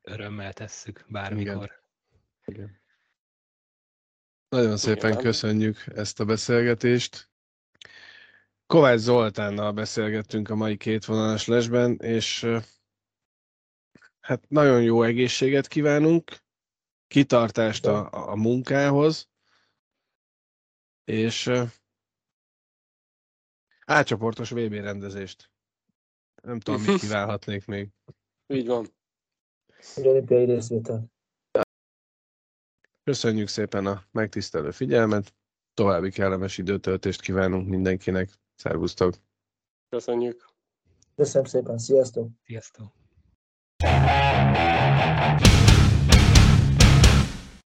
Örömmel 0.01 0.53
tesszük, 0.53 1.05
bármikor. 1.09 1.71
Igen. 2.45 2.59
Igen. 2.59 2.83
Nagyon 4.49 4.77
szépen 4.77 5.11
Igen. 5.11 5.23
köszönjük 5.23 5.77
ezt 5.95 6.19
a 6.19 6.25
beszélgetést. 6.25 7.29
Kovács 8.67 8.99
Zoltánnal 8.99 9.71
beszélgettünk 9.71 10.49
a 10.49 10.55
mai 10.55 10.77
két 10.77 11.05
vonalas 11.05 11.47
lesben, 11.47 11.97
és 11.97 12.47
hát 14.19 14.49
nagyon 14.49 14.81
jó 14.81 15.03
egészséget 15.03 15.67
kívánunk, 15.67 16.43
kitartást 17.07 17.85
a, 17.85 18.29
a 18.31 18.35
munkához, 18.35 19.29
és 21.03 21.51
átcsoportos 23.85 24.49
VB 24.49 24.73
rendezést. 24.73 25.51
Nem 26.41 26.59
tudom, 26.59 26.81
mit 26.81 26.99
kívánhatnék 27.01 27.65
még. 27.65 27.89
Így 28.47 28.67
van. 28.67 28.87
Olimpiai 29.95 30.45
részvétel. 30.45 31.13
Köszönjük 33.03 33.47
szépen 33.47 33.85
a 33.85 34.03
megtisztelő 34.11 34.71
figyelmet, 34.71 35.35
további 35.73 36.11
kellemes 36.11 36.57
időtöltést 36.57 37.21
kívánunk 37.21 37.67
mindenkinek. 37.67 38.29
Szervusztok! 38.55 39.13
Köszönjük! 39.89 40.45
Köszönöm 41.15 41.47
szépen, 41.47 41.77
sziasztok! 41.77 42.29
Sziasztok! 42.45 42.93